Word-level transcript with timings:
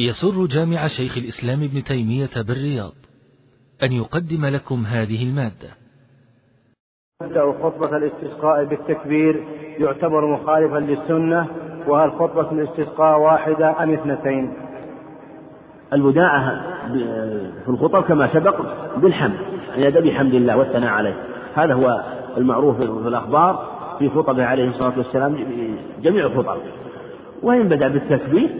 يسر 0.00 0.46
جامع 0.46 0.86
شيخ 0.86 1.18
الإسلام 1.18 1.62
ابن 1.62 1.84
تيمية 1.84 2.42
بالرياض 2.48 2.92
أن 3.82 3.92
يقدم 3.92 4.46
لكم 4.46 4.84
هذه 4.86 5.28
المادة. 5.28 5.68
تبدأ 7.20 7.52
خطبة 7.62 7.96
الاستسقاء 7.96 8.64
بالتكبير 8.64 9.44
يعتبر 9.78 10.26
مخالفا 10.26 10.78
للسنة 10.78 11.46
وهل 11.88 12.10
خطبة 12.12 12.52
الاستسقاء 12.52 13.20
واحدة 13.20 13.82
أم 13.82 13.92
اثنتين؟ 13.92 14.52
الوداعة 15.92 16.62
في 17.64 17.68
الخطب 17.68 18.02
كما 18.02 18.32
سبق 18.32 18.60
بالحمد 18.96 19.38
أن 19.76 19.82
يدعو 19.82 20.02
بحمد 20.02 20.34
الله 20.34 20.56
والثناء 20.56 20.90
عليه. 20.90 21.24
هذا 21.54 21.74
هو 21.74 22.04
المعروف 22.36 22.76
في 22.76 23.08
الأخبار 23.08 23.78
في 23.98 24.10
خطبه 24.10 24.44
عليه 24.44 24.68
الصلاة 24.68 24.98
والسلام 24.98 25.46
جميع 26.02 26.26
الخطب. 26.26 26.56
وإن 27.42 27.68
بدأ 27.68 27.88
بالتكبير 27.88 28.50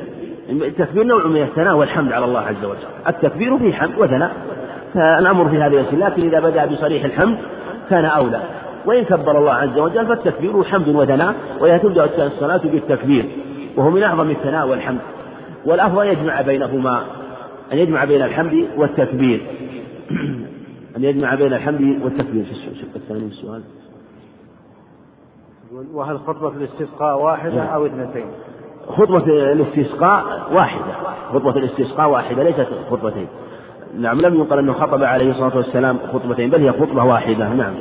التكبير 0.49 1.05
نوع 1.05 1.27
من 1.27 1.43
الثناء 1.43 1.77
والحمد 1.77 2.13
على 2.13 2.25
الله 2.25 2.41
عز 2.41 2.65
وجل. 2.65 2.89
التكبير 3.09 3.59
فيه 3.59 3.73
حمد 3.73 3.99
وثناء 3.99 4.33
فالأمر 4.95 5.49
في 5.49 5.57
هذا 5.57 5.81
يسير 5.81 5.99
لكن 5.99 6.23
إذا 6.23 6.41
بدأ 6.41 6.67
بصريح 6.67 7.05
الحمد 7.05 7.39
كان 7.91 8.05
أولى. 8.05 8.43
وإن 8.87 9.05
كبر 9.05 9.39
الله 9.39 9.53
عز 9.53 9.79
وجل 9.79 10.07
فالتكبير 10.07 10.65
حمد 10.65 10.89
وثناء 10.89 11.35
وإذا 11.61 11.79
تبدأ 11.79 12.27
الصلاة 12.27 12.61
بالتكبير 12.65 13.25
وهو 13.77 13.91
من 13.91 14.03
أعظم 14.03 14.31
الثناء 14.31 14.69
والحمد. 14.69 15.01
والأفضل 15.67 16.07
يجمع 16.07 16.41
بينهما 16.41 17.03
أن 17.73 17.79
يجمع 17.79 18.05
بين 18.05 18.23
الحمد 18.23 18.69
والتكبير. 18.77 19.41
أن 20.97 21.05
يجمع 21.05 21.35
بين 21.35 21.53
الحمد 21.53 21.81
والتكبير. 22.03 22.45
في 22.45 22.51
الشق 22.51 22.95
الثاني 22.97 23.21
من 23.21 23.27
السؤال؟ 23.27 23.63
وهل 25.93 26.19
خطبة 26.19 26.49
الاستسقاء 26.49 27.23
واحدة 27.23 27.63
أو 27.63 27.87
اثنتين؟ 27.87 28.27
خطبة 28.89 29.53
الاستسقاء 29.53 30.25
واحدة. 30.53 30.93
خطبة 31.33 31.51
الاستسقاء 31.51 32.09
واحدة 32.09 32.43
ليست 32.43 32.69
خطبتين. 32.91 33.29
نعم 33.99 34.21
لم 34.21 34.35
يقل 34.35 34.59
أنه 34.59 34.73
خطب 34.73 35.03
عليه 35.03 35.31
الصلاة 35.31 35.57
والسلام 35.57 35.99
خطبتين 36.13 36.51
بل 36.51 36.63
هي 36.63 36.73
خطبة 36.73 37.05
واحدة. 37.05 37.49
نعم. 37.49 37.75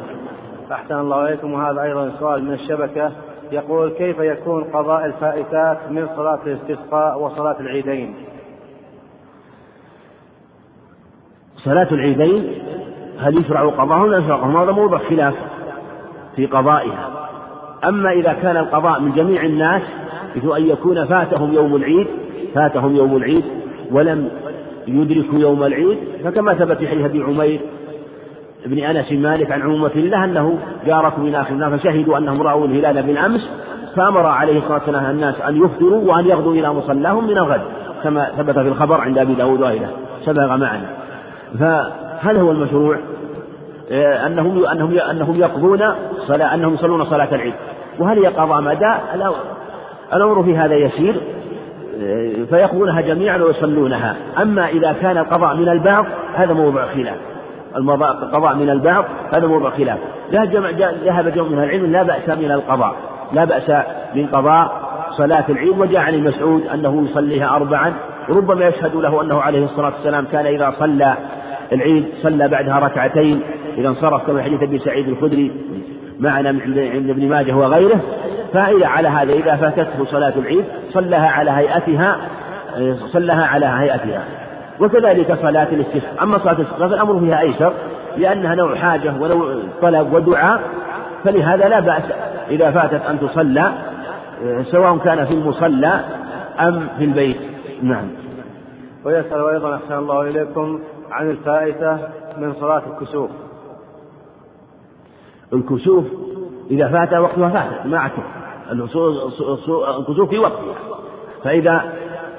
أحسن 0.71 0.99
الله 0.99 1.27
إليكم. 1.27 1.53
وهذا 1.53 1.81
أيضا 1.81 2.11
سؤال 2.19 2.43
من 2.43 2.53
الشبكة. 2.53 3.11
يقول 3.51 3.89
كيف 3.89 4.19
يكون 4.19 4.63
قضاء 4.63 5.05
الفائتات 5.05 5.77
من 5.91 6.07
صلاة 6.15 6.39
الاستسقاء 6.45 7.19
وصلاة 7.19 7.59
العيدين؟ 7.59 8.15
صلاة 11.55 11.87
العيدين 11.91 12.53
هل 13.19 13.37
يشرع 13.37 13.69
قضاءهم 13.69 14.11
لا 14.11 14.17
يشرع 14.17 14.63
هذا 14.63 14.71
موضع 14.71 14.97
خلاف 14.97 15.35
في 16.35 16.45
قضائها. 16.45 17.29
أما 17.83 18.11
إذا 18.11 18.33
كان 18.33 18.57
القضاء 18.57 19.01
من 19.01 19.11
جميع 19.11 19.43
الناس 19.43 19.81
مثل 20.37 20.57
أن 20.57 20.69
يكون 20.69 21.05
فاتهم 21.05 21.53
يوم 21.53 21.75
العيد 21.75 22.07
فاتهم 22.55 22.95
يوم 22.95 23.17
العيد 23.17 23.43
ولم 23.91 24.29
يدركوا 24.87 25.39
يوم 25.39 25.63
العيد 25.63 25.97
فكما 26.23 26.53
ثبت 26.53 26.77
في 26.77 26.87
حديث 26.87 27.05
أبي 27.05 27.23
عمير 27.23 27.59
بن 28.65 28.79
أنس 28.79 29.11
مالك 29.11 29.51
عن 29.51 29.61
عمومة 29.61 29.91
الله 29.95 30.23
أنه 30.23 30.57
جاركم 30.85 31.21
من 31.21 31.35
آخر 31.35 31.53
النار 31.53 31.77
فشهدوا 31.77 32.17
أنهم 32.17 32.41
رأوا 32.41 32.67
الهلال 32.67 33.03
بالأمس 33.03 33.49
فأمر 33.95 34.25
عليه 34.25 34.57
الصلاة 34.57 34.73
والسلام 34.73 35.05
الناس 35.05 35.41
أن 35.41 35.57
يفطروا 35.65 36.13
وأن 36.13 36.25
يغدوا 36.25 36.53
إلى 36.53 36.73
مصلاهم 36.73 37.27
من 37.27 37.37
الغد 37.37 37.61
كما 38.03 38.31
ثبت 38.37 38.59
في 38.59 38.67
الخبر 38.67 39.01
عند 39.01 39.17
أبي 39.17 39.33
داود 39.33 39.61
وغيره 39.61 39.89
سبق 40.25 40.45
معنا. 40.45 40.89
فهل 41.59 42.37
هو 42.37 42.51
المشروع؟ 42.51 42.97
أنهم 44.25 44.65
أنهم 44.65 44.99
أنهم 44.99 45.35
يقضون 45.35 45.79
صلاة 46.27 46.55
أنهم 46.55 46.73
يصلون 46.73 47.05
صلاة 47.05 47.35
العيد. 47.35 47.53
وهل 47.99 48.19
هي 48.19 48.27
قضاء 48.27 48.61
مدى 48.61 48.93
الأمر 50.13 50.43
في 50.43 50.57
هذا 50.57 50.75
يسير 50.75 51.21
فيقضونها 52.49 53.01
جميعا 53.01 53.37
ويصلونها. 53.37 54.15
أما 54.41 54.67
إذا 54.67 54.95
كان 55.01 55.17
القضاء 55.17 55.55
من 55.55 55.69
البعض 55.69 56.05
هذا 56.35 56.53
موضوع 56.53 56.85
خلاف. 56.85 57.15
القضاء 58.23 58.55
من 58.55 58.69
البعض 58.69 59.05
هذا 59.33 59.47
موضوع 59.47 59.69
خلاف. 59.69 59.97
ذهب 60.31 60.51
جمع 61.33 61.49
من 61.49 61.63
العلم 61.63 61.91
لا 61.91 62.03
بأس 62.03 62.29
من 62.29 62.51
القضاء. 62.51 62.95
لا 63.33 63.45
بأس 63.45 63.71
من 64.15 64.27
قضاء 64.27 64.87
صلاة 65.17 65.45
العيد. 65.49 65.79
وجاء 65.79 66.01
عن 66.01 66.13
المسعود 66.13 66.67
أنه 66.73 67.07
يصليها 67.09 67.55
أربعا. 67.55 67.93
ربما 68.29 68.67
يشهد 68.67 68.95
له 68.95 69.21
أنه 69.21 69.41
عليه 69.41 69.63
الصلاة 69.63 69.93
والسلام 69.93 70.25
كان 70.25 70.45
إذا 70.45 70.73
صلى 70.79 71.13
العيد 71.73 72.05
صلى 72.23 72.47
بعدها 72.47 72.79
ركعتين. 72.79 73.41
إذا 73.77 73.87
انصرف 73.87 74.27
كما 74.27 74.43
حديث 74.43 74.63
أبي 74.63 74.79
سعيد 74.79 75.07
الخدري 75.07 75.51
معنا 76.19 76.49
عند 76.49 77.09
ابن 77.09 77.29
ماجه 77.29 77.55
وغيره. 77.55 78.01
فإذا 78.53 78.87
على 78.87 79.07
هذا 79.07 79.33
إذا 79.33 79.55
فاتته 79.55 80.05
صلاة 80.05 80.33
العيد 80.37 80.65
صلىها 80.89 81.29
على 81.29 81.51
هيئتها 81.51 82.17
صلىها 82.95 83.45
على 83.45 83.65
هيئتها. 83.65 84.23
وكذلك 84.79 85.33
صلاة 85.41 85.67
الاستسقاء 85.71 86.23
أما 86.23 86.37
صلاة 86.37 86.53
الاستسقاء 86.53 86.89
فالأمر 86.89 87.19
فيها 87.19 87.39
أيسر 87.39 87.73
لأنها 88.17 88.55
نوع 88.55 88.75
حاجة 88.75 89.13
ونوع 89.19 89.55
طلب 89.81 90.13
ودعاء 90.13 90.61
فلهذا 91.23 91.67
لا 91.67 91.79
بأس 91.79 92.03
إذا 92.49 92.71
فاتت 92.71 93.05
أن 93.05 93.19
تصلى 93.19 93.71
سواء 94.63 94.97
كان 94.97 95.25
في 95.25 95.33
المصلى 95.33 95.99
أم 96.59 96.87
في 96.97 97.03
البيت. 97.03 97.37
نعم. 97.81 98.07
ويسأل 99.05 99.47
أيضا 99.47 99.75
أحسن 99.75 99.97
الله 99.97 100.21
إليكم 100.21 100.79
عن 101.11 101.29
الفائتة 101.29 101.99
من 102.37 102.53
صلاة 102.53 102.81
الكسوف. 102.91 103.29
الكسوف 105.53 106.05
إذا 106.71 106.87
فات 106.87 107.13
وقتها 107.13 107.49
فاتت 107.49 107.85
ما 107.85 107.99
عتب 107.99 108.23
الكسوف 109.99 110.29
في 110.29 110.37
وقتها 110.37 110.75
فإذا 111.43 111.81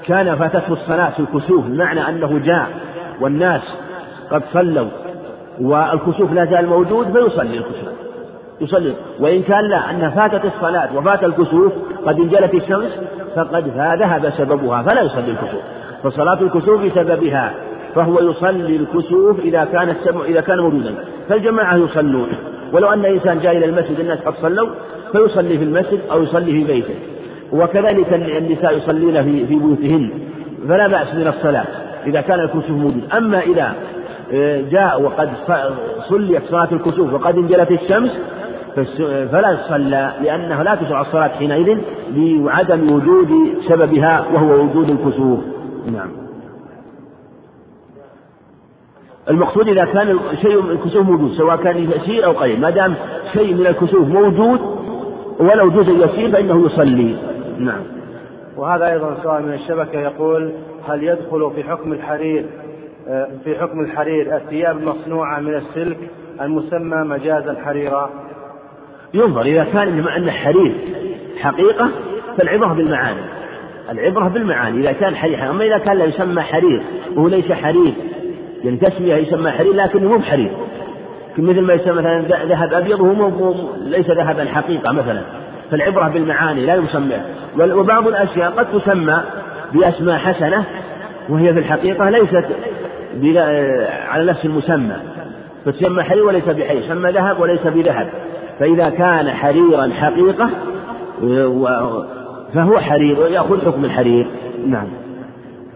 كان 0.06 0.36
فاتته 0.36 0.72
الصلاة 0.72 1.10
في 1.10 1.20
الكسوف 1.20 1.64
بمعنى 1.64 2.08
أنه 2.08 2.38
جاء 2.38 2.68
والناس 3.20 3.62
قد 4.30 4.42
صلوا 4.52 4.88
والكسوف 5.60 6.32
لا 6.32 6.44
زال 6.44 6.66
موجود 6.66 7.06
فيصلي 7.06 7.58
الكسوف. 7.58 7.88
يصلي. 8.60 8.94
وإن 9.20 9.42
كان 9.42 9.68
لا 9.68 9.90
أن 9.90 10.10
فاتت 10.10 10.44
الصلاة 10.44 10.96
وفات 10.96 11.24
الكسوف 11.24 11.72
قد 12.06 12.20
انجلت 12.20 12.54
الشمس 12.54 13.00
فقد 13.36 13.68
ذهب 13.76 14.32
سببها 14.36 14.82
فلا 14.82 15.02
يصلي 15.02 15.30
الكسوف. 15.30 15.60
فصلاة 16.02 16.40
الكسوف 16.40 16.82
بسببها 16.82 17.54
فهو 17.94 18.20
يصلي 18.20 18.76
الكسوف 18.76 19.40
إذا 19.40 19.64
كان 19.64 19.90
السبب 19.90 20.22
إذا 20.22 20.40
كان 20.40 20.58
موجودا. 20.58 20.94
فالجماعة 21.28 21.76
يصلون. 21.76 22.28
ولو 22.72 22.88
أن 22.88 23.04
إنسان 23.04 23.40
جاء 23.40 23.56
إلى 23.56 23.64
المسجد 23.64 24.00
الناس 24.00 24.18
قد 24.18 24.34
صلوا 24.42 24.68
فيصلي 25.12 25.58
في 25.58 25.64
المسجد 25.64 26.00
أو 26.10 26.22
يصلي 26.22 26.52
في 26.52 26.64
بيته. 26.64 26.94
وكذلك 27.52 28.12
النساء 28.12 28.76
يصلين 28.76 29.22
في 29.24 29.46
في 29.46 29.54
بيوتهن 29.54 30.10
فلا 30.68 30.88
بأس 30.88 31.14
من 31.14 31.26
الصلاة 31.26 31.64
إذا 32.06 32.20
كان 32.20 32.40
الكسوف 32.40 32.70
موجود. 32.70 33.02
أما 33.16 33.40
إذا 33.40 33.74
آه، 34.32 34.60
جاء 34.70 35.02
وقد 35.02 35.30
صليت 36.08 36.42
صلاة 36.50 36.68
الكسوف 36.72 37.12
وقد 37.12 37.36
انجلت 37.36 37.70
الشمس 37.70 38.10
فلا 39.32 39.50
يصلى 39.50 40.12
لأنه 40.22 40.62
لا 40.62 40.74
تشرع 40.74 41.00
الصلاة 41.00 41.28
حينئذ 41.28 41.78
لعدم 42.14 42.92
وجود 42.92 43.32
سببها 43.68 44.26
وهو 44.34 44.64
وجود 44.64 44.90
الكسوف. 44.90 45.40
نعم. 45.92 46.27
المقصود 49.30 49.68
إذا 49.68 49.84
كان 49.84 50.18
شيء 50.42 50.62
من 50.62 50.70
الكسوف 50.70 51.06
موجود 51.06 51.32
سواء 51.32 51.56
كان 51.56 51.78
يسير 51.78 52.24
أو 52.24 52.32
قليل 52.32 52.60
ما 52.60 52.70
دام 52.70 52.94
شيء 53.32 53.54
من 53.54 53.66
الكسوف 53.66 54.08
موجود 54.08 54.60
ولو 55.40 55.70
جزء 55.70 56.04
يسير 56.04 56.30
فإنه 56.30 56.66
يصلي. 56.66 57.16
نعم. 57.58 57.82
وهذا 58.56 58.92
أيضا 58.92 59.16
سؤال 59.22 59.46
من 59.46 59.52
الشبكة 59.52 60.00
يقول 60.00 60.52
هل 60.88 61.04
يدخل 61.04 61.50
في 61.54 61.64
حكم 61.64 61.92
الحرير 61.92 62.46
آه، 63.08 63.28
في 63.44 63.58
حكم 63.58 63.80
الحرير 63.80 64.36
الثياب 64.36 64.78
المصنوعة 64.78 65.40
من 65.40 65.54
السلك 65.54 65.98
المسمى 66.40 66.96
مجازا 66.96 67.56
حريرا 67.64 68.10
ينظر 69.14 69.42
إذا 69.42 69.64
كان 69.64 70.00
بما 70.00 70.16
أن 70.16 70.22
الحرير 70.22 70.74
حقيقة 71.40 71.90
فالعبرة 72.38 72.72
بالمعاني. 72.74 73.20
العبرة 73.90 74.28
بالمعاني 74.28 74.80
إذا 74.80 74.92
كان 74.92 75.16
حرير 75.16 75.50
أما 75.50 75.64
إذا 75.64 75.78
كان 75.78 75.96
لا 75.96 76.04
يسمى 76.04 76.42
حرير 76.42 76.82
وهو 77.16 77.28
ليس 77.28 77.52
حرير 77.52 77.94
يعني 78.64 78.76
تسمية 78.76 79.14
يسمى 79.14 79.50
حرير 79.50 79.72
لكنه 79.74 80.08
مو 80.08 80.18
بحرير. 80.18 80.50
مثل 81.38 81.60
ما 81.60 81.72
يسمى 81.72 81.92
مثلا 81.92 82.22
ذهب 82.44 82.74
أبيض 82.74 83.00
وهو 83.00 83.54
ليس 83.84 84.10
ذهبا 84.10 84.44
حقيقة 84.44 84.92
مثلا. 84.92 85.22
فالعبرة 85.70 86.08
بالمعاني 86.08 86.66
لا 86.66 86.74
يسمى. 86.74 87.16
وبعض 87.58 88.08
الأشياء 88.08 88.50
قد 88.50 88.80
تسمى 88.80 89.20
بأسماء 89.74 90.18
حسنة 90.18 90.64
وهي 91.28 91.52
في 91.52 91.58
الحقيقة 91.58 92.10
ليست 92.10 92.44
على 94.08 94.24
نفس 94.24 94.44
المسمى. 94.44 94.96
فتسمى 95.64 96.02
حرير 96.02 96.24
وليس 96.26 96.44
بحرير 96.44 96.82
يسمى 96.82 97.10
ذهب 97.10 97.40
وليس 97.40 97.66
بذهب. 97.66 98.08
فإذا 98.60 98.90
كان 98.90 99.30
حريرا 99.30 99.88
حقيقة 100.00 100.50
فهو 102.54 102.78
حرير 102.78 103.20
ويأخذ 103.20 103.66
حكم 103.66 103.84
الحرير. 103.84 104.26
نعم. 104.66 104.86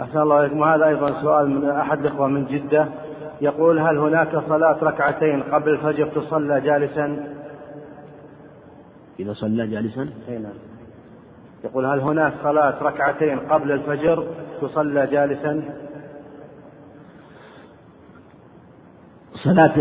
أحسن 0.02 0.18
الله 0.18 0.40
إليكم 0.40 0.60
وهذا 0.60 0.86
أيضا 0.86 1.22
سؤال 1.22 1.50
من 1.50 1.70
أحد 1.70 1.98
الإخوة 1.98 2.26
من 2.26 2.44
جدة 2.44 2.88
يقول 3.40 3.78
هل 3.78 3.98
هناك 3.98 4.42
صلاة 4.48 4.76
ركعتين 4.82 5.42
قبل 5.42 5.70
الفجر 5.70 6.06
تصلى 6.06 6.60
جالسا؟ 6.60 7.26
إذا 9.20 9.32
صلى 9.32 9.66
جالسا؟ 9.66 10.08
أي 10.28 10.38
نعم. 10.38 10.52
يقول 11.64 11.86
هل 11.86 12.00
هناك 12.00 12.32
صلاة 12.42 12.82
ركعتين 12.82 13.38
قبل 13.38 13.72
الفجر 13.72 14.26
تصلى 14.60 15.06
جالسا 15.06 15.62
صلاة 19.34 19.72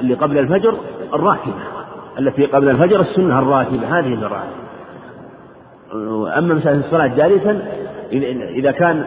اللي 0.00 0.14
قبل 0.14 0.38
الفجر 0.38 0.80
الراتبة 1.14 1.54
التي 2.18 2.46
قبل 2.46 2.68
الفجر 2.68 3.00
السنة 3.00 3.38
الراتبة 3.38 3.98
هذه 3.98 4.14
الراتبة 4.14 4.60
أما 6.38 6.54
مسألة 6.54 6.80
الصلاة 6.80 7.06
جالسا 7.06 7.62
إذا 8.56 8.70
كان 8.70 9.04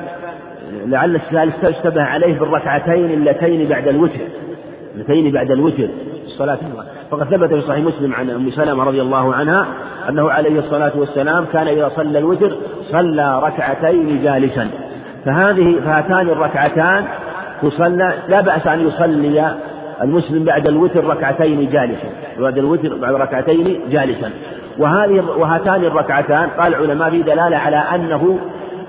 لعل 0.85 1.15
السائل 1.15 1.51
اشتبه 1.63 2.01
عليه 2.01 2.39
بالركعتين 2.39 3.05
اللتين 3.05 3.69
بعد 3.69 3.87
الوتر. 3.87 4.19
اللتين 4.95 5.31
بعد 5.31 5.51
الوتر. 5.51 5.87
الصلاة 6.25 6.57
فقد 7.11 7.23
ثبت 7.23 7.53
في 7.53 7.61
صحيح 7.61 7.85
مسلم 7.85 8.13
عن 8.13 8.29
أم 8.29 8.49
سلمة 8.49 8.83
رضي 8.83 9.01
الله 9.01 9.35
عنها 9.35 9.65
أنه 10.09 10.31
عليه 10.31 10.59
الصلاة 10.59 10.91
والسلام 10.95 11.45
كان 11.53 11.67
إذا 11.67 11.89
صلى 11.89 12.19
الوتر 12.19 12.51
صلى 12.91 13.41
ركعتين 13.43 14.23
جالسا. 14.23 14.67
فهذه 15.25 15.79
فهاتان 15.85 16.29
الركعتان 16.29 17.05
تصلى 17.61 18.13
لا 18.29 18.41
بأس 18.41 18.67
أن 18.67 18.87
يصلي 18.87 19.55
المسلم 20.01 20.43
بعد 20.43 20.67
الوتر 20.67 21.05
ركعتين 21.05 21.69
جالسا. 21.69 22.07
بعد 22.39 22.57
الوتر 22.57 22.95
بعد 22.95 23.13
ركعتين 23.13 23.79
جالسا. 23.89 24.29
وهذه 24.77 25.23
وهاتان 25.37 25.83
الركعتان 25.83 26.49
قال 26.59 26.75
العلماء 26.75 27.09
في 27.09 27.21
دلالة 27.21 27.57
على 27.57 27.77
أنه 27.77 28.39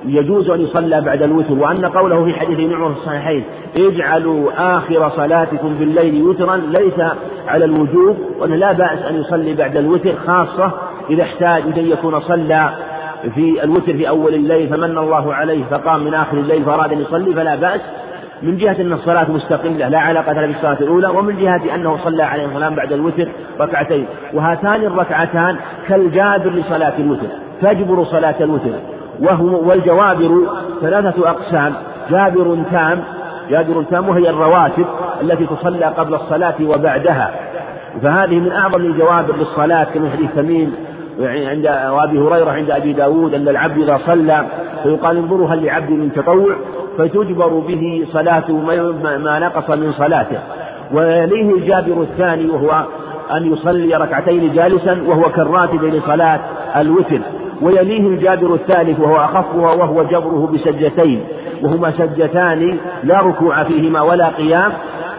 يجوز 0.07 0.51
أن 0.51 0.61
يصلى 0.61 1.01
بعد 1.01 1.23
الوتر 1.23 1.55
وأن 1.55 1.85
قوله 1.85 2.25
في 2.25 2.33
حديث 2.41 2.61
ابن 2.61 2.75
عمر 2.75 2.93
في 2.93 2.99
الصحيحين 2.99 3.45
اجعلوا 3.77 4.51
آخر 4.77 5.09
صلاتكم 5.09 5.75
بالليل 5.75 6.23
وترا 6.23 6.57
ليس 6.57 7.01
على 7.49 7.65
الوجوب 7.65 8.17
وأن 8.39 8.51
لا 8.51 8.73
بأس 8.73 9.03
أن 9.03 9.21
يصلي 9.21 9.55
بعد 9.55 9.77
الوتر 9.77 10.15
خاصة 10.27 10.73
إذا 11.11 11.23
احتاج 11.23 11.63
أن 11.79 11.87
يكون 11.87 12.21
صلى 12.21 12.71
في 13.35 13.65
الوتر 13.65 13.93
في 13.93 14.09
أول 14.09 14.35
الليل 14.35 14.69
فمن 14.69 14.99
الله 14.99 15.35
عليه 15.35 15.65
فقام 15.65 16.05
من 16.05 16.15
آخر 16.15 16.37
الليل 16.37 16.65
فأراد 16.65 16.93
أن 16.93 17.01
يصلي 17.01 17.35
فلا 17.35 17.55
بأس. 17.55 17.81
من 18.43 18.57
جهة 18.57 18.77
أن 18.81 18.93
الصلاة 18.93 19.31
مستقلة 19.31 19.89
لا 19.89 19.99
علاقة 19.99 20.33
لها 20.33 20.47
بالصلاة 20.47 20.81
الأولى 20.81 21.09
ومن 21.09 21.37
جهة 21.37 21.75
أنه 21.75 21.97
صلى 22.05 22.23
عليه 22.23 22.47
السلام 22.47 22.75
بعد 22.75 22.93
الوتر 22.93 23.29
ركعتين. 23.61 24.07
وهاتان 24.35 24.83
الركعتان 24.85 25.57
كالجابر 25.89 26.51
لصلاة 26.51 26.99
الوتر 26.99 27.27
تجبر 27.63 28.05
صلاة 28.05 28.35
الوتر. 28.41 28.94
وهو 29.21 29.69
والجوابر 29.69 30.47
ثلاثة 30.81 31.31
أقسام. 31.31 31.73
جابر 32.11 32.59
تام 32.71 33.05
جابر 33.51 33.83
تام 33.91 34.09
وهي 34.09 34.31
الرواتب 34.31 34.87
التي 35.23 35.47
تصلى 35.47 35.85
قبل 35.85 36.15
الصلاة 36.15 36.55
وبعدها. 36.63 37.35
فهذه 38.03 38.35
من 38.35 38.53
أعظم 38.53 38.81
الجوابر 38.81 39.37
للصلاة 39.37 39.85
كما 39.85 40.11
حديث 40.11 40.31
تميم 40.37 40.75
عند 41.21 41.67
وأبي 41.67 42.19
هريرة 42.19 42.51
عند 42.51 42.71
أبي 42.71 42.93
داود 42.93 43.35
أن 43.35 43.49
العبد 43.49 43.79
إذا 43.79 43.99
صلى 44.07 44.47
فيقال 44.83 45.17
انظروا 45.17 45.49
هل 45.49 45.65
لعبد 45.65 45.91
من 45.91 46.13
تطوع؟ 46.13 46.57
فتجبر 46.99 47.49
به 47.49 48.07
صلاته 48.13 48.57
ما 49.19 49.39
نقص 49.39 49.71
من 49.71 49.93
صلاته. 49.93 50.39
ويليه 50.93 51.55
الجابر 51.55 52.03
الثاني 52.03 52.51
وهو 52.51 52.85
أن 53.37 53.53
يصلي 53.53 53.95
ركعتين 53.97 54.53
جالسا 54.53 55.03
وهو 55.07 55.23
كالراتب 55.23 55.85
لصلاة 55.85 56.41
الوتر. 56.77 57.21
ويليه 57.63 58.09
الجابر 58.09 58.55
الثالث 58.55 59.01
وهو 59.01 59.17
أخفها 59.17 59.75
وهو 59.75 60.03
جبره 60.03 60.51
بسجتين 60.53 61.25
وهما 61.63 61.91
سجتان 61.91 62.79
لا 63.05 63.21
ركوع 63.21 63.65
فيهما 63.65 64.01
ولا 64.01 64.29
قيام 64.29 64.73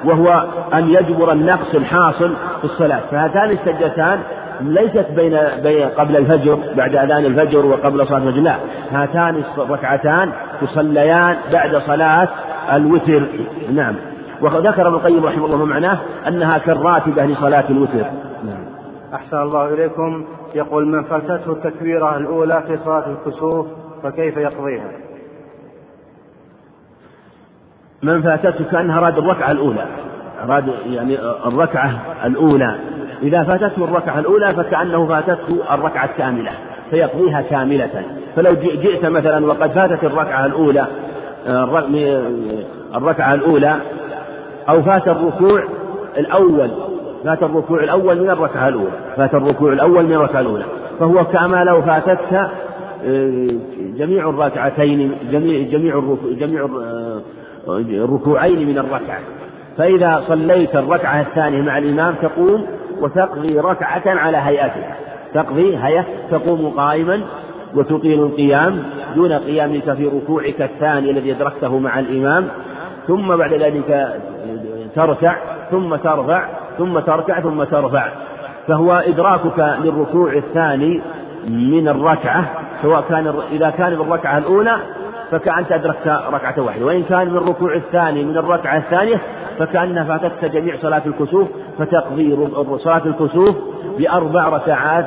وهو 0.05 0.45
أن 0.73 0.89
يجبر 0.89 1.31
النقص 1.31 1.75
الحاصل 1.75 2.33
في 2.59 2.63
الصلاة. 2.63 2.99
فهاتان 3.11 3.49
السجتان 3.49 4.19
ليست 4.61 5.05
بين, 5.15 5.35
قبل 5.97 6.17
الفجر 6.17 6.57
بعد 6.77 6.95
أذان 6.95 7.25
الفجر 7.25 7.65
وقبل 7.65 8.07
صلاة 8.07 8.17
الفجر 8.17 8.41
لا. 8.41 8.55
هاتان 8.91 9.43
الركعتان 9.57 10.31
تصليان 10.61 11.35
بعد 11.53 11.75
صلاة 11.75 12.27
الوتر. 12.73 13.27
نعم. 13.73 13.95
وذكر 14.41 14.87
ابن 14.87 14.95
القيم 14.95 15.25
رحمه 15.25 15.45
الله 15.45 15.65
معناه 15.65 15.97
أنها 16.27 16.57
كالراتبة 16.57 17.25
لصلاة 17.25 17.63
الوتر. 17.69 18.05
نعم. 18.45 18.65
أحسن 19.13 19.37
الله 19.37 19.73
إليكم. 19.73 20.25
يقول 20.55 20.87
من 20.87 21.03
فاتته 21.03 21.51
التكبيرة 21.51 22.17
الأولى 22.17 22.63
في 22.67 22.77
صلاة 22.85 23.05
الكسوف 23.09 23.67
فكيف 24.03 24.37
يقضيها؟ 24.37 24.91
من 28.03 28.21
فاتته 28.21 28.65
كأنها 28.71 28.99
أراد 28.99 29.17
الركعة 29.17 29.51
الأولى. 29.51 29.85
أراد 30.43 30.67
يعني 30.89 31.19
الركعة 31.45 31.91
الأولى. 32.25 32.75
إذا 33.21 33.43
فاتته 33.43 33.83
الركعة 33.83 34.19
الأولى 34.19 34.53
فكأنه 34.53 35.07
فاتته 35.07 35.73
الركعة 35.73 36.05
الكاملة 36.05 36.51
فيقضيها 36.89 37.41
كاملة. 37.41 38.03
فلو 38.35 38.53
جئت 38.53 39.05
مثلا 39.05 39.45
وقد 39.45 39.71
فاتت 39.71 40.03
الركعة 40.03 40.45
الأولى 40.45 40.87
الركعة 42.95 43.33
الأولى 43.33 43.75
أو 44.69 44.81
فات 44.83 45.07
الركوع 45.07 45.63
الأول 46.17 46.71
فات 47.25 47.43
الركوع 47.43 47.83
الأول 47.83 48.21
من 48.21 48.29
الركعة 48.29 48.67
الأولى. 48.67 48.91
فات 49.17 49.33
الركوع 49.33 49.73
الأول 49.73 50.05
من 50.05 50.13
الركعة 50.13 50.39
الأولى. 50.39 50.65
فهو 50.99 51.23
كما 51.25 51.63
لو 51.63 51.81
فاتتك 51.81 52.33
آه، 53.05 53.47
جميع 53.97 54.29
الركعتين 54.29 55.17
جميع 55.31 55.69
جميع 55.69 56.17
جميع 56.39 56.63
آه، 56.63 57.21
الركوعين 57.67 58.67
من 58.69 58.77
الركعة. 58.77 59.19
فإذا 59.77 60.23
صليت 60.27 60.75
الركعة 60.75 61.21
الثانية 61.21 61.61
مع 61.61 61.77
الإمام 61.77 62.15
تقوم 62.21 62.65
وتقضي 63.01 63.59
ركعة 63.59 64.03
على 64.05 64.37
هيئتها 64.37 64.95
تقضي 65.33 65.77
هيئة 65.77 66.05
تقوم 66.31 66.69
قائما 66.77 67.21
وتطيل 67.75 68.23
القيام 68.23 68.83
دون 69.15 69.33
قيامك 69.33 69.93
في 69.93 70.07
ركوعك 70.07 70.61
الثاني 70.61 71.11
الذي 71.11 71.31
أدركته 71.31 71.79
مع 71.79 71.99
الإمام. 71.99 72.47
ثم 73.07 73.35
بعد 73.35 73.53
ذلك 73.53 74.19
تركع 74.95 75.35
ثم 75.71 75.95
ترفع 75.95 76.64
ثم 76.77 76.99
تركع 76.99 77.39
ثم 77.39 77.63
ترفع. 77.63 78.09
فهو 78.67 78.91
إدراكك 78.91 79.59
للركوع 79.83 80.33
الثاني 80.33 81.01
من 81.49 81.87
الركعة 81.87 82.45
سواء 82.81 83.01
كان 83.09 83.33
إذا 83.51 83.69
كان 83.69 83.95
بالركعة 83.95 84.37
الأولى 84.37 84.77
فكأنت 85.31 85.71
أدركت 85.71 86.07
ركعة 86.07 86.61
واحدة 86.61 86.85
وإن 86.85 87.03
كان 87.03 87.29
من 87.29 87.37
الركوع 87.37 87.75
الثاني 87.75 88.23
من 88.23 88.37
الركعة 88.37 88.77
الثانية 88.77 89.21
فكأنها 89.59 90.03
فاتتك 90.03 90.51
جميع 90.51 90.77
صلاة 90.77 91.01
الكسوف 91.05 91.47
فتقضي 91.79 92.37
صلاة 92.77 93.05
الكسوف 93.05 93.55
بأربع 93.97 94.49
ركعات 94.49 95.05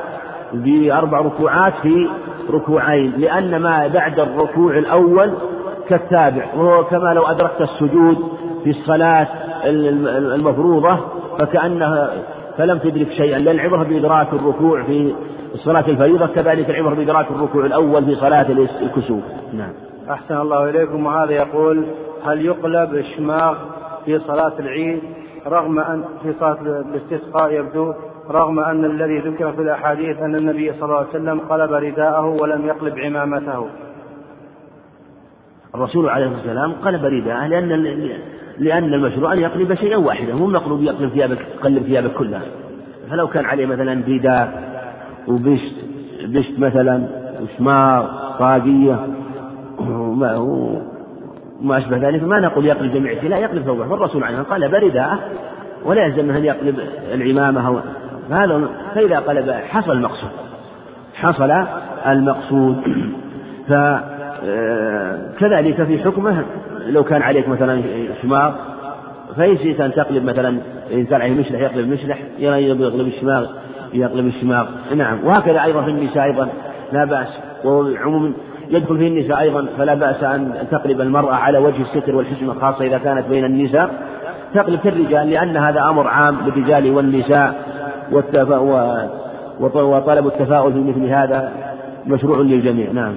بأربع 0.53 1.19
ركوعات 1.19 1.73
في 1.81 2.09
ركوعين 2.49 3.13
لأن 3.17 3.61
ما 3.61 3.87
بعد 3.87 4.19
الركوع 4.19 4.77
الأول 4.77 5.33
كالتابع 5.89 6.45
وهو 6.55 6.83
كما 6.83 7.13
لو 7.13 7.23
أدركت 7.23 7.61
السجود 7.61 8.17
في 8.63 8.69
الصلاة 8.69 9.27
المفروضة 10.35 10.99
فكأنها 11.39 12.11
فلم 12.57 12.77
تدرك 12.77 13.11
شيئا 13.11 13.39
لأن 13.39 13.55
العبرة 13.55 13.83
بإدراك 13.83 14.33
الركوع 14.33 14.83
في 14.83 15.15
الصلاة 15.53 15.87
الفريضة 15.87 16.27
كذلك 16.27 16.69
العبرة 16.69 16.95
بإدراك 16.95 17.31
الركوع 17.31 17.65
الأول 17.65 18.05
في 18.05 18.15
صلاة 18.15 18.51
الكسوف. 18.81 19.23
نعم. 19.53 19.71
أحسن 20.09 20.37
الله 20.37 20.69
إليكم. 20.69 21.05
وهذا 21.05 21.31
يقول 21.31 21.85
هل 22.25 22.45
يقلب 22.45 22.93
الشماغ 22.93 23.55
في 24.05 24.19
صلاة 24.19 24.53
العيد 24.59 25.01
رغم 25.47 25.79
أن 25.79 26.03
في 26.23 26.33
صلاة 26.39 26.57
الاستسقاء 26.61 27.51
يبدو 27.51 27.93
رغم 28.29 28.59
أن 28.59 28.85
الذي 28.85 29.19
ذكر 29.19 29.51
في 29.51 29.61
الأحاديث 29.61 30.17
أن 30.17 30.35
النبي 30.35 30.73
صلى 30.73 30.83
الله 30.83 30.97
عليه 30.97 31.09
وسلم 31.09 31.39
قلب 31.39 31.71
رداءه 31.71 32.25
ولم 32.25 32.67
يقلب 32.67 32.99
عمامته؟ 32.99 33.67
الرسول 35.75 36.09
عليه 36.09 36.25
الصلاة 36.25 36.39
والسلام 36.39 36.71
قلب 36.71 37.05
رداءه 37.05 37.47
لأن 37.47 37.71
لأن 38.59 38.93
المشروع 38.93 39.33
أن 39.33 39.39
يقلب 39.39 39.73
شيئا 39.73 39.97
واحدا 39.97 40.35
مو 40.35 40.47
مقلوب 40.47 40.83
يقلب 40.83 41.09
ثيابك 41.09 41.37
يقلب 41.55 41.83
ثيابك 41.83 42.11
كلها. 42.11 42.41
فلو 43.09 43.27
كان 43.27 43.45
عليه 43.45 43.65
مثلا 43.65 44.03
رداء 44.07 44.69
وبشت 45.27 45.75
بشت 46.25 46.59
مثلا 46.59 47.07
وشمار 47.41 48.09
طاقية 48.39 49.07
وما 49.79 51.77
أشبه 51.77 51.97
ذلك 51.97 52.23
ما 52.23 52.39
نقول 52.39 52.65
يقلب 52.65 52.93
جميع 52.93 53.23
لا 53.23 53.37
يقلب 53.37 53.63
ثوبه. 53.63 53.87
فالرسول 53.87 54.23
عليه 54.23 54.37
قلب 54.37 54.75
رداءه 54.75 55.19
ولا 55.85 56.05
يلزم 56.05 56.29
أن 56.29 56.45
يقلب 56.45 56.79
العمامة 57.13 57.81
فهذا 58.29 58.69
فإذا 58.95 59.19
قلب 59.19 59.51
حصل 59.51 59.91
المقصود. 59.91 60.29
حصل 61.13 61.51
المقصود. 62.07 62.77
فكذلك 63.69 65.83
في 65.83 65.99
حكمه 65.99 66.43
لو 66.87 67.03
كان 67.03 67.21
عليك 67.21 67.49
مثلا 67.49 67.81
شماغ 68.21 68.51
فإن 69.37 69.57
شئت 69.57 69.81
أن 69.81 69.93
تقلب 69.93 70.23
مثلا 70.23 70.57
إن 70.93 71.05
كان 71.05 71.21
عليه 71.21 71.33
مشلح 71.33 71.59
يقلب 71.59 71.87
مشلح 71.87 72.17
يقلب 72.39 73.07
الشماغ 73.07 73.45
يقلب 73.93 74.27
الشماغ. 74.27 74.67
نعم. 74.95 75.25
وهكذا 75.25 75.63
أيضا 75.63 75.81
في 75.81 75.89
النساء 75.89 76.23
أيضا 76.23 76.49
لا 76.93 77.05
بأس. 77.05 77.27
وعموم 77.65 78.33
يدخل 78.69 78.97
فيه 78.97 79.07
النساء 79.07 79.39
أيضا 79.39 79.67
فلا 79.77 79.93
بأس 79.93 80.23
أن 80.23 80.53
تقلب 80.71 81.01
المرأة 81.01 81.33
على 81.33 81.57
وجه 81.57 81.81
الستر 81.81 82.15
والحشمة 82.15 82.53
خاصة 82.53 82.85
إذا 82.85 82.97
كانت 82.97 83.27
بين 83.27 83.45
النساء. 83.45 83.89
تقلب 84.53 84.79
كالرجال 84.79 85.29
لأن 85.29 85.57
هذا 85.57 85.81
أمر 85.81 86.07
عام 86.07 86.37
للرجال 86.45 86.91
والنساء. 86.91 87.65
وطلب 89.59 90.27
التفاؤل 90.27 90.73
في 90.73 90.79
مثل 90.79 91.05
هذا 91.05 91.51
مشروع 92.07 92.37
للجميع. 92.39 92.91
نعم. 92.91 93.13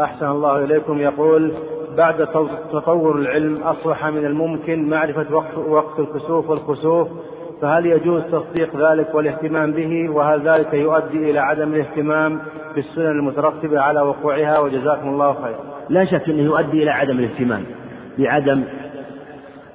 أحسن 0.00 0.26
الله 0.26 0.64
إليكم. 0.64 0.98
يقول 0.98 1.52
بعد 1.96 2.26
تطور 2.72 3.18
العلم 3.18 3.62
أصبح 3.62 4.06
من 4.06 4.26
الممكن 4.26 4.88
معرفة 4.88 5.34
وقت, 5.34 5.58
وقت 5.58 6.00
الكسوف 6.00 6.50
والخسوف 6.50 7.08
فهل 7.62 7.86
يجوز 7.86 8.22
تصديق 8.22 8.76
ذلك 8.76 9.14
والاهتمام 9.14 9.72
به؟ 9.72 10.10
وهل 10.10 10.48
ذلك 10.48 10.74
يؤدي 10.74 11.30
إلى 11.30 11.38
عدم 11.38 11.74
الاهتمام 11.74 12.40
بالسنن 12.74 13.06
المترتبة 13.06 13.80
على 13.80 14.00
وقوعها؟ 14.00 14.58
وجزاكم 14.58 15.08
الله 15.08 15.32
خيرا 15.32 15.60
لا 15.88 16.04
شك 16.04 16.28
أنه 16.28 16.42
يؤدي 16.42 16.82
إلى 16.82 16.90
عدم 16.90 17.18
الاهتمام 17.18 17.64
بعدم 18.18 18.64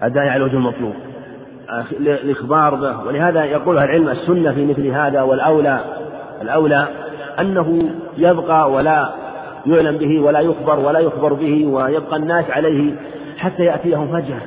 أداء 0.02 0.24
على 0.24 0.36
الوجه 0.36 0.56
المطلوب. 0.56 0.94
الإخبار 2.00 2.76
به. 2.76 3.08
ولهذا 3.08 3.44
يقول 3.44 3.78
العلم 3.78 4.10
السنة 4.10 4.52
في 4.52 4.66
مثل 4.66 4.88
هذا 4.88 5.22
والأولى 5.22 5.80
الأولى 6.42 6.88
أنه 7.40 7.90
يبقى 8.18 8.72
ولا 8.72 9.10
يعلم 9.68 9.98
به 9.98 10.20
ولا 10.20 10.40
يخبر 10.40 10.80
ولا 10.80 11.00
يخبر 11.00 11.34
به 11.34 11.66
ويبقى 11.66 12.16
الناس 12.16 12.46
عليه 12.50 12.96
حتى 13.38 13.64
يأتيهم 13.64 14.08
فجأة 14.08 14.42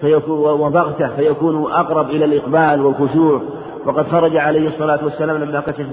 فيكون 0.00 0.60
وبغتة 0.60 1.08
فيكون 1.16 1.72
أقرب 1.72 2.10
إلى 2.10 2.24
الإقبال 2.24 2.86
والخشوع. 2.86 3.42
وقد 3.86 4.06
خرج 4.08 4.36
عليه 4.36 4.68
الصلاة 4.68 5.04
والسلام 5.04 5.36
لما 5.36 5.60
كشف 5.60 5.86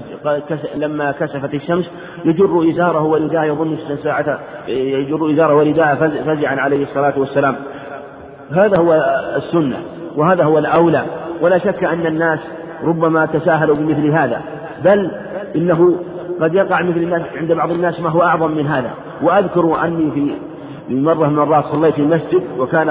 لما 0.76 1.12
كشفت 1.12 1.54
الشمس 1.54 1.90
يجر 2.24 2.70
إزاره 2.70 3.02
ورداءه 3.02 3.44
يظن 3.44 3.76
ساعة 4.02 4.38
يجر 4.68 5.30
إزاره 5.30 5.56
ورداءه 5.56 5.94
فزعا 5.94 6.56
عليه 6.56 6.82
الصلاة 6.82 7.18
والسلام. 7.18 7.56
هذا 8.50 8.78
هو 8.78 8.92
السنة 9.36 9.76
وهذا 10.16 10.44
هو 10.44 10.58
الأولى. 10.58 11.02
ولا 11.40 11.58
شك 11.58 11.84
أن 11.84 12.06
الناس 12.06 12.38
ربما 12.84 13.26
تساهلوا 13.26 13.76
بمثل 13.76 14.06
هذا 14.10 14.42
بل 14.84 15.10
إنه 15.56 15.94
قد 16.40 16.54
يقع 16.54 16.82
مثل 16.82 16.96
الناس 16.96 17.22
عند 17.36 17.52
بعض 17.52 17.70
الناس 17.70 18.00
ما 18.00 18.10
هو 18.10 18.22
أعظم 18.22 18.50
من 18.50 18.66
هذا. 18.66 18.90
وأذكر 19.22 19.84
أني 19.84 20.10
في 20.10 20.34
مرة 20.94 21.28
من 21.28 21.38
المرات 21.38 21.64
صليت 21.64 21.94
في 21.94 22.02
المسجد 22.02 22.42
وكان 22.58 22.90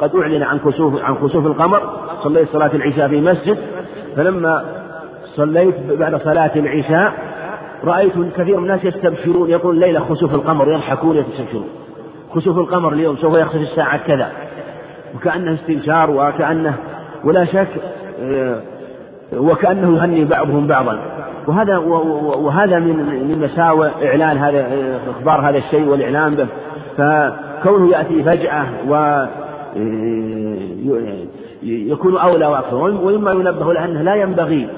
قد 0.00 0.16
أعلن 0.16 0.42
عن 0.42 0.58
كسوف 0.58 1.04
عن 1.04 1.14
كسوف 1.14 1.46
القمر. 1.46 1.80
صليت 2.22 2.48
صلاة 2.48 2.70
العشاء 2.74 3.08
في 3.08 3.20
مسجد 3.20 3.58
فلما 4.16 4.64
صليت 5.24 5.74
بعد 5.90 6.16
صلاة 6.16 6.50
العشاء 6.56 7.12
رأيت 7.84 8.12
كثير 8.36 8.56
من 8.56 8.62
الناس 8.62 8.84
يستبشرون 8.84 9.50
يقول 9.50 9.74
الليلة 9.74 10.00
خسوف 10.00 10.34
القمر 10.34 10.68
يضحكون 10.68 11.16
يستبشرون. 11.16 11.68
خسوف 12.34 12.58
القمر 12.58 12.92
اليوم 12.92 13.16
سوف 13.16 13.38
يخسف 13.38 13.60
الساعة 13.60 14.06
كذا. 14.06 14.32
وكأنه 15.14 15.54
استبشار 15.54 16.10
وكأنه 16.10 16.74
ولا 17.24 17.44
شك 17.44 17.68
آه، 18.22 18.60
وكأنه 19.36 19.96
يهني 19.96 20.24
بعضهم 20.24 20.66
بعضا. 20.66 20.98
وهذا 21.48 21.78
وهذا 22.36 22.78
من 22.78 22.96
من 23.28 23.38
مساوئ 23.38 23.88
إعلان 24.06 24.38
هذا 24.38 24.66
إخبار 25.10 25.50
هذا 25.50 25.58
الشيء 25.58 25.88
والإعلان 25.88 26.34
به. 26.34 26.46
فكونه 26.96 27.90
يأتي 27.90 28.22
فجأة 28.22 28.66
و 28.88 29.24
يكون 31.62 32.16
أولى 32.16 32.46
وأكثر. 32.46 32.76
ومما 32.76 33.32
ينبه 33.32 33.72
له 33.72 33.84
أنه 33.84 34.02
لا 34.02 34.14
ينبغي 34.14 34.68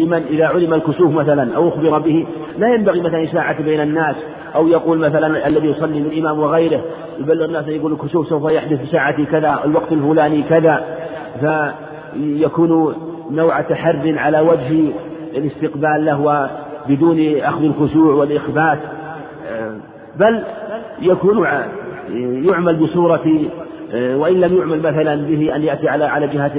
لمن 0.00 0.22
إذا 0.30 0.46
علم 0.46 0.74
الكسوف 0.74 1.14
مثلا 1.14 1.56
أو 1.56 1.68
أخبر 1.68 1.98
به 1.98 2.26
لا 2.58 2.74
ينبغي 2.74 3.00
مثلا 3.00 3.24
إشاعة 3.24 3.62
بين 3.62 3.80
الناس 3.80 4.16
أو 4.54 4.68
يقول 4.68 4.98
مثلا 4.98 5.46
الذي 5.46 5.68
يصلي 5.68 6.00
من 6.00 6.06
الإمام 6.06 6.38
وغيره 6.38 6.80
يبلغ 7.18 7.44
الناس 7.44 7.68
يقول 7.68 7.92
الكسوف 7.92 8.28
سوف 8.28 8.50
يحدث 8.50 8.80
في 8.80 8.86
ساعة 8.86 9.24
كذا 9.24 9.60
الوقت 9.64 9.92
الفلاني 9.92 10.42
كذا. 10.42 10.84
فيكون 11.40 12.94
نوع 13.30 13.60
تحر 13.60 14.14
على 14.16 14.40
وجه 14.40 14.92
الاستقبال 15.36 16.04
له 16.04 16.50
بدون 16.88 17.36
أخذ 17.36 17.64
الخشوع 17.64 18.14
والإخبات 18.14 18.78
بل 20.16 20.42
يكون 21.02 21.46
يعمل 22.44 22.76
بصورة 22.76 23.40
وإن 23.94 24.40
لم 24.40 24.58
يعمل 24.58 24.78
مثلا 24.78 25.16
به 25.16 25.56
أن 25.56 25.62
يأتي 25.62 25.88
على 25.88 26.04
على 26.04 26.26
جهة 26.26 26.52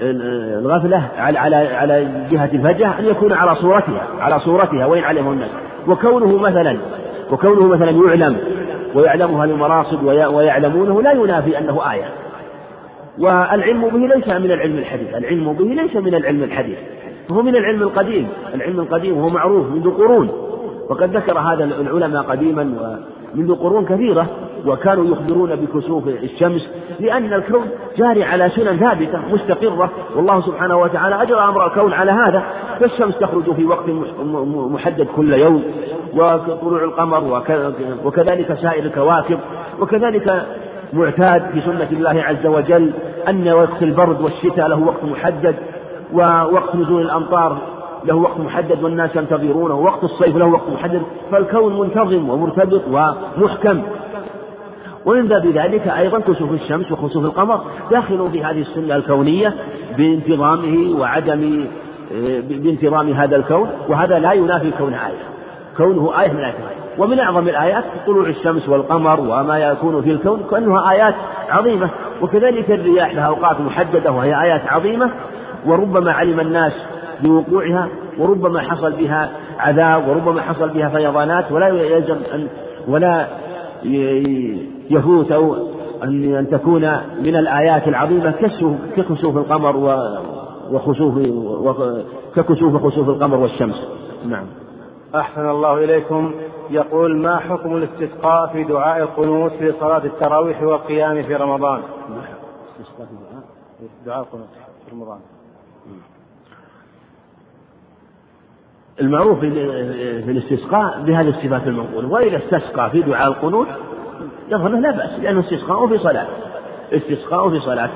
الغفلة 0.00 1.08
على 1.16 1.38
على 1.38 1.56
على 1.56 2.08
جهة 2.30 2.50
الفجأة 2.52 2.98
أن 2.98 3.04
يكون 3.04 3.32
على 3.32 3.54
صورتها 3.54 4.06
على 4.20 4.40
صورتها 4.40 4.86
وإن 4.86 5.04
علمه 5.04 5.32
الناس. 5.32 5.50
وكونه 5.88 6.38
مثلا 6.38 6.76
وكونه 7.32 7.66
مثلا 7.68 7.90
يعلم 7.90 8.36
ويعلمها 8.94 9.44
المراصد 9.44 10.04
ويعلمونه 10.04 11.02
لا 11.02 11.12
ينافي 11.12 11.58
أنه 11.58 11.92
آية. 11.92 12.04
والعلم 13.18 13.88
به 13.88 14.14
ليس 14.14 14.28
من 14.28 14.50
العلم 14.50 14.78
الحديث 14.78 15.14
العلم 15.14 15.52
به 15.52 15.64
ليس 15.64 15.96
من 15.96 16.14
العلم 16.14 16.42
الحديث. 16.42 16.78
هو 17.30 17.42
من 17.42 17.56
العلم 17.56 17.82
القديم. 17.82 18.28
العلم 18.54 18.80
القديم 18.80 19.18
هو 19.18 19.28
معروف 19.28 19.66
منذ 19.66 19.90
قرون. 19.90 20.28
وقد 20.90 21.16
ذكر 21.16 21.38
هذا 21.38 21.64
العلماء 21.64 22.22
قديما 22.22 22.96
ومنذ 23.34 23.54
قرون 23.54 23.84
كثيرة 23.84 24.26
وكانوا 24.66 25.04
يخبرون 25.04 25.56
بكسوف 25.56 26.08
الشمس 26.08 26.70
لأن 27.00 27.32
الكون 27.32 27.66
جاري 27.96 28.24
على 28.24 28.48
سنن 28.48 28.76
ثابتة 28.76 29.18
مستقرة. 29.32 29.90
والله 30.16 30.40
سبحانه 30.40 30.76
وتعالى 30.76 31.22
أجرى 31.22 31.40
أمر 31.40 31.66
الكون 31.66 31.92
على 31.92 32.12
هذا. 32.12 32.42
فالشمس 32.80 33.18
تخرج 33.18 33.52
في 33.54 33.64
وقت 33.64 33.84
محدد 34.72 35.06
كل 35.16 35.32
يوم. 35.32 35.62
وطلوع 36.14 36.84
القمر 36.84 37.42
وكذلك 38.04 38.54
سائر 38.54 38.84
الكواكب. 38.84 39.38
وكذلك 39.80 40.46
معتاد 40.92 41.50
في 41.52 41.60
سنة 41.60 41.88
الله 41.92 42.22
عز 42.22 42.46
وجل 42.46 42.92
أن 43.28 43.48
وقت 43.48 43.82
البرد 43.82 44.20
والشتاء 44.20 44.68
له 44.68 44.78
وقت 44.78 45.04
محدد. 45.04 45.56
ووقت 46.14 46.76
نزول 46.76 47.02
الأمطار 47.02 47.58
له 48.04 48.14
وقت 48.14 48.40
محدد 48.40 48.82
والناس 48.82 49.16
ينتظرونه 49.16 49.74
ووقت 49.74 50.04
الصيف 50.04 50.36
له 50.36 50.46
وقت 50.46 50.68
محدد 50.72 51.02
فالكون 51.30 51.78
منتظم 51.78 52.30
ومرتبط 52.30 52.82
ومحكم. 52.88 53.82
ومن 55.06 55.28
باب 55.28 55.46
ذلك 55.46 55.88
أيضا 55.88 56.18
كسوف 56.18 56.52
الشمس 56.52 56.92
وخسوف 56.92 57.24
القمر 57.24 57.60
داخل 57.90 58.30
في 58.32 58.44
هذه 58.44 58.60
السنة 58.60 58.96
الكونية 58.96 59.54
بانتظامه 59.98 61.00
وعدم 61.00 61.64
بانتظام 62.48 63.12
هذا 63.12 63.36
الكون 63.36 63.68
وهذا 63.88 64.18
لا 64.18 64.32
ينافي 64.32 64.70
كون 64.70 64.94
آية. 64.94 65.22
كونه 65.76 66.20
آية 66.20 66.32
من 66.32 66.40
آيات 66.40 66.54
ومن 66.98 67.20
أعظم 67.20 67.48
الآيات 67.48 67.84
طلوع 68.06 68.28
الشمس 68.28 68.68
والقمر 68.68 69.20
وما 69.20 69.58
يكون 69.58 70.02
في 70.02 70.10
الكون 70.10 70.42
كأنها 70.50 70.90
آيات 70.90 71.14
عظيمة. 71.50 71.90
وكذلك 72.22 72.70
الرياح 72.70 73.14
لها 73.14 73.24
أوقات 73.24 73.60
محددة 73.60 74.12
وهي 74.12 74.42
آيات 74.42 74.62
عظيمة. 74.68 75.10
وربما 75.66 76.12
علم 76.12 76.40
الناس 76.40 76.72
بوقوعها 77.22 77.88
وربما 78.18 78.60
حصل 78.60 78.92
بها 78.92 79.30
عذاب 79.58 80.08
وربما 80.08 80.40
حصل 80.40 80.68
بها 80.68 80.88
فيضانات 80.88 81.52
ولا 81.52 81.68
يلزم 81.68 82.16
أن 82.34 82.48
ولا 82.88 83.26
يفوت 84.90 85.32
أو 85.32 85.54
أن 86.02 86.34
أن 86.34 86.50
تكون 86.50 86.82
من 87.22 87.36
الآيات 87.36 87.88
العظيمة 87.88 88.30
ككسوف 88.96 89.36
القمر 89.36 89.76
وخسوف 90.70 91.18
ككسوف 92.36 92.86
خسوف 92.86 93.08
القمر 93.08 93.36
والشمس. 93.36 93.88
نعم. 94.26 94.46
أحسن 95.14 95.48
الله 95.48 95.84
إليكم. 95.84 96.34
يقول 96.70 97.16
ما 97.18 97.36
حكم 97.36 97.76
الاستسقاء 97.76 98.46
في 98.52 98.64
دعاء 98.64 99.02
القنوت 99.02 99.52
في 99.52 99.72
صلاة 99.80 100.04
التراويح 100.04 100.62
والقيام 100.62 101.22
في 101.22 101.34
رمضان؟ 101.34 101.80
دعاء؟ 103.30 103.44
دعاء 104.06 104.20
القنوت 104.20 104.48
في 104.86 104.94
رمضان. 104.96 105.18
المعروف 109.00 109.38
في 109.40 110.30
الاستسقاء 110.30 111.02
بهذه 111.06 111.28
الصفات 111.28 111.66
المنقولة 111.66 112.08
وإذا 112.08 112.36
استسقى 112.36 112.90
في 112.90 113.02
دعاء 113.02 113.28
القنوت 113.28 113.66
يظهر 114.48 114.68
له 114.68 114.78
لا 114.78 114.90
بأس 114.90 115.20
لأنه 115.22 115.40
استسقاء 115.40 115.86
في 115.86 115.98
صلاة. 115.98 116.26
استسقاء 116.92 117.50
في 117.50 117.60
صلاة. 117.60 117.90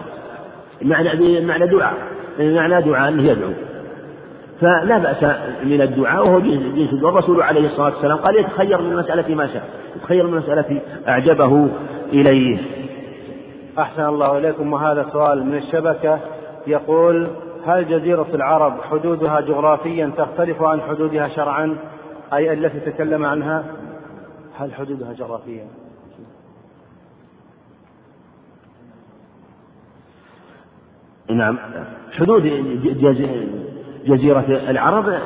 معنى 0.83 1.41
معنى 1.41 1.67
دعاء. 1.67 1.95
معنى 2.41 2.83
دعاء 2.83 3.09
أنه 3.09 3.23
يدعو. 3.23 3.51
فلا 4.61 4.99
بأس 4.99 5.25
من 5.65 5.83
الدعاء 5.83 6.27
وهو 6.27 6.41
جنس 6.41 7.03
والرسول 7.03 7.43
عليه 7.43 7.67
الصلاة 7.67 7.95
والسلام 7.95 8.19
قال 8.19 8.41
يتخير 8.41 8.83
من 8.83 8.93
المسألة 8.93 9.35
ما 9.35 9.47
شاء 9.47 9.63
يتخير 9.97 10.27
من 10.27 10.33
المسألة 10.33 10.81
أعجبه 11.09 11.69
إليه. 12.13 12.59
أحسن 13.79 14.05
الله 14.05 14.39
إليكم. 14.39 14.73
وهذا 14.73 15.07
سؤال 15.13 15.47
من 15.47 15.55
الشبكة. 15.55 16.19
يقول 16.67 17.29
هل 17.69 17.89
جزيرة 17.89 18.27
العرب 18.35 18.81
حدودها 18.91 19.41
جغرافيا 19.41 20.13
تختلف 20.17 20.63
عن 20.63 20.81
حدودها 20.81 21.29
شرعا؟ 21.29 21.77
أي 22.33 22.53
التي 22.53 22.81
تكلم 22.81 23.25
عنها؟ 23.25 23.65
هل 24.59 24.75
حدودها 24.75 25.13
جغرافيا؟ 25.13 25.67
نعم. 31.31 31.59
حدود 32.19 32.43
جزيرة 34.07 34.45
العرب 34.71 35.19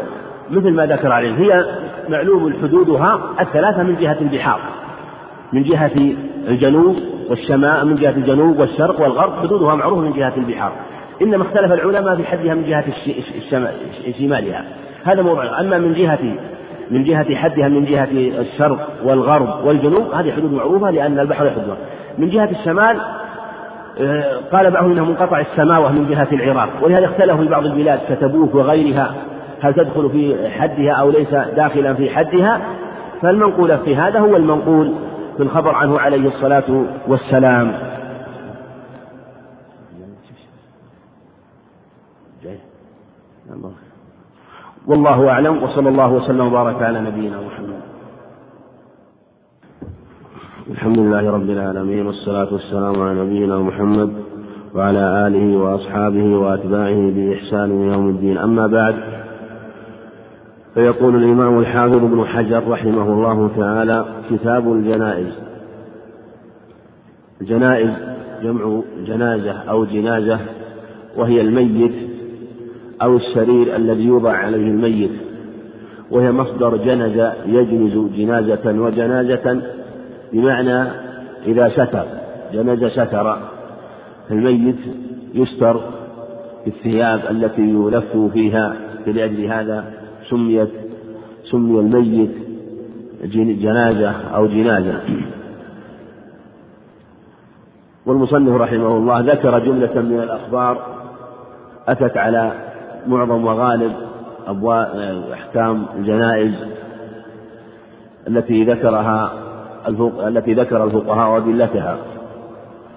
مثل 0.50 0.70
ما 0.70 0.86
ذكر 0.86 1.12
عليه. 1.12 1.34
هي 1.34 1.64
معلوم 2.08 2.52
حدودها 2.62 3.20
الثلاثة 3.40 3.82
من 3.82 3.96
جهة 3.96 4.20
البحار. 4.20 4.60
من 5.52 5.62
جهة 5.62 6.14
الجنوب 6.48 6.96
والشمال 7.30 7.86
من 7.86 7.94
جهة 7.94 8.10
الجنوب 8.10 8.58
والشرق 8.58 9.00
والغرب 9.00 9.32
حدودها 9.32 9.74
معروفة 9.74 10.00
من 10.00 10.12
جهة 10.12 10.36
البحار. 10.36 10.72
إنما 11.22 11.42
اختلف 11.42 11.72
العلماء 11.72 12.16
في 12.16 12.24
حدها 12.24 12.54
من 12.54 12.64
جهة 12.64 12.84
شمالها. 14.18 14.64
هذا 15.04 15.22
موضوع. 15.22 15.60
أما 15.60 15.78
من 15.78 15.92
جهة 15.92 16.18
من 16.90 17.04
جهة 17.04 17.34
حدها 17.34 17.68
من 17.68 17.84
جهة 17.84 18.08
الشرق 18.40 18.88
والغرب 19.04 19.64
والجنوب 19.64 20.14
هذه 20.14 20.32
حدود 20.32 20.52
معروفة 20.52 20.90
لأن 20.90 21.18
البحر 21.18 21.46
يحدها 21.46 21.76
من 22.18 22.30
جهة 22.30 22.50
الشمال 22.50 22.96
آه، 24.00 24.40
قال 24.52 24.70
بعضهم 24.70 24.92
إنه 24.92 25.04
منقطع 25.04 25.40
السماوه 25.40 25.92
من 25.92 26.08
جهة 26.08 26.28
العراق. 26.32 26.68
ولهذا 26.82 27.04
اختلفوا 27.04 27.44
في 27.44 27.48
بعض 27.48 27.64
البلاد 27.64 28.00
كتبوك 28.08 28.54
وغيرها 28.54 29.14
هل 29.60 29.74
تدخل 29.74 30.10
في 30.10 30.50
حدها 30.50 30.92
أو 30.92 31.10
ليس 31.10 31.34
داخلا 31.56 31.94
في 31.94 32.10
حدها. 32.10 32.60
فالمنقول 33.22 33.78
في 33.78 33.96
هذا 33.96 34.20
هو 34.20 34.36
المنقول 34.36 34.92
في 35.36 35.42
الخبر 35.42 35.74
عنه 35.74 35.98
عليه 35.98 36.26
الصلاة 36.28 36.84
والسلام. 37.08 37.72
والله 44.86 45.28
أعلم 45.28 45.62
وصلى 45.62 45.88
الله 45.88 46.12
وسلم 46.12 46.40
وبارك 46.40 46.82
على 46.82 47.00
نبينا 47.00 47.40
محمد. 47.40 47.80
الحمد 50.70 50.98
لله 50.98 51.30
رب 51.30 51.50
العالمين 51.50 52.06
والصلاة 52.06 52.52
والسلام 52.52 53.02
على 53.02 53.20
نبينا 53.20 53.58
محمد 53.58 54.12
وعلى 54.74 55.26
آله 55.26 55.56
وأصحابه 55.56 56.36
وأتباعه 56.36 57.10
بإحسان 57.10 57.90
يوم 57.92 58.08
الدين. 58.08 58.38
أما 58.38 58.66
بعد 58.66 58.94
فيقول 60.74 61.16
الإمام 61.16 61.58
الحافظ 61.58 62.04
ابن 62.04 62.24
حجر 62.24 62.68
رحمه 62.68 63.12
الله 63.12 63.50
تعالى 63.56 64.04
كتاب 64.30 64.72
الجنائز. 64.72 65.32
الجنائز 67.40 67.90
جمع 68.42 68.82
جنازة 69.06 69.52
أو 69.52 69.84
جنازة 69.84 70.40
وهي 71.16 71.40
الميت 71.40 72.11
أو 73.02 73.16
السرير 73.16 73.76
الذي 73.76 74.04
يوضع 74.04 74.32
عليه 74.32 74.70
الميت 74.70 75.10
وهي 76.10 76.32
مصدر 76.32 76.76
جنز 76.76 77.30
يجنز 77.46 78.12
جنازة 78.16 78.80
وجنازة 78.80 79.62
بمعنى 80.32 80.90
إذا 81.46 81.68
ستر 81.68 82.06
جنز 82.52 82.84
ستر 82.84 83.38
الميت 84.30 84.78
يستر 85.34 85.80
بالثياب 86.64 87.20
التي 87.30 87.62
يلف 87.62 88.16
فيها 88.32 88.76
فلأجل 89.06 89.44
هذا 89.44 89.84
سميت 90.30 90.68
سمي 91.44 91.80
الميت 91.80 92.30
جنازة 93.60 94.10
أو 94.10 94.46
جنازة. 94.46 95.00
والمصنف 98.06 98.60
رحمه 98.60 98.96
الله 98.96 99.20
ذكر 99.20 99.58
جملة 99.58 100.00
من 100.00 100.20
الأخبار 100.22 100.86
أتت 101.88 102.16
على 102.16 102.71
معظم 103.06 103.44
وغالب 103.44 103.92
أبواب 104.46 104.88
أحكام 105.32 105.86
الجنائز 105.98 106.54
التي 108.28 108.64
ذكرها 108.64 109.32
التي 110.26 110.54
ذكر 110.54 110.84
الفقهاء 110.84 111.30
وأدلتها. 111.30 111.98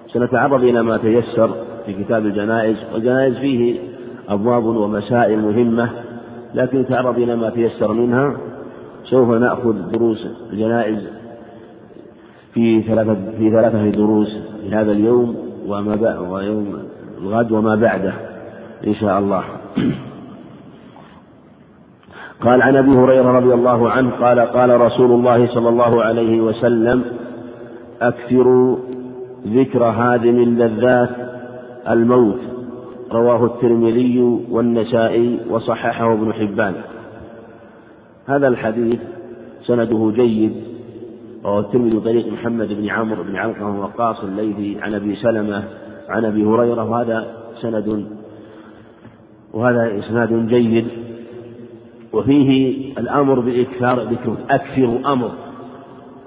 سنتعرض 0.06 0.62
إلى 0.62 0.82
ما 0.82 0.96
تيسر 0.96 1.50
في 1.86 1.92
كتاب 1.92 2.26
الجنائز 2.26 2.76
والجنائز 2.94 3.38
فيه 3.38 3.78
أبواب 4.28 4.64
ومسائل 4.64 5.38
مهمة 5.38 5.90
لكن 6.54 6.80
نتعرض 6.80 7.18
إلى 7.18 7.36
ما 7.36 7.50
تيسر 7.50 7.92
منها. 7.92 8.36
سوف 9.04 9.28
نأخذ 9.30 9.90
دروس 9.90 10.28
الجنائز 10.52 11.06
في 12.54 12.82
ثلاثة 12.82 13.16
في 13.38 13.50
ثلاثة 13.50 13.90
دروس 13.90 14.38
في 14.62 14.74
هذا 14.74 14.92
اليوم 14.92 15.36
وما 15.66 16.18
ويوم 16.18 16.78
الغد 17.22 17.52
وما 17.52 17.74
بعده 17.74 18.14
إن 18.86 18.94
شاء 18.94 19.18
الله. 19.18 19.44
قال 22.44 22.62
عن 22.62 22.76
أبي 22.76 22.90
هريرة 22.90 23.32
رضي 23.32 23.54
الله 23.54 23.90
عنه 23.90 24.10
قال 24.10 24.40
قال 24.40 24.80
رسول 24.80 25.12
الله 25.12 25.46
صلى 25.46 25.68
الله 25.68 26.02
عليه 26.02 26.40
وسلم 26.40 27.04
اكثروا 28.00 28.76
ذكر 29.46 29.84
هادم 29.84 30.42
اللذات 30.42 31.10
الموت 31.90 32.40
رواه 33.12 33.44
الترمذي 33.44 34.40
والنسائي 34.50 35.40
وصححه 35.50 36.12
ابن 36.12 36.32
حبان. 36.32 36.74
هذا 38.26 38.48
الحديث 38.48 39.00
سنده 39.66 40.12
جيد 40.14 40.52
رواه 41.44 41.60
الترمذي 41.60 42.00
طريق 42.00 42.32
محمد 42.32 42.72
بن 42.72 42.88
عمرو 42.88 43.22
بن 43.22 43.36
علقمة 43.36 43.80
وقاص 43.80 44.24
الليثي 44.24 44.80
عن 44.80 44.94
أبي 44.94 45.16
سلمة 45.16 45.64
عن 46.08 46.24
أبي 46.24 46.44
هريرة 46.44 46.90
وهذا 46.90 47.26
سند 47.62 48.06
وهذا 49.56 49.98
إسناد 49.98 50.48
جيد. 50.48 50.86
وفيه 52.12 52.92
الأمر 52.98 53.40
بإكثار 53.40 54.02
ذكر 54.02 54.36
أكثر 54.50 55.12
أمر. 55.12 55.30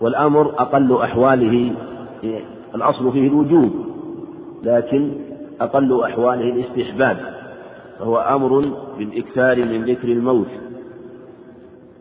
والأمر 0.01 0.49
أقل 0.49 0.97
أحواله 1.01 1.71
الأصل 2.75 3.11
فيه 3.11 3.27
الوجوب 3.27 3.71
لكن 4.63 5.11
أقل 5.61 6.03
أحواله 6.03 6.53
الاستحباب. 6.53 7.17
فهو 7.99 8.17
أمر 8.17 8.65
بالإكثار 8.97 9.65
من 9.65 9.85
ذكر 9.85 10.07
الموت. 10.07 10.47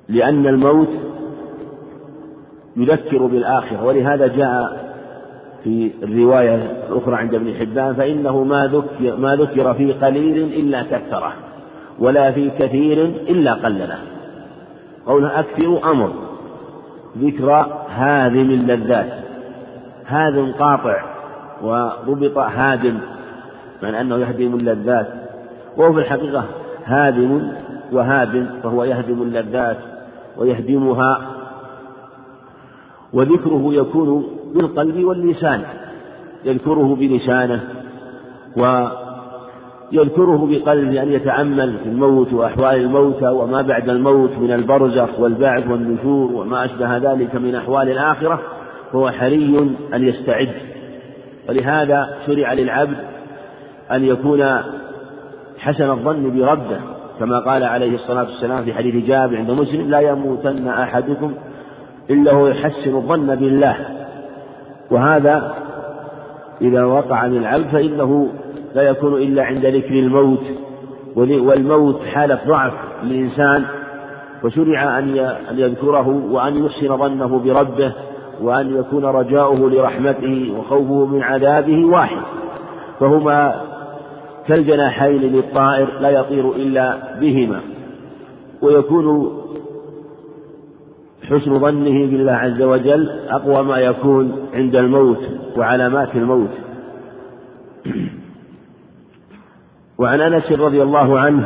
لأن 0.08 0.46
الموت 0.46 0.88
يذكر 2.76 3.26
بالآخرة 3.26 3.84
ولهذا 3.84 4.26
جاء 4.26 4.87
في 5.64 5.90
الرواية 6.02 6.54
الأخرى 6.88 7.16
عند 7.16 7.34
ابن 7.34 7.54
حبان 7.54 7.94
فإنه 7.94 8.44
ما 8.44 8.66
ذكر, 8.66 9.16
ما 9.16 9.36
ذكر 9.36 9.74
في 9.74 9.92
قليل 9.92 10.36
إلا 10.36 10.82
كثره 10.82 11.32
ولا 11.98 12.32
في 12.32 12.50
كثير 12.50 13.04
إلا 13.04 13.54
قلله. 13.54 13.98
قوله 15.06 15.40
أكثر 15.40 15.90
أمر 15.90 16.12
ذكر 17.18 17.66
هادم 17.90 18.50
اللذات 18.50 19.12
هادم 20.06 20.52
قاطع 20.52 21.02
وربط 21.62 22.38
هادم 22.38 22.98
من 23.82 23.94
أنه 23.94 24.16
يهدم 24.16 24.54
اللذات 24.54 25.08
وهو 25.76 25.92
في 25.92 25.98
الحقيقة 25.98 26.44
هادم 26.84 27.52
وهادم 27.92 28.46
فهو 28.62 28.84
يهدم 28.84 29.22
اللذات 29.22 29.78
ويهدمها. 30.36 31.20
وذكره 33.12 33.74
يكون 33.74 34.37
بالقلب 34.54 35.04
واللسان 35.04 35.62
يذكره 36.44 36.96
بلسانه 37.00 37.60
و 38.56 38.88
يذكره 39.92 40.48
بقلبه 40.50 41.02
أن 41.02 41.12
يتأمل 41.12 41.78
في 41.78 41.88
الموت 41.88 42.32
وأحوال 42.32 42.80
الموتى 42.80 43.28
وما 43.28 43.62
بعد 43.62 43.88
الموت 43.88 44.30
من 44.38 44.52
البرزخ 44.52 45.20
والبعث 45.20 45.68
والنشور 45.70 46.32
وما 46.32 46.64
أشبه 46.64 46.96
ذلك 46.96 47.34
من 47.34 47.54
أحوال 47.54 47.90
الآخرة 47.90 48.40
فهو 48.92 49.10
حري 49.10 49.76
أن 49.94 50.08
يستعد. 50.08 50.52
ولهذا 51.48 52.08
شرع 52.26 52.52
للعبد 52.52 52.96
أن 53.92 54.04
يكون 54.04 54.44
حسن 55.58 55.90
الظن 55.90 56.38
بربه 56.38 56.80
كما 57.20 57.38
قال 57.38 57.64
عليه 57.64 57.94
الصلاة 57.94 58.22
والسلام 58.22 58.64
في 58.64 58.72
حديث 58.72 59.06
جابر 59.06 59.36
عند 59.36 59.50
مسلم 59.50 59.90
لا 59.90 60.00
يموتن 60.00 60.68
أحدكم 60.68 61.34
إلا 62.10 62.32
هو 62.32 62.48
يحسن 62.48 62.96
الظن 62.96 63.34
بالله. 63.34 63.97
وهذا 64.90 65.54
إذا 66.60 66.84
وقع 66.84 67.26
من 67.26 67.36
العبد 67.36 67.66
فإنه 67.66 68.28
لا 68.74 68.82
يكون 68.82 69.14
إلا 69.14 69.42
عند 69.44 69.66
ذكر 69.66 69.94
الموت. 69.94 70.42
والموت 71.16 72.00
حالة 72.04 72.38
ضعف 72.46 72.72
للإنسان 73.04 73.64
فشرع 74.42 74.98
أن 74.98 75.34
يذكره 75.52 76.22
وأن 76.30 76.64
يحسن 76.64 76.96
ظنه 76.96 77.38
بربه 77.38 77.92
وأن 78.42 78.76
يكون 78.76 79.04
رجاؤه 79.04 79.70
لرحمته 79.70 80.54
وخوفه 80.58 81.06
من 81.06 81.22
عذابه 81.22 81.84
واحد. 81.84 82.22
فهما 83.00 83.54
كالجناحين 84.46 85.20
للطائر 85.22 85.88
لا 86.00 86.10
يطير 86.10 86.52
إلا 86.52 86.98
بهما. 87.20 87.60
ويكون 88.62 89.38
حسن 91.30 91.58
ظنه 91.58 92.06
بالله 92.06 92.32
عز 92.32 92.62
وجل 92.62 93.10
أقوى 93.30 93.62
ما 93.62 93.78
يكون 93.78 94.32
عند 94.54 94.76
الموت 94.76 95.18
وعلامات 95.56 96.14
الموت. 96.14 96.50
وعن 99.98 100.20
أنس 100.20 100.52
رضي 100.52 100.82
الله 100.82 101.18
عنه 101.18 101.44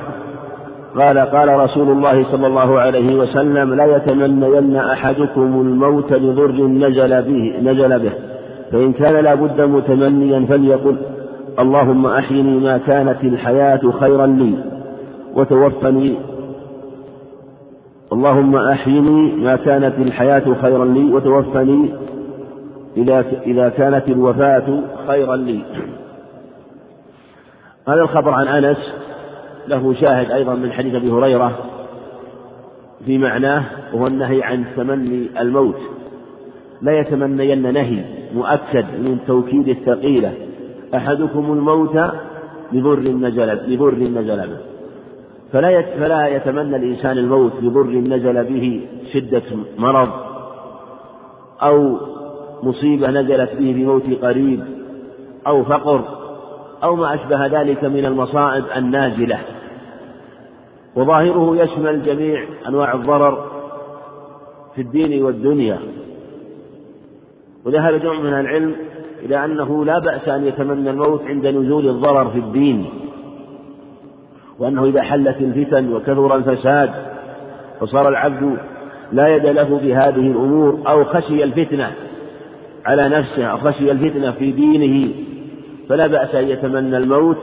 قال 0.97 1.19
قال 1.19 1.49
رسول 1.49 1.89
الله 1.89 2.25
صلى 2.33 2.47
الله 2.47 2.81
عليه 2.81 3.17
وسلم 3.17 3.75
لا 3.75 3.97
يتمنين 3.97 4.77
أحدكم 4.77 5.61
الموت 5.61 6.13
لضر 6.13 6.67
نزل 6.67 7.23
به 7.23 7.61
نزل 7.63 7.99
به. 7.99 8.13
فإن 8.73 8.93
كان 8.93 9.25
لا 9.25 9.35
بد 9.35 9.61
متمنيا 9.61 10.47
فليقل 10.47 10.97
اللهم 11.59 12.07
أحيني 12.07 12.59
ما 12.59 12.79
كانت 12.79 13.25
الحياة 13.25 13.81
خيرا 14.01 14.27
لي 14.27 14.55
وتوفني 15.35 16.15
اللهم 18.13 18.57
أحيني 18.57 19.33
ما 19.33 19.57
كانت 19.57 19.99
الحياة 19.99 20.55
خيرا 20.63 20.85
لي 20.85 21.13
وتوفني 21.13 21.95
إذا 22.97 23.25
إذا 23.47 23.69
كانت 23.69 24.09
الوفاة 24.09 24.81
خيرا 25.07 25.37
لي. 25.37 25.61
هذا 27.89 28.03
الخبر 28.03 28.31
عن 28.31 28.47
أنس 28.47 28.95
له 29.69 29.95
شاهد 29.95 30.31
أيضا 30.31 30.55
من 30.55 30.73
حديث 30.73 30.95
أبي 30.95 31.11
هريرة 31.11 31.59
في 33.07 33.19
معناه 33.19 33.65
وهو 33.95 34.07
النهي 34.07 34.43
عن 34.43 34.65
تمني 34.77 35.29
الموت. 35.41 35.79
لا 36.83 37.01
يتمنين 37.01 37.73
نهي 37.73 38.05
مؤكد 38.35 38.85
من 38.99 39.19
توكيد 39.27 39.69
الثقيلة. 39.69 40.33
أحدكم 40.95 41.53
الموت 41.53 41.97
بضر 42.73 43.01
نزل 43.01 43.77
بضر 43.77 43.95
نزل 43.95 44.49
به. 44.49 44.72
فلا 45.53 45.83
فلا 45.83 46.27
يتمنى 46.27 46.77
الإنسان 46.77 47.19
الموت 47.19 47.53
بضر 47.61 47.91
نزل 47.91 48.45
به 48.45 48.81
شدة 49.13 49.43
مرض 49.79 50.09
أو 51.63 51.99
مصيبة 52.63 53.11
نزلت 53.11 53.51
به 53.53 53.73
بموت 53.73 54.25
قريب 54.25 54.65
أو 55.47 55.65
فقر 55.65 56.05
أو 56.83 56.97
ما 56.97 57.15
أشبه 57.15 57.47
ذلك 57.47 57.85
من 57.85 58.05
المصائب 58.05 58.65
النازلة. 58.77 59.39
وظاهره 60.97 61.57
يشمل 61.57 62.03
جميع 62.03 62.45
أنواع 62.69 62.95
الضرر 62.95 63.51
في 64.75 64.83
الدين 64.83 65.25
والدنيا. 65.25 65.79
وذهب 67.65 67.95
جمع 67.95 68.21
من 68.21 68.35
العلم 68.41 68.75
إلى 69.23 69.45
أنه 69.45 69.85
لا 69.85 69.99
بأس 69.99 70.29
أن 70.29 70.47
يتمنى 70.47 70.91
الموت 70.91 71.23
عند 71.23 71.47
نزول 71.47 71.89
الضرر 71.89 72.31
في 72.31 72.39
الدين. 72.39 72.87
وأنه 74.59 74.85
إذا 74.85 75.03
حلت 75.03 75.37
الفتن 75.41 75.93
وكثر 75.93 76.37
الفساد 76.37 76.91
وصار 77.81 78.09
العبد 78.09 78.57
لا 79.13 79.29
يد 79.29 79.47
له 79.47 79.81
بهذه 79.83 80.31
الأمور 80.31 80.79
أو 80.89 81.05
خشي 81.05 81.45
الفتنة 81.45 81.91
على 82.87 83.09
نفسه 83.09 83.45
أو 83.45 83.59
خشي 83.59 83.91
الفتنة 83.91 84.31
في 84.31 84.53
دينه 84.53 85.15
فلا 85.89 86.07
بأس 86.07 86.35
أن 86.35 86.49
يتمنى 86.49 86.97
الموت 86.97 87.39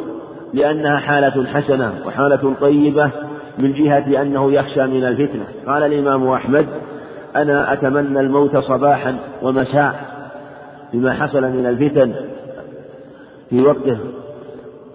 لأنها 0.53 0.97
حالة 0.97 1.45
حسنة 1.45 1.93
وحالة 2.05 2.53
طيبة 2.61 3.11
من 3.57 3.73
جهة 3.73 4.21
أنه 4.21 4.51
يخشى 4.51 4.87
من 4.87 5.05
الفتنة. 5.05 5.45
قال 5.67 5.83
الإمام 5.83 6.27
أحمد 6.27 6.65
أنا 7.35 7.73
أتمنى 7.73 8.19
الموت 8.19 8.57
صباحا 8.57 9.15
ومساء 9.41 10.05
بما 10.93 11.13
حصل 11.13 11.41
من 11.41 11.65
الفتن 11.65 12.13
في 13.49 13.61
وقته. 13.61 13.97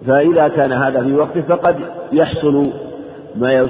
فإذا 0.07 0.47
كان 0.47 0.71
هذا 0.71 1.03
في 1.03 1.13
وقته 1.13 1.41
فقد 1.41 1.75
يحصل 2.11 2.69
ما 3.35 3.67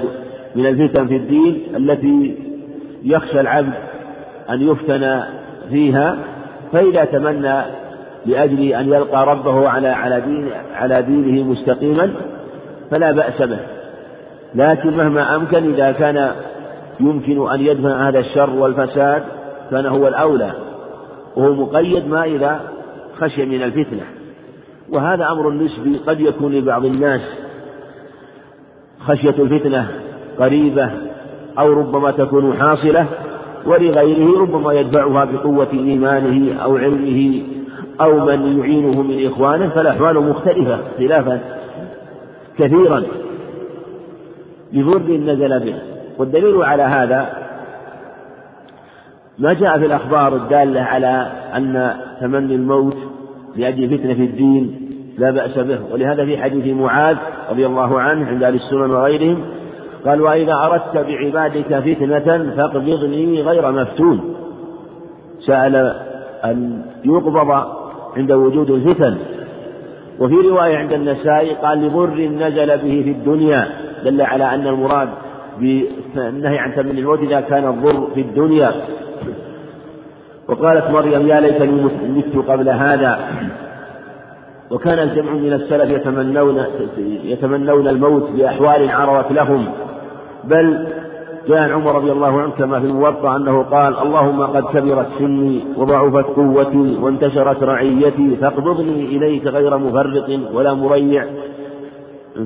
من 0.56 0.66
الفتن 0.66 1.06
في 1.06 1.16
الدين 1.16 1.62
التي 1.76 2.36
يخشى 3.04 3.40
العبد 3.40 3.72
أن 4.50 4.62
يفتن 4.68 5.22
فيها 5.70 6.16
فإذا 6.72 7.04
تمنى 7.04 7.62
لأجل 8.26 8.72
أن 8.72 8.88
يلقى 8.88 9.26
ربه 9.26 9.68
على 9.68 9.88
على 9.88 10.20
دين 10.20 10.48
على 10.74 11.02
دينه 11.02 11.44
مستقيما 11.44 12.10
فلا 12.90 13.12
بأس 13.12 13.42
به. 13.42 13.58
لكن 14.54 14.96
مهما 14.96 15.36
أمكن 15.36 15.72
إذا 15.74 15.92
كان 15.92 16.30
يمكن 17.00 17.50
أن 17.50 17.60
يدفع 17.60 18.08
هذا 18.08 18.18
الشر 18.18 18.50
والفساد 18.50 19.22
كان 19.70 19.86
هو 19.86 20.08
الأولى. 20.08 20.50
وهو 21.36 21.54
مقيد 21.54 22.08
ما 22.08 22.24
إذا 22.24 22.60
خشي 23.20 23.44
من 23.44 23.62
الفتنة. 23.62 24.15
وهذا 24.88 25.30
أمر 25.32 25.50
نسبي 25.50 25.96
قد 26.06 26.20
يكون 26.20 26.52
لبعض 26.52 26.84
الناس 26.84 27.20
خشية 29.00 29.34
الفتنة 29.38 29.90
قريبة 30.38 30.90
أو 31.58 31.72
ربما 31.72 32.10
تكون 32.10 32.54
حاصلة 32.54 33.06
ولغيره 33.66 34.40
ربما 34.40 34.72
يدفعها 34.72 35.24
بقوة 35.24 35.68
إيمانه 35.72 36.62
أو 36.62 36.76
علمه 36.76 37.42
أو 38.00 38.26
من 38.26 38.58
يعينه 38.58 39.02
من 39.02 39.26
إخوانه 39.26 39.68
فالأحوال 39.68 40.28
مختلفة 40.28 40.74
اختلافا 40.74 41.40
كثيرا 42.58 43.02
لضر 44.72 45.16
نزل 45.16 45.60
به. 45.60 45.74
والدليل 46.18 46.62
على 46.62 46.82
هذا 46.82 47.46
ما 49.38 49.52
جاء 49.52 49.78
في 49.78 49.86
الأخبار 49.86 50.36
الدالة 50.36 50.80
على 50.80 51.32
أن 51.56 51.94
تمني 52.20 52.54
الموت 52.54 52.96
لأجل 53.56 53.98
فتنة 53.98 54.14
في 54.14 54.24
الدين 54.24 54.90
لا 55.18 55.30
بأس 55.30 55.58
به. 55.58 55.78
ولهذا 55.92 56.24
في 56.24 56.38
حديث 56.38 56.74
معاذ 56.74 57.16
رضي 57.50 57.66
الله 57.66 58.00
عنه 58.00 58.26
عند 58.26 58.42
أهل 58.42 58.54
السنن 58.54 58.90
وغيرهم 58.90 59.44
قال 60.06 60.20
وإذا 60.20 60.54
أردت 60.54 61.06
بعبادك 61.06 61.78
فتنة 61.78 62.54
فاقبضني 62.56 63.42
غير 63.42 63.72
مفتون. 63.72 64.34
سأل 65.40 65.76
أن 66.44 66.82
يقبض 67.04 67.50
عند 68.16 68.32
وجود 68.32 68.70
الفتن. 68.70 69.16
وفي 70.20 70.34
رواية 70.34 70.76
عند 70.76 70.92
النسائي 70.92 71.54
قال 71.54 71.86
لضر 71.86 72.20
نزل 72.20 72.66
به 72.66 73.02
في 73.04 73.10
الدنيا. 73.10 73.68
دل 74.04 74.22
على 74.22 74.54
أن 74.54 74.66
المراد 74.66 75.08
بالنهي 75.60 76.58
عن 76.58 76.74
تمني 76.74 77.00
الموت 77.00 77.18
إذا 77.18 77.40
كان 77.40 77.68
الضر 77.68 78.08
في 78.14 78.20
الدنيا. 78.20 78.72
وقالت 80.48 80.90
مريم 80.90 81.26
يا 81.26 81.40
ليتني 81.40 81.82
مت 81.84 82.48
قبل 82.48 82.68
هذا. 82.68 83.18
وكان 84.70 84.98
الجمع 84.98 85.32
من 85.32 85.52
السلف 85.52 85.90
يتمنون 85.90 86.64
يتمنون 87.24 87.88
الموت 87.88 88.30
بأحوال 88.30 88.90
عرضت 88.90 89.32
لهم. 89.32 89.68
بل 90.44 90.86
جاء 91.48 91.72
عمر 91.72 91.94
رضي 91.94 92.12
الله 92.12 92.40
عنه 92.40 92.50
كما 92.50 92.80
في 92.80 92.86
الموطأ 92.86 93.36
أنه 93.36 93.62
قال 93.62 93.98
اللهم 93.98 94.42
قد 94.42 94.62
كبرت 94.62 95.06
سني 95.18 95.64
وضعفت 95.76 96.24
قوتي 96.24 96.98
وانتشرت 97.00 97.62
رعيتي 97.62 98.36
فاقبضني 98.36 99.04
إليك 99.04 99.46
غير 99.46 99.78
مفرط 99.78 100.30
ولا 100.52 100.74
مريع. 100.74 101.24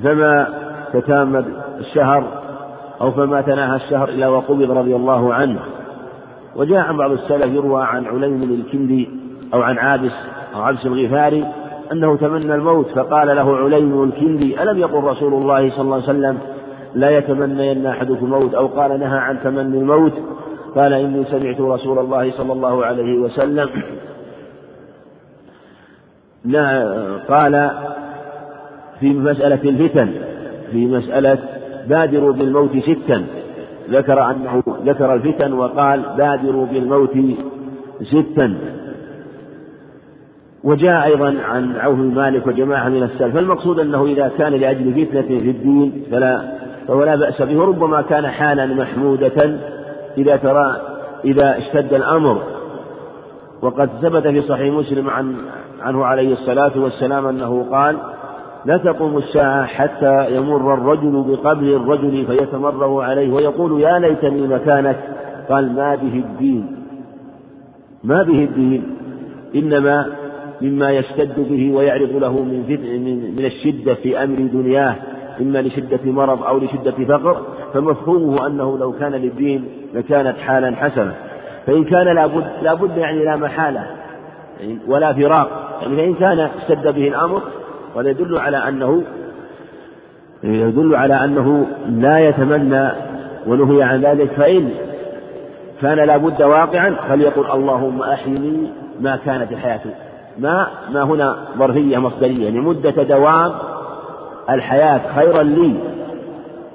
فما 0.02 0.48
تتامد 0.92 1.44
الشهر 1.78 2.24
أو 3.00 3.10
فما 3.10 3.40
تناهى 3.40 3.76
الشهر 3.76 4.08
إلا 4.08 4.28
وقبض 4.28 4.70
رضي 4.70 4.96
الله 4.96 5.34
عنه. 5.34 5.60
وجاء 6.60 6.78
عن 6.78 6.96
بعض 6.96 7.10
السلف 7.10 7.54
يروى 7.54 7.82
عن 7.82 8.06
عليم 8.06 8.42
الكندي 8.42 9.08
أو 9.54 9.62
عن 9.62 9.78
عابس 9.78 10.12
أو 10.54 10.62
عبس 10.62 10.86
الغفاري 10.86 11.44
أنه 11.92 12.16
تمنى 12.16 12.54
الموت 12.54 12.86
فقال 12.86 13.36
له 13.36 13.56
عليم 13.56 14.04
الكندي 14.04 14.62
ألم 14.62 14.78
يقل 14.78 15.04
رسول 15.04 15.34
الله 15.34 15.70
صلى 15.70 15.82
الله 15.82 15.94
عليه 15.94 16.04
وسلم 16.04 16.38
لا 16.94 17.10
يتمنين 17.10 17.86
أحدكم 17.86 18.24
الموت 18.24 18.54
أو 18.54 18.66
قال 18.66 19.00
نهى 19.00 19.18
عن 19.18 19.40
تمني 19.44 19.78
الموت. 19.78 20.12
قال 20.74 20.92
إني 20.92 21.24
سمعت 21.24 21.60
رسول 21.60 21.98
الله 21.98 22.30
صلى 22.30 22.52
الله 22.52 22.84
عليه 22.84 23.18
وسلم 23.18 23.68
لا 26.44 26.86
قال 27.28 27.70
في 29.00 29.12
مسألة 29.12 29.70
الفتن 29.70 30.10
في 30.72 30.86
مسألة 30.86 31.38
بادروا 31.88 32.32
بالموت 32.32 32.76
ستا 32.78 33.24
ذكر 33.90 34.30
أنه 34.30 34.62
ذكر 34.84 35.14
الفتن 35.14 35.52
وقال 35.52 36.02
بادروا 36.16 36.66
بالموت 36.66 37.16
ستا 38.02 38.58
وجاء 40.64 41.04
أيضا 41.04 41.36
عن 41.44 41.76
عوف 41.76 41.98
مالك 41.98 42.46
وجماعة 42.46 42.88
من 42.88 43.02
السلف. 43.02 43.34
فالمقصود 43.34 43.80
أنه 43.80 44.04
إذا 44.04 44.30
كان 44.38 44.52
لأجل 44.52 45.06
فتنة 45.06 45.22
في 45.22 45.50
الدين 45.50 46.04
فلا 46.10 46.40
فهو 46.88 47.04
لا 47.04 47.16
بأس 47.16 47.42
به 47.42 47.58
وربما 47.58 48.02
كان 48.02 48.26
حالا 48.26 48.66
محمودة 48.66 49.58
إذا 50.18 50.36
ترى 50.36 50.76
إذا 51.24 51.58
اشتد 51.58 51.94
الأمر. 51.94 52.42
وقد 53.62 53.90
ثبت 54.02 54.26
في 54.26 54.40
صحيح 54.40 54.74
مسلم 54.74 55.10
عن 55.10 55.36
عنه 55.82 56.04
عليه 56.04 56.32
الصلاة 56.32 56.72
والسلام 56.76 57.26
أنه 57.26 57.66
قال 57.70 57.96
لا 58.64 58.76
تقوم 58.76 59.18
الساعة 59.18 59.66
حتى 59.66 60.36
يمر 60.36 60.74
الرجل 60.74 61.24
بقبر 61.28 61.76
الرجل 61.76 62.26
فيتمره 62.26 63.02
عليه 63.04 63.32
ويقول 63.32 63.80
يا 63.80 63.98
ليتني 63.98 64.46
مكانك. 64.46 64.96
قال 65.50 65.72
ما 65.72 65.94
به 65.94 66.14
الدين. 66.14 66.76
ما 68.04 68.22
به 68.22 68.44
الدين. 68.44 68.96
إنما 69.54 70.06
مما 70.62 70.90
يشتد 70.90 71.48
به 71.48 71.72
ويعرض 71.76 72.16
له 72.16 72.32
من, 72.32 73.34
من 73.36 73.44
الشدة 73.44 73.94
في 73.94 74.24
أمر 74.24 74.36
دنياه. 74.36 74.94
إما 75.40 75.62
لشدة 75.62 76.12
مرض 76.12 76.42
أو 76.42 76.58
لشدة 76.58 77.04
فقر. 77.04 77.36
فمفهومه 77.74 78.46
أنه 78.46 78.78
لو 78.78 78.92
كان 78.92 79.12
للدين 79.12 79.64
لكانت 79.94 80.38
حالا 80.38 80.76
حسنة 80.76 81.14
فإن 81.66 81.84
كان 81.84 82.14
لابد 82.14 82.46
لابد 82.62 82.96
يعني 82.96 83.24
لا 83.24 83.36
محالة. 83.36 83.86
يعني 84.60 84.78
ولا 84.88 85.12
فراق. 85.12 85.78
يعني 85.82 85.96
فإن 85.96 86.14
كان 86.14 86.38
اشتد 86.38 86.94
به 86.94 87.08
الأمر 87.08 87.42
وهذا 87.94 88.10
يدل 88.10 88.38
على 88.38 88.56
أنه 88.56 89.02
يدل 90.44 90.94
على 90.94 91.24
أنه 91.24 91.66
لا 91.88 92.18
يتمنى 92.18 92.90
ونهي 93.46 93.82
عن 93.82 94.00
ذلك 94.00 94.30
فإن 94.32 94.70
كان 95.82 95.96
لابد 95.96 96.42
واقعا 96.42 96.96
فليقل 97.08 97.50
اللهم 97.50 98.02
أحيني 98.02 98.70
ما 99.00 99.16
كانت 99.16 99.52
الحياة 99.52 99.80
ما 100.38 100.66
ما 100.92 101.02
هنا 101.02 101.36
ظرفية 101.58 101.98
مصدرية 101.98 102.50
لمدة 102.50 102.90
يعني 102.90 103.08
دوام 103.08 103.52
الحياة 104.50 105.00
خيرا 105.14 105.42
لي 105.42 105.74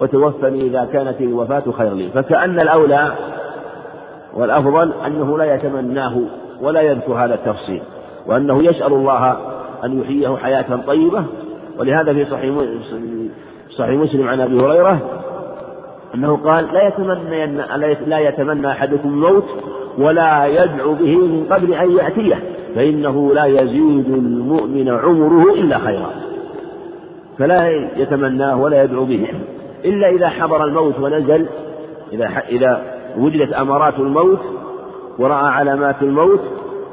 وتوفني 0.01 0.62
إذا 0.62 0.88
كانت 0.93 1.21
الوفاة 1.21 1.63
خيرا 1.78 1.93
لي. 1.93 2.10
فكأن 2.10 2.60
الأولى 2.60 3.12
والأفضل 4.34 4.93
أنه 5.08 5.38
لا 5.38 5.56
يتمناه 5.56 6.21
ولا 6.62 6.82
يذكر 6.82 7.13
هذا 7.13 7.34
التفصيل 7.34 7.82
وأنه 8.28 8.63
يسأل 8.63 8.93
الله 8.93 9.38
أن 9.83 10.01
يحييه 10.01 10.35
حياة 10.35 10.79
طيبة. 10.88 11.23
ولهذا 11.79 12.13
في 12.13 12.25
صحيح 12.25 12.55
صحيح 13.69 13.99
مسلم 13.99 14.27
عن 14.27 14.41
أبي 14.41 14.59
هريرة 14.59 14.99
أنه 16.15 16.38
قال 16.38 16.73
لا 16.73 16.88
يتمنى 16.88 17.45
لا 18.05 18.19
يتمنى 18.19 18.71
أحدكم 18.71 19.09
الموت 19.09 19.45
ولا 19.97 20.45
يدعو 20.45 20.93
به 20.93 21.17
من 21.17 21.45
قبل 21.51 21.73
أن 21.73 21.91
يأتيه 21.91 22.43
فإنه 22.75 23.33
لا 23.33 23.45
يزيد 23.45 24.05
المؤمن 24.07 24.89
عمره 24.89 25.53
إلا 25.53 25.77
خيرا. 25.77 26.09
فلا 27.38 27.69
يتمناه 27.97 28.61
ولا 28.61 28.83
يدعو 28.83 29.05
به 29.05 29.27
إلا 29.85 30.09
إذا 30.09 30.29
حضر 30.29 30.65
الموت 30.65 30.99
ونزل 30.99 31.45
إذا 32.13 32.25
إذا 32.49 32.81
وجدت 33.17 33.53
أمارات 33.53 33.99
الموت 33.99 34.39
ورأى 35.19 35.47
علامات 35.47 36.01
الموت 36.01 36.39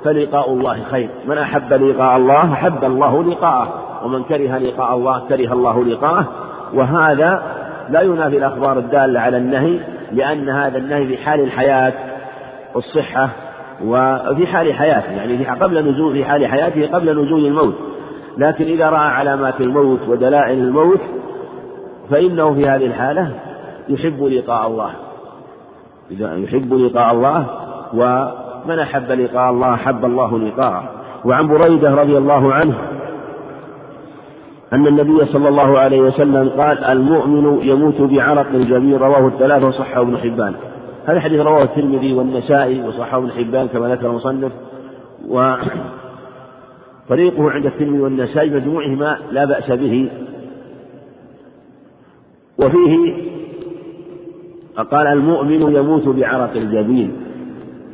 فلقاء 0.05 0.51
الله 0.53 0.83
خير. 0.91 1.11
من 1.27 1.39
أحب 1.39 1.73
لقاء 1.73 2.17
الله 2.17 2.53
أحب 2.53 2.85
الله 2.85 3.25
لقاءه. 3.25 3.69
ومن 4.05 4.23
كره 4.23 4.59
لقاء 4.59 4.95
الله 4.95 5.29
كره 5.29 5.53
الله 5.53 5.85
لقاءه. 5.85 6.27
وهذا 6.75 7.43
لا 7.89 8.01
ينافي 8.01 8.39
الأخبار 8.39 8.79
الدالة 8.79 9.21
على 9.21 9.37
النهي 9.37 9.81
لأن 10.13 10.49
هذا 10.49 10.79
النهي 10.79 11.07
في 11.07 11.17
حال 11.17 11.41
الحياة 11.41 11.93
والصحة 12.75 13.29
وفي 13.85 14.47
حال 14.47 14.75
حياته. 14.75 15.13
يعني 15.13 15.45
قبل 15.45 15.93
نزول 15.93 16.13
في 16.13 16.25
حال 16.25 16.47
حياته 16.47 16.95
قبل 16.95 17.25
نزول 17.25 17.47
الموت. 17.47 17.75
لكن 18.39 18.65
إذا 18.65 18.89
رأى 18.89 19.09
علامات 19.09 19.61
الموت 19.61 20.09
ودلائل 20.09 20.59
الموت 20.59 21.01
فإنه 22.11 22.55
في 22.55 22.69
هذه 22.69 22.87
الحالة 22.87 23.31
يحب 23.89 24.25
لقاء 24.25 24.67
الله. 24.67 24.91
إذا 26.11 26.37
يحب 26.37 26.75
لقاء 26.75 27.13
الله 27.13 27.47
ومن 28.65 28.79
أحب 28.79 29.13
لقاء 29.13 29.51
الله؟ 29.51 29.75
أحب 29.75 30.05
الله 30.05 30.39
لقاءه. 30.39 30.91
وعن 31.25 31.49
بريدة 31.49 31.95
رضي 31.95 32.19
الله 32.19 32.55
عنه 32.55 32.79
أن 34.73 34.87
النبي 34.87 35.27
صلى 35.27 35.49
الله 35.49 35.79
عليه 35.79 36.01
وسلم 36.01 36.49
قال 36.49 36.85
المؤمن 36.85 37.59
يموت 37.63 38.01
بعرق 38.01 38.47
الجبين 38.55 38.97
رواه 38.97 39.29
الثلاثة 39.29 39.67
وصححه 39.67 40.01
ابن 40.01 40.19
حبان. 40.19 40.55
هذا 41.07 41.17
الحديث 41.17 41.41
رواه 41.41 41.63
الترمذي 41.63 42.15
والنسائي 42.15 42.83
وصححه 42.83 43.19
ابن 43.19 43.31
حبان 43.31 43.67
كما 43.67 43.89
ذكر 43.89 44.11
المصنف. 44.11 44.53
وطريقه 45.29 45.71
عند 47.51 47.67
الترمذي 47.67 48.01
والنسائي 48.01 48.51
مجموعهما 48.51 49.19
لا 49.33 49.45
بأس 49.45 49.71
به. 49.71 50.11
وفيه 52.59 53.15
قال 54.91 55.07
المؤمن 55.07 55.77
يموت 55.77 56.09
بعرق 56.09 56.57
الجبين 56.57 57.13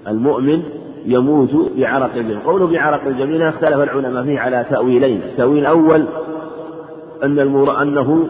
المؤمن 0.09 0.63
يموت 1.07 1.51
بعرق 1.77 2.15
الجبين 2.15 2.39
قوله 2.39 2.67
بعرق 2.67 3.07
الجبين 3.07 3.43
اختلف 3.43 3.81
العلماء 3.81 4.23
فيه 4.23 4.39
على 4.39 4.67
تأويلين. 4.71 5.23
التأويل 5.23 5.59
الأول 5.59 6.05
أن 7.23 7.41
المر... 7.41 7.83
أنه 7.83 8.29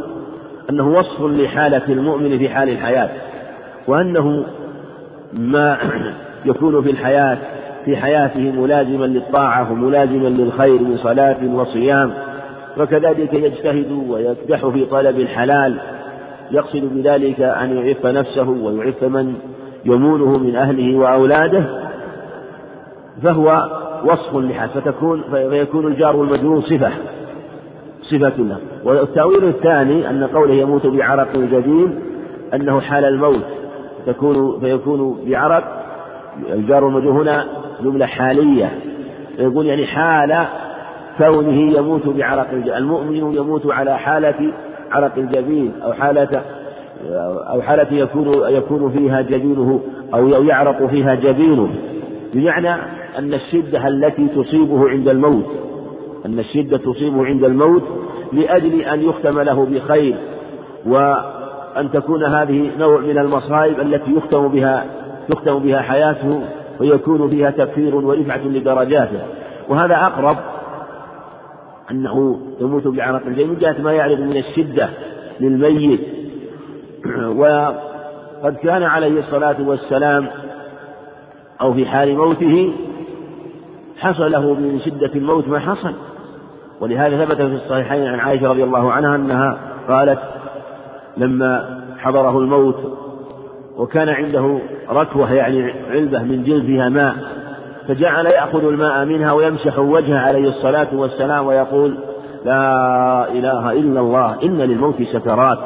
أنه 0.71 0.99
وصف 0.99 1.21
لحالة 1.21 1.83
المؤمن 1.89 2.39
في 2.39 2.49
حال 2.49 2.69
الحياة 2.69 3.11
وأنه 3.87 4.45
ما 5.33 5.79
يكون 6.51 6.83
في 6.83 6.91
الحياة 6.91 7.39
في 7.85 7.97
حياته 7.97 8.41
ملازما 8.41 9.05
للطاعة 9.05 9.73
وملازما 9.73 10.29
للخير 10.29 10.83
من 10.83 10.97
صلاة 10.97 11.55
وصيام. 11.55 12.13
وكذلك 12.79 13.35
يجتهد 13.35 14.05
ويكدح 14.09 14.67
في 14.67 14.85
طلب 14.85 15.21
الحلال. 15.21 15.79
يقصد 16.51 16.85
بذلك 16.95 17.41
أن 17.41 17.77
يعف 17.77 18.07
نفسه 18.07 18.49
ويعف 18.49 19.05
من 19.05 19.35
يمونه 19.89 20.39
من 20.39 20.57
أهله 20.57 20.97
وأولاده 20.97 21.65
فهو 23.23 23.63
وصف 24.05 24.37
لحال 24.37 24.69
فتكون 24.69 25.23
فيكون 25.31 25.87
الجار 25.87 26.17
والمجرور 26.17 26.61
صفة 26.61 26.91
صفة 28.03 28.37
له. 28.39 28.59
والتأويل 28.85 29.45
الثاني 29.45 30.11
أن 30.11 30.25
قوله 30.25 30.55
يموت 30.55 30.87
بعرق 30.87 31.37
جديد 31.37 31.91
أنه 32.55 32.81
حال 32.81 33.05
الموت 33.05 33.45
تكون 34.07 34.61
فيكون 34.61 35.19
بعرق 35.27 35.65
الجار 36.53 36.85
والمجرور 36.85 37.23
هنا 37.23 37.45
جملة 37.83 38.07
حالية. 38.07 38.71
يقول 39.39 39.67
يعني 39.67 39.87
حال 39.87 40.47
كونه 41.19 41.79
يموت 41.79 42.07
بعرق 42.07 42.51
الجبين 42.53 42.75
المؤمن 42.75 43.17
يموت 43.17 43.67
على 43.67 43.99
حالة 43.99 44.53
عرق 44.91 45.13
الجبين 45.17 45.73
أو 45.85 45.93
حالة 45.93 46.43
أو 47.51 47.63
حالة 47.63 47.99
يكون 47.99 48.29
يكون 48.49 48.91
فيها 48.91 49.21
جبينه 49.21 49.81
أو 50.15 50.29
يعرق 50.29 50.87
فيها 50.87 51.15
جبينه. 51.15 51.69
بمعنى 52.35 52.75
أن 53.19 53.35
الشدة 53.35 53.89
التي 53.89 54.29
تصيبه 54.29 54.89
عند 54.89 55.09
الموت 55.09 55.47
أن 56.27 56.39
الشدة 56.39 56.77
تصيبه 56.77 57.25
عند 57.25 57.45
الموت 57.45 57.83
لأجل 58.33 58.81
أن 58.81 59.03
يختم 59.03 59.41
له 59.41 59.67
بخير 59.67 60.17
وأن 60.87 61.91
تكون 61.93 62.25
هذه 62.25 62.71
نوع 62.79 63.01
من 63.01 63.19
المصائب 63.19 63.81
التي 63.81 64.11
يختم 64.17 64.49
بها 64.49 64.87
تختم 65.29 65.59
بها 65.59 65.81
حياته 65.81 66.43
ويكون 66.81 67.31
فيها 67.31 67.51
تكفير 67.51 67.97
ورفعة 67.97 68.49
لدرجاته. 68.49 69.21
وهذا 69.69 69.95
أقرب 69.95 70.37
أنه 71.91 72.41
يموت 72.61 72.87
بعرق 72.87 73.27
الجيم 73.27 73.49
من 73.49 73.59
جهة 73.59 73.77
ما 73.83 73.93
يعرض 73.93 74.21
من 74.21 74.37
الشدة 74.37 74.89
للميت. 75.41 76.01
وقد 77.37 78.57
كان 78.63 78.83
عليه 78.83 79.21
الصلاة 79.21 79.57
والسلام 79.61 80.27
أو 81.61 81.75
في 81.75 81.87
حال 81.87 82.17
موته 82.17 82.73
حصل 83.99 84.33
له 84.33 84.55
من 84.55 84.81
شدة 84.81 85.11
الموت 85.15 85.49
ما 85.49 85.59
حصل. 85.59 85.95
ولهذا 86.81 87.25
ثبت 87.25 87.37
في 87.37 87.55
الصحيحين 87.55 88.07
عن 88.07 88.21
عائشة 88.21 88.49
رضي 88.49 88.65
الله 88.65 88.93
عنها 88.93 89.17
أنها 89.17 89.59
قالت 89.89 90.19
لما 91.17 91.81
حضره 91.99 92.39
الموت 92.39 92.99
وكان 93.77 94.09
عنده 94.09 94.59
ركوة 94.91 95.33
يعني 95.33 95.73
علبة 95.91 96.23
من 96.23 96.45
جلد 96.45 96.65
فيها 96.65 96.89
ماء 96.89 97.15
فجعل 97.89 98.27
يأخذ 98.27 98.65
الماء 98.65 99.05
منها 99.05 99.33
ويمسح 99.33 99.79
وجهه 99.79 100.19
عليه 100.19 100.49
الصلاة 100.49 100.89
والسلام 100.93 101.47
ويقول 101.47 101.99
لا 102.45 103.33
إله 103.33 103.73
إلا 103.73 104.01
الله 104.01 104.43
إن 104.43 104.59
للموت 104.59 105.03
سكرات 105.03 105.59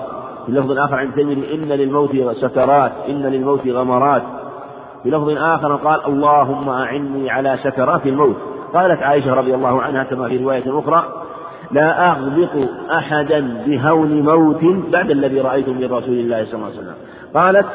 في 0.47 0.53
لفظ 0.53 0.79
آخر 0.79 0.95
عند 0.95 1.09
الترمذي 1.09 1.55
إن 1.55 1.69
للموت 1.69 2.11
سكرات 2.33 2.93
إن 3.09 3.23
للموت 3.23 3.69
غمرات. 3.69 4.23
في 5.03 5.11
لفظ 5.11 5.31
آخر 5.31 5.77
قال 5.77 6.07
اللهم 6.07 6.69
أعني 6.69 7.31
على 7.31 7.59
سكرات 7.63 8.07
الموت. 8.07 8.37
قالت 8.75 9.03
عائشة 9.03 9.35
رضي 9.35 9.55
الله 9.55 9.83
عنها 9.83 10.05
كما 10.05 10.29
في 10.29 10.37
رواية 10.37 10.79
أخرى 10.79 11.05
لا 11.71 12.11
أغبط 12.11 12.69
أحدا 12.97 13.63
بهون 13.67 14.23
موت 14.23 14.65
بعد 14.93 15.11
الذي 15.11 15.41
رأيته 15.41 15.73
من 15.73 15.85
رسول 15.85 16.15
الله 16.15 16.45
صلى 16.45 16.55
الله 16.55 16.67
عليه 16.67 16.79
وسلم. 16.79 16.95
قالت 17.35 17.67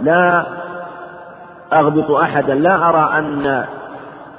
لا 0.00 0.46
أغبط 1.72 2.10
أحدا 2.10 2.54
لا 2.54 2.88
أرى 2.88 3.18
أن 3.18 3.64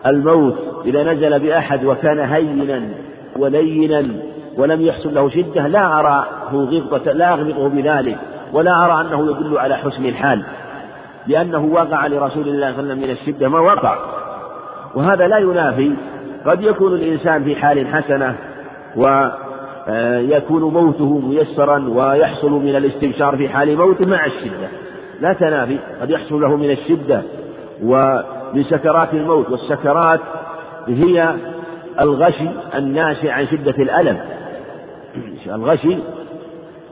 الموت 0.06 0.56
إذا 0.86 1.14
نزل 1.14 1.40
بأحد 1.40 1.86
وكان 1.86 2.20
هينا 2.20 2.90
ولينا 3.38 4.06
ولم 4.58 4.82
يحصل 4.82 5.14
له 5.14 5.30
شدة 5.30 5.68
لا 5.68 6.00
أراه 6.00 6.26
غبطة 6.54 7.12
لا 7.12 7.34
أغبطه 7.34 7.70
بذلك 7.70 8.18
ولا 8.54 8.86
أرى 8.86 9.02
أنه 9.02 9.32
يدل 9.32 9.58
على 9.58 9.76
حسن 9.76 10.06
الحال 10.06 10.46
لأنه 11.28 11.66
وقع 11.66 12.08
لرسول 12.08 12.48
الله 12.48 12.72
صلى 12.72 12.80
الله 12.80 12.92
عليه 12.92 12.94
وسلم 12.94 12.98
من 12.98 13.10
الشدة 13.10 13.50
ما 13.50 13.60
وقع. 13.60 13.98
وهذا 14.96 15.28
لا 15.28 15.38
ينافي 15.38 15.92
قد 16.46 16.64
يكون 16.64 16.94
الإنسان 16.94 17.44
في 17.44 17.56
حال 17.56 17.88
حسنة 17.88 18.36
ويكون 18.96 20.62
موته 20.62 21.20
ميسرا 21.20 21.90
ويحصل 21.90 22.52
من 22.52 22.76
الاستبشار 22.76 23.38
في 23.38 23.50
حال 23.50 23.78
موته 23.78 24.06
مع 24.06 24.26
الشدة. 24.26 24.68
لا 25.22 25.34
تنافي 25.34 25.78
قد 26.02 26.10
يحصل 26.10 26.42
له 26.42 26.56
من 26.56 26.72
الشدة 26.72 27.22
ومن 27.84 28.64
سكرات 28.64 29.14
الموت 29.14 29.50
والسكرات 29.50 30.20
هي 30.88 31.36
الغشي 32.02 32.50
الناشئ 32.76 33.30
عن 33.30 33.48
شدة 33.48 33.76
الألم. 33.84 34.35
الغشي 35.56 35.98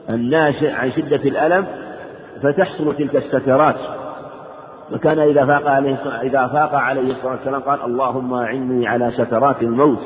الناشئ 0.09 0.71
عن 0.71 0.91
شدة 0.91 1.29
الألم 1.29 1.65
فتحصل 2.43 2.95
تلك 2.95 3.15
السكرات 3.15 3.75
وكان 4.91 5.19
إذا 5.19 5.45
فاق 5.45 5.67
عليه 5.67 5.95
إذا 6.23 6.47
فاق 6.47 6.75
عليه 6.75 7.11
الصلاة 7.11 7.31
والسلام 7.31 7.61
قال 7.61 7.79
اللهم 7.85 8.33
أعني 8.33 8.87
على 8.87 9.11
سكرات 9.11 9.61
الموت. 9.61 9.99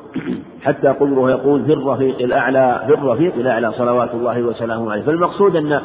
حتى 0.64 0.88
قدره 0.88 1.30
يقول 1.30 1.64
في 1.64 1.72
الرفيق 1.72 2.18
الأعلى 2.20 2.82
في 2.86 2.94
الرفيق 2.94 3.34
الأعلى 3.34 3.72
صلوات 3.72 4.14
الله 4.14 4.42
وسلامه 4.42 4.92
عليه. 4.92 5.02
فالمقصود 5.02 5.56
أن 5.56 5.80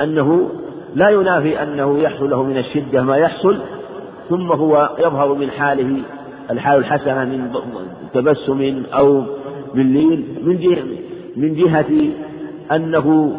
أنه 0.00 0.50
لا 0.94 1.10
ينافي 1.10 1.62
أنه 1.62 1.98
يحصل 1.98 2.30
له 2.30 2.42
من 2.42 2.56
الشدة 2.56 3.02
ما 3.02 3.16
يحصل 3.16 3.58
ثم 4.28 4.52
هو 4.52 4.90
يظهر 4.98 5.34
من 5.34 5.50
حاله 5.50 6.00
الحال 6.50 6.78
الحسنة 6.78 7.24
من 7.24 7.52
تبسم 8.14 8.82
أو 8.94 9.24
من 9.74 9.92
لين 9.92 10.38
من 10.42 10.56
من 11.36 11.54
جهة 11.54 12.10
أنه 12.72 13.36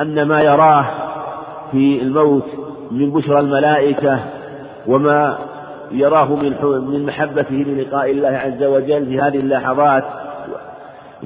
أن 0.00 0.22
ما 0.22 0.40
يراه 0.40 0.86
في 1.72 2.02
الموت 2.02 2.44
من 2.90 3.10
بشرى 3.10 3.40
الملائكة 3.40 4.18
وما 4.86 5.38
يراه 5.92 6.34
من 6.34 6.54
من 6.62 7.06
محبته 7.06 7.54
للقاء 7.54 8.10
الله 8.10 8.28
عز 8.28 8.62
وجل 8.62 9.06
في 9.06 9.20
هذه 9.20 9.38
اللحظات 9.38 10.04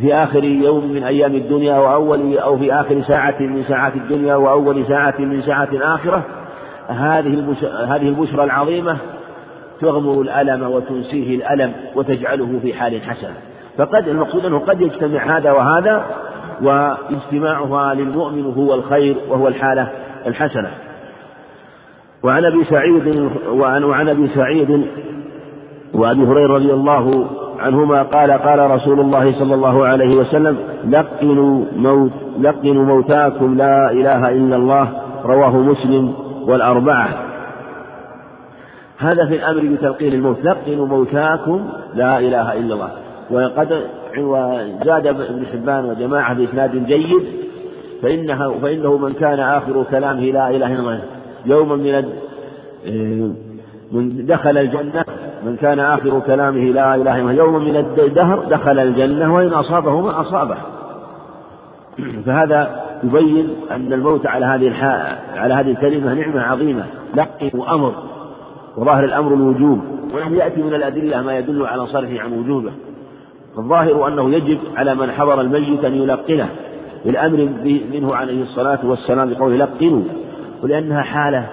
في 0.00 0.14
آخر 0.14 0.44
يوم 0.44 0.92
من 0.92 1.04
أيام 1.04 1.34
الدنيا 1.34 1.78
وأول 1.78 2.38
أو 2.38 2.58
في 2.58 2.72
آخر 2.74 3.02
ساعة 3.02 3.40
من 3.40 3.64
ساعات 3.64 3.94
الدنيا 3.94 4.34
وأول 4.34 4.86
ساعة 4.86 5.14
من 5.18 5.42
ساعات 5.42 5.72
الآخرة 5.72 6.22
هذه 6.88 7.54
هذه 7.88 8.08
البشرى 8.08 8.44
العظيمة 8.44 8.96
تغمر 9.80 10.20
الألم 10.20 10.62
وتنسيه 10.70 11.36
الألم 11.36 11.72
وتجعله 11.94 12.58
في 12.62 12.74
حال 12.74 13.02
حسنة. 13.02 13.36
فقد 13.78 14.08
المقصود 14.08 14.46
أنه 14.46 14.58
قد 14.58 14.80
يجتمع 14.80 15.38
هذا 15.38 15.52
وهذا 15.52 16.06
واجتماعها 16.62 17.94
للمؤمن 17.94 18.52
هو 18.56 18.74
الخير 18.74 19.16
وهو 19.28 19.48
الحالة 19.48 19.88
الحسنة. 20.26 20.70
وعن 22.22 22.44
أبي 22.44 22.64
سعيد 22.64 23.30
وعن 23.48 23.84
وعن 23.84 24.08
أبي 24.08 24.28
سعيد 24.28 24.86
وأبي 25.94 26.22
هريرة 26.22 26.54
رضي 26.54 26.72
الله 26.72 27.26
عنهما 27.58 28.02
قال 28.02 28.30
قال 28.30 28.70
رسول 28.70 29.00
الله 29.00 29.32
صلى 29.38 29.54
الله 29.54 29.86
عليه 29.86 30.16
وسلم 30.16 30.56
لقنوا 30.88 31.64
موت 31.76 32.12
لقنوا 32.40 32.84
موتاكم 32.84 33.56
لا 33.56 33.90
إله 33.90 34.28
إلا 34.30 34.56
الله 34.56 34.88
رواه 35.24 35.56
مسلم 35.56 36.14
والأربعة. 36.46 37.08
هذا 38.98 39.26
في 39.26 39.34
الأمر 39.34 39.74
بتلقين 39.74 40.12
الموت. 40.12 40.44
لقنوا 40.44 40.86
موتاكم 40.86 41.68
لا 41.94 42.18
إله 42.18 42.52
إلا 42.52 42.74
الله. 42.74 42.90
وقد 43.30 43.82
وزاد 44.18 45.06
ابن 45.06 45.46
حبان 45.52 45.84
وجماعة 45.84 46.34
بإسناد 46.34 46.86
جيد 46.86 47.22
فانه 48.02 48.54
فإنه 48.62 48.96
من 48.96 49.12
كان 49.12 49.40
آخر 49.40 49.84
كلامه 49.90 50.20
لا 50.20 50.50
إله 50.50 50.66
إلا 50.66 50.80
الله. 50.80 51.02
يوما 51.46 51.76
من 51.76 52.04
من 53.92 54.26
دخل 54.26 54.58
الجنة 54.58 55.04
من 55.46 55.56
كان 55.56 55.80
آخر 55.80 56.20
كلامه 56.20 56.60
لا 56.60 56.94
إله 56.94 57.00
إلا 57.00 57.18
الله. 57.18 57.32
يوما 57.32 57.58
من 57.58 57.76
الدهر 57.76 58.44
دخل 58.44 58.78
الجنة 58.78 59.34
وإن 59.34 59.48
أصابه 59.48 60.00
ما 60.00 60.20
أصابه. 60.20 60.56
فهذا 62.26 62.80
يبين 63.04 63.50
أن 63.70 63.92
الموت 63.92 64.26
على 64.26 64.46
هذه 64.46 64.74
على 65.36 65.54
هذه 65.54 65.70
الكلمة 65.70 66.14
نعمة 66.14 66.40
عظيمة. 66.40 66.84
لقي 67.14 67.50
وأمر 67.54 67.94
وظاهر 68.76 69.04
الأمر 69.04 69.34
الوجوب. 69.34 69.80
ولم 70.14 70.34
يأتي 70.34 70.62
من 70.62 70.74
الأدلة 70.74 71.22
ما 71.22 71.38
يدل 71.38 71.66
على 71.66 71.86
صرفه 71.86 72.20
عن 72.20 72.32
وجوبه. 72.32 72.72
الظاهر 73.58 74.08
أنه 74.08 74.34
يجب 74.34 74.58
على 74.76 74.94
من 74.94 75.10
حضر 75.10 75.40
الميت 75.40 75.84
أن 75.84 75.94
يلقنه 75.94 76.48
بالأمر 77.04 77.48
منه 77.92 78.14
عليه 78.14 78.42
الصلاة 78.42 78.78
والسلام 78.84 79.30
بقوله 79.30 79.56
لقنوا 79.56 80.02
ولأنها 80.62 81.02
حالة 81.02 81.46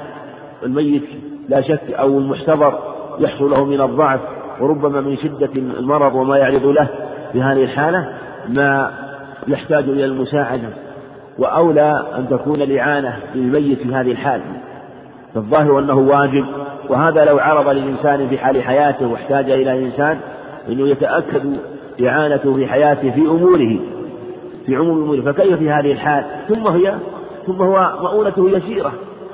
الميت 0.64 1.04
لا 1.50 1.62
شك 1.62 1.92
أو 1.92 2.18
المحتضر 2.18 2.80
يحصل 3.20 3.50
له 3.50 3.66
من 3.66 3.82
الضعف 3.82 4.20
وربما 4.62 5.02
من 5.02 5.18
شدة 5.18 5.50
المرض 5.56 6.16
وما 6.16 6.38
يعرض 6.38 6.66
له 6.66 6.88
في 7.34 7.42
هذه 7.42 7.64
الحالة 7.64 8.14
ما 8.50 8.92
يحتاج 9.48 9.84
إلى 9.84 10.06
المساعدة 10.06 10.70
وأولى 11.38 12.06
أن 12.18 12.30
تكون 12.30 12.62
الإعانة 12.62 13.20
للميت 13.36 13.80
في 13.80 13.96
هذه 13.96 14.12
الحال. 14.12 14.42
فالظاهر 15.34 15.80
أنه 15.80 15.98
واجب 15.98 16.46
وهذا 16.90 17.26
لو 17.26 17.40
عرض 17.40 17.70
للإنسان 17.70 18.30
في 18.30 18.38
حال 18.38 18.64
حياته 18.64 19.08
واحتاج 19.08 19.50
إلى 19.50 19.86
إنسان 19.86 20.20
أنه 20.70 20.88
يتأكد 20.88 21.58
إعانته 22.06 22.54
في 22.54 22.68
حياته 22.68 23.12
في 23.12 23.22
أموره 23.22 23.80
في 24.66 24.76
عموم 24.76 25.04
أموره. 25.04 25.22
فكيف 25.22 25.58
في 25.58 25.72
هذه 25.72 25.92
الحال؟ 25.92 26.26
ثم 26.48 26.68
هي 26.68 26.96
ثم 27.48 27.62
هو 27.62 27.94
مؤونته 28.02 28.50
يسيرة 28.50 28.92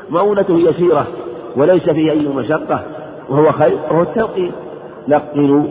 مؤونته 0.10 0.60
يسيرة 0.60 1.08
وليس 1.56 1.90
فيه 1.90 2.12
أي 2.12 2.28
مشقة 2.28 2.84
وهو 3.30 3.52
خير 3.52 3.78
وهو 3.92 4.02
التوقيت. 4.02 4.52
لقنوا 5.08 5.64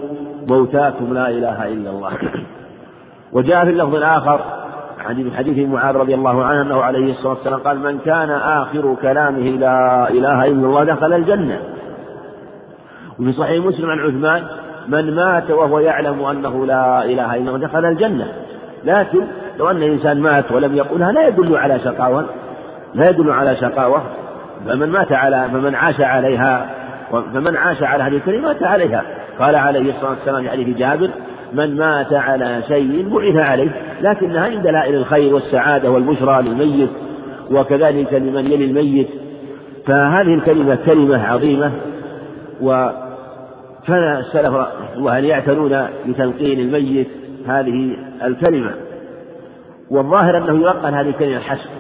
موتاكم 0.49 1.15
لا 1.15 1.29
إله 1.29 1.69
إلا 1.69 1.91
الله. 1.91 2.13
وجاء 3.33 3.65
في 3.65 3.71
اللفظ 3.71 3.95
الآخر 3.95 4.41
عن 4.99 5.33
حديث 5.33 5.69
معاذ 5.69 5.97
رضي 5.97 6.15
الله 6.15 6.45
عنه 6.45 6.63
أنه 6.63 6.83
عليه 6.83 7.11
الصلاة 7.11 7.35
والسلام 7.35 7.61
قال 7.61 7.79
من 7.79 7.99
كان 7.99 8.31
آخر 8.31 8.97
كلامه 9.03 9.51
لا 9.51 10.11
إله 10.11 10.45
إلا 10.45 10.67
الله 10.67 10.85
دخل 10.85 11.13
الجنة. 11.13 11.61
وفي 13.21 13.33
صحيح 13.33 13.65
مسلم 13.65 13.91
عن 13.91 13.99
عثمان 14.01 14.43
من 14.89 15.15
مات 15.15 15.51
وهو 15.51 15.79
يعلم 15.79 16.25
أنه 16.25 16.67
لا 16.67 17.05
إله 17.05 17.35
إلا 17.35 17.51
الله 17.51 17.59
دخل 17.59 17.85
الجنة. 17.85 18.27
لكن 18.85 19.21
لو 19.59 19.71
أن 19.71 19.77
الإنسان 19.77 20.21
مات 20.21 20.53
ولم 20.53 20.75
يقولها 20.77 21.13
لا 21.13 21.29
يدل 21.29 21.57
على 21.57 21.79
شقاوة 21.79 22.25
لا 22.95 23.11
يدل 23.11 23.31
على 23.31 23.57
شقاوة. 23.57 24.03
فمن 24.67 24.89
مات 24.89 25.13
على 25.13 25.49
فمن 25.53 25.75
عاش 25.75 26.01
عليها 26.01 26.71
فمن 27.35 27.57
عاش 27.57 27.83
على 27.83 28.03
هذه 28.03 28.17
الكلمة 28.17 28.49
مات 28.49 28.63
عليها. 28.63 29.05
قال 29.39 29.57
عليه 29.57 29.91
الصلاة 29.91 30.11
والسلام 30.11 30.65
في 30.65 30.73
جابر 30.73 31.11
من 31.53 31.77
مات 31.77 32.13
على 32.13 32.63
شيء 32.69 33.09
بعث 33.09 33.37
عليه. 33.37 33.71
لكنها 34.03 34.49
من 34.49 34.63
دلائل 34.63 34.95
الخير 34.95 35.35
والسعادة 35.35 35.91
والبشرى 35.91 36.43
للميت 36.43 36.91
وكذلك 37.51 38.15
لمن 38.15 38.53
يلي 38.53 38.65
الميت. 38.65 39.09
فهذه 39.87 40.35
الكلمة 40.35 40.79
كلمة 40.87 41.27
عظيمة 41.27 41.73
وكان 42.63 43.12
السلف 43.89 44.67
وهل 44.99 45.25
يعتنون 45.25 45.87
بتلقين 46.07 46.61
الميت 46.61 47.09
هذه 47.47 47.97
الكلمة؟ 48.25 48.75
والظاهر 49.91 50.39
أنه 50.39 50.63
يلقن 50.63 50.95
هذه 50.95 51.09
الكلمة 51.09 51.39
حسب 51.39 51.71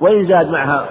وإن 0.00 0.26
زاد 0.26 0.50
معها 0.50 0.86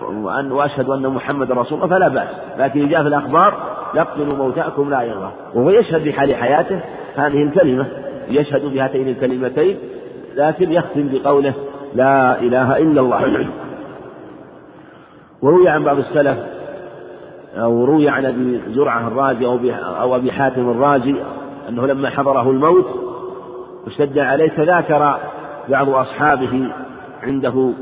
وأن 0.00 0.52
وأشهد 0.52 0.88
أن 0.90 1.06
محمد 1.06 1.52
رسول 1.52 1.82
الله 1.82 1.96
فلا 1.96 2.08
بأس. 2.08 2.28
لكن 2.58 2.88
جاء 2.88 3.02
في 3.02 3.08
الأخبار 3.08 3.54
لقنوا 3.94 4.36
موتاكم 4.36 4.90
لا 4.90 5.02
يرضى. 5.02 5.30
وهو 5.54 5.70
يشهد 5.70 6.08
بحال 6.08 6.34
حياته 6.34 6.80
هذه 7.16 7.42
الكلمة. 7.42 7.86
يشهد 8.30 8.64
بهاتين 8.64 9.08
الكلمتين 9.08 9.76
لكن 10.36 10.72
يختم 10.72 11.08
بقوله 11.12 11.54
لا 11.94 12.40
إله 12.40 12.78
إلا 12.78 13.00
الله. 13.00 13.48
وروي 15.42 15.68
عن 15.68 15.84
بعض 15.84 15.98
السلف 15.98 16.38
أو 17.56 17.84
روي 17.84 18.08
عن 18.08 18.26
أبي 18.26 18.60
زرعة 18.68 19.08
الرازي 19.08 19.46
أو 19.46 19.58
أو 20.00 20.16
أبي 20.16 20.32
حاتم 20.32 20.70
الرازي 20.70 21.14
أنه 21.68 21.86
لما 21.86 22.10
حضره 22.10 22.50
الموت 22.50 22.86
واشتد 23.84 24.18
عليه 24.18 24.48
تذاكر 24.48 25.18
بعض 25.68 25.88
أصحابه 25.88 26.68
عنده 27.22 27.72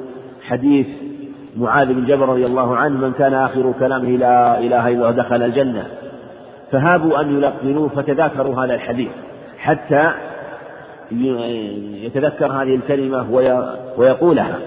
حديث 0.49 0.87
معاذ 1.57 1.95
بن 1.95 2.05
جبل 2.05 2.23
رضي 2.23 2.47
الله 2.47 2.77
عنه 2.77 2.99
من 3.01 3.13
كان 3.13 3.35
آخر 3.35 3.73
كلامه 3.81 4.09
لا 4.09 4.59
إله 4.59 4.89
إلا 4.89 4.89
الله 4.89 5.11
دخل 5.11 5.43
الجنة. 5.43 5.87
فهابوا 6.73 7.21
أن 7.21 7.39
يلقنوه 7.39 7.89
فتذاكروا 7.89 8.65
هذا 8.65 8.75
الحديث 8.75 9.11
حتى 9.59 10.13
يتذكر 12.03 12.53
هذه 12.53 12.75
الكلمة 12.75 13.31
ويقولها. 13.97 14.59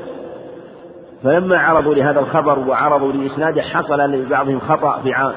فلما 1.24 1.58
عرضوا 1.58 1.96
لهذا 1.96 2.20
الخبر 2.20 2.60
وعرضوا 2.60 3.12
لإسناده 3.12 3.62
حصل 3.62 4.00
لبعضهم 4.00 4.60
خطأ 4.60 5.02
في 5.02 5.34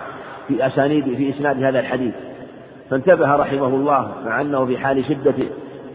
في 0.49 0.67
أسانيد 0.67 1.05
في 1.05 1.31
إسناد 1.31 1.63
هذا 1.63 1.81
الحديث. 1.81 2.15
فانتبه 2.91 3.37
رحمه 3.37 3.67
الله 3.67 4.09
مع 4.25 4.41
أنه 4.41 4.67
في 4.67 4.79
حال 4.79 5.05
شدة 5.05 5.35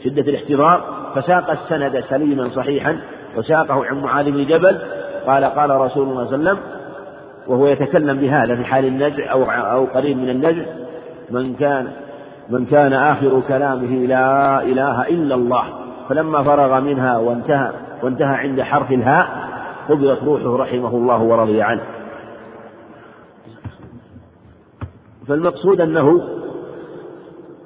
شدة 0.03 0.21
الاحتضار 0.21 0.83
فساق 1.15 1.51
السند 1.51 1.99
سليما 1.99 2.49
صحيحا 2.49 2.97
وساقه 3.37 3.85
عن 3.85 4.01
معاذ 4.01 4.31
بن 4.31 4.45
جبل. 4.45 4.77
قال 5.27 5.45
قال 5.45 5.69
رسول 5.69 6.07
الله 6.09 6.25
صلى 6.25 6.35
الله 6.35 6.49
عليه 6.49 6.59
وسلم 6.59 6.77
وهو 7.47 7.67
يتكلم 7.67 8.17
بهذا 8.17 8.55
في 8.55 8.65
حال 8.65 8.85
النزع 8.85 9.31
أو 9.31 9.43
أو 9.43 9.85
قريب 9.85 10.17
من 10.17 10.29
النزع 10.29 10.65
من 11.31 11.55
كان 11.55 11.87
من 12.49 12.65
كان 12.65 12.93
آخر 12.93 13.41
كلامه 13.47 14.05
لا 14.07 14.61
إله 14.61 15.07
إلا 15.07 15.35
الله. 15.35 15.63
فلما 16.09 16.43
فرغ 16.43 16.79
منها 16.79 17.17
وانتهى 17.17 17.71
وانتهى 18.03 18.35
عند 18.35 18.61
حرف 18.61 18.91
الهاء 18.91 19.46
قبضت 19.89 20.23
روحه 20.23 20.57
رحمه 20.57 20.95
الله 20.95 21.21
ورضي 21.23 21.61
عنه. 21.61 21.81
فالمقصود 25.27 25.81
أنه 25.81 26.21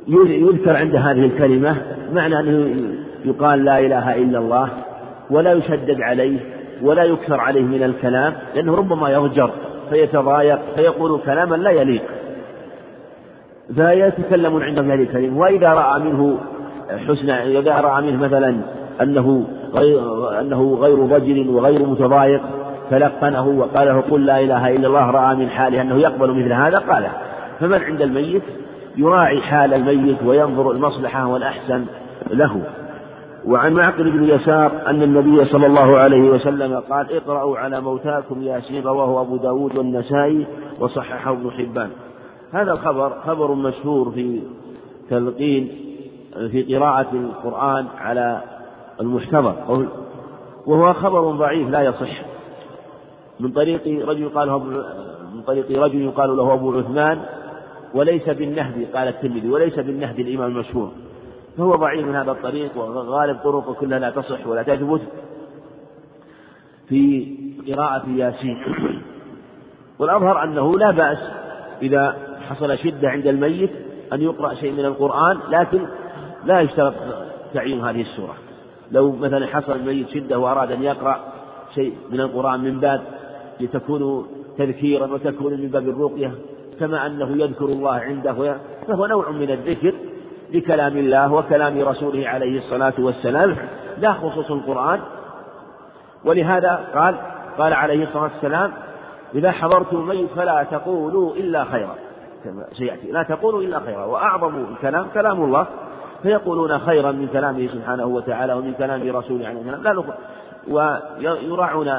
يذكر 0.08 0.76
عند 0.76 0.96
هذه 0.96 1.26
الكلمة 1.26 1.78
معنى 2.14 2.40
أنه 2.40 2.78
يقال 3.26 3.66
لا 3.66 3.80
إله 3.80 4.16
إلا 4.16 4.40
الله 4.40 4.70
ولا 5.30 5.54
يشدد 5.54 6.02
عليه 6.02 6.40
ولا 6.82 7.04
يكثر 7.04 7.40
عليه 7.40 7.64
من 7.64 7.84
الكلام 7.84 8.34
لأنه 8.56 8.76
ربما 8.76 9.10
يضجر 9.10 9.52
فيتضايق 9.90 10.60
فيقول 10.76 11.19
كلاما 11.26 11.56
لا 11.56 11.72
يليق. 11.72 12.04
فيتكلمون 13.76 14.63
عنده 14.63 14.82
بهذه 14.82 15.02
الكلمة 15.02 15.40
وإذا 15.40 15.69
رأى 15.69 16.00
منه 16.00 16.38
حسن 17.08 17.30
إذا 17.30 17.82
رأى 17.82 18.02
منه 18.02 18.24
مثلا 18.24 18.62
أنه 19.02 19.48
أنه 20.42 20.78
غير 20.82 21.06
ضجر 21.06 21.52
وغير 21.52 21.86
متضايق 21.86 22.42
تلقنه 22.90 23.48
وقال 23.48 23.88
له 23.88 24.02
قل 24.02 24.26
لا 24.26 24.40
إله 24.40 24.76
إلا 24.76 24.88
الله 24.88 25.12
رأى 25.12 25.36
من 25.36 25.50
حاله 25.50 25.82
أنه 25.82 25.96
يقبل 25.96 26.32
مثل 26.32 26.54
هذا 26.54 26.78
قال. 26.78 27.08
فمن 27.60 27.82
عند 27.82 28.02
الميت 28.02 28.44
يراعي 28.98 29.42
حال 29.42 29.74
الميت 29.74 30.24
وينظر 30.26 30.72
المصلحة 30.72 31.28
والأحسن 31.28 31.86
له. 32.32 32.62
وعن 33.46 33.74
معقل 33.74 34.12
بن 34.12 34.24
يسار 34.24 34.72
أن 34.88 35.04
النبي 35.04 35.46
صلى 35.46 35.65
الله 35.65 35.98
عليه 35.98 36.30
وسلم 36.30 36.80
قال 36.90 37.15
اقرأوا 37.15 37.58
على 37.58 37.82
موتاكم 37.82 38.44
ياسين 38.44 38.84
رواه 38.84 39.22
أبو 39.22 39.38
داود 39.38 39.78
والنسائي 39.78 40.48
وصححه 40.80 41.32
ابن 41.32 41.52
حبان. 41.52 41.90
هذا 42.54 42.72
الخبر 42.72 43.10
خبر 43.26 43.54
مشهور 43.54 44.12
في 44.12 44.42
تلقين 45.10 45.72
في 46.52 46.76
قراءة 46.76 47.08
القرآن 47.13 47.86
على 48.00 48.42
المحتضر 49.02 49.87
وهو 50.65 50.93
خبر 50.93 51.31
ضعيف 51.31 51.69
لا 51.69 51.81
يصح. 51.81 52.21
من 53.39 53.52
طريق 53.52 54.10
رجل 54.10 54.29
قال 54.29 54.49
من 55.33 55.41
طريق 55.41 55.83
رجل 55.83 56.02
يقال 56.02 56.37
له 56.37 56.54
أبو 56.54 56.77
عثمان 56.77 57.21
وليس 57.93 58.29
بالنهدي 58.29 58.85
قال 58.85 59.08
الترمذي 59.08 59.49
وليس 59.49 59.79
بالنهدي 59.79 60.21
الإمام 60.21 60.52
المشهور. 60.52 60.91
فهو 61.58 61.75
ضعيف 61.75 62.06
من 62.06 62.15
هذا 62.15 62.31
الطريق 62.31 62.77
وغالب 62.77 63.37
طرقه 63.43 63.73
كلها 63.73 63.99
لا 63.99 64.10
تصح 64.10 64.47
ولا 64.47 64.63
تثبت 64.63 65.02
في 66.89 67.35
قراءة 67.67 68.10
ياسين. 68.10 68.58
والأظهر 69.99 70.43
أنه 70.43 70.77
لا 70.77 70.91
بأس 70.91 71.19
إذا 71.81 72.17
حصل 72.49 72.77
شدة 72.77 73.10
عند 73.10 73.27
الميت 73.27 73.71
أن 74.13 74.21
يقرأ 74.21 74.54
شيء 74.54 74.71
من 74.71 74.85
القرآن 74.85 75.39
لكن 75.49 75.87
لا 76.45 76.62
يشترط 76.62 76.93
تعيين 77.54 77.81
هذه 77.81 78.02
السورة. 78.02 78.35
لو 78.92 79.12
مثلا 79.12 79.48
حصل 79.48 79.71
الميت 79.71 80.10
شدة 80.10 80.39
وأراد 80.39 80.71
أن 80.71 80.83
يقرأ 80.83 81.19
شيء 81.75 81.94
من 82.10 82.19
القرآن 82.21 82.60
من 82.60 82.79
باب 82.79 83.02
لتكون 83.60 84.27
تذكيرا 84.58 85.08
وتكون 85.08 85.54
من 85.54 85.67
باب 85.67 85.89
الرقية 85.89 86.31
كما 86.79 87.06
أنه 87.06 87.44
يذكر 87.44 87.65
الله 87.65 87.94
عنده 87.94 88.58
فهو 88.87 89.06
نوع 89.06 89.29
من 89.29 89.52
الذكر 89.52 89.94
بكلام 90.52 90.98
الله 90.98 91.33
وكلام 91.33 91.81
رسوله 91.81 92.27
عليه 92.27 92.58
الصلاة 92.58 92.94
والسلام 93.00 93.58
لا 93.98 94.13
خصوص 94.13 94.52
القرآن. 94.52 95.00
ولهذا 96.25 96.87
قال 96.96 97.15
قال 97.58 97.73
عليه 97.73 98.04
الصلاة 98.04 98.23
والسلام 98.23 98.71
إذا 99.35 99.52
حضرتم 99.52 99.98
الميت 99.98 100.29
فلا 100.35 100.63
تقولوا 100.71 101.35
إلا 101.35 101.63
خيرا. 101.63 101.96
كما 102.44 102.65
سيأتي 102.71 103.12
لا 103.12 103.23
تقولوا 103.23 103.62
إلا 103.62 103.79
خيرا. 103.79 104.06
وأعظم 104.06 104.65
الكلام 104.71 105.08
كلام 105.13 105.44
الله. 105.44 105.67
فيقولون 106.24 106.80
خيرا 106.80 107.12
من 107.12 107.28
كلامه 107.28 107.67
سبحانه 107.67 108.06
وتعالى 108.06 108.54
ومن 108.54 108.74
كلام 108.74 109.17
رسوله 109.17 109.48
عليه 109.48 109.60
السلام. 109.60 109.82
لا 109.84 110.13
ويراعون 110.67 111.94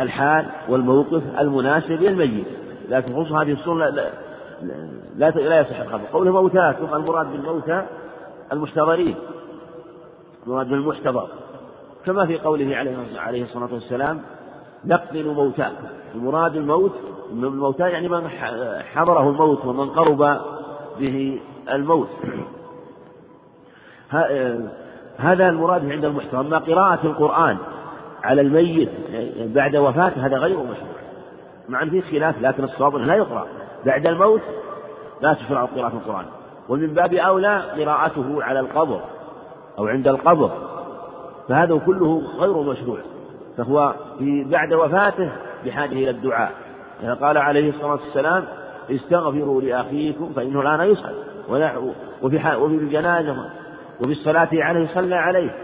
الحال 0.00 0.46
والموقف 0.68 1.22
المناسب 1.38 2.02
للميت. 2.02 2.46
لكن 2.88 3.14
خصوص 3.14 3.32
هذه 3.32 3.52
السنة 3.52 3.88
لا, 3.88 4.10
لا, 5.16 5.30
لا 5.30 5.60
يصح 5.60 5.80
الخبر. 5.80 6.04
قوله 6.12 6.32
موتاكم 6.32 6.94
المراد 6.94 7.32
بالموتى 7.32 7.82
المحتضرين. 8.52 9.16
المراد 10.46 10.68
بالمحتضر. 10.68 11.28
كما 12.06 12.26
في 12.26 12.38
قوله 12.38 12.76
عليه 13.16 13.42
الصلاة 13.42 13.68
والسلام 13.72 14.20
نقتل 14.84 15.28
موتاكم. 15.28 15.86
المراد 16.14 16.56
الموت 16.56 16.92
الموتى 17.32 17.82
يعني 17.82 18.08
من 18.08 18.28
حضره 18.94 19.30
الموت 19.30 19.64
ومن 19.64 19.90
قرب 19.90 20.40
به 20.98 21.40
الموت. 21.72 22.08
هذا 25.18 25.48
المراد 25.48 25.92
عند 25.92 26.04
المحتضر 26.04 26.40
أما 26.40 26.58
قراءة 26.58 27.06
القرآن 27.06 27.56
على 28.24 28.40
الميت 28.40 28.88
بعد 29.38 29.76
وفاته 29.76 30.26
هذا 30.26 30.38
غير 30.38 30.56
مشروع. 30.56 30.98
مع 31.68 31.82
أن 31.82 31.90
فيه 31.90 32.00
خلاف 32.00 32.42
لكن 32.42 32.64
الصواب 32.64 32.96
لا 32.96 33.14
يقرأ. 33.14 33.46
بعد 33.86 34.06
الموت 34.06 34.40
لا 35.22 35.32
تشرع 35.32 35.64
قراءة 35.64 35.92
القرآن. 35.92 36.24
ومن 36.68 36.94
باب 36.94 37.14
أولى 37.14 37.62
قراءته 37.78 38.42
على 38.42 38.60
القبر 38.60 39.00
أو 39.78 39.86
عند 39.86 40.08
القبر. 40.08 40.50
فهذا 41.48 41.78
كله 41.86 42.22
غير 42.38 42.62
مشروع. 42.62 42.98
فهو 43.56 43.94
في 44.18 44.44
بعد 44.44 44.72
وفاته 44.72 45.30
بحاجة 45.64 45.92
إلى 45.92 46.10
الدعاء. 46.10 46.52
قال 47.22 47.38
عليه 47.38 47.70
الصلاة 47.70 47.90
والسلام 47.92 48.44
استغفروا 48.90 49.62
لأخيكم 49.62 50.32
فإنه 50.36 50.60
الآن 50.60 50.90
يسأل. 50.90 51.14
وفي 52.22 52.56
وفي 52.56 52.74
الجنازة 52.74 53.36
وفي 54.00 54.12
الصلاة 54.12 54.48
عليه 54.52 54.86
صلى 54.94 55.14
عليه 55.14 55.54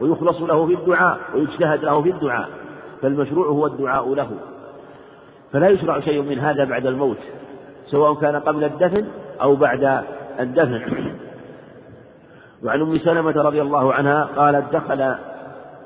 ويخلص 0.00 0.40
له 0.40 0.66
في 0.66 0.74
الدعاء 0.74 1.18
ويجتهد 1.34 1.84
له 1.84 2.02
في 2.02 2.10
الدعاء 2.10 2.48
فالمشروع 3.02 3.46
هو 3.46 3.66
الدعاء 3.66 4.14
له. 4.14 4.30
فلا 5.52 5.68
يشرع 5.68 6.00
شيء 6.00 6.22
من 6.22 6.38
هذا 6.38 6.64
بعد 6.64 6.86
الموت 6.86 7.18
سواء 7.86 8.14
كان 8.14 8.36
قبل 8.36 8.64
الدفن 8.64 9.06
أو 9.42 9.56
بعد 9.56 10.04
الدفن. 10.40 10.82
وعن 12.64 12.80
أم 12.80 12.98
سلمة 12.98 13.42
رضي 13.42 13.62
الله 13.62 13.94
عنها 13.94 14.24
قالت 14.24 14.76
دخل 14.76 15.14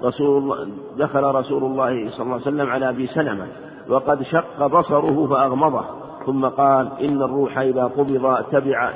رسول 0.02 0.38
الله 0.38 0.68
دخل 0.96 1.24
رسول 1.24 1.64
الله 1.64 2.10
صلى 2.10 2.22
الله 2.22 2.32
عليه 2.32 2.42
وسلم 2.42 2.70
على 2.70 2.88
أبي 2.88 3.06
سلمة 3.06 3.46
وقد 3.88 4.22
شق 4.22 4.66
بصره 4.66 5.26
فأغمضه 5.26 5.84
ثم 6.26 6.46
قال 6.46 6.88
إن 7.00 7.22
الروح 7.22 7.58
إذا 7.58 7.84
قبض 7.84 8.44
تبع 8.52 8.92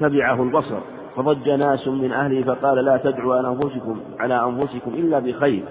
تبعه 0.00 0.42
البصر. 0.42 0.80
فضج 1.22 1.50
ناس 1.50 1.88
من 1.88 2.12
أهله 2.12 2.42
فقال 2.42 2.84
لا 2.84 2.96
تدعوا 2.96 3.34
على 3.34 3.48
أنفسكم 3.48 4.00
على 4.18 4.44
أنفسكم 4.44 4.94
إلا 4.94 5.18
بخير 5.18 5.64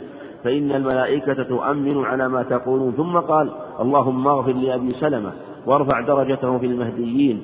فإن 0.44 0.72
الملائكة 0.72 1.44
تؤمن 1.44 2.06
على 2.06 2.30
ما 2.30 2.44
تقولون. 2.44 2.94
ثم 2.94 3.18
قال 3.18 3.52
اللهم 3.80 4.28
اغفر 4.28 4.52
لأبي 4.52 4.94
سلمة 4.94 5.32
وارفع 5.66 6.02
درجته 6.02 6.58
في 6.58 6.66
المهديين 6.66 7.42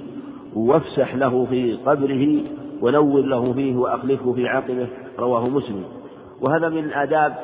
وافسح 0.56 1.16
له 1.16 1.46
في 1.50 1.78
قبره 1.86 2.44
ونور 2.82 3.22
له 3.22 3.54
فيه 3.54 3.76
وأخلفه 3.76 4.34
في 4.34 4.48
عقبه 4.48 4.88
رواه 5.20 5.50
مسلم. 5.50 5.84
وهذا 6.42 6.70
من 6.70 6.84
الآداب 6.84 7.36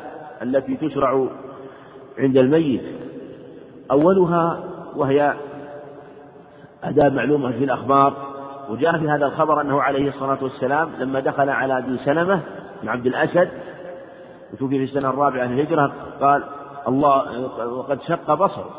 التي 0.41 0.75
تشرع 0.75 1.27
عند 2.19 2.37
الميت. 2.37 2.81
أولها 3.91 4.63
وهي 4.95 5.33
آداب 6.83 7.13
معلومة 7.13 7.51
في 7.51 7.63
الأخبار 7.63 8.28
وجاء 8.69 8.97
في 8.97 9.09
هذا 9.09 9.25
الخبر 9.25 9.61
أنه 9.61 9.81
عليه 9.81 10.09
الصلاة 10.09 10.37
والسلام 10.41 10.91
لما 10.99 11.19
دخل 11.19 11.49
على 11.49 11.77
أبي 11.77 11.97
سلمة 11.97 12.41
بن 12.81 12.89
عبد 12.89 13.05
الأسد 13.05 13.49
وتوفي 14.53 14.77
في 14.77 14.83
السنة 14.83 15.09
الرابعة 15.09 15.45
للهجرة 15.45 15.93
قال 16.21 16.43
الله 16.87 17.45
وقد 17.67 18.01
شق 18.01 18.33
بصره. 18.33 18.69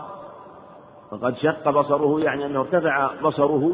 وقد 1.12 1.36
شق 1.36 1.70
بصره 1.70 2.20
يعني 2.20 2.46
أنه 2.46 2.60
ارتفع 2.60 3.10
بصره 3.24 3.72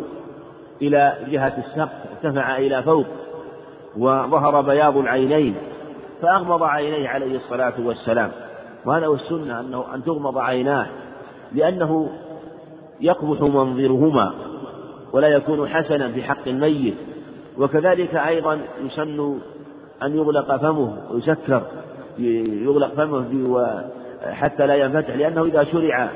إلى 0.83 1.17
جهة 1.29 1.65
السقف 1.67 2.25
ارتفع 2.25 2.57
إلى 2.57 2.83
فوق 2.83 3.07
وظهر 3.97 4.61
بياض 4.61 4.97
العينين 4.97 5.57
فأغمض 6.23 6.63
عينيه 6.63 7.09
عليه 7.09 7.37
الصلاة 7.37 7.75
والسلام. 7.79 8.31
وهذا 8.87 9.07
هو 9.07 9.15
السنة 9.15 9.61
أنه 9.61 9.85
أن 9.95 10.05
تغمض 10.05 10.39
عيناه 10.39 10.87
لأنه 11.53 12.11
يقبح 13.01 13.41
منظرهما. 13.41 14.35
ولا 15.17 15.29
يكون 15.29 15.69
حسنا 15.69 16.13
في 16.13 16.23
حق 16.23 16.49
الميت. 16.49 16.95
وكذلك 17.59 18.15
أيضا 18.15 18.59
يسن 18.85 19.39
أن 20.03 20.17
يغلق 20.17 20.57
فمه 20.57 20.99
ويسكر 21.11 21.63
يغلق 22.69 22.95
فمه 22.95 23.25
حتى 24.23 24.67
لا 24.67 24.75
ينفتح 24.75 25.17
لأنه 25.17 25.45
إذا 25.45 25.65
شرع 25.65 26.11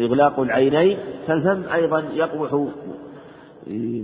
إغلاق 0.00 0.40
العينين 0.40 0.98
فالفم 1.26 1.62
أيضا 1.74 2.04
يقبح 2.14 2.66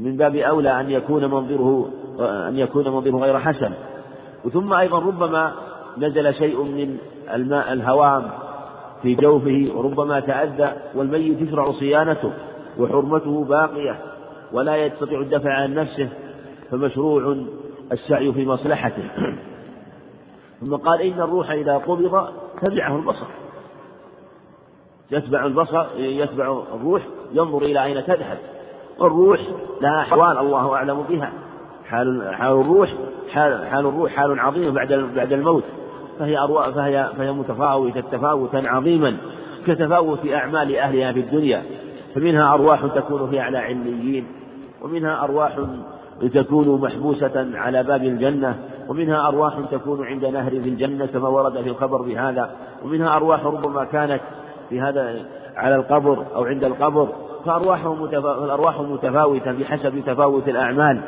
من 0.05 0.17
باب 0.17 0.37
أولى 0.37 0.81
أن 0.81 0.91
يكون 0.91 1.25
منظره 1.25 1.91
أن 2.21 2.59
يكون 2.59 2.85
منظره 2.85 3.17
غير 3.17 3.39
حسن. 3.39 3.73
وثم 4.45 4.73
أيضا 4.73 4.99
ربما 4.99 5.53
نزل 5.99 6.35
شيء 6.35 6.63
من 6.63 6.97
الماء 7.35 7.73
الهوام 7.73 8.23
في 9.03 9.15
جوفه 9.15 9.71
وربما 9.75 10.21
تأذى 10.21 10.73
والميت 10.95 11.41
يشرع 11.43 11.73
صيانته 11.73 12.33
وحرمته 12.79 13.45
باقية. 13.45 14.08
ولا 14.53 14.77
يستطيع 14.77 15.21
الدفع 15.21 15.53
عن 15.53 15.75
نفسه 15.75 16.09
فمشروع 16.71 17.37
السعي 17.93 18.33
في 18.33 18.47
مصلحته. 18.47 19.11
ثم 20.61 20.77
قال 20.77 21.03
إن 21.03 21.21
الروح 21.21 21.51
إذا 21.51 21.77
قبض 21.77 22.29
تبعه 22.63 22.97
البصر. 22.97 23.27
يتبع 25.11 25.47
البصر 25.47 25.87
يتبع 25.97 26.63
الروح 26.75 27.03
ينظر 27.33 27.63
إلى 27.63 27.85
أين 27.85 28.05
تذهب. 28.07 28.39
الروح 29.01 29.41
لها 29.81 30.01
أحوال 30.01 30.39
الله 30.39 30.75
أعلم 30.75 31.03
بها. 31.03 31.33
حال 31.85 32.35
حال 32.35 32.61
الروح 32.61 32.95
حال, 33.31 33.67
حال 33.67 33.87
الروح 33.87 34.13
حال 34.13 34.41
عظيم 34.41 34.75
بعد 34.75 34.93
بعد 34.93 35.33
الموت. 35.33 35.65
فهي 36.19 36.39
أرواح 36.39 36.69
فهي 36.69 37.11
فهي 37.19 37.33
متفاوتة 37.33 38.01
تفاوتا 38.01 38.57
عظيما 38.57 39.17
كتفاوت 39.67 40.27
أعمال 40.27 40.77
أهلها 40.77 41.13
في 41.13 41.21
الدنيا. 41.21 41.63
فمنها 42.15 42.55
أرواح 42.55 42.87
تكون 42.87 43.31
في 43.31 43.41
أعلى 43.41 43.59
عليين. 43.59 44.38
ومنها 44.83 45.25
أرواح 45.25 45.59
تكون 46.35 46.81
محبوسة 46.81 47.51
على 47.55 47.83
باب 47.83 48.05
الجنة 48.05 48.57
ومنها 48.89 49.29
أرواح 49.29 49.61
تكون 49.71 50.07
عند 50.07 50.25
نهر 50.25 50.51
في 50.51 50.69
الجنة 50.69 51.07
كما 51.07 51.29
ورد 51.29 51.63
في 51.63 51.69
الخبر 51.69 52.03
بهذا 52.03 52.51
ومنها 52.85 53.17
أرواح 53.17 53.45
ربما 53.45 53.85
كانت 53.85 54.21
في 54.69 54.81
هذا 54.81 55.25
على 55.57 55.77
القبر 55.77 56.25
أو 56.35 56.45
عند 56.45 56.65
القبر 56.65 57.09
فأرواحهم 57.45 58.05
الأرواح 58.05 58.81
متفاوتة 58.81 59.53
بحسب 59.53 60.03
تفاوت 60.07 60.49
الأعمال 60.49 61.01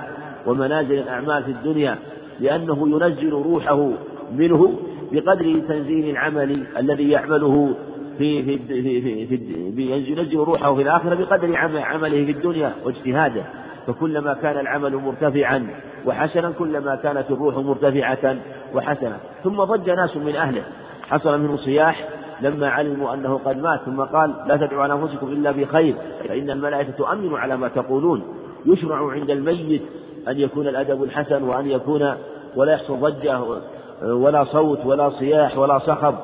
ومنازل 0.46 0.98
الأعمال 0.98 1.44
في 1.44 1.50
الدنيا 1.50 1.98
لأنه 2.40 2.88
ينزل 2.88 3.30
روحه 3.30 3.90
منه 4.36 4.72
بقدر 5.12 5.60
تنزيل 5.68 6.10
العمل 6.10 6.66
الذي 6.78 7.10
يعمله 7.10 7.74
في 8.20 8.42
في 8.42 8.58
في 8.58 9.26
في, 9.26 9.72
في 9.72 10.10
ينزل 10.10 10.38
روحه 10.38 10.74
في 10.74 10.82
الآخرة 10.82 11.14
بقدر 11.14 11.56
عمله 11.56 12.24
في 12.24 12.30
الدنيا 12.30 12.72
واجتهاده. 12.84 13.42
فكلما 13.86 14.34
كان 14.34 14.58
العمل 14.58 14.96
مرتفعا 14.96 15.66
وحسنا 16.06 16.50
كلما 16.50 16.96
كانت 16.96 17.30
الروح 17.30 17.56
مرتفعة 17.56 18.36
وحسنا. 18.74 19.16
ثم 19.44 19.64
ضج 19.64 19.90
ناس 19.90 20.16
من 20.16 20.36
أهله. 20.36 20.62
حصل 21.02 21.40
منه 21.40 21.56
صياح 21.56 22.08
لما 22.40 22.68
علموا 22.68 23.14
أنه 23.14 23.40
قد 23.44 23.56
مات 23.62 23.80
ثم 23.86 24.00
قال 24.00 24.34
لا 24.46 24.56
تدعوا 24.56 24.82
على 24.82 24.94
أنفسكم 24.94 25.26
إلا 25.26 25.50
بخير 25.50 25.94
فإن 26.28 26.50
الملائكة 26.50 26.90
تؤمن 26.90 27.34
على 27.34 27.56
ما 27.56 27.68
تقولون. 27.68 28.22
يشرع 28.66 29.10
عند 29.10 29.30
الميت 29.30 29.82
أن 30.28 30.38
يكون 30.38 30.68
الأدب 30.68 31.02
الحسن 31.02 31.42
وأن 31.42 31.70
يكون 31.70 32.14
ولا 32.56 32.72
يحصل 32.72 33.00
ضجة 33.00 33.40
ولا 34.02 34.44
صوت 34.44 34.86
ولا 34.86 35.10
صياح 35.10 35.58
ولا 35.58 35.78
صخب. 35.78 36.14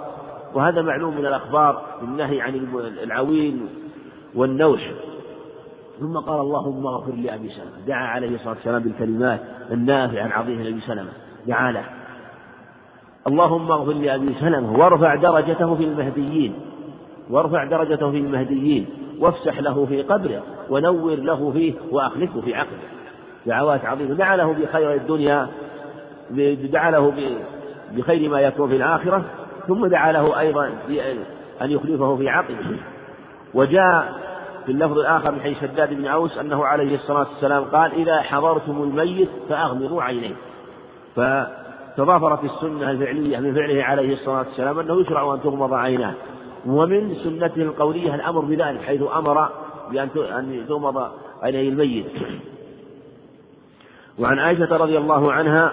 وهذا 0.57 0.83
معلوم 0.83 1.17
من 1.17 1.27
الأخبار 1.27 1.83
النهي 2.03 2.41
عن 2.41 2.55
العويل 3.03 3.67
والنوح 4.35 4.93
ثم 6.01 6.17
قال 6.17 6.41
اللهم 6.41 6.87
اغفر 6.87 7.13
لأبي 7.13 7.49
سلمة. 7.49 7.87
دعا 7.87 8.07
عليه 8.07 8.35
الصلاة 8.35 8.55
والسلام 8.55 8.83
بالكلمات 8.83 9.41
النافعة 9.71 10.27
العظيمة 10.27 10.63
لأبي 10.63 10.81
سلمة 10.81 11.09
دعا 11.47 11.73
له. 11.73 11.85
اللهم 13.27 13.73
اغفر 13.73 13.93
لأبي 13.93 14.35
سلمة 14.35 14.79
وارفع 14.79 15.15
درجته 15.15 15.75
في 15.75 15.85
المهديين. 15.85 16.55
وارفع 17.31 17.65
درجته 17.65 18.11
في 18.11 18.19
المهديين. 18.19 18.87
وافسح 19.21 19.61
له 19.61 19.87
في 19.87 20.03
قبره. 20.03 20.43
ونور 20.71 21.15
له 21.15 21.53
فيه 21.53 21.75
وأخلفه 21.91 22.41
في 22.41 22.55
عقله 22.55 22.89
دعوات 23.47 23.85
عظيمة. 23.85 24.15
دعا 24.15 24.37
له 24.37 24.53
بخير 24.53 24.95
الدنيا 24.95 25.49
دعا 26.73 26.91
له 26.91 27.13
بخير 27.93 28.31
ما 28.31 28.41
يكون 28.41 28.69
في 28.69 28.77
الآخرة. 28.77 29.25
ثم 29.69 29.87
دعا 29.87 30.13
له 30.13 30.41
أيضا 30.41 30.67
أن 31.63 31.71
يخلفه 31.71 32.17
في 32.17 32.29
عقله 32.29 32.79
وجاء 33.55 34.27
في 34.67 34.73
اللفظ 34.73 34.99
الآخر 34.99 35.33
من 35.33 35.41
حديث 35.41 35.61
شداد 35.61 35.95
بن 35.95 36.07
أوس 36.07 36.39
أنه 36.39 36.65
عليه 36.65 36.95
الصلاة 36.95 37.29
والسلام 37.29 37.65
قال 37.65 37.93
إذا 37.93 38.21
حضرتم 38.21 38.83
الميت 38.83 39.29
فأغمضوا 39.49 40.03
عينيه. 40.03 40.35
فتضافرت 41.17 42.45
السنة 42.45 42.91
الفعلية 42.91 43.39
من 43.39 43.55
فعله 43.55 43.85
عليه 43.85 44.13
الصلاة 44.13 44.39
والسلام 44.39 44.79
أنه 44.79 45.01
يشرع 45.01 45.35
أن 45.35 45.43
تغمض 45.43 45.75
عيناه. 45.75 46.15
ومن 46.67 47.15
سنته 47.15 47.63
القولية 47.63 48.15
الأمر 48.15 48.41
بذلك 48.41 48.81
حيث 48.81 49.03
أمر 49.17 49.49
بأن 49.91 50.09
أن 50.17 50.65
تغمض 50.69 51.11
عيني 51.43 51.69
الميت. 51.69 52.07
وعن 54.19 54.39
عائشة 54.39 54.77
رضي 54.77 54.99
الله 54.99 55.33
عنها 55.33 55.73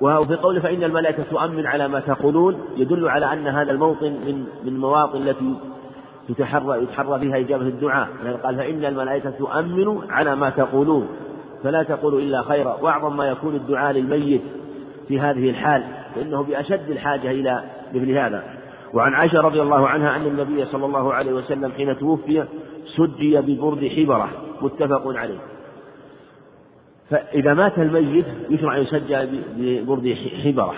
وفي 0.00 0.34
قوله 0.34 0.60
فإن 0.60 0.84
الملائكة 0.84 1.22
تؤمن 1.22 1.66
على 1.66 1.88
ما 1.88 2.00
تقولون 2.00 2.58
يدل 2.76 3.08
على 3.08 3.32
أن 3.32 3.46
هذا 3.46 3.72
الموطن 3.72 4.12
من 4.26 4.44
من 4.64 4.68
المواطن 4.68 5.28
التي 5.28 5.54
تتحرى 6.28 6.82
يتحرى 6.82 7.20
فيها 7.20 7.38
إجابة 7.38 7.66
الدعاء. 7.66 8.08
يعني 8.24 8.36
قال 8.36 8.56
فإن 8.56 8.84
الملائكة 8.84 9.30
تؤمن 9.30 10.10
على 10.10 10.36
ما 10.36 10.50
تقولون. 10.50 11.08
فلا 11.64 11.82
تقولوا 11.82 12.20
إلا 12.20 12.42
خيرا. 12.42 12.78
وأعظم 12.82 13.16
ما 13.16 13.24
يكون 13.24 13.54
الدعاء 13.54 13.92
للميت 13.92 14.42
في 15.08 15.20
هذه 15.20 15.50
الحال 15.50 15.84
فإنه 16.14 16.42
بأشد 16.42 16.90
الحاجة 16.90 17.30
إلى 17.30 17.62
مثل 17.94 18.10
هذا. 18.10 18.44
وعن 18.94 19.14
عائشة 19.14 19.40
رضي 19.40 19.62
الله 19.62 19.88
عنها 19.88 20.16
أن 20.16 20.26
النبي 20.26 20.64
صلى 20.64 20.86
الله 20.86 21.14
عليه 21.14 21.32
وسلم 21.32 21.72
حين 21.72 21.98
توفي 21.98 22.44
سجي 22.96 23.40
ببرد 23.40 23.88
حبرة. 23.96 24.28
متفق 24.62 25.02
عليه. 25.06 25.53
فإذا 27.10 27.54
مات 27.54 27.78
الميت 27.78 28.26
يشرع 28.50 28.76
يسجى 28.76 29.18
ببرد 29.56 30.16
حبرة. 30.44 30.74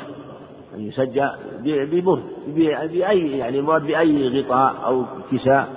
يعني 0.72 0.88
يسجى 0.88 1.28
ببرد 1.64 2.22
بأي 2.56 3.38
يعني 3.38 3.60
مراد 3.60 3.86
بأي 3.86 4.40
غطاء 4.40 4.74
أو 4.84 5.04
كساء 5.32 5.68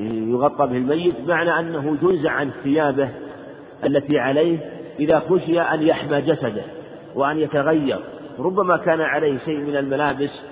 يغطى 0.00 0.66
به 0.66 0.76
الميت 0.76 1.14
معنى 1.26 1.60
أنه 1.60 1.96
تنزع 2.00 2.30
عن 2.30 2.50
ثيابه 2.64 3.08
التي 3.84 4.18
عليه 4.18 4.58
إذا 5.00 5.18
خشي 5.18 5.60
أن 5.60 5.82
يحمى 5.82 6.20
جسده 6.20 6.64
وأن 7.14 7.38
يتغير. 7.38 7.98
ربما 8.38 8.76
كان 8.76 9.00
عليه 9.00 9.38
شيء 9.38 9.58
من 9.58 9.76
الملابس 9.76 10.42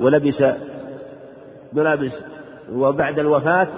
ولبس 0.00 0.44
ملابس 1.72 2.12
وبعد 2.72 3.18
الوفاة 3.18 3.68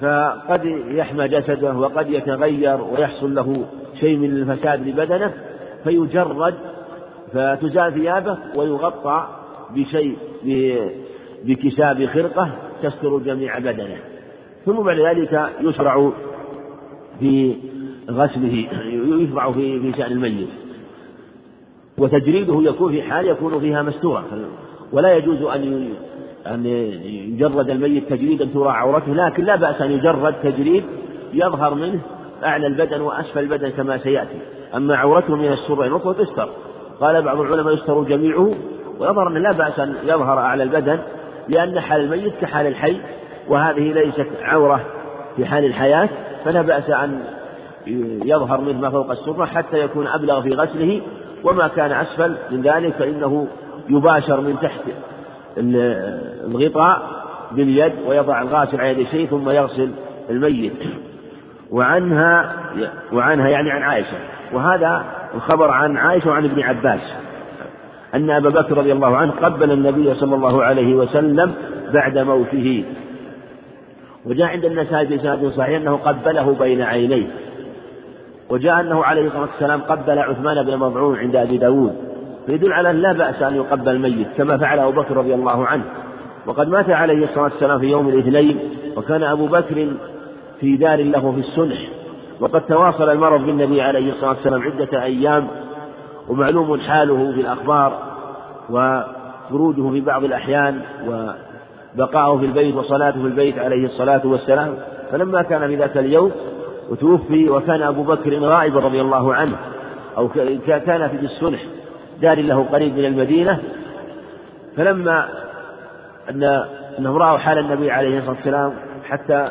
فقد 0.00 0.64
يحمى 0.88 1.28
جسده 1.28 1.72
وقد 1.74 2.10
يتغير 2.10 2.80
ويحصل 2.82 3.34
له 3.34 3.66
شيء 4.00 4.18
من 4.18 4.30
الفساد 4.30 4.88
لبدنه 4.88 5.32
فيجرد 5.84 6.54
فتزال 7.32 7.94
ثيابه 7.94 8.38
ويغطى 8.56 9.26
بشيء 9.74 10.16
بكساء 11.44 11.94
بخرقة 11.94 12.52
تستر 12.82 13.18
جميع 13.18 13.58
بدنه. 13.58 13.96
ثم 14.66 14.72
بعد 14.72 14.98
ذلك 14.98 15.50
يشرع 15.60 16.12
في 17.20 17.56
غسله 18.10 18.66
يشرع 19.20 19.52
في 19.52 19.80
في 19.80 19.98
شأن 19.98 20.12
الميت. 20.12 20.48
وتجريده 21.98 22.62
يكون 22.62 22.92
في 22.92 23.02
حال 23.02 23.26
يكون 23.26 23.60
فيها 23.60 23.82
مستورا 23.82 24.24
ولا 24.92 25.16
يجوز 25.16 25.42
أن 25.42 25.94
أن 26.46 26.66
يجرد 26.66 27.70
الميت 27.70 28.10
تجريدا 28.10 28.44
ترى 28.44 28.68
عورته 28.68 29.14
لكن 29.14 29.44
لا 29.44 29.56
بأس 29.56 29.82
أن 29.82 29.90
يجرد 29.90 30.34
تجريد 30.42 30.84
يظهر 31.32 31.74
منه 31.74 32.00
أعلى 32.44 32.66
البدن 32.66 33.00
وأسفل 33.00 33.40
البدن 33.40 33.68
كما 33.68 33.98
سيأتي. 33.98 34.38
أما 34.76 34.96
عورته 34.96 35.36
من 35.36 35.52
السر 35.52 35.84
النطفة 35.84 36.12
تستر. 36.12 36.48
قال 37.00 37.22
بعض 37.22 37.40
العلماء 37.40 37.74
يستر 37.74 38.02
جميعه 38.02 38.54
ويظهر 39.00 39.28
أن 39.28 39.42
لا 39.42 39.52
بأس 39.52 39.78
أن 39.80 39.94
يظهر 40.04 40.38
أعلى 40.38 40.62
البدن 40.62 40.98
لأن 41.48 41.80
حال 41.80 42.00
الميت 42.00 42.34
كحال 42.40 42.66
الحي 42.66 43.00
وهذه 43.48 43.92
ليست 43.92 44.26
عورة 44.42 44.80
في 45.36 45.46
حال 45.46 45.64
الحياة 45.64 46.08
فلا 46.44 46.62
بأس 46.62 46.90
أن 46.90 47.20
يظهر 48.24 48.60
منه 48.60 48.80
ما 48.80 48.90
فوق 48.90 49.10
السرة 49.10 49.44
حتى 49.44 49.78
يكون 49.78 50.06
أبلغ 50.06 50.42
في 50.42 50.50
غسله 50.50 51.00
وما 51.44 51.68
كان 51.68 51.92
أسفل 51.92 52.36
من 52.50 52.62
ذلك 52.62 52.94
فإنه 52.94 53.46
يباشر 53.88 54.40
من 54.40 54.56
تحت 54.62 54.80
الغطاء 55.58 57.02
باليد 57.52 57.92
ويضع 58.06 58.42
الغاسل 58.42 58.80
على 58.80 59.00
يد 59.00 59.06
شيء 59.06 59.26
ثم 59.26 59.50
يغسل 59.50 59.90
الميت. 60.30 60.72
وعنها 61.70 62.56
وعنها 63.12 63.48
يعني 63.48 63.70
عن 63.70 63.82
عائشة. 63.82 64.16
وهذا 64.52 65.04
الخبر 65.34 65.70
عن 65.70 65.96
عائشة 65.96 66.30
وعن 66.30 66.44
ابن 66.44 66.62
عباس. 66.62 67.14
أن 68.14 68.30
أبا 68.30 68.50
بكر 68.50 68.78
رضي 68.78 68.92
الله 68.92 69.16
عنه 69.16 69.32
قبل 69.32 69.72
النبي 69.72 70.14
صلى 70.14 70.34
الله 70.34 70.64
عليه 70.64 70.94
وسلم 70.94 71.52
بعد 71.92 72.18
موته. 72.18 72.84
وجاء 74.26 74.46
عند 74.46 74.64
النسائي 74.64 75.06
في 75.06 75.18
سند 75.18 75.48
صحيح 75.48 75.80
أنه 75.80 75.96
قبله 75.96 76.56
بين 76.60 76.82
عينيه. 76.82 77.26
وجاء 78.50 78.80
أنه 78.80 79.04
عليه 79.04 79.26
الصلاة 79.26 79.40
والسلام 79.42 79.80
قبل 79.80 80.18
عثمان 80.18 80.62
بن 80.66 80.76
مضعون 80.76 81.18
عند 81.18 81.36
أبي 81.36 81.58
داود. 81.58 82.09
فيدل 82.46 82.72
على 82.72 82.90
أن 82.90 82.96
لا 82.96 83.12
بأس 83.12 83.42
أن 83.42 83.56
يقبل 83.56 83.88
الميت 83.88 84.28
كما 84.36 84.58
فعل 84.58 84.78
أبو 84.78 85.00
بكر 85.00 85.16
رضي 85.16 85.34
الله 85.34 85.66
عنه. 85.66 85.84
وقد 86.46 86.68
مات 86.68 86.90
عليه 86.90 87.24
الصلاة 87.24 87.44
والسلام 87.44 87.78
في 87.78 87.86
يوم 87.86 88.08
الاثنين 88.08 88.58
وكان 88.96 89.22
أبو 89.22 89.46
بكر 89.46 89.88
في 90.60 90.76
دار 90.76 91.02
له 91.02 91.32
في 91.32 91.40
السنح 91.40 91.78
وقد 92.40 92.60
تواصل 92.60 93.10
المرض 93.10 93.40
بالنبي 93.40 93.82
عليه 93.82 94.12
الصلاة 94.12 94.30
والسلام 94.30 94.62
عدة 94.62 95.02
أيام 95.02 95.46
ومعلوم 96.28 96.80
حاله 96.80 97.32
في 97.32 97.40
الأخبار 97.40 97.98
وخروجه 98.70 99.90
في 99.90 100.00
بعض 100.00 100.24
الأحيان 100.24 100.80
وبقاؤه 101.06 102.38
في 102.38 102.46
البيت 102.46 102.74
وصلاته 102.74 103.20
في 103.20 103.26
البيت 103.26 103.58
عليه 103.58 103.84
الصلاة 103.84 104.22
والسلام. 104.24 104.74
فلما 105.12 105.42
كان 105.42 105.66
في 105.66 105.76
ذاك 105.76 105.96
اليوم 105.96 106.30
وتوفي 106.90 107.50
وكان 107.50 107.82
أبو 107.82 108.02
بكر 108.02 108.38
غائبا 108.38 108.80
رضي 108.80 109.00
الله 109.00 109.34
عنه 109.34 109.56
أو 110.18 110.28
كان 110.66 111.08
في 111.08 111.16
السنح 111.22 111.60
دار 112.22 112.40
له 112.40 112.66
قريب 112.72 112.98
من 112.98 113.04
المدينة 113.04 113.58
فلما 114.76 115.28
أن 116.30 116.64
أنهم 116.98 117.16
رأوا 117.16 117.38
حال 117.38 117.58
النبي 117.58 117.90
عليه 117.90 118.18
الصلاة 118.18 118.36
والسلام 118.36 118.72
حتى 119.04 119.50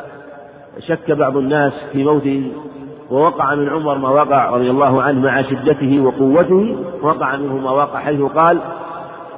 شك 0.78 1.10
بعض 1.10 1.36
الناس 1.36 1.72
في 1.92 2.04
موته 2.04 2.52
ووقع 3.10 3.54
من 3.54 3.68
عمر 3.68 3.98
ما 3.98 4.08
وقع 4.08 4.50
رضي 4.50 4.70
الله 4.70 5.02
عنه 5.02 5.20
مع 5.20 5.42
شدته 5.42 6.00
وقوته 6.00 6.76
وقع 7.02 7.36
منه 7.36 7.56
ما 7.56 7.70
وقع 7.70 7.98
حيث 7.98 8.20
قال 8.20 8.58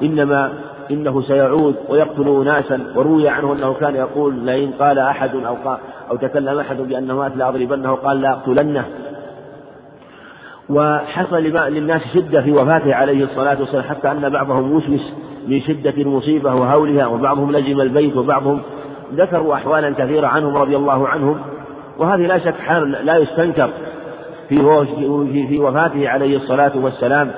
إنما 0.03 0.53
إنه 0.91 1.23
سيعود 1.23 1.75
ويقتل 1.89 2.45
ناسا 2.45 2.93
وروي 2.97 3.29
عنه 3.29 3.53
أنه 3.53 3.75
كان 3.75 3.95
يقول 3.95 4.35
لئن 4.35 4.73
قال 4.73 4.99
أحد 4.99 5.35
أو 5.35 5.55
قال 5.65 5.79
أو 6.11 6.17
تكلم 6.17 6.59
أحد 6.59 6.77
بأنه 6.77 7.17
مات 7.17 7.37
لأضربنه 7.37 7.95
قال 7.95 8.21
لأقتلنه 8.21 8.85
وحصل 10.73 11.37
للناس 11.43 12.03
شدة 12.15 12.43
في 12.43 12.53
وفاته 12.53 12.95
عليه 12.95 13.25
الصلاة 13.25 13.61
والسلام 13.61 13.85
حتى 13.85 14.11
أن 14.11 14.29
بعضهم 14.29 14.73
وسوس 14.73 15.13
من 15.49 15.61
شدة 15.61 15.91
المصيبة 15.91 16.55
وهولها 16.55 17.07
وبعضهم 17.07 17.53
لزم 17.53 17.81
البيت 17.81 18.17
وبعضهم 18.17 18.61
ذكروا 19.15 19.55
أحوالا 19.55 19.91
كثيرة 19.91 20.27
عنهم 20.27 20.57
رضي 20.57 20.77
الله 20.77 21.09
عنهم. 21.09 21.39
وهذه 21.99 22.27
لا 22.27 22.39
شك 22.39 22.55
حال 22.55 22.91
لا 22.91 23.17
يستنكر 23.17 23.71
في 24.49 24.57
في 25.49 25.59
وفاته 25.59 26.09
عليه 26.09 26.37
الصلاة 26.37 26.73
والسلام. 26.75 27.31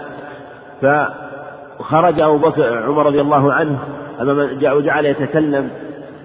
فخرج 0.82 2.20
أبو 2.20 2.38
بكر 2.38 2.82
عمر 2.82 3.06
رضي 3.06 3.20
الله 3.20 3.52
عنه 3.52 3.78
أمام 4.20 4.58
وجعل 4.64 5.06
يتكلم. 5.06 5.70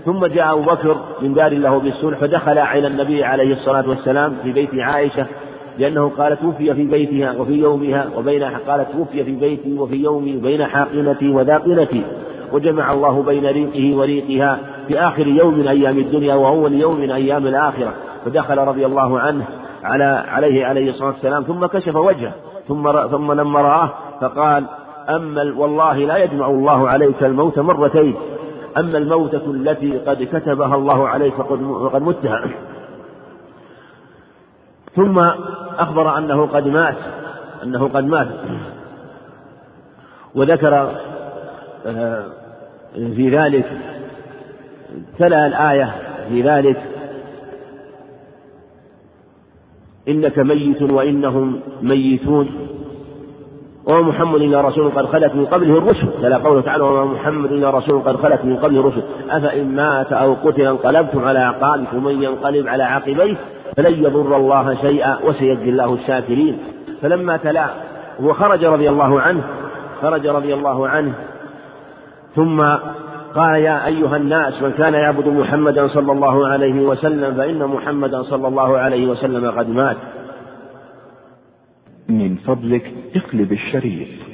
ثم 0.06 0.26
جاء 0.26 0.54
أبو 0.54 0.62
بكر 0.62 0.98
من 1.22 1.34
دار 1.34 1.54
له 1.54 1.80
بالسلح 1.80 2.20
فدخل 2.20 2.58
إلى 2.58 2.88
النبي 2.88 3.24
عليه 3.24 3.54
الصلاة 3.54 3.90
والسلام 3.90 4.36
في 4.44 4.52
بيت 4.52 4.70
عائشة. 4.74 5.26
لأنه 5.80 6.12
قال 6.18 6.40
توفي 6.40 6.74
في 6.74 6.84
بيتها 6.84 7.32
وفي 7.32 7.54
يومها 7.54 8.10
وبين 8.18 8.44
قالت 8.44 8.92
توفي 8.92 9.24
في 9.24 9.32
بيتي 9.32 9.74
وفي 9.74 9.96
يومي 9.96 10.38
وبين 10.38 10.66
حاقنتي 10.66 11.30
وذاقنتي 11.30 12.04
وجمع 12.54 12.92
الله 12.92 13.24
بين 13.24 13.46
ريقه 13.46 13.98
وريقها 13.98 14.60
في 14.88 15.00
آخر 15.00 15.28
يوم 15.28 15.54
من 15.54 15.68
أيام 15.68 15.98
الدنيا 15.98 16.36
وأول 16.36 16.74
يوم 16.74 17.00
من 17.00 17.12
أيام 17.12 17.48
الآخرة. 17.48 17.94
فدخل 18.26 18.58
رضي 18.58 18.86
الله 18.86 19.20
عنه 19.20 19.46
على 19.84 20.24
عليه 20.28 20.66
عليه 20.66 20.90
الصلاة 20.90 21.10
والسلام 21.10 21.44
ثم 21.44 21.66
كشف 21.66 21.96
وجهه. 21.96 22.34
ثم 22.68 22.92
ثم 23.12 23.32
لما 23.32 23.62
رآه 23.62 23.92
فقال 24.22 24.66
أما 25.10 25.54
والله 25.58 25.98
لا 25.98 26.24
يجمع 26.24 26.48
الله 26.48 26.90
عليك 26.90 27.24
الموت 27.24 27.60
مرتين. 27.60 28.16
أما 28.78 28.98
الموتة 28.98 29.52
التي 29.52 29.98
قد 29.98 30.24
كتبها 30.24 30.76
الله 30.76 31.08
عليك 31.08 31.34
فقد 31.34 32.02
متها. 32.02 32.42
ثم 35.00 35.20
أخبر 35.80 36.18
أنه 36.18 36.46
قد 36.46 36.68
مات 36.68 36.96
أنه 37.64 37.88
قد 37.88 38.06
مات. 38.06 38.28
وذكر 40.36 40.92
آه، 41.86 42.24
في 42.94 43.38
ذلك 43.38 43.66
تلا 45.20 45.48
الآية 45.48 45.96
في 46.30 46.42
ذلك 46.42 46.84
إنك 50.08 50.40
ميت 50.40 50.82
وإنهم 50.82 51.60
ميتون. 51.82 52.50
وما 53.86 54.02
محمد 54.02 54.42
إلا 54.42 54.62
رسول 54.62 54.92
قد 54.92 55.06
خلت 55.06 55.36
من 55.36 55.46
قبله 55.46 55.78
الرسل. 55.78 56.08
تلا 56.22 56.38
قوله 56.38 56.62
تعالى 56.62 56.84
وما 56.84 57.06
محمد 57.06 57.52
إلا 57.52 57.70
رسول 57.70 58.02
قد 58.02 58.16
خلت 58.16 58.46
من 58.46 58.58
قبله 58.58 58.80
الرسل 58.80 59.04
أفإن 59.30 59.76
مات 59.76 60.14
أو 60.14 60.34
قتل 60.34 60.62
انقلبتم 60.62 61.26
على 61.26 61.40
أعقابكم 61.40 62.04
من 62.04 62.24
ينقلب 62.24 62.68
على 62.68 62.84
عقبيه 62.84 63.38
فلن 63.78 64.04
يضر 64.04 64.38
الله 64.38 64.76
شيئا 64.82 65.18
وسيجزي 65.26 65.70
الله 65.70 65.94
الشاكرين. 65.94 66.58
فلما 67.02 67.38
تلا 67.38 67.70
وخرج 68.20 68.66
رضي 68.66 68.90
الله 68.90 69.22
عنه 69.22 69.44
خرج 70.02 70.28
رضي 70.28 70.54
الله 70.54 70.88
عنه. 70.88 71.14
ثم 72.36 72.62
قال 73.36 73.56
يا 73.56 73.86
أيها 73.86 74.18
الناس 74.18 74.62
من 74.62 74.72
كان 74.72 74.94
يعبد 74.94 75.28
محمدا 75.28 75.88
صلى 75.88 76.12
الله 76.12 76.48
عليه 76.48 76.82
وسلم 76.82 77.36
فإن 77.36 77.68
محمدا 77.68 78.24
صلى 78.24 78.48
الله 78.48 78.78
عليه 78.78 79.08
وسلم 79.08 79.52
قد 79.52 79.70
مات. 79.70 79.98
من 82.10 82.36
فضلك 82.36 82.94
اقلب 83.16 83.52
الشريط 83.52 84.29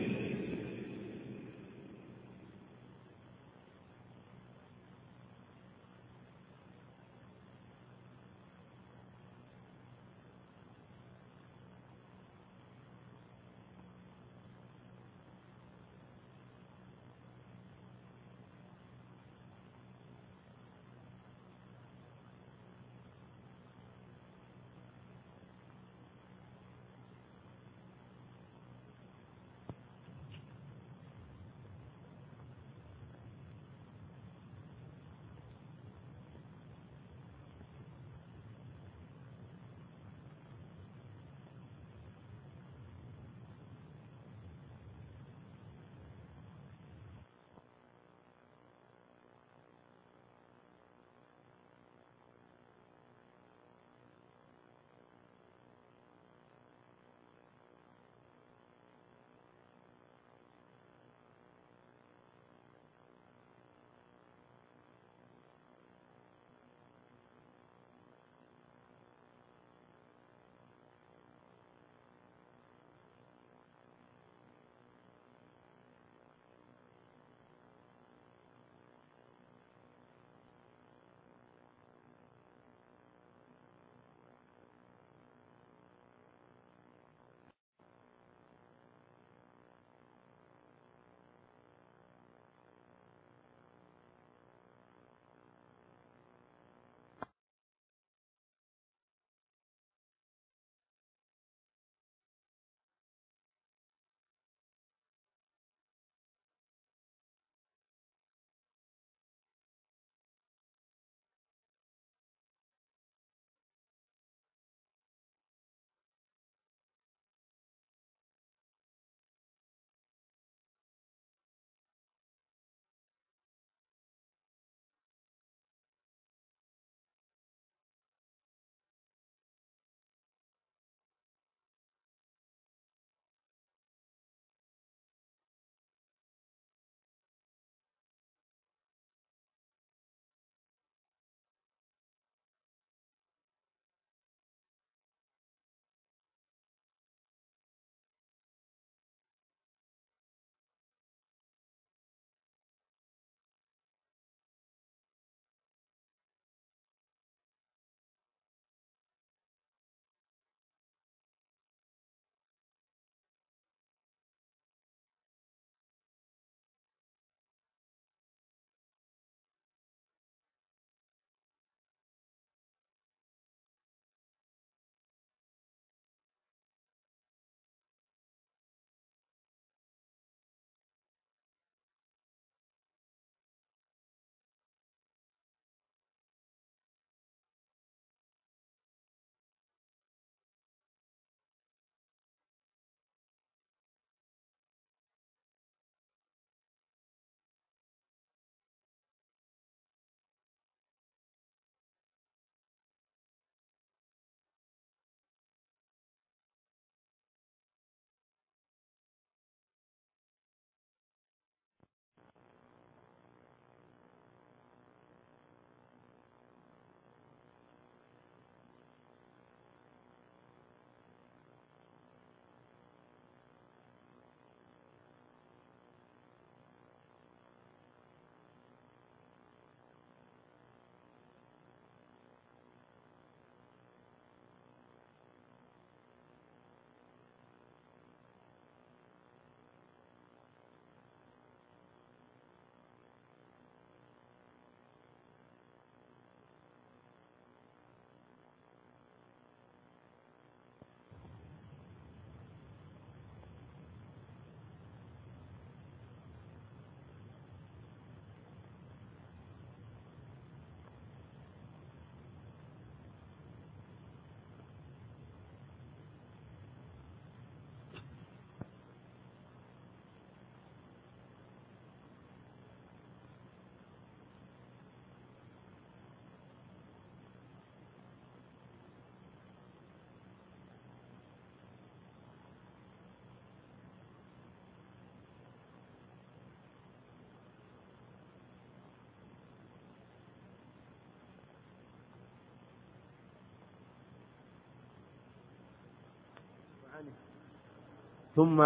ثم 298.36 298.64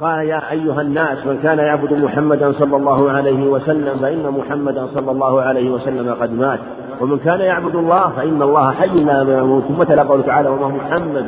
قال 0.00 0.28
يا 0.28 0.50
أيها 0.50 0.80
الناس 0.80 1.26
من 1.26 1.38
كان 1.42 1.58
يعبد 1.58 1.92
محمدا 1.92 2.52
صلى 2.52 2.76
الله 2.76 3.10
عليه 3.10 3.48
وسلم 3.48 3.98
فإن 3.98 4.30
محمدا 4.38 4.86
صلى 4.86 5.10
الله 5.10 5.42
عليه 5.42 5.70
وسلم 5.70 6.14
قد 6.14 6.32
مات. 6.32 6.58
ومن 7.00 7.18
كان 7.18 7.40
يعبد 7.40 7.74
الله 7.74 8.08
فإن 8.08 8.42
الله 8.42 8.70
حي 8.72 9.04
لا 9.04 9.38
يموت. 9.38 9.64
ثم 9.64 9.82
تلا 9.82 10.02
قوله 10.02 10.22
تعالى 10.22 10.48
وما 10.48 10.68
محمد 10.68 11.26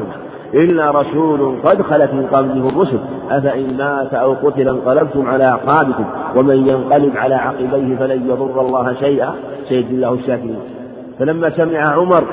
إلا 0.55 0.91
رسول 0.91 1.59
قد 1.65 1.83
خلت 1.83 2.15
من 2.15 2.27
قبله 2.27 2.69
الرسل. 2.69 2.99
أفإن 3.31 3.77
مات 3.77 4.15
أو 4.15 4.33
قتل 4.33 4.69
انقلبتم 4.69 5.29
على 5.29 5.45
أعقابكم. 5.45 6.05
ومن 6.37 6.67
ينقلب 6.67 7.17
على 7.17 7.35
عقبيه 7.35 7.97
فلن 7.97 8.31
يضر 8.31 8.61
الله 8.61 8.95
شيئا. 8.95 9.35
سيجزي 9.69 9.95
الله 9.95 10.15
الشاكرين. 10.15 10.61
فلما 11.19 11.51
سمع 11.51 11.79
عمر 11.79 12.25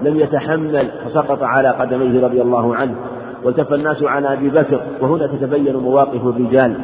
لم 0.00 0.16
يتحمل 0.16 0.90
فسقط 1.04 1.42
على 1.42 1.68
قدميه 1.68 2.24
رضي 2.24 2.42
الله 2.42 2.76
عنه. 2.76 2.94
والتف 3.44 3.72
الناس 3.72 4.02
عن 4.02 4.24
أبي 4.24 4.48
بكر 4.48 4.80
وهنا 5.00 5.26
تتبين 5.26 5.76
مواقف 5.76 6.26
الرجال. 6.26 6.74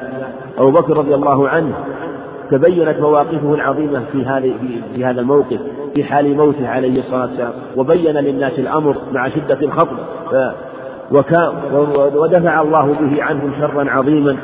أبو 0.59 0.71
بكر 0.71 0.99
رضي 0.99 1.15
الله 1.15 1.49
عنه 1.49 1.75
تبينت 2.51 3.01
مواقفه 3.01 3.55
العظيمة 3.55 4.03
في 4.13 4.25
هذا 4.25 4.53
في 4.95 5.05
هذا 5.05 5.21
الموقف 5.21 5.61
في 5.95 6.05
حال 6.05 6.37
موته 6.37 6.69
عليه 6.69 6.99
الصلاة 6.99 7.21
والسلام. 7.21 7.53
وبين 7.77 8.17
للناس 8.17 8.59
الأمر 8.59 8.97
مع 9.13 9.29
شدة 9.29 9.59
الخطب. 9.63 9.97
ودفع 12.15 12.61
الله 12.61 12.97
به 13.01 13.23
عنهم 13.23 13.53
شرا 13.61 13.91
عظيما. 13.91 14.37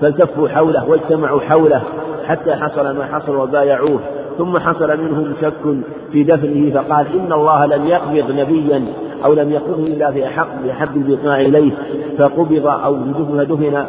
فالتفوا 0.00 0.48
حوله 0.48 0.88
واجتمعوا 0.88 1.40
حوله 1.40 1.82
حتى 2.26 2.54
حصل 2.54 2.96
ما 2.96 3.04
حصل 3.04 3.36
وبايعوه. 3.36 4.00
ثم 4.38 4.58
حصل 4.58 5.00
منهم 5.00 5.34
شك 5.42 5.82
في 6.12 6.22
دفنه 6.22 6.70
فقال 6.74 7.06
إن 7.18 7.32
الله 7.32 7.66
لم 7.66 7.86
يقبض 7.86 8.30
نبيا 8.40 8.84
أو 9.24 9.34
لم 9.34 9.50
يقبضه 9.50 9.86
إلا 9.86 10.10
في 10.10 10.26
أحق 10.26 10.62
بأحب 10.64 10.96
البقاع 10.96 11.40
إليه 11.40 11.72
فقبض 12.18 12.66
أو 12.66 12.96
دفن 12.96 13.46
دفن 13.46 13.84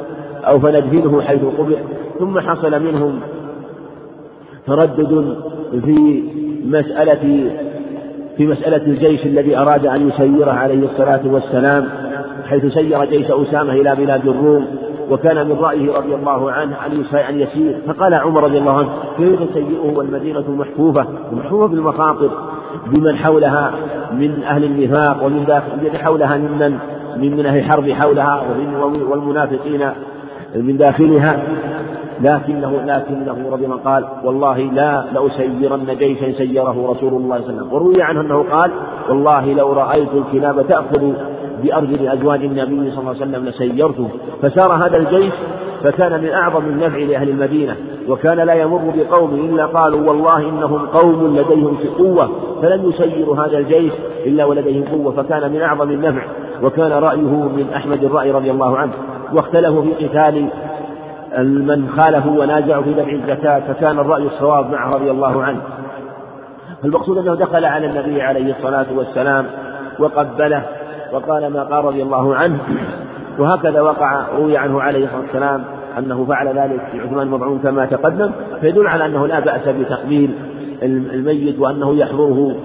أو 0.48 0.60
فندفنه 0.60 1.22
حيث 1.22 1.42
قبض 1.58 1.78
ثم 2.20 2.40
حصل 2.40 2.84
منهم 2.84 3.20
تردد 4.68 5.38
في 5.86 6.24
مسألة 6.66 7.50
في 8.38 8.48
مسألة 8.48 8.86
الجيش 8.88 9.26
الذي 9.26 9.58
أراد 9.58 9.86
أن 9.86 10.08
يسيره 10.08 10.52
عليه 10.52 10.86
الصلاة 10.86 11.22
والسلام 11.26 11.90
حيث 12.46 12.66
سير 12.66 13.06
جيش 13.06 13.32
أسامة 13.32 13.74
إلى 13.74 13.96
بلاد 13.96 14.28
الروم 14.28 14.68
وكان 15.12 15.48
من 15.48 15.56
رأيه 15.56 15.92
رضي 15.92 16.16
الله 16.16 16.52
عنه 16.52 16.76
أن 17.30 17.40
يسير 17.40 17.82
فقال 17.88 18.14
عمر 18.14 18.44
رضي 18.44 18.58
الله 18.58 18.78
عنه 18.78 18.90
كيف 19.18 19.54
سيئه 19.54 19.98
والمدينة 19.98 20.52
محفوفة؟ 20.52 21.08
محفوفة 21.32 21.68
بالمخاطر 21.68 22.32
بمن 22.88 23.18
حولها 23.18 23.72
من 24.12 24.44
أهل 24.44 24.64
النفاق 24.64 25.24
ومن 25.26 25.46
داخل 25.46 25.98
حولها 25.98 26.38
ممن 26.38 26.78
من 27.18 27.38
من 27.38 27.46
أهل 27.46 27.58
الحرب 27.58 27.90
حولها 27.90 28.44
والمنافقين 29.10 29.90
من 30.56 30.78
داخلها. 30.78 31.44
لكنه 32.22 32.82
لكنه 32.86 33.50
رضي 33.52 33.66
الله 33.66 33.78
قال 33.78 34.06
والله 34.24 34.58
لا 34.58 35.06
لأسيرن 35.14 35.86
جيشا 35.98 36.32
سيره 36.32 36.92
رسول 36.92 37.14
الله 37.14 37.14
صلى 37.14 37.14
الله 37.14 37.36
عليه 37.36 37.46
وسلم. 37.46 37.74
وروي 37.74 38.02
عنه 38.02 38.22
أنه 38.22 38.44
قال 38.52 38.72
والله 39.10 39.54
لو 39.54 39.74
رأيت 39.74 40.10
الكلاب 40.14 40.68
تأخذ 40.68 41.14
بأرجل 41.64 42.08
أزواج 42.08 42.44
النبي 42.44 42.92
صلى 42.92 43.00
الله 43.00 43.16
عليه 43.22 43.22
وسلم 43.22 43.46
لسيرته 43.46 44.10
فسار 44.42 44.72
هذا 44.72 44.98
الجيش 44.98 45.34
فكان 45.84 46.22
من 46.22 46.30
أعظم 46.30 46.66
النفع 46.66 46.98
لأهل 46.98 47.30
المدينة 47.30 47.76
وكان 48.08 48.38
لا 48.38 48.54
يمر 48.54 48.94
بقوم 48.96 49.34
إلا 49.34 49.66
قالوا 49.66 50.10
والله 50.10 50.50
إنهم 50.50 50.86
قوم 50.86 51.38
لديهم 51.38 51.78
في 51.78 51.88
قوة 51.88 52.30
فلن 52.62 52.90
يسيروا 52.90 53.36
هذا 53.36 53.58
الجيش 53.58 53.94
إلا 54.26 54.46
ولديهم 54.46 54.86
قوة 54.86 55.12
فكان 55.12 55.52
من 55.52 55.62
أعظم 55.62 55.92
النفع 55.92 56.24
وكان 56.64 56.92
رأيه 56.92 57.48
من 57.48 57.70
أحمد 57.76 58.04
الرأي 58.04 58.32
رضي 58.32 58.52
الله 58.52 58.78
عنه 58.78 58.94
واختلفوا 59.34 59.82
في 59.82 60.08
قتال 60.08 60.50
من 61.40 61.90
خالفوا 61.90 62.44
ونازعوا 62.44 62.84
في 62.84 62.94
دفع 62.94 63.12
الزكاة 63.12 63.60
فكان 63.60 64.00
الرأي 64.00 64.24
الصواب 64.24 64.72
معه 64.72 64.96
رضي 64.96 65.12
الله 65.12 65.44
عنه. 65.44 65.62
المقصود 66.86 67.18
أنه 67.18 67.36
دخل 67.36 67.66
على 67.66 67.86
النبي 67.86 68.22
عليه 68.22 68.56
الصلاة 68.58 68.86
والسلام 68.96 69.46
وقبله 70.00 70.64
وقال 71.14 71.54
ما 71.54 71.64
قال 71.64 71.86
رضي 71.86 72.04
الله 72.04 72.36
عنه 72.36 72.60
وهكذا 73.40 73.82
وقع 73.82 74.28
روي 74.38 74.58
عنه 74.58 74.82
عليه 74.82 75.06
الصلاة 75.06 75.22
والسلام 75.22 75.64
أنه 75.98 76.26
فعل 76.26 76.48
ذلك 76.48 76.82
في 76.92 77.00
عثمان 77.00 77.28
مضعون 77.28 77.60
كما 77.60 77.86
تقدم 77.86 78.32
فيدل 78.62 78.88
على 78.88 79.06
أنه 79.06 79.28
لا 79.28 79.40
بأس 79.40 79.68
بتقبيل 79.68 80.34
الميت 80.84 81.60
وأنه 81.60 81.96
يحضره 81.96 82.56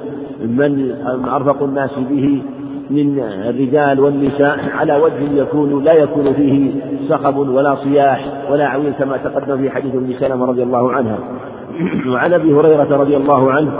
من 0.41 0.95
أرفق 1.29 1.63
الناس 1.63 1.99
به 1.99 2.43
من 2.91 3.21
الرجال 3.49 4.01
والنساء 4.01 4.59
على 4.75 4.97
وجه 4.97 5.33
يكون 5.43 5.85
لا 5.85 5.93
يكون 5.93 6.33
فيه 6.33 6.71
صخب 7.09 7.37
ولا 7.37 7.75
صياح 7.75 8.25
ولا 8.51 8.67
عويل 8.67 8.93
كما 8.93 9.17
تقدم 9.17 9.59
في 9.59 9.71
حديث 9.71 9.95
أم 9.95 10.13
سلمة 10.19 10.47
رضي 10.47 10.63
الله 10.63 10.93
عنها. 10.93 11.19
وعن 12.09 12.33
أبي 12.33 12.55
هريرة 12.55 12.97
رضي 12.97 13.17
الله 13.17 13.53
عنه 13.53 13.73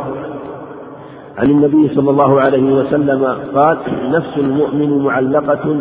عن 1.39 1.51
النبي 1.51 1.89
صلى 1.95 2.11
الله 2.11 2.41
عليه 2.41 2.73
وسلم 2.73 3.25
قال 3.55 3.77
نفس 4.11 4.39
المؤمن 4.39 4.99
معلقة 4.99 5.77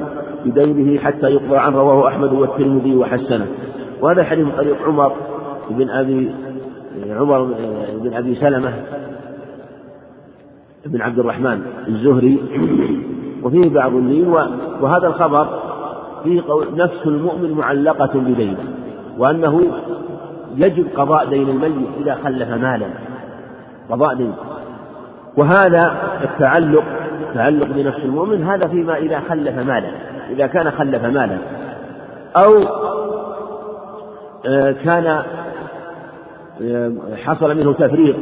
بدينه 0.45 0.99
حتى 0.99 1.27
يقضى 1.27 1.57
عنه 1.57 1.77
رواه 1.77 2.07
أحمد 2.07 2.33
والترمذي 2.33 2.95
وحسنه. 2.95 3.47
وهذا 4.01 4.23
حديث 4.23 4.47
طريق 4.57 4.77
عمر 4.87 5.11
بن 5.69 5.89
أبي 5.89 6.31
عمر 7.09 7.43
بن 8.03 8.13
أبي 8.13 8.35
سلمة 8.35 8.73
بن 10.85 11.01
عبد 11.01 11.19
الرحمن 11.19 11.61
الزهري. 11.87 12.39
وفيه 13.43 13.69
بعض 13.69 13.95
اللين 13.95 14.27
وهذا 14.81 15.07
الخبر 15.07 15.47
فيه 16.23 16.41
قول 16.41 16.65
نفس 16.75 17.05
المؤمن 17.05 17.51
معلقة 17.51 18.19
بدينه 18.19 18.57
وأنه 19.17 19.61
يجب 20.55 20.87
قضاء 20.95 21.29
دين 21.29 21.49
الميت 21.49 21.89
إذا 22.01 22.15
خلف 22.23 22.49
مالا 22.49 22.87
قضاء 23.89 24.15
دين. 24.15 24.33
وهذا 25.37 25.97
التعلق 26.23 26.83
تعلق 27.33 27.67
بنفس 27.67 27.99
المؤمن 28.05 28.43
هذا 28.43 28.67
فيما 28.67 28.97
إذا 28.97 29.19
خلف 29.29 29.57
مالا. 29.57 29.91
إذا 30.29 30.47
كان 30.47 30.71
خلف 30.71 31.03
مالا 31.03 31.37
أو 32.35 32.63
آه، 34.45 34.71
كان 34.71 35.23
آه، 36.63 36.91
حصل 37.25 37.57
منه 37.57 37.73
تفريط. 37.73 38.15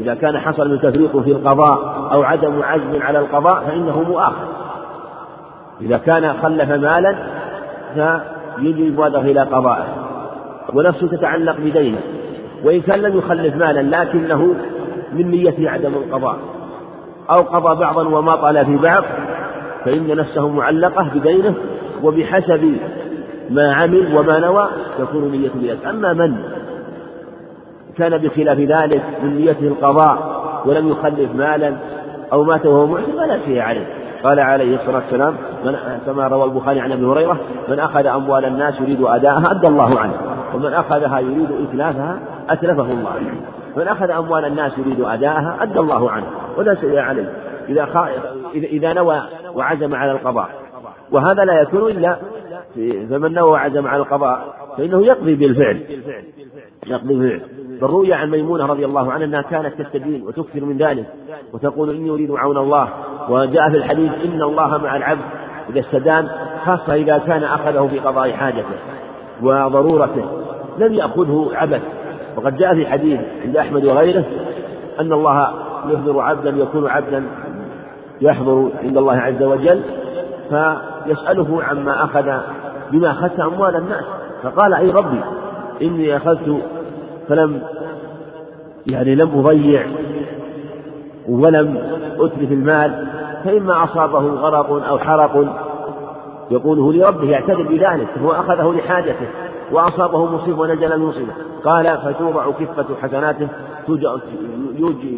إذا 0.00 0.14
كان 0.14 0.38
حصل 0.38 0.70
منه 0.70 0.78
تفريط 0.78 1.16
في 1.16 1.30
القضاء 1.30 2.08
أو 2.12 2.22
عدم 2.22 2.62
عزم 2.62 3.02
على 3.02 3.18
القضاء 3.18 3.64
فإنه 3.64 4.02
مؤاخذ. 4.02 4.46
إذا 5.80 5.98
كان 5.98 6.32
خلف 6.42 6.70
مالا 6.70 7.14
فيجب 7.94 8.78
المبادرة 8.78 9.20
إلى 9.20 9.40
قضائه 9.40 9.84
ونفسه 10.74 11.08
تتعلق 11.08 11.56
بدينه. 11.56 11.98
وإن 12.64 12.80
كان 12.80 12.98
لم 12.98 13.18
يخلف 13.18 13.56
مالا 13.56 14.02
لكنه 14.02 14.54
من 15.12 15.30
نيته 15.30 15.70
عدم 15.70 15.94
القضاء 15.94 16.36
أو 17.30 17.38
قضى 17.38 17.80
بعضا 17.80 18.08
وماطل 18.08 18.66
في 18.66 18.76
بعض 18.76 19.04
فإن 19.84 20.16
نفسه 20.16 20.48
معلقة 20.48 21.10
بدينه 21.14 21.54
وبحسب 22.02 22.76
ما 23.50 23.72
عمل 23.72 24.16
وما 24.16 24.38
نوى 24.38 24.68
تكون 24.98 25.30
نيته 25.30 25.54
بذلك 25.54 25.86
أما 25.86 26.12
من 26.12 26.36
كان 27.98 28.18
بخلاف 28.18 28.58
ذلك 28.58 29.02
من 29.22 29.36
نيته 29.36 29.66
القضاء 29.66 30.40
ولم 30.66 30.88
يخلف 30.88 31.34
مالا 31.34 31.76
أو 32.32 32.44
مات 32.44 32.66
وهو 32.66 32.86
معسر 32.86 33.12
فلا 33.12 33.38
شيء 33.44 33.60
عليه. 33.60 33.86
قال 34.24 34.40
عليه 34.40 34.74
الصلاة 34.74 34.96
والسلام 34.96 35.34
من 35.64 35.76
كما 36.06 36.28
روى 36.28 36.44
البخاري 36.44 36.80
عن 36.80 36.92
أبي 36.92 37.04
هريرة 37.04 37.40
من 37.68 37.78
أخذ 37.78 38.06
أموال 38.06 38.44
الناس 38.44 38.80
يريد 38.80 39.02
أداءها 39.02 39.50
أدى 39.50 39.66
الله 39.66 40.00
عنه 40.00 40.14
ومن 40.54 40.72
أخذها 40.72 41.20
يريد 41.20 41.48
إتلافها 41.68 42.18
أتلفه 42.50 42.82
الله. 42.82 43.10
عنه 43.10 43.40
من 43.76 43.88
أخذ 43.88 44.10
أموال 44.10 44.44
الناس 44.44 44.78
يريد 44.78 45.00
أداءها 45.00 45.56
أدى 45.60 45.78
الله 45.80 46.10
عنه 46.10 46.26
ولا 46.56 46.74
شيء 46.74 46.98
عليه. 46.98 47.32
إذا 47.68 47.88
إذا 48.54 48.92
نوى 48.92 49.22
وعزم 49.54 49.94
على 49.94 50.12
القضاء. 50.12 50.48
وهذا 51.12 51.44
لا 51.44 51.62
يكون 51.62 51.90
إلا 51.90 52.16
فمن 53.10 53.32
نوى 53.32 53.50
وعزم 53.50 53.86
على 53.86 54.02
القضاء 54.02 54.54
فإنه 54.78 55.06
يقضي 55.06 55.34
بالفعل. 55.34 55.82
يقضي 56.86 57.14
بالفعل. 57.14 57.48
بل 57.80 57.86
روي 57.86 58.14
عن 58.14 58.30
ميمونة 58.30 58.66
رضي 58.66 58.84
الله 58.84 59.12
عنها 59.12 59.24
أنها 59.24 59.42
كانت 59.42 59.82
تستدين 59.82 60.22
وتكثر 60.22 60.64
من 60.64 60.76
ذلك 60.76 61.06
وتقول 61.52 61.90
إني 61.90 62.10
أريد 62.10 62.30
عون 62.30 62.56
الله. 62.56 62.88
وجاء 63.28 63.70
في 63.70 63.76
الحديث 63.76 64.12
إن 64.24 64.42
الله 64.42 64.78
مع 64.78 64.96
العبد 64.96 65.24
إذا 65.70 65.80
استدان 65.80 66.28
خاصة 66.64 66.94
إذا 66.94 67.18
كان 67.18 67.44
أخذه 67.44 67.86
في 67.86 67.98
قضاء 67.98 68.32
حاجته 68.32 68.76
وضرورته. 69.42 70.24
لم 70.78 70.94
يأخذه 70.94 71.50
عبث 71.52 71.82
وقد 72.36 72.56
جاء 72.56 72.74
في 72.74 72.86
حديث 72.86 73.20
عند 73.44 73.56
أحمد 73.56 73.84
وغيره 73.84 74.24
أن 75.00 75.12
الله 75.12 75.52
يحضر 75.88 76.20
عبدا 76.20 76.50
يكون 76.50 76.88
عبدا 76.88 77.26
يحضر 78.20 78.70
عند 78.82 78.96
الله 78.96 79.16
عز 79.16 79.42
وجل 79.42 79.82
فيسأله 80.48 81.62
عما 81.62 82.04
أخذ 82.04 82.30
بما 82.92 83.10
أخذت 83.10 83.40
أموال 83.40 83.76
الناس. 83.76 84.04
فقال 84.42 84.74
أي 84.74 84.90
ربي 84.90 85.20
إني 85.82 86.16
أخذت 86.16 86.62
فلم 87.28 87.62
يعني 88.86 89.14
لم 89.14 89.38
أضيع 89.38 89.86
ولم 91.28 91.78
أتلف 92.20 92.52
المال 92.52 93.06
فإما 93.44 93.84
أصابه 93.84 94.18
غرق 94.18 94.88
أو 94.88 94.98
حرق 94.98 95.56
يقوله 96.50 96.92
لربه 96.92 97.30
يعتذر 97.30 97.62
بذلك. 97.62 98.08
هو 98.22 98.30
أخذه 98.30 98.74
لحاجته 98.78 99.26
وأصابه 99.72 100.24
مصيبة 100.24 100.60
ونزل 100.60 100.92
المصيبة. 100.92 101.32
قال 101.64 101.98
فتوضع 101.98 102.50
كفة 102.50 102.86
حسناته 103.02 103.48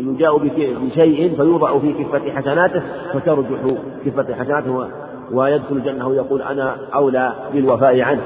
يجاء 0.06 0.38
بشيء 0.86 1.36
فيوضع 1.36 1.78
في 1.78 1.92
كفة 1.92 2.32
حسناته 2.36 2.82
فترجح 3.14 3.58
كفة 4.06 4.34
حسناته 4.34 4.88
ويدخل 5.32 5.76
الجنة 5.76 6.08
ويقول 6.08 6.42
أنا 6.42 6.76
أولى 6.94 7.32
بالوفاء 7.52 8.00
عنه. 8.00 8.20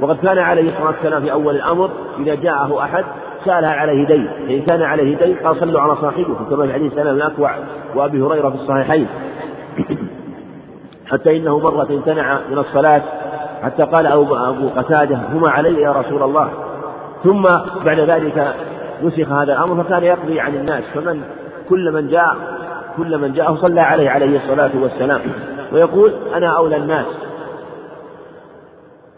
وقد 0.00 0.16
كان 0.16 0.38
عليه 0.38 0.68
الصلاة 0.68 0.86
والسلام 0.86 1.22
في 1.22 1.32
أول 1.32 1.56
الأمر 1.56 1.90
إذا 2.18 2.34
جاءه 2.34 2.82
أحد 2.84 3.04
سألها 3.44 3.70
عليه 3.70 4.06
دين 4.06 4.28
فإن 4.46 4.62
كان 4.62 4.82
عليه 4.82 5.16
دين 5.16 5.36
قال 5.36 5.56
صلوا 5.56 5.80
على 5.80 5.96
صاحبكم 5.96 6.44
كما 6.50 6.66
في 6.66 6.72
حديث 6.72 6.94
سلام 6.94 7.16
الأكوع 7.16 7.56
وأبي 7.94 8.22
هريرة 8.22 8.48
في 8.48 8.54
الصحيحين. 8.54 9.06
حتى 11.06 11.36
إنه 11.36 11.58
مرة 11.58 11.86
امتنع 11.90 12.38
من 12.50 12.58
الصلاة 12.58 13.02
حتى 13.62 13.82
قال 13.82 14.06
أبو, 14.06 14.68
قتادة 14.76 15.18
هما 15.32 15.50
علي 15.50 15.80
يا 15.80 15.92
رسول 15.92 16.22
الله. 16.22 16.50
ثم 17.24 17.42
بعد 17.84 18.00
ذلك 18.00 18.54
نسخ 19.02 19.32
هذا 19.32 19.52
الأمر 19.52 19.84
فكان 19.84 20.04
يقضي 20.04 20.40
عن 20.40 20.54
الناس. 20.54 20.84
فمن 20.94 21.22
كل 21.68 21.92
من 21.92 22.08
جاء 22.08 22.36
كل 22.96 23.18
من 23.18 23.32
جاءه 23.32 23.56
صلى 23.56 23.80
عليه 23.80 24.10
عليه 24.10 24.36
الصلاة 24.36 24.70
والسلام. 24.82 25.20
ويقول 25.72 26.12
أنا 26.34 26.56
أولى 26.56 26.76
الناس. 26.76 27.06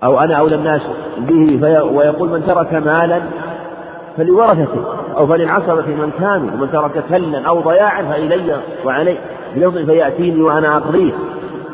أو 0.05 0.20
أنا 0.20 0.35
أولى 0.35 0.55
الناس 0.55 0.82
به. 1.18 1.59
ويقول 1.93 2.28
من 2.28 2.47
ترك 2.47 2.74
مالا 2.74 3.20
فلورثته. 4.16 4.85
أو 5.16 5.26
فللعصبة 5.26 5.87
من 5.87 6.12
كانوا 6.18 6.51
ومن 6.53 6.70
ترك 6.72 7.05
كلا 7.09 7.49
أو 7.49 7.61
ضياعا 7.61 8.03
فإلي 8.03 8.61
وعلي 8.85 9.18
بلفظ 9.57 9.78
فيأتيني 9.78 10.43
وأنا 10.43 10.76
أقضيه. 10.76 11.12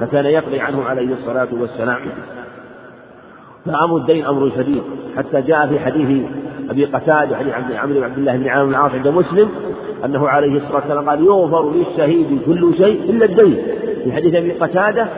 فكان 0.00 0.24
يقضي 0.24 0.60
عنه 0.60 0.84
عليه 0.84 1.14
الصلاة 1.14 1.48
والسلام. 1.52 2.00
فأمر 3.66 3.96
الدين 3.96 4.26
أمر 4.26 4.50
شديد. 4.56 4.82
حتى 5.16 5.42
جاء 5.42 5.66
في 5.66 5.80
حديث 5.80 6.26
أبي 6.70 6.84
قتادة 6.84 7.36
حديث 7.36 7.76
عمرو 7.76 7.94
بن 7.94 8.04
عبد 8.04 8.18
الله 8.18 8.36
بن 8.36 8.48
عامر 8.48 8.64
بن 8.64 8.70
العاص 8.70 8.90
عند 8.92 9.08
مسلم 9.08 9.48
أنه 10.04 10.28
عليه 10.28 10.56
الصلاة 10.56 10.74
والسلام 10.74 11.08
قال 11.08 11.24
يغفر 11.24 11.70
للشهيد 11.70 12.42
كل 12.46 12.74
شيء 12.76 13.10
إلا 13.10 13.24
الدين. 13.24 13.64
في 14.04 14.12
حديث 14.12 14.34
أبي 14.34 14.52
قتادة 14.52 15.08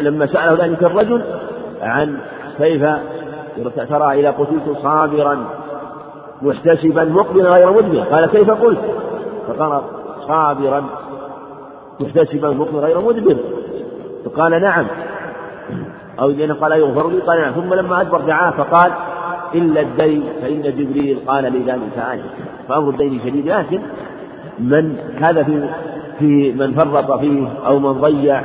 لما 0.00 0.26
سأله 0.26 0.64
ذلك 0.64 0.82
الرجل 0.82 1.22
عن 1.82 2.18
كيف 2.58 2.82
ترى 3.76 4.20
إذا 4.20 4.30
قتلت 4.30 4.78
صابرا 4.82 5.44
محتسبا 6.42 7.04
مقبلا 7.04 7.50
غير 7.50 7.70
مدبر 7.72 8.00
قال 8.00 8.26
كيف 8.26 8.50
قلت؟ 8.50 8.78
فقال 9.48 9.82
صابرا 10.26 10.84
محتسبا 12.00 12.50
مقبلا 12.50 12.86
غير 12.86 13.00
مدبر 13.00 13.36
فقال 14.24 14.62
نعم. 14.62 14.86
أو 16.20 16.26
قال 16.60 16.72
يغفر 16.72 17.10
لي؟ 17.10 17.18
قال 17.18 17.40
نعم. 17.40 17.52
ثم 17.52 17.74
لما 17.74 18.00
أدبر 18.00 18.20
دعاه 18.20 18.50
فقال 18.50 18.92
إلا 19.54 19.80
الدين 19.80 20.22
فإن 20.42 20.62
جبريل 20.62 21.18
قال 21.26 21.52
لي 21.52 21.58
ذلك 21.58 21.98
آية. 22.12 22.22
فأمر 22.68 22.90
الدين 22.90 23.20
شديد 23.24 23.46
لكن 23.48 23.80
من 24.58 24.96
هذا 25.20 25.42
في 25.42 25.68
في 26.18 26.52
من 26.52 26.72
فرط 26.72 27.20
فيه 27.20 27.48
أو 27.66 27.78
من 27.78 27.92
ضيع 27.92 28.42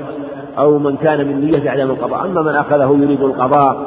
أو 0.58 0.80
من 0.80 0.96
كان 0.96 1.28
من 1.28 1.42
نية 1.42 1.70
عدم 1.70 1.90
القضاء. 1.92 2.26
أما 2.26 2.42
من 2.42 2.56
أخذه 2.56 2.98
يريد 3.02 3.22
القضاء 3.22 3.78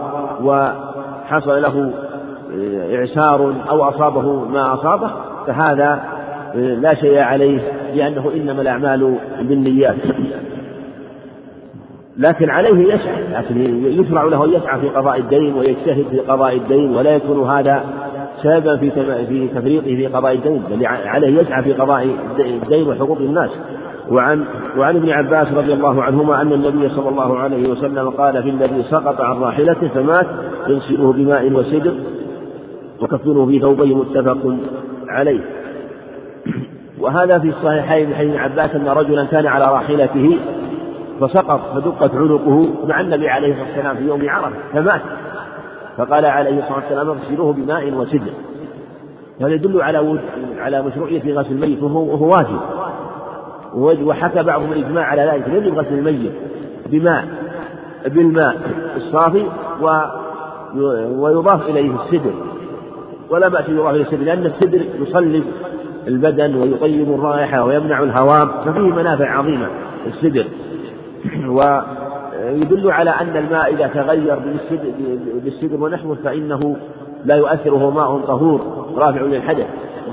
وحصل 0.42 1.62
له 1.62 1.92
إعسار 2.94 3.54
أو 3.70 3.82
أصابه 3.82 4.44
ما 4.44 4.74
أصابه 4.74 5.10
فهذا 5.46 6.02
لا 6.54 6.94
شيء 6.94 7.18
عليه 7.18 7.60
لأنه 7.94 8.32
إنما 8.36 8.62
الأعمال 8.62 9.18
بالنيات. 9.42 9.96
لكن 12.18 12.50
عليه 12.50 12.94
يسعى 12.94 13.22
لكن 13.32 13.84
يشرع 13.86 14.24
له 14.24 14.44
أن 14.44 14.52
يسعى 14.52 14.80
في 14.80 14.88
قضاء 14.88 15.18
الدين 15.18 15.54
ويجتهد 15.54 16.04
في 16.10 16.18
قضاء 16.18 16.56
الدين 16.56 16.96
ولا 16.96 17.10
يكون 17.10 17.50
هذا 17.50 17.84
سببا 18.42 18.76
في 18.76 18.90
في 19.26 19.48
تفريطه 19.48 19.84
في 19.84 20.06
قضاء 20.06 20.34
الدين 20.34 20.62
بل 20.70 20.86
عليه 20.86 21.40
يسعى 21.40 21.62
في 21.62 21.72
قضاء 21.72 22.08
الدين 22.38 22.88
وحقوق 22.88 23.18
الناس. 23.18 23.50
وعن 24.10 24.44
وعن 24.78 24.96
ابن 24.96 25.10
عباس 25.10 25.52
رضي 25.52 25.72
الله 25.72 26.02
عنهما 26.02 26.42
أن 26.42 26.52
النبي 26.52 26.88
صلى 26.88 27.08
الله 27.08 27.38
عليه 27.38 27.68
وسلم 27.68 28.10
قال 28.10 28.42
في 28.42 28.50
الذي 28.50 28.82
سقط 28.82 29.20
عن 29.20 29.36
راحلته 29.36 29.88
فمات 29.88 30.26
يغسله 30.68 31.12
بماء 31.12 31.52
وسدر 31.52 31.94
وكفنه 33.02 33.46
في 33.46 33.60
ثوبه 33.60 33.94
متفق 33.94 34.56
عليه. 35.08 35.40
وهذا 37.00 37.38
في 37.38 37.48
الصحيحين 37.48 38.08
من 38.08 38.14
حديث 38.14 38.36
عباس 38.36 38.74
أن 38.74 38.88
رجلا 38.88 39.24
كان 39.24 39.46
على 39.46 39.64
راحلته 39.64 40.38
فسقط 41.20 41.60
فدقت 41.74 42.14
عنقه 42.14 42.86
مع 42.86 43.00
النبي 43.00 43.28
عليه 43.28 43.52
الصلاة 43.52 43.66
والسلام 43.66 43.96
في 43.96 44.02
يوم 44.02 44.30
عرفة 44.30 44.56
فمات. 44.72 45.00
فقال 45.96 46.24
عليه 46.24 46.58
الصلاة 46.58 46.76
والسلام 46.76 47.08
اغسلوه 47.08 47.52
بماء 47.52 47.92
وسدر. 47.92 48.32
هذا 49.40 49.48
يدل 49.48 49.82
على 49.82 50.18
على 50.58 50.82
مشروعية 50.82 51.34
غسل 51.34 51.52
الميت 51.52 51.82
وهو, 51.82 52.34
واجب. 52.34 52.60
وحكى 54.06 54.42
بعضهم 54.42 54.72
الإجماع 54.72 55.04
على 55.04 55.22
ذلك. 55.22 55.48
يجب 55.48 55.78
غسل 55.78 55.94
الميت 55.94 56.32
بماء 56.86 57.24
بالماء 58.06 58.56
الصافي 58.96 59.46
و 59.82 60.00
ويضاف 61.22 61.68
إليه 61.68 61.90
السدر. 62.02 62.32
ولا 63.30 63.48
بأس 63.48 63.68
يضاف 63.68 63.94
إليه 63.94 64.02
السدر 64.02 64.24
لأن 64.24 64.46
السدر 64.46 64.80
يصلب 65.00 65.44
البدن 66.06 66.54
ويطيب 66.54 67.14
الرائحة 67.14 67.64
ويمنع 67.64 68.02
الهوام. 68.02 68.48
ففيه 68.64 68.80
منافع 68.80 69.30
عظيمة 69.30 69.68
السدر. 70.06 70.46
ويدل 71.56 72.90
على 72.90 73.10
أن 73.10 73.36
الماء 73.36 73.74
إذا 73.74 73.86
تغير 73.86 74.38
بالسدر 75.44 75.82
ونحوه 75.82 76.16
فإنه 76.24 76.76
لا 77.24 77.34
يؤثره 77.34 77.90
ماء 77.90 78.18
طهور. 78.18 78.86
رافع 78.96 79.20
للحدث. 79.20 79.66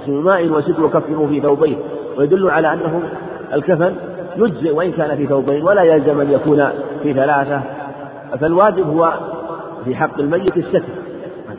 ماء 0.08 0.48
وسدر 0.48 0.86
وكفنه 0.86 1.28
في 1.28 1.42
ثوبيه 1.42 1.76
ويدل 2.18 2.50
على 2.50 2.74
أنه 2.74 3.02
الكفن 3.54 3.96
يجزئ 4.38 4.72
وإن 4.72 4.92
كان 4.92 5.18
في 5.18 5.28
ثوبين 5.28 5.64
ولا 5.64 5.84
يلزم 5.84 6.22
أن 6.22 6.32
يكون 6.32 6.70
في 7.04 7.14
ثلاثة. 7.14 7.62
فالواجب 8.40 8.88
هو 8.88 9.14
في 9.86 9.96
حق 9.96 10.20
الميت 10.20 10.58
الستر. 10.58 10.84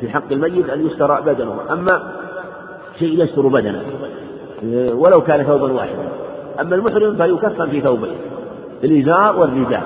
في 0.01 0.09
حق 0.09 0.33
الميت 0.33 0.71
أن 0.71 0.87
يستر 0.87 1.21
بدنه. 1.21 1.57
أما 1.71 2.03
شيء 2.99 3.23
يستر 3.25 3.49
بدنه 3.49 3.83
ولو 4.95 5.21
كان 5.21 5.43
ثوبا 5.43 5.73
واحدا. 5.73 6.09
أما 6.61 6.75
المحرم 6.75 7.17
فيكفن 7.17 7.71
في 7.71 7.81
ثوبين. 7.81 8.17
الإزار 8.85 9.37
والرداء 9.37 9.83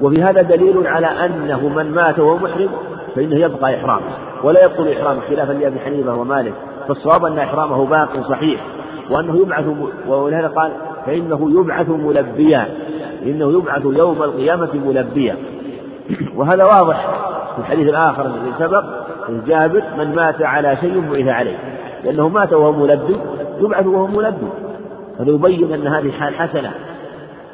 وفي 0.00 0.22
هذا 0.22 0.42
دليل 0.42 0.86
على 0.86 1.06
أنه 1.06 1.68
من 1.68 1.90
مات 1.90 2.18
وهو 2.18 2.36
محرم 2.36 2.68
فإنه 3.16 3.36
يبقى 3.36 3.76
إحرام. 3.76 4.00
ولا 4.42 4.64
يبطل 4.64 4.88
إحرامه 4.88 5.20
خلافا 5.20 5.52
لأبي 5.52 5.80
حنيفة 5.80 6.16
ومالك. 6.16 6.54
فالصواب 6.88 7.24
أن 7.24 7.38
إحرامه 7.38 7.86
باق 7.86 8.28
صحيح. 8.28 8.60
وأنه 9.10 9.36
يبعث 9.36 9.64
ولهذا 10.08 10.48
قال 10.48 10.72
فإنه 11.06 11.60
يبعث 11.60 11.88
ملبيا. 11.88 12.68
إنه 13.22 13.52
يبعث 13.52 13.82
يوم 13.84 14.22
القيامة 14.22 14.70
ملبيا. 14.74 15.36
وهذا 16.36 16.64
واضح 16.64 17.10
في 17.54 17.58
الحديث 17.58 17.88
الآخر 17.88 18.26
الذي 18.26 18.52
سبق 18.58 18.84
جابر 19.46 19.82
من 19.98 20.14
مات 20.14 20.42
على 20.42 20.76
شيء 20.76 21.00
بعث 21.00 21.26
عليه. 21.26 21.58
لأنه 22.04 22.28
مات 22.28 22.52
وهو 22.52 22.72
ملبي 22.72 23.16
يبعث 23.60 23.86
وهو 23.86 24.06
ملبي. 24.06 24.48
هذا 25.20 25.30
يبين 25.30 25.72
أن 25.72 25.86
هذه 25.86 26.10
حال 26.10 26.34
حسنة. 26.34 26.70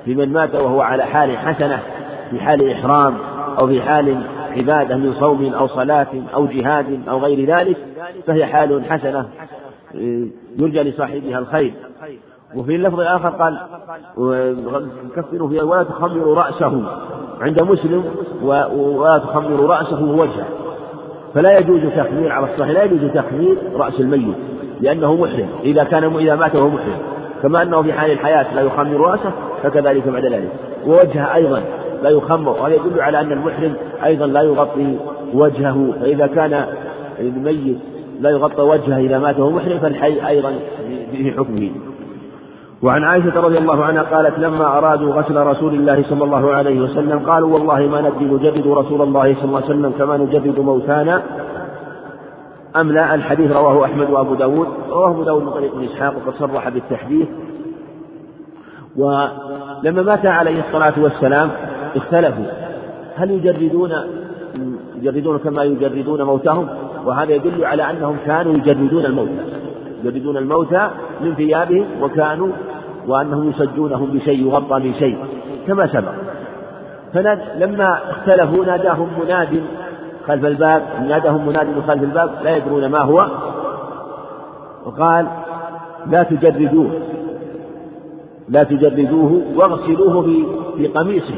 في 0.08 0.14
من 0.14 0.32
مات 0.32 0.54
وهو 0.54 0.80
على 0.80 1.02
حال 1.04 1.38
حسنة 1.38 1.82
في 2.30 2.40
حال 2.40 2.70
إحرام 2.72 3.14
أو 3.58 3.66
في 3.66 3.82
حال 3.82 4.22
عبادة 4.56 4.96
من 4.96 5.14
صوم 5.20 5.54
أو 5.54 5.66
صلاة 5.66 6.06
أو 6.34 6.46
جهاد 6.46 7.00
أو 7.08 7.18
غير 7.18 7.56
ذلك 7.56 7.76
فهي 8.26 8.46
حال 8.46 8.84
حسنة 8.84 9.26
يرجى 10.58 10.82
لصاحبها 10.82 11.38
الخير. 11.38 11.74
وفي 12.54 12.76
اللفظ 12.76 13.00
الآخر 13.00 13.28
قال 13.28 13.58
كفروا 15.16 15.48
فيها 15.48 15.62
ولا 15.62 15.82
تخمروا 15.82 16.34
رأسه 16.34 16.82
عند 17.40 17.62
مسلم 17.62 18.04
ولا 18.42 19.18
تخمروا 19.18 19.74
رأسه 19.74 20.04
ووجهه 20.04 20.46
فلا 21.34 21.58
يجوز 21.58 21.80
تخمير 21.96 22.32
على 22.32 22.46
الصحيح 22.46 22.70
لا 22.70 22.84
يجوز 22.84 23.10
تخمير 23.10 23.56
رأس 23.74 24.00
الميت 24.00 24.36
لأنه 24.80 25.14
محرم 25.14 25.48
إذا 25.64 25.84
كان 25.84 26.16
إذا 26.16 26.34
مات 26.36 26.54
وهو 26.56 26.68
محرم. 26.68 27.17
كما 27.42 27.62
أنه 27.62 27.82
في 27.82 27.92
حال 27.92 28.10
الحياة 28.10 28.54
لا 28.54 28.60
يخمر 28.60 29.00
رأسه 29.00 29.32
فكذلك 29.62 30.08
بعد 30.08 30.24
ذلك 30.24 30.48
ووجهه 30.86 31.34
أيضا 31.34 31.62
لا 32.02 32.10
يخمر 32.10 32.50
وهذا 32.50 32.74
يدل 32.74 33.00
على 33.00 33.20
أن 33.20 33.32
المحرم 33.32 33.74
أيضا 34.04 34.26
لا 34.26 34.42
يغطي 34.42 34.96
وجهه. 35.34 35.92
فإذا 36.00 36.26
كان 36.26 36.64
الميت 37.20 37.78
لا 38.20 38.30
يغطى 38.30 38.62
وجهه 38.62 38.98
إذا 38.98 39.18
مات 39.18 39.38
وهو 39.38 39.50
محرم 39.50 39.78
فالحي 39.78 40.28
أيضا 40.28 40.52
في 41.12 41.32
حكمه. 41.32 41.70
وعن 42.82 43.04
عائشة 43.04 43.40
رضي 43.40 43.58
الله 43.58 43.84
عنها 43.84 44.02
قالت 44.02 44.38
لما 44.38 44.78
أرادوا 44.78 45.12
غسل 45.12 45.36
رسول 45.36 45.74
الله 45.74 46.04
صلى 46.08 46.24
الله 46.24 46.54
عليه 46.54 46.80
وسلم 46.80 47.18
قالوا 47.18 47.54
والله 47.54 47.78
ما 47.78 48.00
ندري 48.00 48.24
نجدد 48.24 48.66
رسول 48.66 49.02
الله 49.02 49.34
صلى 49.34 49.44
الله 49.44 49.56
عليه 49.56 49.66
وسلم 49.66 49.92
كما 49.98 50.16
نجدد 50.16 50.58
موتانا 50.58 51.22
أم 52.76 52.92
لا؟ 52.92 53.14
الحديث 53.14 53.52
رواه 53.52 53.84
أحمد 53.84 54.10
وأبو 54.10 54.34
داود. 54.34 54.68
رواه 54.90 55.10
أبو 55.10 55.22
داود 55.22 55.42
من 55.42 55.50
طريق 55.50 55.72
إسحاق 55.82 56.14
وقد 56.16 56.34
صرح 56.34 56.68
بالتحديث. 56.68 57.28
ولما 58.96 60.02
مات 60.02 60.26
عليه 60.26 60.60
الصلاة 60.60 60.92
والسلام 60.98 61.50
اختلفوا. 61.96 62.44
هل 63.16 63.30
يجردون 63.30 63.92
يجردون 65.02 65.38
كما 65.38 65.64
يجردون 65.64 66.22
موتهم؟ 66.22 66.68
وهذا 67.06 67.32
يدل 67.32 67.64
على 67.64 67.90
أنهم 67.90 68.16
كانوا 68.26 68.54
يجردون 68.54 69.04
الموتى 69.04 69.44
يجردون 70.04 70.36
الموتى 70.36 70.90
من 71.20 71.34
ثيابهم 71.34 71.86
وكانوا 72.02 72.48
وأنهم 73.06 73.50
يسجونهم 73.50 74.10
بشيء 74.10 74.46
يغطى 74.46 74.80
بشيء 74.80 75.18
كما 75.66 75.86
سبق. 75.86 76.12
فلما 77.14 77.98
اختلفوا 78.10 78.64
ناداهم 78.64 79.08
مناد 79.22 79.62
خلف 80.28 80.44
الباب 80.44 80.82
ناداهم 81.08 81.46
مناد 81.46 81.66
من 81.66 81.82
خلف 81.82 82.02
الباب 82.02 82.30
لا 82.42 82.56
يدرون 82.56 82.86
ما 82.86 82.98
هو. 82.98 83.26
وقال 84.86 85.26
لا 86.06 86.22
تجردوه 86.22 86.90
لا 88.48 88.62
تجردوه 88.62 89.42
واغسلوه 89.56 90.22
في 90.22 90.44
في 90.76 90.86
قميصه 90.86 91.34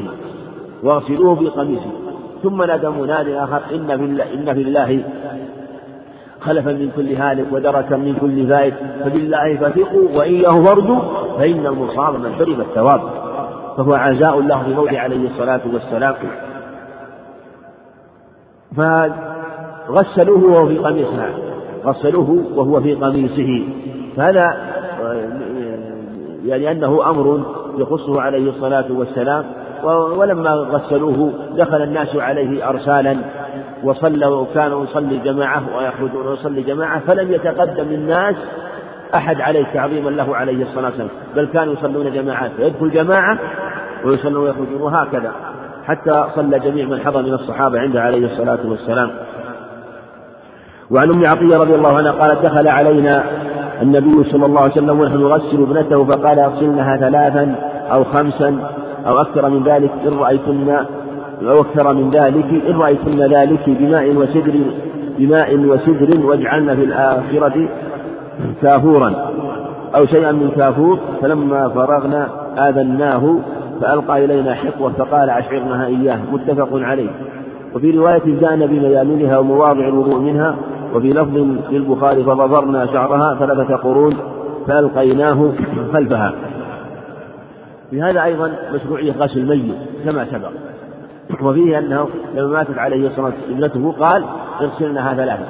واغسلوه 0.83 1.35
في 1.35 1.47
قميصه. 1.47 1.91
ثم 2.43 2.63
نادى 2.63 2.89
مناد 2.89 3.27
آخر 3.27 3.61
إن 3.75 3.87
في 3.87 4.03
الله 4.03 4.33
إن 4.33 4.53
في 4.53 4.61
الله 4.61 5.03
خلفا 6.41 6.71
من 6.71 6.91
كل 6.95 7.13
هالك 7.13 7.45
ودركا 7.51 7.95
من 7.95 8.15
كل 8.21 8.47
فائت 8.47 8.73
فبالله 9.03 9.57
فثقوا 9.57 10.17
وإياه 10.17 10.63
فارجوا 10.65 10.99
فإن 11.37 11.65
المصاب 11.65 12.19
من 12.19 12.33
حرم 12.33 12.61
الثواب. 12.61 13.01
فهو 13.77 13.93
عزاء 13.93 14.41
له 14.41 14.63
بموت 14.63 14.93
عليه 14.93 15.29
الصلاة 15.29 15.61
والسلام. 15.73 16.15
فغسلوه 18.77 20.43
وهو 20.43 20.67
في 20.67 20.77
قميصه. 20.77 21.29
غسلوه 21.85 22.43
وهو 22.55 22.81
في 22.81 22.95
قميصه. 22.95 23.67
فهذا 24.17 24.57
يعني 26.45 26.71
أنه 26.71 27.09
أمر 27.09 27.43
يخصه 27.77 28.21
عليه 28.21 28.49
الصلاة 28.49 28.85
والسلام 28.89 29.45
ولما 30.17 30.49
غسلوه 30.49 31.33
دخل 31.55 31.81
الناس 31.81 32.15
عليه 32.15 32.69
أرسالا 32.69 33.17
وصلى 33.83 34.25
وكانوا 34.25 34.83
يصلي 34.83 35.17
جماعة 35.17 35.63
ويخرجون 35.77 36.27
ويصلي 36.27 36.61
جماعة 36.61 36.99
فلم 36.99 37.31
يتقدم 37.31 37.87
الناس 37.93 38.35
أحد 39.15 39.41
عليه 39.41 39.65
تعظيما 39.73 40.09
له 40.09 40.35
عليه 40.35 40.63
الصلاة 40.63 40.85
والسلام 40.85 41.09
بل 41.35 41.45
كانوا 41.45 41.73
يصلون 41.73 42.11
جماعات 42.11 42.51
فيدخل 42.51 42.91
جماعة 42.91 43.39
ويصلون 44.05 44.43
ويخرجون 44.43 44.81
وهكذا. 44.81 45.31
حتى 45.91 46.25
صلى 46.35 46.59
جميع 46.59 46.85
من 46.85 46.99
حضر 46.99 47.21
من 47.21 47.33
الصحابة 47.33 47.79
عنده 47.79 48.01
عليه 48.01 48.25
الصلاة 48.25 48.59
والسلام. 48.65 49.09
وعن 50.91 51.09
أم 51.09 51.25
عطية 51.25 51.57
رضي 51.57 51.75
الله 51.75 51.97
عنها 51.97 52.11
قالت 52.11 52.43
دخل 52.43 52.67
علينا 52.67 53.23
النبي 53.81 54.23
صلى 54.23 54.45
الله 54.45 54.61
عليه 54.61 54.71
وسلم 54.71 54.99
ونحن 54.99 55.17
نغسل 55.17 55.61
ابنته 55.61 56.05
فقال 56.05 56.39
اغسلنها 56.39 56.97
ثلاثا 56.97 57.55
أو 57.95 58.03
خمسا 58.03 58.57
أو 59.07 59.21
أكثر 59.21 59.49
من 59.49 59.63
ذلك 59.63 59.91
إن 60.07 60.17
رايتن 60.17 60.69
أو 61.41 61.61
أكثر 61.61 61.95
من 61.95 62.09
ذلك 62.09 62.63
إن 62.69 62.75
رأيتن 62.75 63.19
ذلك 63.19 63.69
بماء 63.69 64.15
وسدر 64.15 64.55
بماء 65.17 65.55
وسدر 65.55 66.25
واجعلن 66.25 66.75
في 66.75 66.83
الآخرة 66.83 67.69
كافورا. 68.61 69.13
أو 69.95 70.05
شيئا 70.05 70.31
من 70.31 70.51
كافور. 70.55 70.99
فلما 71.21 71.69
فرغنا 71.69 72.27
آذناه 72.57 73.35
فألقى 73.81 74.25
إلينا 74.25 74.55
حقوه 74.55 74.91
فقال 74.91 75.29
اشعرنها 75.29 75.85
إياه 75.85 76.19
متفق 76.31 76.69
عليه. 76.73 77.09
وفي 77.75 77.91
رواية 77.91 78.39
جاءنا 78.41 78.65
بميامنها 78.65 79.37
ومواضع 79.37 79.87
الوضوء 79.87 80.19
منها 80.19 80.55
وفي 80.93 81.13
لفظ 81.13 81.37
للبخاري 81.71 82.23
فضفرنا 82.23 82.85
شعرها 82.85 83.35
ثلاثة 83.39 83.75
قرون 83.75 84.17
فألقيناه 84.67 85.51
خلفها. 85.93 86.33
في 87.89 88.01
هذا 88.01 88.23
أيضا 88.23 88.51
مشروعية 88.73 89.11
غسل 89.11 89.39
الميت 89.39 89.75
كما 90.05 90.25
سبق. 90.25 90.51
وفيه 91.41 91.79
أنه 91.79 92.07
لما 92.35 92.47
ماتت 92.47 92.77
عليه 92.77 93.07
الصلاة 93.07 93.33
ابنته 93.49 93.91
قال 93.91 94.25
اغسلنها 94.61 95.13
ثلاثة 95.13 95.45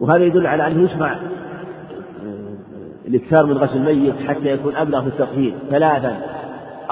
وهذا 0.00 0.24
يدل 0.24 0.46
على 0.46 0.66
أنه 0.66 0.82
يشرع 0.82 1.16
الإكثار 3.08 3.46
من 3.46 3.58
غسل 3.58 3.76
الميت 3.76 4.14
حتى 4.28 4.46
يكون 4.46 4.76
أبلغ 4.76 5.00
في 5.00 5.06
التطهير 5.06 5.54
ثلاثا 5.70 6.16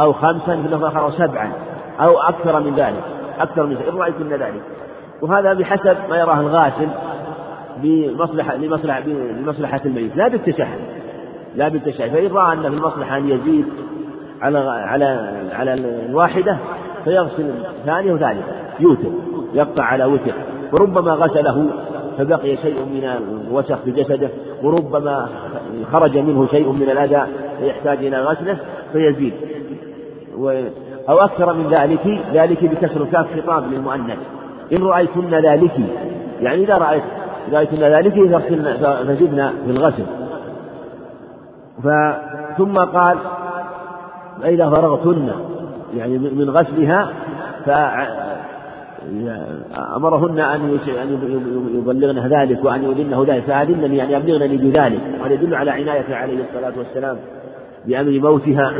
أو 0.00 0.12
خمسا 0.12 0.56
في 0.56 0.66
اللفظ 0.66 0.84
الآخر 0.84 1.00
أو 1.00 1.10
سبعا 1.10 1.52
أو 2.00 2.18
أكثر 2.18 2.60
من 2.60 2.74
ذلك 2.74 3.02
أكثر 3.40 3.66
من 3.66 3.76
إن 3.76 3.98
رأيتن 3.98 4.28
ذلك. 4.28 4.62
وهذا 5.22 5.52
بحسب 5.52 5.96
ما 6.10 6.16
يراه 6.16 6.40
الغاسل 6.40 6.88
بمصلحة 7.82 8.56
لمصلحة 8.56 9.00
لمصلحة 9.40 9.80
الميت. 9.84 10.16
لا 10.16 10.28
بالتشهد 10.28 10.78
لا 11.56 11.68
بالتشهد. 11.68 12.10
فإن 12.10 12.32
رأى 12.32 12.52
أن 12.52 12.62
في 12.62 12.68
المصلحة 12.68 13.16
أن 13.16 13.30
يزيد 13.30 13.66
على 14.42 14.58
على 14.58 15.04
على 15.52 15.74
الواحدة 15.74 16.56
فيغسل 17.04 17.50
ثانية 17.86 18.12
وثالثة 18.12 18.44
يوتر 18.80 19.10
يقطع 19.54 19.84
على 19.84 20.04
وتر 20.04 20.34
وربما 20.72 21.12
غسله 21.12 21.70
فبقي 22.20 22.56
شيء 22.56 22.84
من 22.84 23.04
الوسخ 23.04 23.76
في 23.84 23.90
جسده 23.90 24.28
وربما 24.62 25.28
خرج 25.92 26.18
منه 26.18 26.46
شيء 26.46 26.72
من 26.72 26.90
الأذى 26.90 27.26
فيحتاج 27.60 27.98
إلى 27.98 28.22
غسله 28.22 28.56
فيزيد. 28.92 29.32
أو 31.08 31.18
أكثر 31.18 31.52
من 31.52 31.68
ذلك 31.70 32.20
ذلك 32.34 32.64
بكسر 32.64 33.02
الكاف 33.02 33.26
خطاب 33.40 33.72
للمؤنث. 33.72 34.18
إن 34.72 34.82
رأيتن 34.82 35.30
ذلك 35.30 35.72
يعني 36.40 36.64
إذا 36.64 36.78
رأيت 36.78 37.02
رأيتن 37.52 37.78
ذلك 37.78 38.14
فزدنا 39.06 39.52
في 39.66 39.70
الغسل. 39.70 40.04
ثم 42.58 42.74
قال 42.74 43.18
فإذا 44.42 44.70
فرغتن 44.70 45.30
يعني 45.96 46.18
من 46.18 46.50
غسلها 46.50 47.08
فأمرهن 49.00 50.38
أن 50.38 50.78
أن 50.88 51.18
يبلغن 51.74 52.18
ذلك 52.18 52.64
وأن 52.64 52.84
يؤذنه 52.84 53.24
ذلك 53.28 53.44
فأذنني 53.44 53.96
يعني 53.96 54.16
أبلغنني 54.16 54.56
بذلك 54.56 55.00
وهذا 55.20 55.34
يدل 55.34 55.54
على 55.54 55.70
عنايته 55.70 56.16
عليه 56.16 56.44
الصلاة 56.44 56.72
والسلام 56.78 57.16
بأمر 57.86 58.20
موتها. 58.20 58.72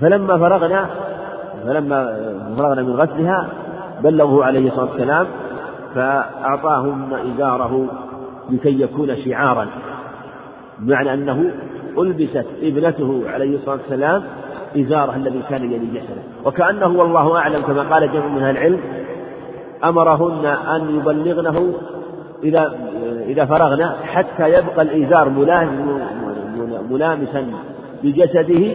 فلما 0.00 0.38
فرغنا 0.38 0.86
فلما 1.66 2.28
فرغنا 2.56 2.82
من 2.82 2.92
غسلها 2.92 3.48
بلغه 4.02 4.44
عليه 4.44 4.68
الصلاة 4.68 4.90
والسلام 4.90 5.26
فأعطاهم 5.94 7.14
إزاره 7.14 7.86
لكي 8.50 8.80
يكون 8.80 9.16
شعارا 9.16 9.66
بمعنى 10.78 11.14
أنه 11.14 11.50
ألبست 11.98 12.46
ابنته 12.62 13.22
عليه 13.26 13.56
الصلاة 13.56 13.76
والسلام 13.76 14.22
إزارة 14.76 15.16
الذي 15.16 15.42
كان 15.50 15.64
يلي 15.64 15.86
جسده 15.86 16.22
وكأنه 16.44 16.86
والله 16.86 17.38
أعلم 17.38 17.62
كما 17.62 17.82
قال 17.82 18.12
جمع 18.12 18.26
من 18.26 18.42
أهل 18.42 18.56
العلم 18.56 18.80
أمرهن 19.84 20.46
أن 20.46 20.96
يبلغنه 20.96 21.72
إذا 22.42 22.74
إذا 23.26 23.44
فرغنا 23.44 23.96
حتى 24.04 24.48
يبقى 24.48 24.82
الإزار 24.82 25.28
ملامسا 26.90 27.46
بجسده 28.02 28.72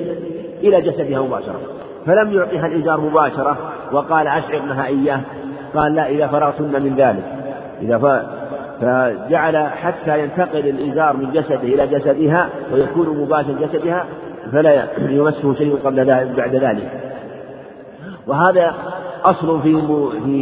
إلى 0.63 0.81
جسدها 0.81 1.21
مباشرة. 1.21 1.59
فلم 2.05 2.33
يعطيها 2.33 2.65
الإزار 2.65 3.01
مباشرة 3.01 3.57
وقال 3.91 4.27
أشعرنها 4.27 4.85
إياه. 4.85 5.21
قال 5.75 5.95
لا 5.95 6.09
إذا 6.09 6.27
فرغتن 6.27 6.83
من 6.83 6.95
ذلك. 6.97 7.23
إذا 7.81 7.97
ف... 7.97 8.05
فجعل 8.81 9.57
حتى 9.57 10.23
ينتقل 10.23 10.69
الإزار 10.69 11.17
من 11.17 11.31
جسده 11.31 11.63
إلى 11.63 11.87
جسدها 11.87 12.49
ويكون 12.73 13.19
مباشر 13.21 13.51
جسدها 13.61 14.05
فلا 14.51 14.87
يمسه 14.97 15.53
شيء 15.53 15.75
قبل 15.85 15.99
ذلك 15.99 16.27
بعد 16.37 16.55
ذلك. 16.55 16.91
وهذا 18.27 18.73
أصل 19.23 19.61
في 19.61 19.81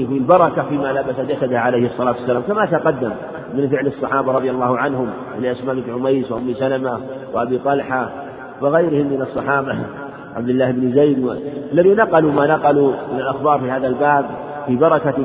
في 0.07 0.17
البركة 0.17 0.63
فيما 0.69 0.87
لبس 0.87 1.19
جسده 1.19 1.59
عليه 1.59 1.87
الصلاة 1.87 2.11
والسلام. 2.11 2.41
كما 2.41 2.65
تقدم 2.65 3.11
من 3.53 3.69
فعل 3.69 3.87
الصحابة 3.87 4.31
رضي 4.31 4.51
الله 4.51 4.77
عنهم 4.77 5.09
من 5.39 5.45
أسماء 5.45 5.75
بن 5.75 5.93
عميس 5.93 6.31
وأم 6.31 6.53
سلمة 6.53 6.99
وأبي 7.33 7.57
طلحة 7.57 8.09
وغيرهم 8.61 9.07
من 9.07 9.21
الصحابة 9.21 9.75
عبد 10.35 10.49
الله 10.49 10.71
بن 10.71 10.91
زيد 10.91 11.29
الذي 11.73 11.93
نقلوا 11.93 12.31
ما 12.31 12.47
نقلوا 12.47 12.91
من 13.13 13.19
الأخبار 13.19 13.59
في 13.59 13.71
هذا 13.71 13.87
الباب 13.87 14.25
في 14.67 14.75
بركة 14.75 15.19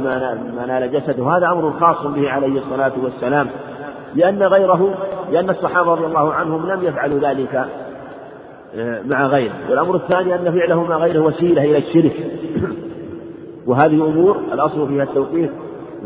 ما 0.57 0.67
نال 0.67 0.93
جسده. 0.93 1.37
هذا 1.37 1.47
أمر 1.47 1.73
خاص 1.81 2.07
به 2.07 2.31
عليه 2.31 2.59
الصلاة 2.59 2.93
والسلام. 3.03 3.49
لأن 4.15 4.43
غيره 4.43 4.95
لأن 5.33 5.51
الصحابة 5.51 5.95
رضي 5.95 6.07
الله 6.07 6.33
عنهم 6.33 6.71
لم 6.71 6.83
يفعلوا 6.83 7.19
ذلك 7.19 7.65
مع 9.05 9.27
غيره. 9.27 9.53
والأمر 9.71 9.97
الثاني 9.97 10.35
أن 10.35 10.53
فعله 10.53 10.83
مع 10.83 10.97
غيره 10.97 11.21
وسيلة 11.21 11.65
إلى 11.65 11.79
الشرك. 11.79 12.13
وهذه 13.67 13.95
أمور 13.95 14.37
الأصل 14.53 14.89
فيها 14.89 15.03
التوقيف 15.03 15.51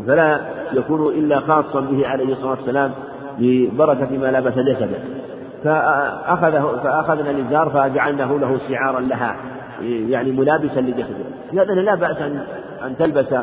فلا 0.07 0.41
يكون 0.73 1.13
إلا 1.13 1.39
خاصا 1.39 1.79
به 1.79 2.07
عليه 2.07 2.33
الصلاة 2.33 2.51
والسلام 2.51 2.91
ببركة 3.39 4.17
ما 4.17 4.31
لبس 4.31 4.53
جسده 4.53 4.99
فأخذه 5.63 6.79
فأخذنا 6.83 7.31
الإزار 7.31 7.69
فجعلناه 7.69 8.37
له 8.37 8.59
شعارا 8.69 8.99
لها 8.99 9.35
يعني 9.81 10.31
ملابسا 10.31 10.79
لجسده. 10.79 11.25
لهذا 11.53 11.73
لا 11.73 11.95
بأس 11.95 12.17
أن 12.17 12.43
أن 12.85 12.97
تلبس 12.97 13.33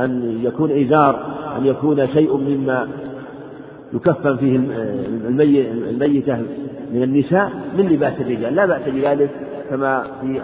أن 0.00 0.40
يكون 0.42 0.84
إزار 0.84 1.20
أن 1.58 1.66
يكون 1.66 2.06
شيء 2.06 2.36
مما 2.36 2.88
يكفن 3.92 4.36
فيه 4.36 4.56
الميتة 5.90 6.38
من 6.92 7.02
النساء 7.02 7.50
من 7.76 7.88
لباس 7.88 8.12
الرجال 8.20 8.54
لا 8.54 8.66
بأس 8.66 8.82
بذلك 8.88 9.30
كما 9.70 10.04
في 10.20 10.42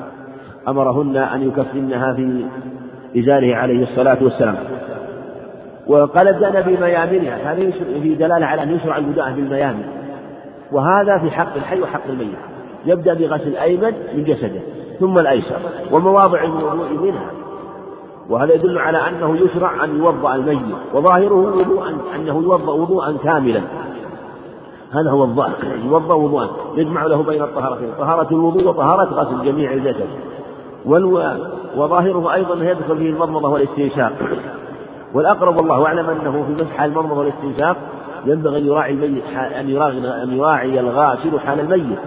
أمرهن 0.68 1.16
أن 1.16 1.48
يكفنها 1.48 2.12
في 2.12 2.44
إزاره 3.18 3.54
عليه 3.54 3.82
الصلاة 3.82 4.18
والسلام. 4.22 4.56
وقال 5.86 6.28
ابدأنا 6.28 6.60
بميامنها 6.60 7.52
هذه 7.52 7.72
في 8.02 8.14
دلالة 8.14 8.46
على 8.46 8.62
أن 8.62 8.74
يشرع 8.74 8.98
البداءة 8.98 9.30
بالميامن 9.30 9.84
وهذا 10.72 11.18
في 11.18 11.30
حق 11.30 11.54
الحي 11.56 11.80
وحق 11.80 12.06
الميت. 12.08 12.38
يبدأ 12.86 13.14
بغسل 13.14 13.48
الأيمن 13.48 13.92
من 14.16 14.24
جسده 14.24 14.60
ثم 15.00 15.18
الأيسر 15.18 15.58
ومواضع 15.92 16.44
الوضوء 16.44 17.02
منها. 17.02 17.30
وهذا 18.28 18.54
يدل 18.54 18.78
على 18.78 18.98
أنه 18.98 19.36
يشرع 19.36 19.84
أن 19.84 19.98
يوضأ 19.98 20.34
الميت 20.34 20.76
وظاهره 20.94 21.34
وضوءا 21.34 21.96
أنه 22.16 22.42
يوضأ 22.42 22.72
وضوءا 22.72 23.16
كاملا. 23.24 23.60
هذا 24.94 25.10
هو 25.10 25.24
الظاهر. 25.24 25.54
يوضأ 25.84 26.14
وضوءا 26.14 26.48
يجمع 26.76 27.06
له 27.06 27.22
بين 27.22 27.42
الطهارتين. 27.42 27.88
طهارة 27.98 28.28
الوضوء 28.30 28.68
وطهارة 28.68 29.04
غسل 29.04 29.44
جميع 29.44 29.72
الجسد. 29.72 30.08
وظاهره 31.76 32.34
أيضا 32.34 32.54
يدخل 32.64 32.98
فيه 32.98 33.10
المضمضة 33.10 33.48
والاستنشاق. 33.48 34.12
والأقرب 35.14 35.56
والله 35.56 35.86
أعلم 35.86 36.10
أنه 36.10 36.44
في 36.46 36.62
مسح 36.62 36.82
المضمضة 36.82 37.18
والاستنشاق 37.18 37.76
ينبغي 38.26 38.58
أن 38.58 38.66
يراعي 38.66 38.92
الميت 38.92 39.24
أن 39.60 39.68
يراعي 39.68 40.22
أن 40.22 40.36
يراعي 40.36 40.80
الغاسل 40.80 41.40
حال 41.40 41.60
الميت. 41.60 41.98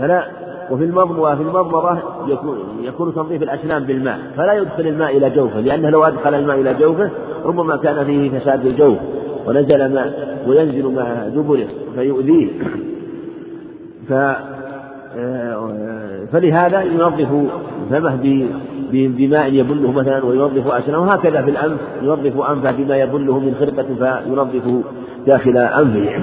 فلا 0.00 0.26
وفي 0.70 0.84
المضمضة 0.84 1.34
في 1.34 1.42
المضمضة 1.42 1.98
يكون 2.26 2.58
يكون 2.80 3.14
تنظيف 3.14 3.42
الأسنان 3.42 3.84
بالماء. 3.84 4.18
فلا 4.36 4.52
يدخل 4.52 4.86
الماء 4.86 5.16
إلى 5.16 5.30
جوفه 5.30 5.60
لأنه 5.60 5.90
لو 5.90 6.04
أدخل 6.04 6.34
الماء 6.34 6.60
إلى 6.60 6.74
جوفه 6.74 7.10
ربما 7.44 7.76
كان 7.76 8.04
فيه 8.04 8.38
فساد 8.38 8.66
الجوف. 8.66 8.98
ونزل 9.46 9.94
ماء 9.94 10.38
وينزل 10.46 10.94
مع 10.94 11.28
دبره 11.28 11.66
فيؤذيه. 11.94 12.48
ف 14.08 14.12
فلهذا 16.32 16.82
ينظف 16.82 17.28
فمه 17.90 18.18
بماء 18.92 19.52
يبله 19.52 19.92
مثلا 19.92 20.24
وينظف 20.24 20.66
أسنانه. 20.66 21.02
وهكذا 21.02 21.42
في 21.42 21.50
الأنف 21.50 21.80
ينظف 22.02 22.40
أنفه 22.40 22.72
بما 22.72 22.96
يبله 22.96 23.38
من 23.38 23.54
خرقة 23.60 23.94
فينظف 23.94 24.84
داخل 25.26 25.56
أنفه. 25.56 26.22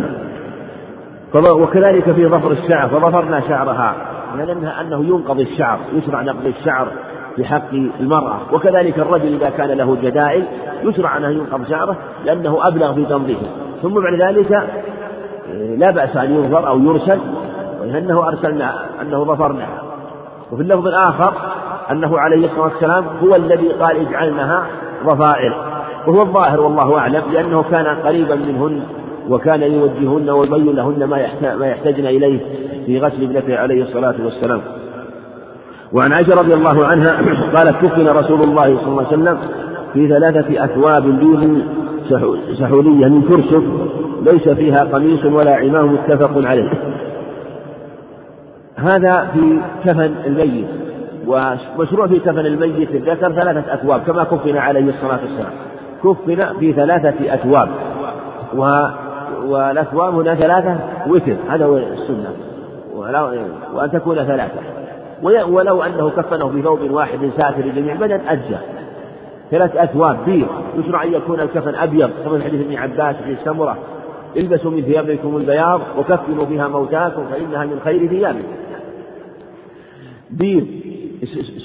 وكذلك 1.36 2.12
في 2.12 2.28
ظفر 2.28 2.52
الشعر 2.52 2.90
فظفرنا 2.90 3.40
شعرها. 3.40 3.96
لأنها 4.38 4.82
أنه 4.82 5.06
ينقض 5.06 5.40
الشعر 5.40 5.80
يشرع 5.96 6.22
نقض 6.22 6.48
الشعر. 6.48 6.88
في 7.36 7.46
حق 7.46 7.74
المرأة. 8.00 8.40
وكذلك 8.54 9.00
الرجل 9.00 9.34
إذا 9.34 9.50
كان 9.50 9.78
له 9.78 9.98
جدائل 10.04 10.44
يشرع 10.84 11.18
أنه 11.18 11.30
ينقض 11.30 11.66
شعره 11.70 11.98
لأنه 12.26 12.68
أبلغ 12.68 12.94
في 12.94 13.06
تنظيفه. 13.06 13.48
ثم 13.82 13.94
بعد 13.94 14.22
ذلك 14.22 14.70
لا 15.78 15.92
بأس 15.92 16.18
أن 16.18 16.36
يظفر 16.36 16.68
أو 16.68 16.80
يرسل 16.80 17.20
لأنه 17.86 18.28
أرسلنا 18.28 18.86
أنه 19.02 19.24
ظفرنا. 19.24 19.68
وفي 20.52 20.62
اللفظ 20.62 20.88
الآخر 20.88 21.34
أنه 21.92 22.20
عليه 22.20 22.46
الصلاة 22.46 22.64
والسلام 22.64 23.06
هو 23.24 23.36
الذي 23.36 23.68
قال 23.68 24.08
اجعلنها 24.08 24.66
ظفائر. 25.04 25.56
وهو 26.08 26.22
الظاهر 26.22 26.62
والله 26.62 26.98
أعلم 26.98 27.22
لأنه 27.34 27.64
كان 27.64 27.88
قريبا 27.88 28.36
منهن 28.36 28.84
وكان 29.30 29.62
يوجههن 29.62 30.30
ويبين 30.30 30.76
لهن 30.76 31.04
ما 31.04 31.28
ما 31.56 31.68
يحتاجن 31.68 32.06
إليه 32.06 32.40
في 32.86 33.00
غسل 33.00 33.24
ابنته 33.24 33.58
عليه 33.58 33.84
الصلاة 33.84 34.16
والسلام. 34.24 34.62
وعن 35.94 36.14
عائشة 36.14 36.34
رضي 36.34 36.54
الله 36.54 36.86
عنها 36.86 37.22
قالت 37.56 37.86
كفن 37.86 38.08
رسول 38.08 38.44
الله 38.44 38.78
صلى 38.78 38.88
الله 38.88 39.06
عليه 39.08 39.18
وسلم 39.18 39.38
في 39.94 40.08
ثلاثة 40.08 40.66
أثواب 40.66 41.04
بيض 41.04 41.62
سحولية 42.60 43.08
من 43.08 43.22
كرسف 43.22 43.64
ليس 44.32 44.50
فيها 44.50 44.80
قميص 44.80 45.26
ولا 45.26 45.56
عمام 45.56 45.94
متفق 45.94 46.48
عليه. 46.50 46.70
هذا 48.76 49.28
في 49.34 49.62
كفن 49.86 50.12
الميت 50.26 50.68
ومشروع 51.28 52.08
في 52.08 52.20
كفن 52.20 52.46
الميت 52.46 52.92
الذكر 52.92 53.32
ثلاثة 53.32 53.74
أثواب 53.74 54.02
كما 54.02 54.24
كفن 54.24 54.58
عليه 54.58 54.90
الصلاة 54.90 55.20
والسلام. 55.22 55.54
كفن 56.04 56.60
في 56.60 56.74
ثلاثة 56.74 57.34
أثواب 57.34 57.70
و 58.56 58.88
والأثواب 59.46 60.16
هنا 60.16 60.36
ثلاثة 60.36 60.78
وتر 61.08 61.36
هذا 61.50 61.66
هو 61.66 61.78
السنة 61.78 62.30
وأن 63.74 63.92
تكون 63.92 64.16
ثلاثة. 64.16 64.73
ولو 65.24 65.84
أنه 65.84 66.10
كفنه 66.10 66.46
بثوب 66.46 66.92
واحد 66.92 67.20
ساتر 67.38 67.66
لجميع 67.66 67.94
البدن 67.94 68.20
أجزى 68.28 68.58
ثلاث 69.52 69.76
أثواب. 69.76 70.26
بيض. 70.26 70.48
يشرع 70.78 71.04
أن 71.04 71.14
يكون 71.14 71.40
الكفن 71.40 71.76
أبيض. 71.76 72.10
كما 72.26 72.44
حديث 72.44 72.62
ابن 72.62 72.76
عباس 72.76 73.16
في 73.16 73.32
السمرة. 73.32 73.78
البسوا 74.38 74.72
من 74.72 74.82
ثيابكم 74.82 75.38
البياض 75.38 75.82
وكفنوا 75.98 76.46
بها 76.46 76.68
موتاكم 76.68 77.26
فإنها 77.32 77.66
من 77.66 77.80
خير 77.84 78.08
ثيابكم. 78.08 78.48
بيض. 80.32 80.68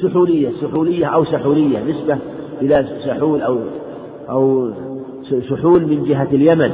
سحولية. 0.02 0.50
سحولية 0.50 1.06
أو 1.06 1.24
سحولية. 1.24 1.78
نسبة 1.84 2.18
إلى 2.62 2.86
سحول 3.04 3.42
أو 3.42 3.58
أو 4.30 4.70
سحول 5.50 5.86
من 5.86 6.04
جهة 6.04 6.28
اليمن. 6.32 6.72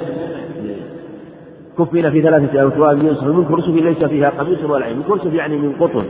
كفن 1.79 2.11
في 2.11 2.23
ثلاثة 2.23 2.69
أثواب. 2.69 2.97
من 2.97 3.45
كرسف 3.49 3.69
ليس 3.69 4.05
فيها 4.05 4.31
قميص 4.31 4.65
ولا 4.65 4.87
عمام 4.87 5.03
كرسف 5.03 5.35
يعني 5.35 5.57
من 5.57 5.73
قطن. 5.73 6.05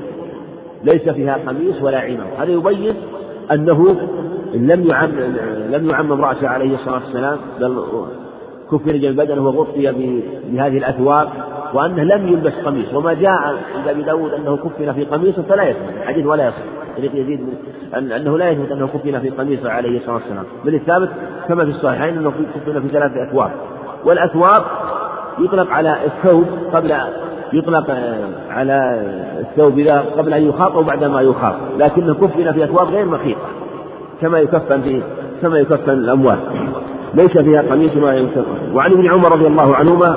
ليس 0.84 1.08
فيها 1.08 1.38
قميص 1.46 1.82
ولا 1.82 1.98
عمام 1.98 2.26
هذا 2.38 2.52
يبين 2.52 2.94
أنه 3.52 3.96
لم 4.54 4.86
يعم 4.86 5.10
لم 5.70 5.90
يعمم 5.90 6.24
رأسه 6.24 6.48
عليه 6.48 6.74
الصلاة 6.74 6.94
والسلام 6.94 7.38
بل 7.60 7.82
كفن 8.72 9.00
جنب 9.00 9.16
بدنه 9.16 9.46
وغطي 9.46 9.92
بهذه 10.52 10.78
الأثواب 10.78 11.28
وأنه 11.74 12.02
لم 12.02 12.28
يلبس 12.28 12.52
قميص. 12.64 12.94
وما 12.94 13.14
جاء 13.14 13.38
عند 13.76 13.88
أبي 13.88 14.02
داود 14.02 14.32
أنه 14.32 14.56
كفن 14.56 14.92
في 14.92 15.04
قميص 15.04 15.40
فلا 15.40 15.68
يثبت 15.68 16.04
حديث 16.04 16.26
ولا 16.26 16.46
يصح 16.46 16.62
طريق 16.96 17.10
يزيد 17.14 17.40
أن 17.94 18.12
أنه 18.12 18.38
لا 18.38 18.50
يثبت 18.50 18.72
أنه 18.72 18.86
كفن 18.86 19.20
في 19.20 19.30
قميص 19.30 19.66
عليه 19.66 19.98
الصلاة 19.98 20.14
والسلام. 20.14 20.44
بل 20.64 20.74
الثابت 20.74 21.08
كما 21.48 21.64
في 21.64 21.70
الصحيحين 21.70 22.18
أنه 22.18 22.30
كفن 22.30 22.80
في 22.80 22.88
ثلاثة 22.88 23.30
أثواب. 23.30 23.50
والأثواب 24.04 24.62
يطلق 25.38 25.70
على 25.70 25.96
الثوب 26.04 26.44
قبل 26.72 26.94
يطلق 27.54 27.90
على 28.50 29.02
الثوب 29.40 29.78
إذا 29.78 30.04
قبل 30.16 30.34
أن 30.34 30.48
يخاط 30.48 30.72
أو 30.72 30.82
بعد 30.82 31.04
ما 31.04 31.20
يخاط. 31.20 31.54
لكنه 31.78 32.14
كفن 32.14 32.52
في 32.52 32.64
أثواب 32.64 32.88
غير 32.88 33.06
مخيطة 33.06 33.48
كما 34.20 34.38
يكفن 34.38 34.80
في 34.80 35.02
كما 35.42 35.58
يكفن 35.58 35.92
الأموال. 35.92 36.38
ليس 37.14 37.38
فيها 37.38 37.62
قميص 37.62 37.96
ولا 37.96 38.14
ينفق 38.14 38.44
وعن 38.74 38.92
ابن 38.92 39.10
عمر 39.10 39.32
رضي 39.32 39.46
الله 39.46 39.76
عنهما 39.76 40.16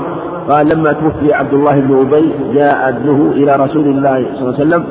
قال 0.49 0.69
لما 0.69 0.93
توفي 0.93 1.33
عبد 1.33 1.53
الله 1.53 1.79
بن 1.79 1.99
أبي 1.99 2.53
جاء 2.53 2.89
ابنه 2.89 3.31
إلى 3.31 3.55
رسول 3.55 3.85
الله 3.85 4.25
صلى 4.35 4.49
الله 4.49 4.55
عليه 4.59 4.65
وسلم 4.65 4.83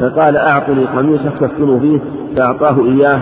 فقال 0.00 0.36
أعطني 0.36 0.84
قميصا 0.84 1.30
كفنوا 1.40 1.80
فيه 1.80 1.98
فأعطاه 2.36 2.84
إياه. 2.84 3.20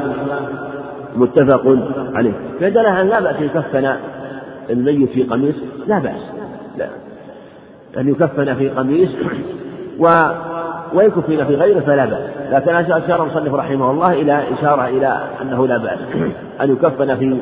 متفق 1.16 1.78
عليه. 2.14 2.32
فدل 2.60 2.86
أن 2.86 3.06
لا 3.06 3.20
بأس 3.20 3.36
يكفن 3.40 3.96
الميت 4.70 5.10
في 5.10 5.22
قميص 5.22 5.54
لا 5.86 5.98
بأس. 5.98 6.32
لا. 6.78 6.86
أن 7.98 8.08
يكفن 8.08 8.54
في 8.54 8.68
قميص 8.68 9.10
و 9.98 10.08
ويكفن 10.94 11.44
في 11.44 11.54
غيره 11.54 11.80
فلا 11.80 12.04
بأس. 12.04 12.30
لكن 12.52 12.74
أشار 12.74 13.22
المصنف 13.22 13.54
رحمه 13.54 13.90
الله 13.90 14.12
إلى 14.12 14.42
إشارة 14.52 14.88
إلى 14.88 15.20
أنه 15.42 15.66
لا 15.66 15.78
بأس. 15.78 15.98
أن 16.60 16.72
يكفن 16.72 17.14
في 17.16 17.38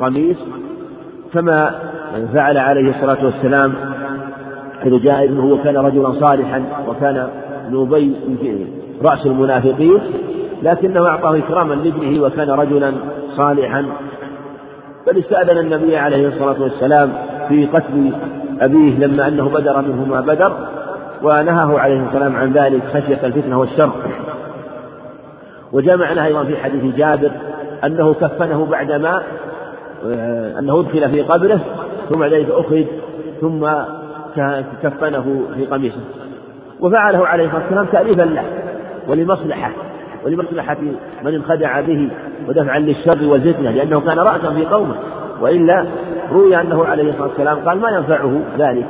قميص 0.00 0.36
كما 1.32 1.70
فعل 2.34 2.58
عليه 2.58 2.90
الصلاة 2.90 3.24
والسلام 3.24 3.74
إذ 4.86 5.02
جاء 5.02 5.24
ابنه 5.24 5.44
وكان 5.44 5.76
رجلا 5.76 6.12
صالحا 6.12 6.64
وكان 6.88 7.28
ابن 7.66 7.82
أبي 7.82 8.66
رأس 9.02 9.26
المنافقين 9.26 9.98
لكنه 10.62 11.06
أعطاه 11.06 11.38
إكراما 11.38 11.74
لابنه 11.74 12.22
وكان 12.22 12.50
رجلا 12.50 12.92
صالحا. 13.36 13.86
بل 15.06 15.18
استأذن 15.18 15.58
النبي 15.58 15.96
عليه 15.96 16.28
الصلاة 16.28 16.62
والسلام 16.62 17.12
في 17.48 17.66
قتل 17.66 18.12
أبيه 18.60 18.98
لما 18.98 19.28
أنه 19.28 19.48
بدر 19.48 19.82
منه 19.82 20.04
ما 20.04 20.20
بدر 20.20 20.52
ونهاه 21.22 21.78
عليه 21.78 22.06
السلام 22.06 22.36
عن 22.36 22.52
ذلك 22.52 22.82
خشية 22.94 23.26
الفتنة 23.26 23.60
والشر. 23.60 23.92
وجاء 25.72 25.96
معنا 25.96 26.26
أيضا 26.26 26.44
في 26.44 26.56
حديث 26.56 26.94
جابر 26.96 27.30
أنه 27.84 28.14
كفنه 28.14 28.66
بعدما 28.66 29.22
آه، 30.06 30.58
أنه 30.58 30.80
أدخل 30.80 31.10
في 31.10 31.22
قبره 31.22 31.60
ثم 32.10 32.24
ذلك 32.24 32.50
أخرج 32.50 32.86
ثم 33.40 33.66
كفنه 34.82 35.42
في 35.54 35.66
قميصه. 35.66 36.00
وفعله 36.80 37.26
عليه 37.26 37.44
الصلاة 37.44 37.62
والسلام 37.62 37.86
تأليفا 37.86 38.22
له 38.22 38.44
ولمصلحة 39.08 39.70
ولمصلحة 40.24 40.76
من 41.22 41.34
انخدع 41.34 41.80
به 41.80 42.10
ودفعا 42.48 42.78
للشر 42.78 43.24
والفتنة 43.24 43.70
لأنه 43.70 44.00
كان 44.00 44.18
رأسا 44.18 44.54
في 44.54 44.64
قومه 44.64 44.94
وإلا 45.40 45.86
روي 46.32 46.60
أنه 46.60 46.84
عليه 46.84 47.10
الصلاة 47.10 47.28
والسلام 47.28 47.58
قال 47.68 47.80
ما 47.80 47.90
ينفعه 47.90 48.40
ذلك 48.58 48.86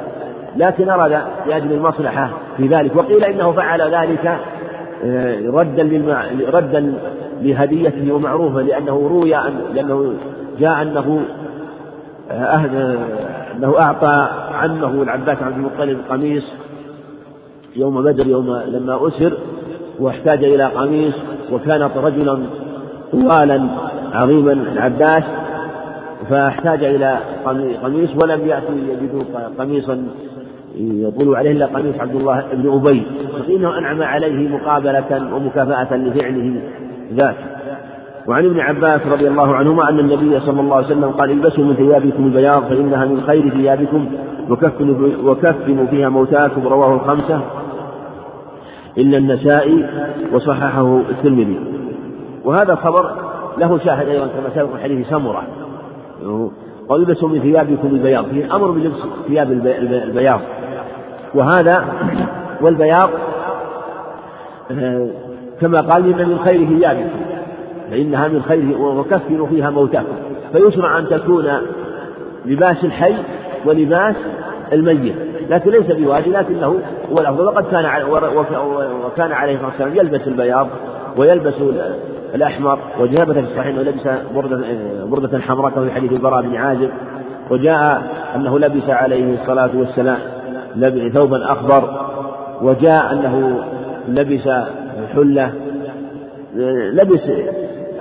لكن 0.57 0.89
أراد 0.89 1.23
لأجل 1.47 1.73
المصلحة 1.73 2.31
في 2.57 2.67
ذلك 2.67 2.97
وقيل 2.97 3.25
إنه 3.25 3.53
فعل 3.53 3.83
ذلك 3.83 4.39
آه، 5.05 5.51
ردا. 5.51 6.03
ردا 6.49 6.95
لهديته 7.43 8.13
ومعروفة 8.13 8.63
لأنه 8.63 9.09
روي 9.09 9.37
أن 9.37 9.55
لأنه 9.75 10.15
جاء 10.59 10.83
أنه 10.83 11.21
أهد... 12.31 12.99
أنه 13.57 13.79
أعطى 13.81 14.29
عمه 14.55 15.03
العباس 15.03 15.43
عبد 15.43 15.57
المطلب 15.57 15.99
قميص 16.11 16.53
يوم 17.77 18.03
بدر 18.03 18.27
يوم 18.27 18.57
لما 18.67 19.09
أسر 19.09 19.33
واحتاج 20.01 20.45
إلى 20.45 20.65
قميص 20.65 21.15
وكان 21.53 21.91
رجلا 21.97 22.39
طوالا 23.13 23.67
عظيما 24.13 24.53
العباس 24.53 25.25
فاحتاج 26.31 26.85
إلى 26.85 27.19
قميص 27.83 28.11
ولم 28.23 28.49
يأتوا 28.49 28.75
يجدوا 28.75 29.23
قميصا 29.59 30.07
يطول 30.77 31.37
عليه 31.37 31.51
إلا 31.51 31.67
قميص 31.67 32.01
عبد 32.01 32.15
الله 32.15 32.45
بن 32.53 32.73
أبي. 32.73 33.03
فإنه 33.49 33.79
أنعم 33.79 34.03
عليه 34.03 34.49
مقابلة 34.49 35.35
ومكافأة 35.35 35.97
لفعله 35.97 36.63
ذاك. 37.13 37.37
وعن 38.29 38.45
ابن 38.45 38.61
عباس 38.61 39.07
رضي 39.07 39.29
الله 39.29 39.55
عنهما 39.55 39.89
أن 39.89 39.99
النبي 39.99 40.41
صلى 40.41 40.61
الله 40.61 40.77
عليه 40.77 40.87
وسلم 40.87 41.11
قال 41.11 41.31
البسوا 41.31 41.65
من 41.65 41.75
ثيابكم 41.75 42.25
البياض 42.25 42.63
فإنها 42.63 43.05
من 43.05 43.21
خير 43.27 43.51
ثيابكم 43.51 44.07
وكفنوا, 44.51 45.09
وكفنوا 45.25 45.87
فيها 45.87 46.09
موتاكم. 46.09 46.69
رواه 46.69 46.95
الخمسة. 46.95 47.41
إلا 48.99 49.19
النسائي 49.19 49.87
وصححه 50.33 51.01
الترمذي. 51.11 51.61
وهذا 52.45 52.73
الخبر 52.73 53.11
له 53.59 53.79
شاهد 53.79 54.09
أيضا 54.09 54.27
كما 54.27 54.51
سبق 54.55 54.81
حديث 54.83 55.09
سمرة. 55.09 55.43
قال 56.89 57.01
البسوا 57.01 57.29
من 57.29 57.41
ثيابكم 57.41 57.89
البياض. 57.89 58.25
فيه 58.25 58.57
أمر 58.57 58.71
بلبس 58.71 58.99
ثياب 59.29 59.53
البياض. 59.53 60.41
وهذا 61.35 61.85
والبياض 62.61 63.11
آه، 64.71 65.09
كما 65.61 65.81
قال 65.81 66.03
من 66.03 66.39
خير 66.45 66.67
ثيابكم 66.67 67.21
فإنها 67.91 68.29
من 68.29 68.43
خير 68.43 68.79
وكفنوا 68.79 69.47
فيها 69.47 69.71
موتاكم. 69.71 70.15
فيشرع 70.53 70.99
أن 70.99 71.09
تكون 71.09 71.47
لباس 72.47 72.85
الحي 72.85 73.15
ولباس 73.67 74.17
الميت. 74.73 75.15
لكن 75.51 75.71
ليس 75.71 75.87
بواجب 75.87 76.33
لكنه 76.33 76.81
هو 77.13 77.19
الأفضل. 77.19 77.45
وقد 77.45 77.65
كان 77.65 77.85
وكان 79.07 79.33
عليه 79.33 79.55
الصلاة 79.55 79.71
والسلام 79.71 79.97
يلبس 79.97 80.29
البياض 80.29 80.69
ويلبس 81.17 81.55
الأحمر 82.35 82.79
وجاء 83.01 83.25
في 83.25 83.41
الصحيح 83.41 83.67
أنه 83.67 83.83
لبس 83.83 84.09
بردة 84.35 84.65
بردة 85.05 85.39
حمراء 85.39 85.71
كما 85.71 85.85
في 85.85 85.93
حديث 85.95 86.13
البراء 86.13 86.43
بن 86.43 86.57
عازب 86.57 86.91
وجاء 87.51 88.03
أنه 88.37 88.59
لبس 88.59 88.89
عليه 88.89 89.43
الصلاة 89.43 89.71
والسلام 89.75 90.19
ثوبا 91.15 91.53
أخضر 91.53 92.11
وجاء 92.63 93.13
أنه 93.13 93.65
لبس 94.09 94.49
حلة 95.15 95.53
لبس 96.93 97.31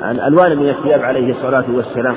ألوان 0.03 0.57
من 0.57 0.69
الثياب 0.69 1.01
عليه 1.01 1.31
الصلاة 1.31 1.65
والسلام. 1.75 2.15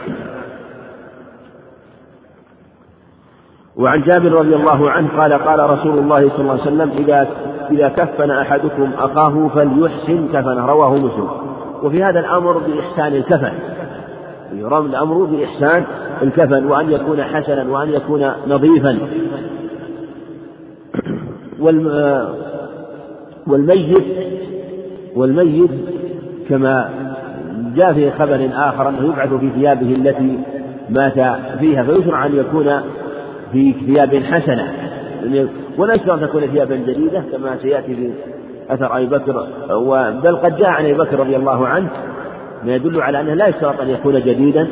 وعن 3.77 4.03
جابر 4.03 4.33
رضي 4.33 4.57
الله 4.57 4.91
عنه 4.91 5.09
قال 5.21 5.33
قال 5.33 5.71
رسول 5.71 5.99
الله 5.99 6.29
صلى 6.29 6.41
الله 6.41 6.53
عليه 6.53 6.63
وسلم 6.63 6.91
إذا 6.91 7.29
إذا 7.71 7.89
كفن 7.89 8.31
أحدكم 8.31 8.91
أخاه 8.99 9.49
فليحسن 9.55 10.29
كفنه. 10.29 10.67
رواه 10.67 10.97
مسلم. 10.97 11.46
وفي 11.83 12.03
هذا 12.03 12.21
الأمر 12.21 12.59
بإحسان 12.59 13.15
الكفن. 13.15 13.53
يرام 14.55 14.87
الأمر 14.87 15.25
بإحسان 15.25 15.85
الكفن 16.23 16.67
وأن 16.67 16.93
يكون 16.93 17.23
حسنا 17.23 17.71
وأن 17.71 17.91
يكون 17.91 18.33
نظيفا. 18.49 18.99
والميت 23.47 24.05
والميت 25.17 25.71
كما 26.49 26.91
جاء 27.77 27.93
في 27.93 28.11
خبر 28.11 28.49
آخر 28.53 28.89
أنه 28.89 29.05
يبعث 29.05 29.35
في 29.35 29.51
ثيابه 29.51 29.95
التي 29.95 30.39
مات 30.91 31.39
فيها 31.59 31.83
فيشرع 31.83 32.27
أن 32.27 32.37
يكون 32.37 32.81
في 33.53 33.73
ثياب 33.73 34.15
حسنة. 34.15 34.73
ولا 35.79 35.95
يشترط 35.95 36.11
أن 36.11 36.29
تكون 36.29 36.41
ثيابا 36.47 36.77
جديدة 36.77 37.23
كما 37.33 37.57
سيأتي 37.63 38.13
أثر 38.71 38.97
أبي 38.97 39.07
بكر 39.07 39.47
بل 40.11 40.37
قد 40.37 40.57
جاء 40.57 40.69
عن 40.69 40.85
أبي 40.85 40.95
بكر 40.95 41.21
رضي 41.21 41.37
الله 41.37 41.69
عنه 41.69 41.89
ما 42.65 42.75
يدل 42.75 43.03
على 43.03 43.21
أنه 43.21 43.35
لا 43.35 43.47
يشترط 43.47 43.81
أن 43.81 43.89
يكون 43.89 44.15
جديدا 44.15 44.69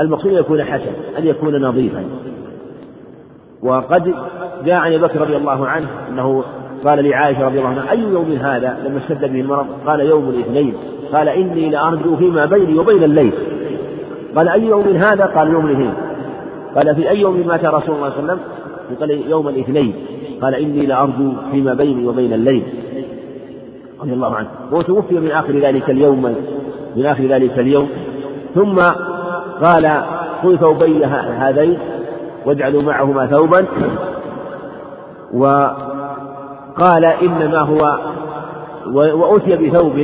المقصود 0.00 0.32
أن 0.32 0.38
يكون 0.38 0.64
حسن 0.64 0.90
أن 1.18 1.26
يكون 1.26 1.62
نظيفا. 1.62 2.04
وقد 3.62 4.14
جاء 4.64 4.74
عن 4.74 4.92
أبي 4.92 4.98
بكر 4.98 5.20
رضي 5.20 5.36
الله 5.36 5.66
عنه 5.66 5.86
أنه 6.10 6.44
قال 6.84 7.04
لعائشة 7.04 7.46
رضي 7.46 7.58
الله 7.58 7.68
عنها 7.68 7.90
أي 7.90 8.00
يوم 8.00 8.32
هذا؟ 8.32 8.76
لما 8.84 8.98
اشتد 8.98 9.32
به 9.32 9.40
المرض 9.40 9.66
قال 9.86 10.00
يوم 10.00 10.28
الاثنين. 10.28 10.74
قال 11.12 11.28
إني 11.28 11.70
لأرجو 11.70 12.16
فيما 12.16 12.46
بيني 12.46 12.78
وبين 12.78 13.04
الليل. 13.04 13.32
قال 14.36 14.48
أي 14.48 14.64
يوم 14.66 14.88
هذا؟ 14.88 15.24
قال 15.24 15.50
يوم 15.50 15.66
الاثنين. 15.66 15.94
قال 16.76 16.94
في 16.94 17.10
أي 17.10 17.20
يوم 17.20 17.46
مات 17.46 17.64
رسول 17.64 17.96
الله 17.96 18.10
صلى 18.10 18.18
الله 18.18 18.32
عليه 18.32 18.42
وسلم؟ 18.42 18.63
قال 19.00 19.30
يوم 19.30 19.48
الاثنين. 19.48 19.94
قال 20.42 20.54
إني 20.54 20.86
لأرجو 20.86 21.32
فيما 21.50 21.74
بيني 21.74 22.06
وبين 22.06 22.32
الليل. 22.32 22.62
رضي 24.00 24.12
الله 24.12 24.34
عنه. 24.34 24.48
وتوفي 24.72 25.14
من 25.14 25.30
آخر 25.30 25.58
ذلك 25.58 25.90
اليوم 25.90 26.22
من 26.96 27.06
آخر 27.06 27.24
ذلك 27.24 27.58
اليوم. 27.58 27.88
ثم 28.54 28.80
قال 29.62 30.02
خذ 30.42 30.56
ثوبي 30.56 31.04
هذين 31.38 31.78
واجعلوا 32.46 32.82
معهما 32.82 33.26
ثوبا. 33.26 33.66
وقال 35.34 37.04
إنما 37.04 37.58
هو 37.58 37.98
وأتي 38.92 39.56
بثوب 39.56 39.98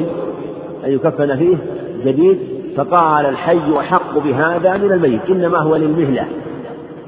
أن 0.84 0.92
يكفن 0.92 1.36
فيه 1.36 1.56
جديد. 2.04 2.38
فقال 2.76 3.26
الحي 3.26 3.78
أحق 3.78 4.18
بهذا 4.18 4.76
من 4.76 4.92
الميت. 4.92 5.30
إنما 5.30 5.58
هو 5.58 5.76
للمهلة. 5.76 6.26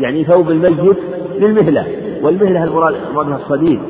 يعني 0.00 0.24
ثوب 0.24 0.50
الميت 0.50 0.98
للمهلة. 1.38 1.86
والمهلة 2.22 2.64
المراد 2.64 2.94
بها 3.14 3.36
الصديد 3.36 3.80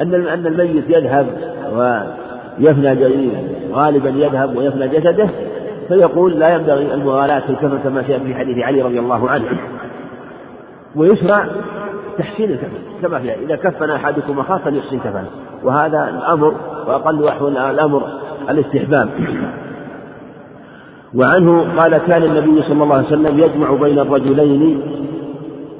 أن 0.00 0.14
أن 0.14 0.46
الميت 0.46 0.84
يذهب 0.88 1.26
ويفنى 1.72 3.30
غالبا 3.72 4.08
يذهب 4.08 4.56
ويفنى 4.56 4.88
جسده. 4.88 5.28
فيقول 5.88 6.32
لا 6.38 6.54
ينبغي 6.54 6.94
المغالاة 6.94 7.40
في 7.40 7.50
الكفن 7.50 7.78
كما 7.84 8.02
سيأتي 8.02 8.24
في 8.24 8.34
حديث 8.34 8.58
علي 8.58 8.82
رضي 8.82 8.98
الله 8.98 9.30
عنه. 9.30 9.44
ويشرع 10.96 11.46
تحسين 12.18 12.50
الكفن. 12.50 12.78
كما 13.02 13.18
في 13.18 13.34
إذا 13.34 13.56
كفن 13.56 13.90
أحدكم 13.90 14.38
أخاه 14.38 14.58
فليحسن 14.58 14.98
كفنه. 14.98 15.30
وهذا 15.64 16.14
الأمر 16.18 16.54
وأقل 16.86 17.28
أحوال 17.28 17.58
الأمر 17.58 18.02
الاستحباب. 18.50 19.08
وعنه 21.14 21.80
قال 21.80 21.98
كان 21.98 22.22
النبي 22.22 22.62
صلى 22.62 22.82
الله 22.82 22.96
عليه 22.96 23.06
وسلم 23.06 23.38
يجمع 23.38 23.74
بين 23.74 23.98
الرجلين 23.98 24.80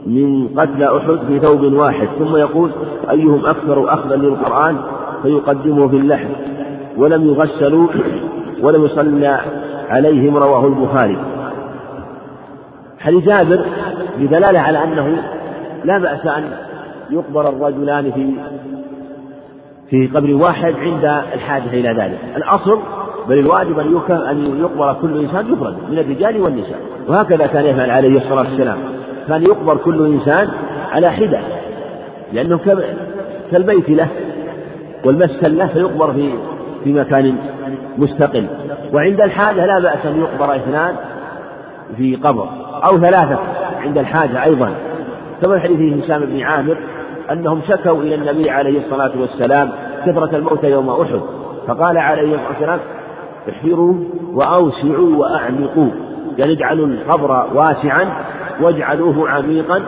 من 0.07 0.49
قتل 0.49 0.83
أحد 0.83 1.19
في 1.27 1.41
ثوب 1.41 1.73
واحد 1.73 2.09
ثم 2.19 2.37
يقول 2.37 2.71
أيهم 3.11 3.47
أكثر 3.47 3.95
أخذا 3.95 4.17
للقرآن؟ 4.17 4.77
فيقدمه 5.23 5.89
في 5.89 5.97
اللحم. 5.97 6.29
ولم 6.97 7.27
يغسلوا 7.29 7.89
ولم 8.63 8.85
يصلى 8.85 9.41
عليهم 9.89 10.37
رواه 10.37 10.67
البخاري. 10.67 11.19
حديث 12.99 13.25
جابر 13.25 13.65
بدلالة 14.19 14.61
على 14.61 14.85
أنه 14.85 15.23
لا 15.85 15.99
بأس 15.99 16.27
أن 16.27 16.45
يقبر 17.11 17.49
الرجلان 17.49 18.13
في 18.13 18.35
في 19.91 20.07
قبر 20.07 20.35
واحد 20.35 20.75
عند 20.75 21.05
الحاجة 21.35 21.69
إلى 21.69 21.89
ذلك. 21.89 22.19
الأصل 22.37 22.79
بل 23.29 23.39
الواجب 23.39 23.79
أن 23.79 24.13
أن 24.31 24.61
يقبر 24.61 24.97
كل 25.03 25.19
إنسان 25.19 25.53
يفرد 25.53 25.77
من 25.91 25.99
الرجال 25.99 26.41
والنساء. 26.41 26.79
وهكذا 27.09 27.47
كان 27.47 27.65
يفعل 27.67 27.91
عليه 27.91 28.19
الصلاة 28.19 28.49
والسلام. 28.49 28.79
كان 29.29 29.43
يقبر 29.43 29.77
كل 29.77 30.07
إنسان 30.07 30.49
على 30.93 31.11
حدة 31.11 31.41
لأنه 32.33 32.61
كالبيت 33.51 33.89
له 33.89 34.09
والمسكن 35.05 35.55
له 35.55 35.67
فيقبر 35.67 36.13
في 36.13 36.33
في 36.85 36.93
مكان 36.93 37.37
مستقل. 37.99 38.47
وعند 38.93 39.21
الحاجة 39.21 39.67
لا 39.67 39.79
بأس 39.81 40.07
أن 40.07 40.21
يقبر 40.21 40.57
اثنان 40.57 40.97
في 41.97 42.17
قبر 42.17 42.49
أو 42.85 42.99
ثلاثة 42.99 43.39
عند 43.81 43.99
الحاجة 43.99 44.45
أيضا. 44.45 44.71
كما 45.43 45.59
حديث 45.59 46.05
هشام 46.05 46.27
بن 46.27 46.43
عامر 46.43 46.77
أنهم 47.33 47.61
شكوا 47.69 48.03
إلى 48.03 48.15
النبي 48.15 48.51
عليه 48.51 48.79
الصلاة 48.79 49.13
والسلام 49.21 49.71
كثرة 50.07 50.37
الموت 50.37 50.65
يوم 50.65 50.89
أحد 50.89 51.21
فقال 51.67 51.99
عليه 51.99 52.35
الصلاة 52.35 52.49
والسلام 52.49 52.79
احفروا 53.49 53.95
وأوسعوا 54.33 55.17
وأعمقوا. 55.17 55.91
يعني 56.39 56.53
اجعلوا 56.53 56.87
القبر 56.87 57.47
واسعا 57.55 58.25
واجعلوه 58.61 59.31
عميقا 59.31 59.83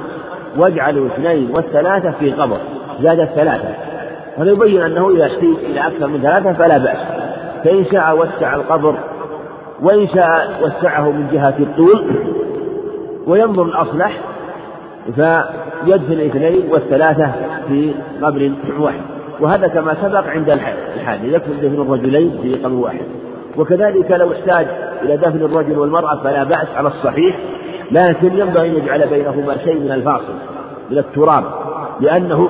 واجعلوا 0.58 1.06
اثنين 1.06 1.50
والثلاثة 1.50 2.10
في 2.10 2.32
قبر. 2.32 2.56
زاد 3.00 3.20
الثلاثة. 3.20 3.68
هذا 4.38 4.50
يبين 4.50 4.82
أنه 4.82 5.10
إذا 5.10 5.26
احتيج 5.26 5.56
إلى 5.70 5.80
أكثر 5.80 6.06
من 6.06 6.20
ثلاثة 6.20 6.52
فلا 6.52 6.78
بأس. 6.78 6.98
فإن 7.64 7.84
شاء 7.84 8.18
وسع 8.18 8.54
القبر 8.54 8.94
وإن 9.82 10.08
شاء 10.08 10.60
وسعه 10.62 11.10
من 11.10 11.28
جهة 11.32 11.54
الطول 11.60 12.04
وينظر 13.26 13.62
الأصلح 13.62 14.20
فيدفن 15.04 16.20
اثنين 16.20 16.70
والثلاثة 16.70 17.32
في 17.68 17.94
قبر 18.22 18.52
واحد. 18.78 19.00
وهذا 19.40 19.68
كما 19.68 19.94
سبق 20.02 20.26
عند 20.26 20.50
الحاج 20.50 21.24
يكفي 21.24 21.52
دفن 21.52 21.82
الرجلين 21.82 22.38
في 22.42 22.54
قبر 22.54 22.74
واحد. 22.74 23.04
وكذلك 23.56 24.10
لو 24.10 24.32
احتاج 24.32 24.66
إلى 25.02 25.16
دفن 25.16 25.42
الرجل 25.42 25.78
والمرأة 25.78 26.22
فلا 26.22 26.44
بأس 26.44 26.68
على 26.76 26.88
الصحيح 26.88 27.38
لكن 27.90 28.38
ينبغي 28.38 28.68
أن 28.68 28.74
يجعل 28.74 29.08
بينهما 29.08 29.56
شيء 29.64 29.80
من 29.80 29.92
الفاصل 29.92 30.34
من 30.90 30.98
التراب 30.98 31.44
لأنه 32.00 32.48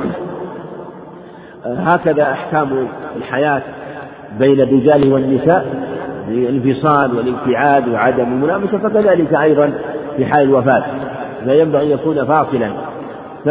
هكذا 1.64 2.22
أحكام 2.22 2.88
الحياة 3.16 3.62
بين 4.38 4.60
الرجال 4.60 5.12
والنساء 5.12 5.66
الانفصال 6.28 7.16
والابتعاد 7.16 7.88
وعدم 7.88 8.24
الملامسة 8.24 8.78
فكذلك 8.78 9.34
أيضا 9.34 9.72
في 10.16 10.26
حال 10.26 10.42
الوفاة 10.42 10.84
فينبغي 11.44 11.82
أن 11.82 11.90
يكون 11.90 12.24
فاصلا. 12.24 12.70
ف 13.44 13.50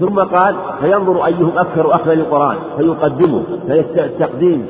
ثم 0.00 0.20
قال 0.20 0.54
فينظر 0.80 1.26
أيهم 1.26 1.52
أكثر 1.58 1.94
أخذا 1.94 2.14
للقرآن 2.14 2.56
فيقدمه 2.76 3.42
فالتقديم 3.68 4.66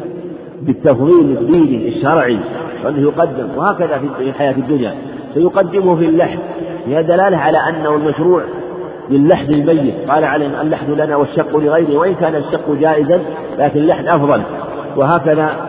بالتفضيل 0.62 1.38
الديني 1.38 1.88
الشرعي 1.88 2.38
وأنه 2.84 3.00
يقدم 3.00 3.48
وهكذا 3.56 4.02
في 4.18 4.32
حياة 4.32 4.54
الدنيا. 4.56 4.94
فيقدمه 5.34 5.96
في 5.96 6.04
اللحد. 6.04 6.38
فيها 6.84 7.00
دلالة 7.00 7.36
على 7.36 7.58
أنه 7.58 7.94
المشروع 7.94 8.42
للحد 9.10 9.50
الميت. 9.50 10.10
قال 10.10 10.24
عليه 10.24 10.62
اللحد 10.62 10.90
لنا 10.90 11.16
والشق 11.16 11.56
لغيره 11.56 11.96
وإن 11.98 12.14
كان 12.14 12.34
الشق 12.34 12.70
جائزا 12.80 13.20
لكن 13.58 13.80
اللحد 13.80 14.06
أفضل. 14.06 14.42
وهكذا 14.96 15.68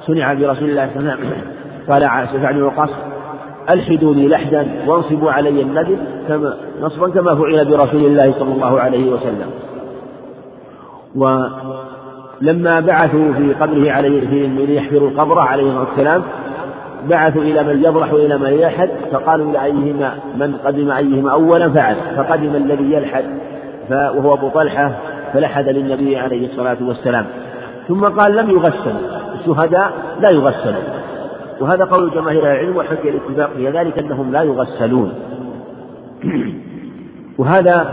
صنع 0.00 0.34
برسول 0.34 0.70
الله 0.70 0.90
صلى 0.94 1.00
الله 1.00 1.12
عليه 1.12 1.20
وسلم. 1.20 1.42
قال 1.88 2.28
سعد 2.42 2.54
بن 2.54 2.62
وقاص 2.62 2.90
ألحدوا 3.70 4.14
لي 4.14 4.28
لحدا 4.28 4.66
وانصبوا 4.86 5.30
علي 5.32 5.62
النبي 5.62 5.98
كما 6.28 6.56
نصبا 6.80 7.08
كما 7.08 7.34
فعل 7.34 7.64
برسول 7.64 8.06
الله 8.06 8.34
صلى 8.38 8.52
الله 8.52 8.80
عليه 8.80 9.12
وسلم. 9.12 9.50
ولما 12.42 12.80
بعثوا 12.80 13.32
في 13.32 13.52
قبره 13.52 13.92
عليه 13.92 14.28
في 14.28 14.46
من 14.46 14.70
يحفروا 14.70 15.08
القبر 15.08 15.38
عليه 15.38 15.62
الصلاة 15.62 15.88
والسلام 15.88 16.22
بعثوا 17.08 17.42
إلى 17.42 17.62
من 17.62 17.84
يبرح 17.84 18.12
وإلى 18.12 18.38
من 18.38 18.52
يلحد 18.52 18.90
فقالوا 19.12 19.50
إلى 19.50 19.64
أيهما 19.64 20.14
من 20.36 20.56
قدم 20.64 20.90
أيهما 20.90 21.32
أولا 21.32 21.72
فعل. 21.72 21.96
فقدم 22.16 22.56
الذي 22.56 22.92
يلحد 22.92 23.24
وهو 23.90 24.34
أبو 24.34 24.48
طلحة 24.48 24.92
فلحد 25.32 25.68
للنبي 25.68 26.16
عليه 26.16 26.46
الصلاة 26.46 26.76
والسلام. 26.80 27.26
ثم 27.88 28.04
قال 28.04 28.36
لم 28.36 28.50
يغسل 28.50 28.94
الشهداء 29.34 29.92
لا 30.20 30.30
يغسلون 30.30 30.84
وهذا 31.60 31.84
قول 31.84 32.10
جماهير 32.10 32.42
العلم 32.42 32.76
وحكي 32.76 33.08
الاتفاق 33.08 33.50
في 33.56 33.70
ذلك 33.70 33.98
أنهم 33.98 34.32
لا 34.32 34.42
يغسلون. 34.42 35.12
وهذا 37.38 37.86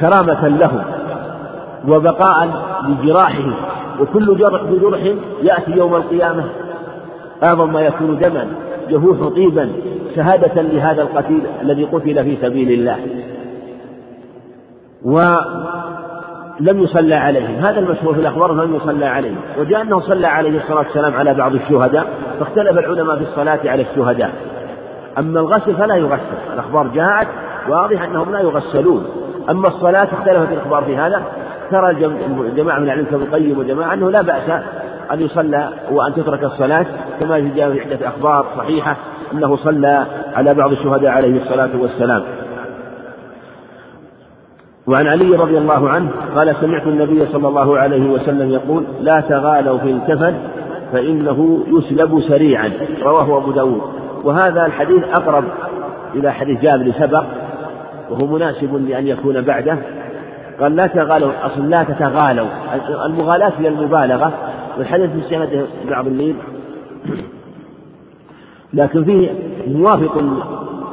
كرامة 0.00 0.48
لهم. 0.48 0.82
وبقاء 1.88 2.48
لجراحهم 2.88 3.54
وكل 4.00 4.36
جرح 4.36 4.62
بجرح 4.62 5.00
يأتي 5.42 5.70
يوم 5.70 5.94
القيامة. 5.94 6.44
أعظم 7.42 7.72
ما 7.72 7.80
يكون 7.80 8.18
دما 8.18 8.46
جفوف 8.90 9.34
طيبا 9.34 9.72
شهادة 10.16 10.62
لهذا 10.62 11.02
القتيل 11.02 11.42
الذي 11.62 11.84
قتل 11.84 12.24
في 12.24 12.36
سبيل 12.36 12.72
الله. 12.72 12.96
ولم 15.04 16.82
يصلى 16.82 17.14
عليهم. 17.14 17.54
هذا 17.54 17.78
المشهور 17.78 18.14
في 18.14 18.20
الأخبار 18.20 18.52
لم 18.52 18.74
يصلى 18.74 19.06
عليهم. 19.06 19.38
وجاء 19.58 19.82
أنه 19.82 20.00
صلى 20.00 20.26
عليه 20.26 20.58
الصلاة 20.58 20.78
والسلام 20.78 21.14
على 21.14 21.34
بعض 21.34 21.54
الشهداء 21.54 22.06
فاختلف 22.38 22.78
العلماء 22.78 23.16
في 23.16 23.22
الصلاة 23.22 23.60
على 23.64 23.82
الشهداء. 23.82 24.30
أما 25.18 25.40
الغسل 25.40 25.76
فلا 25.76 25.96
يغسل. 25.96 26.52
الأخبار 26.54 26.88
جاءت 26.88 27.28
واضح 27.68 28.02
أنهم 28.02 28.32
لا 28.32 28.40
يغسلون. 28.40 29.06
أما 29.50 29.68
الصلاة 29.68 30.08
اختلفت 30.12 30.52
الأخبار 30.52 30.84
في 30.84 30.96
هذا. 30.96 31.22
ترى 31.72 31.94
جماعة 32.56 32.78
من 32.78 32.84
العلم 32.84 33.04
كابن 33.04 33.22
القيم 33.22 33.58
وجماعة 33.58 33.94
أنه 33.94 34.10
لا 34.10 34.22
بأس 34.22 34.50
أن 35.12 35.20
يصلى 35.20 35.68
وأن 35.90 36.14
تترك 36.14 36.44
الصلاة 36.44 36.86
كما 37.20 37.38
جاء 37.38 37.72
في 37.72 37.80
عدة 37.80 38.08
أخبار 38.08 38.46
صحيحة 38.56 38.96
أنه 39.32 39.56
صلى 39.56 40.06
على 40.34 40.54
بعض 40.54 40.72
الشهداء 40.72 41.10
عليه 41.10 41.42
الصلاة 41.42 41.70
والسلام. 41.78 42.22
وعن 44.86 45.06
علي 45.06 45.36
رضي 45.36 45.58
الله 45.58 45.90
عنه 45.90 46.10
قال 46.36 46.56
سمعت 46.60 46.86
النبي 46.86 47.26
صلى 47.26 47.48
الله 47.48 47.78
عليه 47.78 48.10
وسلم 48.10 48.50
يقول 48.50 48.84
لا 49.00 49.20
تغالوا 49.20 49.78
في 49.78 49.90
الكفن 49.90 50.34
فإنه 50.92 51.64
يسلب 51.66 52.20
سريعا. 52.20 52.70
رواه 53.02 53.38
أبو 53.38 53.52
داود. 53.52 53.82
وهذا 54.24 54.66
الحديث 54.66 55.04
أقرب 55.14 55.44
إلى 56.14 56.32
حديث 56.32 56.60
جابر 56.60 56.92
سبق 56.98 57.24
وهو 58.10 58.26
مناسب 58.26 58.88
لأن 58.88 59.06
يكون 59.06 59.40
بعده. 59.40 59.78
قال 60.62 60.76
لا 60.76 60.86
تغالوا 60.86 61.46
أصل 61.46 61.70
لا 61.70 61.82
تتغالوا. 61.82 62.46
المغالاة 63.06 63.52
هي 63.58 63.68
المبالغة. 63.68 64.32
والحديث 64.78 65.10
في 65.10 65.20
سنده 65.20 65.64
بعض 65.90 66.06
الليل 66.06 66.36
لكن 68.74 69.04
فيه 69.04 69.30
موافق 69.66 70.18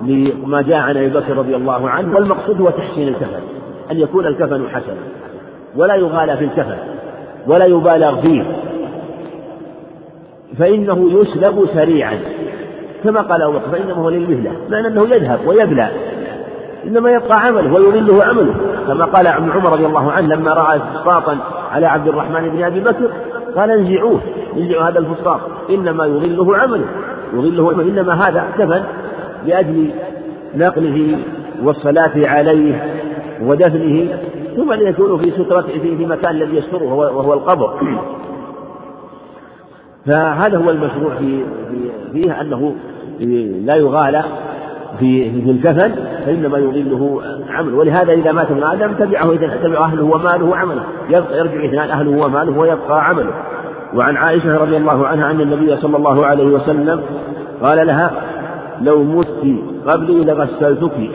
لما 0.02 0.62
جاء 0.62 0.78
عن 0.78 0.98
أبي 0.98 1.10
بكر 1.10 1.38
رضي 1.38 1.56
الله 1.56 1.90
عنه 1.90 2.16
والمقصود 2.16 2.62
هو 2.62 2.70
تحسين 2.70 3.08
الكفن 3.08 3.42
أن 3.92 4.00
يكون 4.00 4.26
الكفن 4.26 4.70
حسنا 4.70 4.96
ولا 5.76 5.96
يغالى 5.96 6.38
في 6.38 6.44
الكفن 6.44 6.78
ولا 7.48 7.66
يبالغ 7.66 8.22
فيه. 8.22 8.44
فإنه 10.58 11.22
يسلب 11.22 11.66
سريعا. 11.74 12.20
كما 13.04 13.22
قال 13.22 13.42
أبو 13.42 13.54
بكر 13.54 13.70
فإنه 13.72 13.94
هو 13.94 14.10
للمهلة. 14.10 14.52
معنى 14.70 14.88
أنه 14.88 15.02
يذهب 15.02 15.40
ويبلى. 15.48 15.90
إنما 16.86 17.12
يبقى 17.12 17.38
عمله 17.46 17.74
ويضله 17.74 18.24
عمله. 18.24 18.56
كما 18.88 19.06
قال 19.06 19.28
ابن 19.28 19.52
عمر 19.52 19.72
رضي 19.72 19.86
الله 19.86 20.12
عنه 20.12 20.28
لما 20.28 20.54
رأى 20.54 20.80
فسطاطا 20.80 21.38
على 21.72 21.86
عبد 21.86 22.08
الرحمن 22.08 22.50
بن 22.50 22.64
أبي 22.64 22.80
بكر 22.80 23.12
قال 23.56 23.72
انزعوه 23.72 24.20
انزعوا 24.58 24.84
هذا 24.84 25.00
الفسطاط 25.00 25.40
إنما 25.70 26.06
يضله 26.06 26.58
عمله 26.58 26.86
يضله 27.34 27.82
إنما 27.82 28.14
هذا 28.14 28.46
كفن 28.58 28.84
لأجل 29.46 29.90
نقله 30.56 31.18
والصلاة 31.64 32.12
عليه 32.16 33.00
ودفنه 33.42 34.08
ثم 34.56 34.74
يكون 34.74 35.18
في 35.18 35.32
سترة 35.32 35.62
في, 35.62 35.98
في 35.98 36.06
مكان 36.06 36.32
الذي 36.32 36.58
يستره 36.58 36.94
وهو 36.94 37.34
القبر. 37.34 37.74
فهذا 40.06 40.58
هو 40.58 40.70
المشروع 40.70 41.16
في 41.16 41.44
فيه 42.14 42.42
أنه 42.42 42.76
لا 43.66 43.76
يغالى 43.76 44.24
في 45.00 45.42
في 45.42 45.52
الكفن 45.52 45.96
فإنما 46.26 46.58
يضله 46.58 47.22
عمل 47.50 47.74
ولهذا 47.74 48.14
إذا 48.14 48.32
مات 48.32 48.52
ابن 48.52 48.64
آدم 48.64 48.94
تبعه 48.94 49.32
إذا 49.32 49.58
تبع 49.64 49.86
أهله 49.86 50.04
وماله 50.04 50.46
وعمله 50.46 50.84
يرجع 51.10 51.66
إثنان 51.66 51.90
أهله 51.90 52.26
وماله 52.26 52.58
ويبقى 52.58 53.06
عمله. 53.06 53.34
وعن 53.94 54.18
عائشة 54.18 54.58
رضي 54.58 54.78
الله 54.78 55.08
عنها 55.08 55.32
أن 55.32 55.42
النبي 55.42 55.78
صلى 55.78 55.98
الله 55.98 56.26
عليه 56.26 56.46
وسلم 56.46 57.02
قال 57.64 57.88
لها 57.88 58.12
لو 58.82 59.04
مت 59.04 59.60
قبلي 59.88 60.24
لغسلتك. 60.24 61.10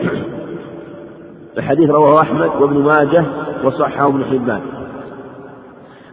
الحديث 1.57 1.89
رواه 1.89 2.21
أحمد 2.21 2.49
وابن 2.61 2.77
ماجه 2.77 3.23
وصححه 3.63 4.07
ابن 4.07 4.25
حبان. 4.25 4.61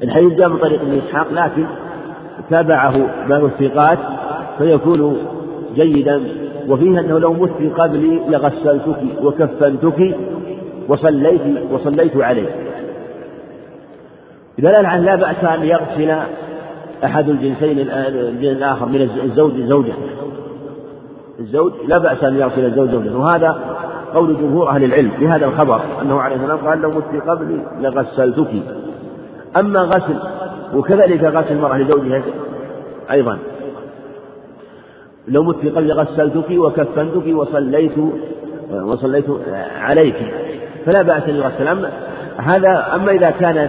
الحديث 0.02 0.32
جاء 0.32 0.48
من 0.48 0.56
طريق 0.56 0.80
ابن 0.80 0.98
إسحاق 0.98 1.26
لكن 1.32 1.66
تابعه 2.51 3.26
بعض 3.28 3.44
الثقات 3.44 3.98
فيكون 4.59 5.16
جيدا 5.74 6.22
وفيه 6.68 7.01
أنه 7.01 7.18
لو 7.18 7.32
مت 7.32 7.80
قبلي 7.80 8.20
لغسلتك 8.28 8.97
وكفنتك 9.22 10.16
وصليت 10.89 11.40
وصليت 11.72 12.16
عليك 12.16 12.48
دلالة 14.59 14.89
على 14.89 15.05
لا 15.05 15.16
بأس 15.16 15.44
أن 15.44 15.62
يغسل 15.62 16.16
أحد 17.05 17.28
الجنسين 17.28 17.78
الجنس 17.78 18.56
الآخر 18.56 18.86
من 18.86 19.10
الزوج 19.24 19.60
زوجته 19.60 19.94
الزوج 21.40 21.72
لا 21.89 21.98
بأس 21.98 22.24
أن 22.24 22.36
يغسل 22.36 22.64
الزوج 22.64 22.90
زوجته. 22.90 23.18
وهذا 23.18 23.59
قول 24.14 24.36
جمهور 24.36 24.70
أهل 24.70 24.84
العلم. 24.84 25.10
بهذا 25.20 25.47
الخبر 25.47 25.80
أنه 26.02 26.20
عليه 26.20 26.36
السلام 26.36 26.59
قال 26.59 26.80
لو 26.80 26.90
مت 26.90 27.22
قبلي 27.28 27.60
لغسلتك. 27.80 28.48
أما 29.56 29.80
غسل 29.80 30.16
وكذلك 30.74 31.24
غسل 31.24 31.52
المرأة 31.52 31.78
لزوجها 31.78 32.22
أيضا. 33.10 33.39
لو 35.28 35.42
مت 35.42 35.66
قبل 35.76 35.92
غسلتك 35.92 36.50
وكفنتك 36.50 37.26
وصليت 37.26 37.92
وصليت 38.72 39.24
عليك 39.80 40.16
فلا 40.86 41.02
بأس 41.02 41.28
أن 41.28 41.36
يغسل. 41.36 41.68
أما 41.68 41.90
هذا 42.36 42.86
أما 42.94 43.12
إذا 43.12 43.30
كان 43.30 43.68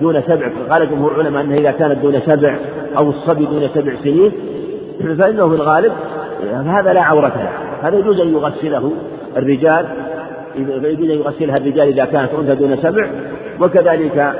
دون 0.00 0.20
سبع 0.22 0.50
قال 0.70 0.90
جمهور 0.90 1.20
العلماء 1.20 1.42
أنها 1.42 1.56
إذا 1.56 1.70
كانت 1.70 1.98
دون 2.02 2.20
سبع 2.20 2.56
أو 2.96 3.10
الصبي 3.10 3.44
دون 3.44 3.68
سبع 3.74 3.94
سنين 4.04 4.32
فإنه 5.18 5.48
في 5.48 5.54
الغالب 5.54 5.92
هذا 6.52 6.92
لا 6.92 7.02
عورة 7.02 7.28
له. 7.28 7.50
هذا 7.88 7.98
يجوز 7.98 8.20
أن 8.20 8.28
يغسله 8.28 8.92
الرجال 9.36 9.86
يجوز 10.56 11.10
أن 11.10 11.18
يغسلها 11.18 11.56
الرجال 11.56 11.88
إذا 11.88 12.04
كانت 12.04 12.30
أنثى 12.34 12.54
دون 12.54 12.76
سبع 12.76 13.10
وكذلك 13.60 14.34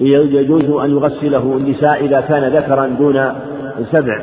يجوز 0.00 0.64
أن 0.64 0.90
يغسله 0.90 1.56
النساء 1.56 2.04
إذا 2.04 2.20
كان 2.20 2.56
ذكرا 2.56 2.86
دون 2.86 3.32
سبع. 3.92 4.22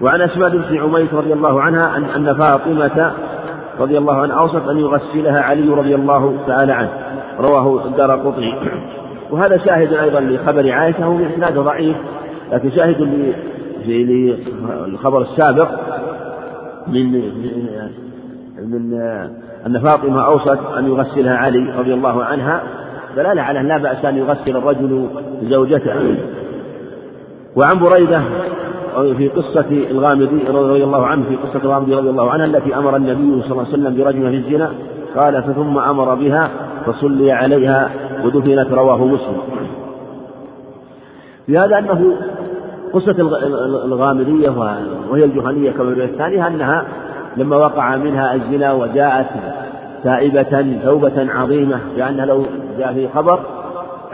وعن 0.00 0.20
أسماء 0.20 0.48
بنت 0.50 0.80
عميس 0.80 1.14
رضي 1.14 1.32
الله 1.32 1.62
عنها 1.62 1.96
أن 1.96 2.04
أن 2.04 2.34
فاطمة 2.34 3.12
رضي 3.80 3.98
الله 3.98 4.14
عنها 4.14 4.36
أوصت 4.36 4.68
أن 4.68 4.78
يغسلها 4.78 5.40
علي 5.40 5.68
رضي 5.68 5.94
الله 5.94 6.38
تعالى 6.46 6.72
عنه. 6.72 6.90
رواه 7.38 7.86
الدار 7.86 8.10
قطني. 8.10 8.54
وهذا 9.30 9.56
شاهد 9.56 9.92
أيضا 9.92 10.20
لخبر 10.20 10.70
عائشة 10.70 11.04
هو 11.04 11.18
إسناد 11.18 11.58
ضعيف 11.58 11.96
لكن 12.52 12.70
شاهد 12.70 13.30
للخبر 13.86 15.22
السابق 15.22 15.68
من 16.86 17.12
من 18.58 19.00
أن 19.66 19.80
فاطمة 19.80 20.26
أوصت 20.26 20.58
أن 20.78 20.86
يغسلها 20.86 21.36
علي 21.36 21.72
رضي 21.78 21.94
الله 21.94 22.24
عنها. 22.24 22.62
دلالة 23.16 23.42
على 23.42 23.60
أن 23.60 23.68
لا 23.68 23.78
بأس 23.78 24.04
أن 24.04 24.16
يغسل 24.16 24.56
الرجل 24.56 25.08
زوجته. 25.42 26.16
وعن 27.56 27.78
بريدة 27.78 28.22
في 29.18 29.28
قصة 29.28 29.66
الغامدي 29.70 30.48
رضي 30.48 30.84
الله 30.84 31.06
عنه 31.06 31.24
في 31.28 31.36
قصة 31.36 31.60
الغامدي 31.64 31.94
رضي 31.94 32.10
الله 32.10 32.30
عنها 32.30 32.46
التي 32.46 32.76
أمر 32.76 32.96
النبي 32.96 33.42
صلى 33.42 33.52
الله 33.52 33.64
عليه 33.64 33.72
وسلم 33.72 33.96
برجمها 33.96 34.30
في 34.30 34.36
الزنا 34.36 34.70
قال 35.16 35.54
ثم 35.54 35.78
أمر 35.78 36.14
بها 36.14 36.50
فصلي 36.86 37.32
عليها 37.32 37.90
ودفنت 38.24 38.72
رواه 38.72 39.04
مسلم. 39.04 39.36
في 41.46 41.58
هذا 41.58 41.78
أنه 41.78 42.16
قصة 42.92 43.16
الغامدية 43.84 44.50
وهي 45.10 45.24
الجهنية 45.24 45.70
كما 45.70 45.94
في 45.94 46.04
الثانية 46.04 46.46
أنها 46.46 46.84
لما 47.36 47.56
وقع 47.56 47.96
منها 47.96 48.34
الزنا 48.34 48.72
وجاءت 48.72 49.26
تائبة 50.04 50.80
توبة 50.84 51.32
عظيمة 51.32 51.80
لأنها 51.96 52.26
لو 52.26 52.46
جاء 52.78 52.92
في 52.92 53.08
خبر 53.08 53.40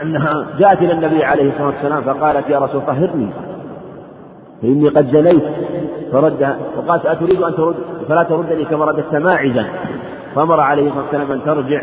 أنها 0.01 0.45
جاءت 0.59 0.81
إلى 0.81 0.93
النبي 0.93 1.23
عليه 1.23 1.49
الصلاة 1.49 1.67
والسلام 1.67 2.01
فقالت 2.01 2.49
يا 2.49 2.59
رسول 2.59 2.81
طهرني. 2.81 3.29
فإني 4.61 4.89
قد 4.89 5.07
زنيت 5.11 5.43
فردها 6.11 6.57
وقالت 6.77 7.05
أتريد 7.05 7.41
أن 7.41 7.55
ترد؟ 7.55 7.75
فلا 8.09 8.23
تردني 8.23 8.65
كما 8.65 8.85
رددت 8.85 9.15
ماعزا 9.15 9.65
فأمر 10.35 10.59
عليه 10.59 10.87
الصلاة 10.87 11.03
والسلام 11.03 11.31
أن 11.31 11.41
ترجع. 11.45 11.81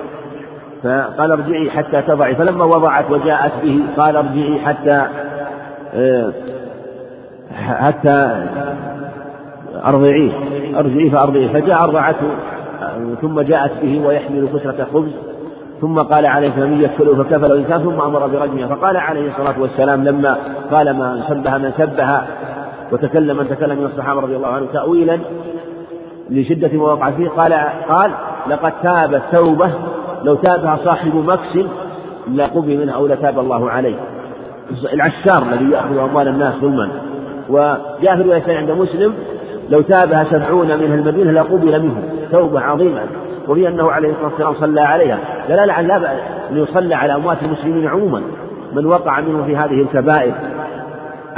فقال 0.83 1.33
ارجعي 1.33 1.71
حتى 1.71 2.03
تضعي. 2.03 2.35
فلما 2.35 2.65
وضعت 2.65 3.11
وجاءت 3.11 3.53
به 3.63 3.81
قال 3.99 4.17
ارجعي 4.17 4.61
حتى 4.61 5.07
آه، 5.95 6.33
حتى 7.55 8.47
أرضعيه. 9.87 10.33
أرجعيه 10.79 11.11
فأرضعيه. 11.11 11.49
فجاء 11.49 11.85
أرضعته 11.85 12.31
ثم 13.23 13.41
جاءت 13.41 13.71
به 13.83 14.07
ويحمل 14.07 14.49
كسرة 14.55 14.87
خبز. 14.93 15.13
ثم 15.81 15.99
قال 15.99 16.27
عليه 16.27 16.51
فمن 16.51 16.81
يكفله 16.83 17.25
فكفل 17.25 17.53
الإنسان 17.53 17.83
ثم 17.83 18.01
أمر 18.01 18.27
برجمها 18.27 18.67
فقال 18.67 18.97
عليه 18.97 19.31
الصلاة 19.31 19.61
والسلام 19.61 20.05
لما 20.05 20.37
قال 20.73 20.91
ما 20.91 21.25
سبها 21.29 21.59
من 21.59 21.73
سبها 21.79 22.27
وتكلم 22.93 23.37
من 23.37 23.49
تكلم 23.49 23.79
من 23.79 23.85
الصحابة 23.85 24.21
رضي 24.21 24.37
الله 24.37 24.49
عنهم 24.49 24.67
تأويلا 24.73 25.19
لشدة 26.31 26.79
ما 26.79 26.85
وقع 26.85 27.11
فيه. 27.11 27.29
قال 27.29 27.53
قال 27.89 28.11
لقد 28.51 28.73
تاب 28.83 29.15
التوبة 29.15 29.71
لو 30.25 30.35
تابها 30.35 30.79
صاحب 30.85 31.15
مكس 31.15 31.67
لقبل 32.35 32.79
منها 32.79 32.95
أو 32.95 33.07
لتاب 33.07 33.39
الله 33.39 33.71
عليه. 33.71 33.97
العشار 34.93 35.43
الذي 35.43 35.71
يأخذ 35.71 35.99
أموال 35.99 36.29
الناس 36.29 36.55
ظلما. 36.55 36.89
وجاء 37.49 38.17
في 38.17 38.23
رواية 38.23 38.59
عند 38.59 38.71
مسلم 38.71 39.15
لو 39.71 39.81
تابها 39.81 40.25
سبعون 40.25 40.67
من 40.67 40.93
المدينة 40.93 41.31
لقبل 41.31 41.83
منه. 41.83 42.03
توبة 42.33 42.61
عظيمة. 42.61 43.01
وفي 43.49 43.69
أنه 43.69 43.91
عليه 43.91 44.09
الصلاة 44.09 44.29
والسلام 44.29 44.55
صلى 44.55 44.81
عليها. 44.81 45.19
دلالة 45.49 45.73
على 45.73 45.97
أن 46.51 46.57
يصلى 46.57 46.95
على 46.95 47.15
أموات 47.15 47.43
المسلمين 47.43 47.89
عموما. 47.89 48.23
من 48.73 48.87
وقع 48.87 49.21
منه 49.21 49.45
في 49.45 49.57
هذه 49.57 49.83
الكبائر. 49.83 50.35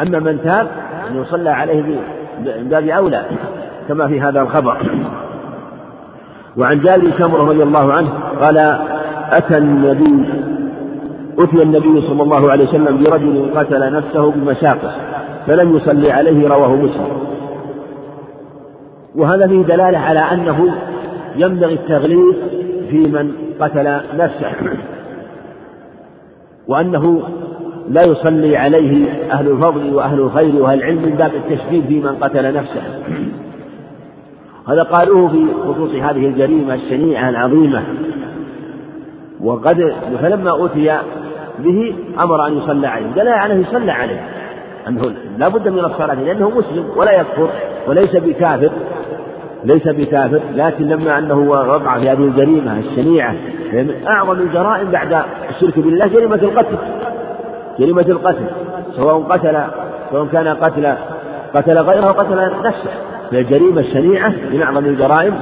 أما 0.00 0.18
من 0.18 0.42
تاب 0.44 0.66
أن 1.10 1.22
يصلى 1.22 1.50
عليه 1.50 1.82
من 1.82 2.68
باب 2.70 2.88
أولى 2.88 3.22
كما 3.88 4.08
في 4.08 4.20
هذا 4.20 4.40
الخبر. 4.40 4.90
وعن 6.56 6.80
جابر 6.80 7.10
سمرة 7.18 7.42
رضي 7.48 7.62
الله 7.62 7.92
عنه 7.92 8.10
قال 8.42 8.58
أتى 9.30 9.58
النبي 9.58 10.28
أتي 11.38 11.62
النبي 11.62 12.00
صلى 12.00 12.22
الله 12.22 12.50
عليه 12.50 12.68
وسلم 12.68 13.04
برجل 13.04 13.50
قتل 13.56 13.92
نفسه 13.92 14.30
بمشاقص 14.30 14.92
فلم 15.46 15.76
يصلي 15.76 16.12
عليه 16.12 16.48
رواه 16.48 16.74
مسلم. 16.76 17.26
وهذا 19.14 19.46
فيه 19.46 19.62
دلالة 19.62 19.98
على 19.98 20.20
أنه 20.20 20.74
ينبغي 21.36 21.74
التغليظ 21.74 22.34
في 22.90 22.98
من 22.98 23.32
قتل 23.60 24.00
نفسه 24.16 24.52
وأنه 26.68 27.22
لا 27.88 28.02
يصلي 28.02 28.56
عليه 28.56 29.06
أهل 29.32 29.48
الفضل 29.48 29.94
وأهل 29.94 30.20
الخير 30.20 30.62
وأهل 30.62 30.78
العلم 30.78 31.02
من 31.02 31.10
باب 31.10 31.30
التشديد 31.34 31.86
في 31.86 32.00
من 32.00 32.16
قتل 32.20 32.54
نفسه. 32.54 32.82
هذا 34.68 34.82
قالوه 34.82 35.28
في 35.28 35.46
خصوص 35.68 35.90
هذه 35.90 36.26
الجريمة 36.26 36.74
الشنيعة 36.74 37.28
العظيمة. 37.28 37.82
وقد 39.40 39.92
فلما 40.22 40.64
أتي 40.64 40.98
به 41.58 41.94
أمر 42.20 42.46
أن 42.46 42.58
يصلى 42.58 42.86
عليه 42.86 43.06
دل 43.06 43.28
على 43.28 43.54
أنه 43.54 43.68
يصلى 43.68 43.92
عليه. 43.92 44.20
أنه 44.88 45.12
لا 45.38 45.48
بد 45.48 45.68
من 45.68 45.84
الصلاة 45.84 46.14
لأنه 46.14 46.50
مسلم 46.50 46.84
ولا 46.96 47.12
يكفر 47.12 47.48
وليس 47.88 48.16
بكافر 48.16 48.70
ليس 49.64 49.88
بكافر 49.88 50.40
لكن 50.54 50.88
لما 50.88 51.18
أنه 51.18 51.34
وقع 51.34 51.98
في 51.98 52.08
هذه 52.08 52.24
الجريمة 52.24 52.78
الشنيعة 52.78 53.34
من 53.72 53.90
أعظم 54.06 54.40
الجرائم 54.40 54.90
بعد 54.90 55.22
الشرك 55.50 55.78
بالله 55.78 56.06
جريمة 56.06 56.34
القتل. 56.34 56.76
جريمة 57.78 58.02
القتل 58.02 58.44
سواء 58.96 59.22
قتل 59.22 59.62
سواء 60.10 60.26
كان 60.26 60.48
قتل 60.48 60.94
قتل 61.54 61.78
غيره 61.78 62.06
قتل 62.06 62.50
نفسه. 62.64 62.90
من 63.32 63.38
الجريمة 63.38 63.80
الشنيعة 63.80 64.32
من 64.52 64.62
أعظم 64.62 64.84
الجرائم 64.84 65.34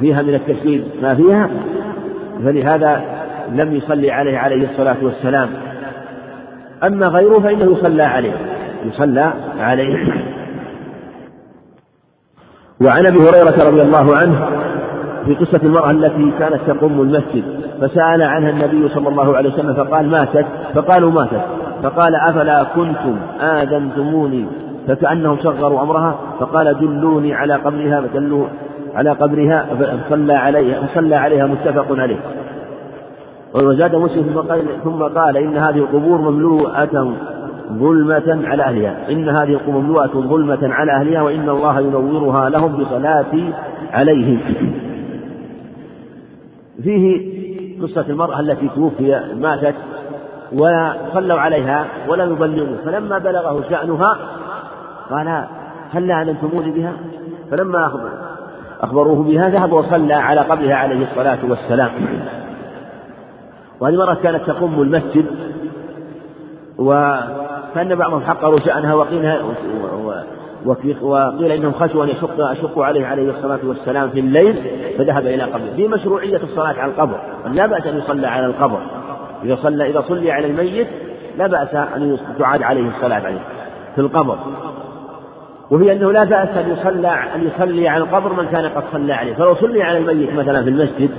فيها 0.00 0.22
من 0.22 0.34
التشديد 0.34 0.84
ما 1.02 1.14
فيها. 1.14 1.50
فلهذا 2.44 3.02
لم 3.52 3.76
يصلي 3.76 4.10
عليه 4.10 4.38
عليه 4.38 4.70
الصلاة 4.70 4.96
والسلام. 5.02 5.48
أما 6.84 7.06
غيره 7.06 7.38
فإنه 7.38 7.72
يصلى 7.72 8.02
عليه 8.02 8.32
يصلى 8.84 9.32
عليه. 9.60 10.12
وعن 12.80 13.06
أبي 13.06 13.18
هريرة 13.18 13.68
رضي 13.68 13.82
الله 13.82 14.16
عنه 14.16 14.48
في 15.26 15.34
قصة 15.34 15.60
المرأة 15.62 15.90
التي 15.90 16.32
كانت 16.38 16.60
تقوم 16.66 17.00
المسجد 17.00 17.44
فسأل 17.80 18.22
عنها 18.22 18.50
النبي 18.50 18.88
صلى 18.88 19.08
الله 19.08 19.36
عليه 19.36 19.52
وسلم 19.52 19.74
فقال 19.74 20.08
ماتت؟ 20.08 20.46
فقالوا 20.74 21.10
ماتت. 21.10 21.40
فقال 21.82 22.14
أفلا 22.14 22.64
كنتم 22.64 23.16
آذنتموني؟ 23.40 24.46
فكأنهم 24.88 25.38
صغروا 25.38 25.82
أمرها 25.82 26.14
فقال 26.40 26.78
دلوني 26.78 27.34
على 27.34 27.54
قبرها 27.54 28.00
فدلوا 28.00 28.46
على 28.94 29.10
قبرها 29.10 29.66
فصلى 30.08 30.32
عليها 30.32 30.86
فصلى 30.86 31.16
عليها 31.16 31.46
متفق 31.46 31.86
عليه. 31.90 32.18
وزاد 33.54 33.94
مسلم 33.94 34.22
ثم 34.22 34.38
قال, 34.38 34.64
ثم 34.84 35.02
قال 35.02 35.36
إن 35.36 35.56
هذه 35.56 35.78
القبور 35.78 36.18
مملوءة 36.20 37.12
ظلمة 37.72 38.48
على 38.48 38.62
أهلها 38.62 38.96
إن 39.10 39.28
هذه 39.28 39.52
القبور 39.52 39.80
مملوءة 39.80 40.10
ظلمة 40.14 40.58
على 40.62 40.92
أهلها 40.92 41.22
وإن 41.22 41.48
الله 41.48 41.80
ينورها 41.80 42.48
لهم 42.48 42.72
بصلاة 42.72 43.52
عليهم. 43.92 44.40
فيه 46.82 47.36
قصة 47.82 48.04
المرأة 48.08 48.40
التي 48.40 48.68
توفي 48.68 49.34
ماتت 49.34 49.74
وصلوا 50.52 51.40
عليها 51.40 51.86
ولم 52.08 52.32
يبلغوا 52.32 52.76
فلما 52.84 53.18
بلغه 53.18 53.64
شأنها 53.70 54.16
قال 55.10 55.44
هل 55.92 56.10
أعلمتموني 56.10 56.70
بها؟ 56.70 56.92
فلما 57.50 57.92
أخبروه 58.80 59.22
بها 59.22 59.48
ذهب 59.48 59.72
وصلى 59.72 60.14
على 60.14 60.40
قبرها 60.40 60.74
عليه 60.74 61.06
الصلاة 61.10 61.38
والسلام. 61.48 61.90
وهذه 63.80 63.94
المرأة 63.94 64.14
كانت 64.14 64.46
تقوم 64.46 64.82
المسجد 64.82 65.26
وكان 66.78 67.94
بعضهم 67.94 68.20
حقروا 68.20 68.58
شأنها 68.58 68.94
وقيل 68.94 69.24
وقيل 70.66 71.52
إنهم 71.52 71.72
خشوا 71.72 72.04
أن 72.04 72.08
يشق 72.08 72.40
أشقوا 72.40 72.84
عليه 72.84 73.06
عليه 73.06 73.30
الصلاة 73.30 73.58
والسلام 73.64 74.10
في 74.10 74.20
الليل 74.20 74.56
فذهب 74.98 75.26
إلى 75.26 75.42
قبره. 75.42 75.76
في 75.76 75.88
مشروعيه 75.88 76.36
الصلاة 76.36 76.74
على 76.80 76.92
القبر. 76.92 77.20
لا 77.46 77.66
بأس 77.66 77.86
أن 77.86 77.98
يصلى 77.98 78.26
على 78.26 78.46
القبر. 78.46 78.78
إذا 79.44 79.56
صلى 79.56 79.90
إذا 79.90 80.00
صلي 80.00 80.32
على 80.32 80.46
الميت 80.46 80.88
لا 81.38 81.46
بأس 81.46 81.74
أن 81.74 82.18
تعاد 82.38 82.62
عليه 82.62 82.88
الصلاة 82.88 83.26
عليه 83.26 83.40
في 83.94 84.00
القبر. 84.00 84.38
وهي 85.70 85.92
أنه 85.92 86.12
لا 86.12 86.24
بأس 86.24 86.48
أن 86.48 86.70
يصلى 86.70 87.08
أن 87.08 87.46
يصلي 87.46 87.88
على 87.88 88.04
القبر 88.04 88.32
من 88.32 88.46
كان 88.46 88.68
قد 88.68 88.82
صلى 88.92 89.12
عليه. 89.12 89.34
فلو 89.34 89.54
صلي 89.54 89.82
على 89.82 89.98
الميت 89.98 90.32
مثلا 90.32 90.62
في 90.62 90.70
المسجد 90.70 91.10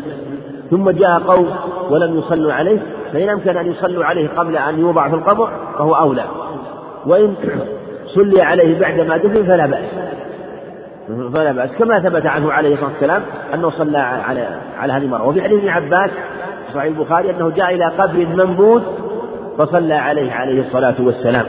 ثم 0.72 0.90
جاء 0.90 1.20
قوم 1.20 1.50
ولم 1.90 2.18
يصلوا 2.18 2.54
عليه 2.54 2.80
فإن 3.14 3.30
أمكن 3.30 3.58
أن 3.58 3.72
يصلوا 3.72 4.06
عليه 4.06 4.30
قبل 4.30 4.58
أن 4.58 4.80
يوضع 4.80 5.10
في 5.10 5.16
القبر 5.16 5.50
فهو 5.78 5.96
أولى. 5.96 6.24
وإن 7.06 7.36
صلي 8.08 8.42
عليه 8.42 8.80
بعدما 8.80 9.18
دفن 9.18 9.44
فلا 9.44 9.66
بأس. 9.66 9.90
فلا 11.34 11.52
بأس. 11.52 11.70
كما 11.80 12.00
ثبت 12.00 12.26
عنه 12.26 12.52
عليه 12.52 12.74
الصلاة 12.74 12.90
والسلام 12.92 13.22
أنه 13.54 13.70
صلى 13.70 13.98
على 13.98 14.48
على 14.78 14.94
هذه 14.94 15.04
المرة 15.04 15.28
وفي 15.28 15.42
حديث 15.42 15.60
ابن 15.60 15.70
عباس 15.70 16.12
صحيح 16.74 16.84
البخاري 16.84 17.30
أنه 17.30 17.50
جاء 17.50 17.76
إلى 17.76 17.86
قبر 17.86 18.26
منبوذ 18.26 18.82
فصلى 19.58 19.94
عليه 19.94 20.32
عليه 20.32 20.60
الصلاة 20.60 20.96
والسلام. 21.00 21.46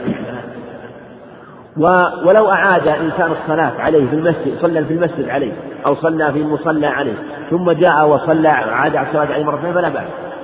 ولو 2.25 2.51
أعاد 2.51 2.87
إنسان 2.87 3.31
الصلاة 3.31 3.71
عليه 3.79 4.07
في 4.09 4.15
المسجد 4.15 4.57
صلى 4.61 4.85
في 4.85 4.93
المسجد 4.93 5.29
عليه 5.29 5.51
أو 5.85 5.95
صلى 5.95 6.33
في 6.33 6.39
المصلى 6.39 6.87
عليه 6.87 7.13
ثم 7.49 7.71
جاء 7.71 8.09
وصلى 8.09 8.47
عاد 8.47 8.95
على 8.95 9.07
الصلاة 9.07 9.33
عليه 9.33 9.43
مرتين 9.43 9.73
فلا 9.73 9.89
بأس. 9.89 10.03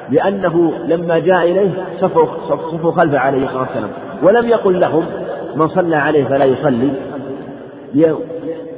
لأنه 0.09 0.73
لما 0.87 1.19
جاء 1.19 1.51
إليه 1.51 1.71
صفوا 1.99 2.25
صفوا 2.49 2.91
خلفه 2.91 3.19
عليه 3.19 3.45
الصلاة 3.45 3.61
والسلام. 3.61 3.89
ولم 4.23 4.47
يقل 4.47 4.79
لهم 4.79 5.05
من 5.55 5.67
صلى 5.67 5.95
عليه 5.95 6.25
فلا 6.25 6.45
يصلي 6.45 6.89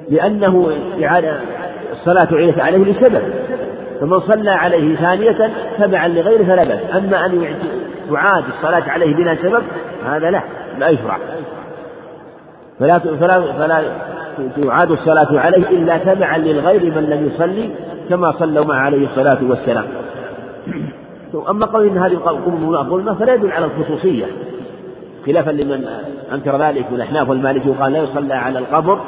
لأنه 0.10 0.72
إعادة 1.04 1.40
الصلاة 1.92 2.28
عيدت 2.32 2.60
عليه 2.60 2.78
لسبب 2.78 3.22
فمن 4.02 4.20
صلى 4.20 4.50
عليه 4.50 4.96
ثانية 4.96 5.52
تبعا 5.80 6.08
لغيره 6.08 6.44
فلا 6.44 6.64
بأس 6.64 6.80
أما 6.96 7.26
أن 7.26 7.56
تعاد 8.10 8.44
الصلاة 8.58 8.90
عليه 8.90 9.16
بلا 9.16 9.36
سبب 9.36 9.64
هذا 10.06 10.32
لا 10.32 10.44
لا 10.80 10.90
يشرع 10.90 11.18
فلا 12.80 13.00
فلا 13.00 13.54
فلا 13.54 13.84
تعاد 14.58 14.92
الصلاة 14.92 15.40
عليه 15.40 15.70
إلا 15.70 15.98
تبعا 15.98 16.38
للغير 16.38 16.84
من 16.96 17.04
لم 17.04 17.28
يصلي 17.28 17.70
كما 18.10 18.32
صلوا 18.32 18.66
معه 18.66 18.80
عليه 18.80 19.06
الصلاة 19.08 19.38
والسلام. 19.50 19.86
أما 21.50 21.66
قول 21.66 21.88
إن 21.88 21.98
هذه 21.98 22.14
القبور 22.14 22.84
ظلمة 22.84 23.14
فلا 23.14 23.34
يدل 23.34 23.52
على 23.52 23.66
الخصوصية 23.66 24.26
خلافا 25.26 25.52
لمن 25.52 25.86
أنكر 26.34 26.58
ذلك 26.58 26.86
من 26.92 26.96
الأحناف 26.96 27.30
والمالكي 27.30 27.70
وقال 27.70 27.94
لا 27.94 28.00
يصلى 28.00 28.34
على 28.34 28.60
القبر. 28.60 29.00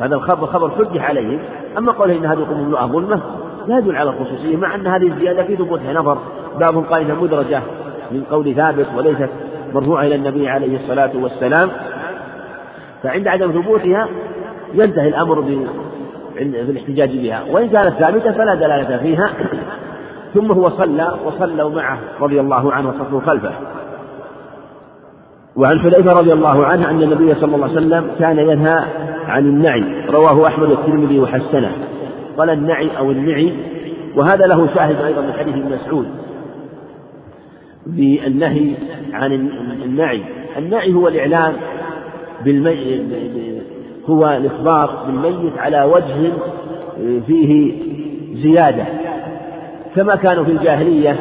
هذا 0.00 0.14
الخبر 0.14 0.46
خبر 0.46 0.70
حجة 0.70 1.02
عليهم 1.02 1.40
أما 1.78 1.92
قوله 1.92 2.16
إن 2.16 2.26
هذه 2.26 2.38
القبور 2.38 2.86
ظلمة 2.86 3.20
لا 3.68 3.78
يدل 3.78 3.96
على 3.96 4.10
الخصوصية 4.10 4.56
مع 4.56 4.74
أن 4.74 4.86
هذه 4.86 5.06
الزيادة 5.06 5.42
في 5.42 5.56
ثبوتها 5.56 5.92
نظر. 5.92 6.18
بعضهم 6.60 6.84
قال 6.84 7.02
إنها 7.02 7.14
مدرجة 7.14 7.62
من 8.10 8.24
قول 8.30 8.54
ثابت 8.54 8.86
وليست 8.96 9.30
مرفوعة 9.74 10.02
إلى 10.02 10.14
النبي 10.14 10.48
عليه 10.48 10.76
الصلاة 10.76 11.10
والسلام. 11.14 11.70
فعند 13.02 13.28
عدم 13.28 13.52
ثبوتها 13.52 14.08
ينتهي 14.74 15.08
الأمر 15.08 15.42
في 15.42 15.66
الاحتجاج 16.70 17.16
بها. 17.16 17.42
وإن 17.50 17.68
كانت 17.68 17.94
ثابتة 17.94 18.32
فلا 18.32 18.54
دلالة 18.54 18.96
فيها. 18.96 19.30
ثم 20.34 20.52
هو 20.52 20.70
صلى 20.70 21.14
وصلوا 21.24 21.70
معه 21.70 21.98
رضي 22.20 22.40
الله 22.40 22.72
عنه 22.72 22.88
وصلوا 22.88 23.20
خلفه. 23.20 23.52
وعن 25.56 25.80
حذيفة 25.80 26.12
رضي 26.12 26.32
الله 26.32 26.66
عنه 26.66 26.90
أن 26.90 27.02
النبي 27.02 27.34
صلى 27.34 27.54
الله 27.54 27.68
عليه 27.68 27.76
وسلم 27.76 28.06
كان 28.18 28.38
ينهى 28.38 28.84
عن 29.26 29.46
النعي 29.46 29.84
رواه 30.08 30.46
أحمد 30.46 30.68
والترمذي 30.68 31.18
وحسنه. 31.18 31.72
قال 32.38 32.50
النعي 32.50 32.98
أو 32.98 33.10
النعي 33.10 33.52
وهذا 34.16 34.46
له 34.46 34.74
شاهد 34.74 34.96
أيضا 34.96 35.20
من 35.20 35.32
حديث 35.32 35.54
ابن 35.54 35.72
مسعود 35.72 36.06
بالنهي 37.86 38.74
عن 39.12 39.32
النعي. 39.84 40.22
النعي 40.58 40.94
هو 40.94 41.08
الإعلان 41.08 41.52
بالمي... 42.44 43.00
هو 44.06 44.26
الإخبار 44.26 45.04
بالميت 45.06 45.58
على 45.58 45.82
وجه 45.82 46.32
فيه 47.26 47.72
زيادة. 48.34 48.84
كما 49.96 50.16
كانوا 50.16 50.44
في 50.44 50.52
الجاهلية 50.52 51.16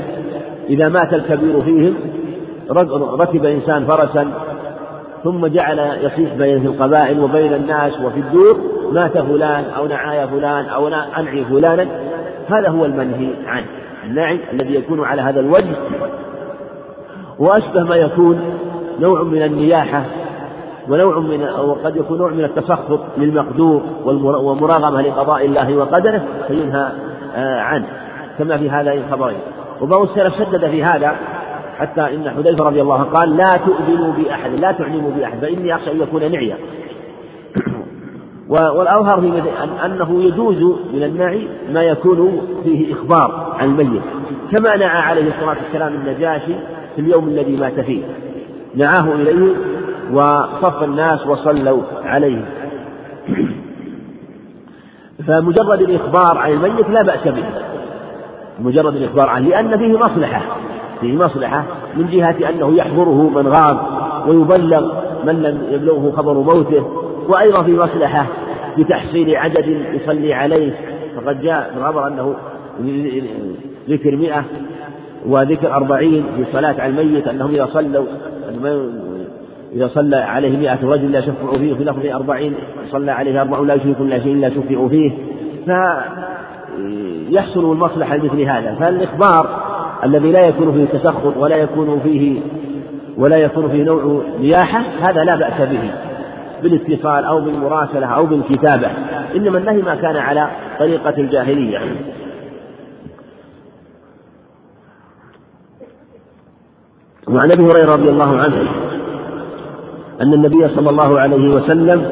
إذا 0.69 0.89
مات 0.89 1.13
الكبير 1.13 1.61
فيهم 1.61 1.93
ركب 2.71 3.45
إنسان 3.45 3.85
فرسا 3.85 4.31
ثم 5.23 5.47
جعل 5.47 5.79
يصيح 5.79 6.33
بين 6.33 6.65
القبائل 6.65 7.19
وبين 7.19 7.53
الناس 7.53 8.01
وفي 8.01 8.19
الدور 8.19 8.57
مات 8.91 9.17
فلان 9.17 9.65
أو 9.77 9.87
نعاي 9.87 10.27
فلان 10.27 10.65
أو 10.65 10.87
أنعي 10.87 11.45
فلانا. 11.45 11.85
هذا 12.49 12.69
هو 12.69 12.85
المنهي 12.85 13.33
عنه. 13.45 13.65
النعي 14.03 14.39
الذي 14.53 14.75
يكون 14.75 15.03
على 15.03 15.21
هذا 15.21 15.39
الوجه. 15.39 15.75
وأشبه 17.39 17.83
ما 17.83 17.95
يكون 17.95 18.39
نوع 18.99 19.23
من 19.23 19.43
النياحة 19.43 20.03
ونوع 20.89 21.19
من 21.19 21.43
وقد 21.43 21.95
يكون 21.95 22.17
نوع 22.17 22.29
من 22.29 22.43
التسخط 22.43 22.99
للمقدور 23.17 23.81
ومراغمة 24.05 25.01
لقضاء 25.01 25.45
الله 25.45 25.77
وقدره 25.77 26.23
فينهى 26.47 26.91
آه، 27.35 27.59
عنه. 27.59 27.87
كما 28.37 28.57
في 28.57 28.69
هذا 28.69 28.93
الخبرين 28.93 29.39
وبعض 29.81 30.01
السلف 30.01 30.37
شدد 30.37 30.69
في 30.69 30.83
هذا 30.83 31.15
حتى 31.79 32.01
إن 32.01 32.29
حذيفة 32.29 32.63
رضي 32.63 32.81
الله 32.81 32.95
عنه 32.95 33.03
قال 33.03 33.37
لا 33.37 33.57
تؤذنوا 33.57 34.13
بأحد 34.13 34.51
لا 34.51 34.71
تعلموا 34.71 35.11
بأحد 35.11 35.39
فإني 35.39 35.75
أخشى 35.75 35.91
أن 35.91 36.01
يكون 36.01 36.31
نعيا. 36.31 36.57
والأظهر 38.49 39.21
في 39.21 39.41
أنه 39.85 40.23
يجوز 40.23 40.61
من 40.93 41.03
النعي 41.03 41.47
ما 41.73 41.83
يكون 41.83 42.41
فيه 42.63 42.93
إخبار 42.93 43.55
عن 43.59 43.69
الميت 43.69 44.01
كما 44.51 44.77
نعى 44.77 45.01
عليه 45.01 45.27
الصلاة 45.27 45.57
والسلام 45.63 45.93
النجاشي 45.93 46.53
في 46.95 47.01
اليوم 47.01 47.27
الذي 47.27 47.57
مات 47.57 47.79
فيه. 47.79 48.03
نعاه 48.75 49.13
إليه 49.13 49.55
وصف 50.13 50.83
الناس 50.83 51.27
وصلوا 51.27 51.81
عليه. 52.03 52.45
فمجرد 55.27 55.81
الإخبار 55.81 56.37
عن 56.37 56.51
الميت 56.51 56.89
لا 56.89 57.01
بأس 57.01 57.27
به. 57.27 57.43
مجرد 58.59 58.95
الإخبار 58.95 59.29
عنه 59.29 59.49
لأن 59.49 59.77
فيه 59.77 59.97
مصلحة. 59.97 60.41
فيه 61.01 61.15
مصلحة 61.15 61.65
من 61.95 62.07
جهة 62.11 62.49
أنه 62.49 62.77
يحضره 62.77 63.29
من 63.29 63.47
غاب 63.47 63.79
ويبلغ 64.27 64.91
من 65.25 65.41
لم 65.41 65.61
يبلغه 65.71 66.11
خبر 66.17 66.33
موته 66.33 66.87
وأيضا 67.27 67.63
في 67.63 67.77
مصلحة 67.77 68.25
بتحصيل 68.77 69.35
عدد 69.35 69.67
يصلي 69.93 70.33
عليه. 70.33 70.71
فقد 71.15 71.41
جاء 71.41 71.73
الخبر 71.77 72.07
أنه 72.07 72.35
ذكر 73.89 74.15
مئة 74.15 74.43
وذكر 75.25 75.73
أربعين 75.73 76.23
في 76.35 76.41
الصلاة 76.41 76.81
على 76.81 77.01
الميت 77.01 77.27
أنهم 77.27 77.51
إذا 77.51 77.65
صلوا 77.65 78.05
إذا 79.73 79.87
صلى 79.87 80.15
عليه 80.15 80.57
مئة 80.57 80.79
رجل 80.83 81.11
لا 81.11 81.19
يشفع 81.19 81.57
فيه 81.57 81.73
في 81.73 81.83
لفظ 81.83 82.05
أربعين 82.05 82.53
صلى 82.91 83.11
عليه 83.11 83.41
أربعون 83.41 83.67
لا 83.67 83.73
يشرك 83.73 83.95
إلا 83.99 84.19
شيء 84.19 84.35
لا 84.35 84.49
شفعوا 84.49 84.89
فيه. 84.89 85.11
فيحصل 87.29 87.71
المصلحة 87.71 88.15
لمثل 88.15 88.41
هذا. 88.41 88.75
فالإخبار 88.79 89.68
الذي 90.03 90.31
لا 90.31 90.47
يكون 90.47 90.71
فيه 90.71 90.99
تسخط 90.99 91.37
ولا 91.37 91.55
يكون 91.55 91.99
فيه 91.99 92.41
ولا 93.17 93.37
يكون 93.37 93.69
فيه 93.69 93.83
نوع 93.83 94.21
نياحة 94.39 94.79
هذا 95.01 95.23
لا 95.23 95.35
بأس 95.35 95.61
به 95.61 95.91
بالاتصال 96.63 97.25
أو 97.25 97.41
بالمراسلة 97.41 98.07
أو 98.07 98.25
بالكتابة 98.25 98.87
إنما 99.35 99.57
النهي 99.57 99.81
ما 99.81 99.95
كان 99.95 100.17
على 100.17 100.49
طريقة 100.79 101.13
الجاهلية. 101.17 101.79
وعن 107.27 107.51
أبي 107.51 107.63
هريرة 107.63 107.91
رضي 107.93 108.09
الله 108.09 108.37
عنه 108.37 108.69
أن 110.21 110.33
النبي 110.33 110.67
صلى 110.67 110.89
الله 110.89 111.19
عليه 111.19 111.55
وسلم 111.55 112.05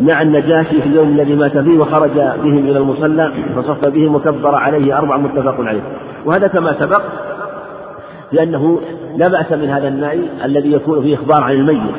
نعى 0.00 0.22
النجاشي 0.22 0.82
في 0.82 0.88
اليوم 0.88 1.08
الذي 1.08 1.34
مات 1.34 1.58
فيه 1.58 1.78
وخرج 1.78 2.10
بهم 2.14 2.58
إلى 2.58 2.78
المصلى 2.78 3.32
فصف 3.56 3.88
بهم 3.88 4.14
وكبر 4.14 4.54
عليه 4.54 4.98
أربع 4.98 5.16
متفق 5.16 5.60
عليه. 5.60 5.82
وهذا 6.24 6.46
كما 6.46 6.72
سبق 6.72 7.02
لأنه 8.32 8.80
لا 9.16 9.28
بأس 9.28 9.52
من 9.52 9.68
هذا 9.68 9.88
النعي 9.88 10.20
الذي 10.44 10.72
يكون 10.72 11.02
فيه 11.02 11.14
إخبار 11.14 11.44
عن 11.44 11.52
الميت. 11.52 11.94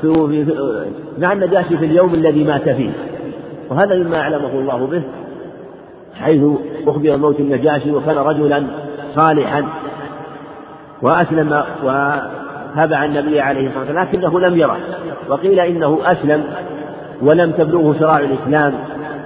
في 0.00 0.46
نعى 1.18 1.32
النجاشي 1.32 1.78
في 1.78 1.84
اليوم 1.84 2.14
الذي 2.14 2.44
مات 2.44 2.68
فيه. 2.68 2.90
وهذا 3.70 3.94
مما 3.94 4.20
أعلمه 4.20 4.50
الله 4.50 4.86
به 4.86 5.02
حيث 6.20 6.42
أخبر 6.86 7.16
موت 7.16 7.40
النجاشي 7.40 7.90
وكان 7.90 8.16
رجلا 8.16 8.62
صالحا 9.14 9.64
وأسلم 11.02 11.62
وتابع 11.84 13.04
النبي 13.04 13.40
عليه 13.40 13.66
الصلاة 13.66 13.80
والسلام 13.80 14.04
لكنه 14.04 14.40
لم 14.40 14.56
يره. 14.56 14.76
وقيل 15.28 15.60
إنه 15.60 15.98
أسلم 16.04 16.44
ولم 17.22 17.50
تبلغه 17.50 17.98
شرائع 17.98 18.30
الإسلام 18.30 18.74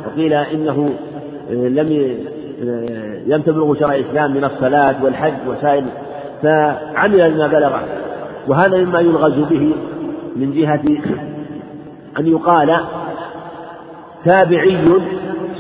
وقيل 0.07 0.33
إنه 0.33 0.91
آه، 1.51 1.55
لم 1.55 2.17
آه، 2.65 3.19
لم 3.27 3.43
تبلغه 3.43 3.75
شرائع 3.75 3.95
الإسلام 3.95 4.35
من 4.35 4.45
الصلاة 4.45 5.05
والحج 5.05 5.49
وسائر 5.49 5.85
فعمل 6.43 7.31
بما 7.31 7.47
بلغه. 7.47 7.83
وهذا 8.49 8.77
مما 8.79 9.01
يلغز 9.01 9.39
به 9.39 9.75
من 10.37 10.53
جهة 10.53 10.83
أن 12.19 12.27
يقال 12.27 12.77
تابعي 14.25 14.79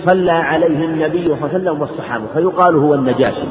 صلى 0.04 0.30
عليه 0.30 0.84
النبي 0.84 1.24
صلى 1.24 1.34
الله 1.34 1.48
عليه 1.48 1.54
وسلم 1.54 1.80
والصحابة 1.80 2.24
فيقال 2.34 2.76
هو 2.76 2.94
النجاشي 2.94 3.46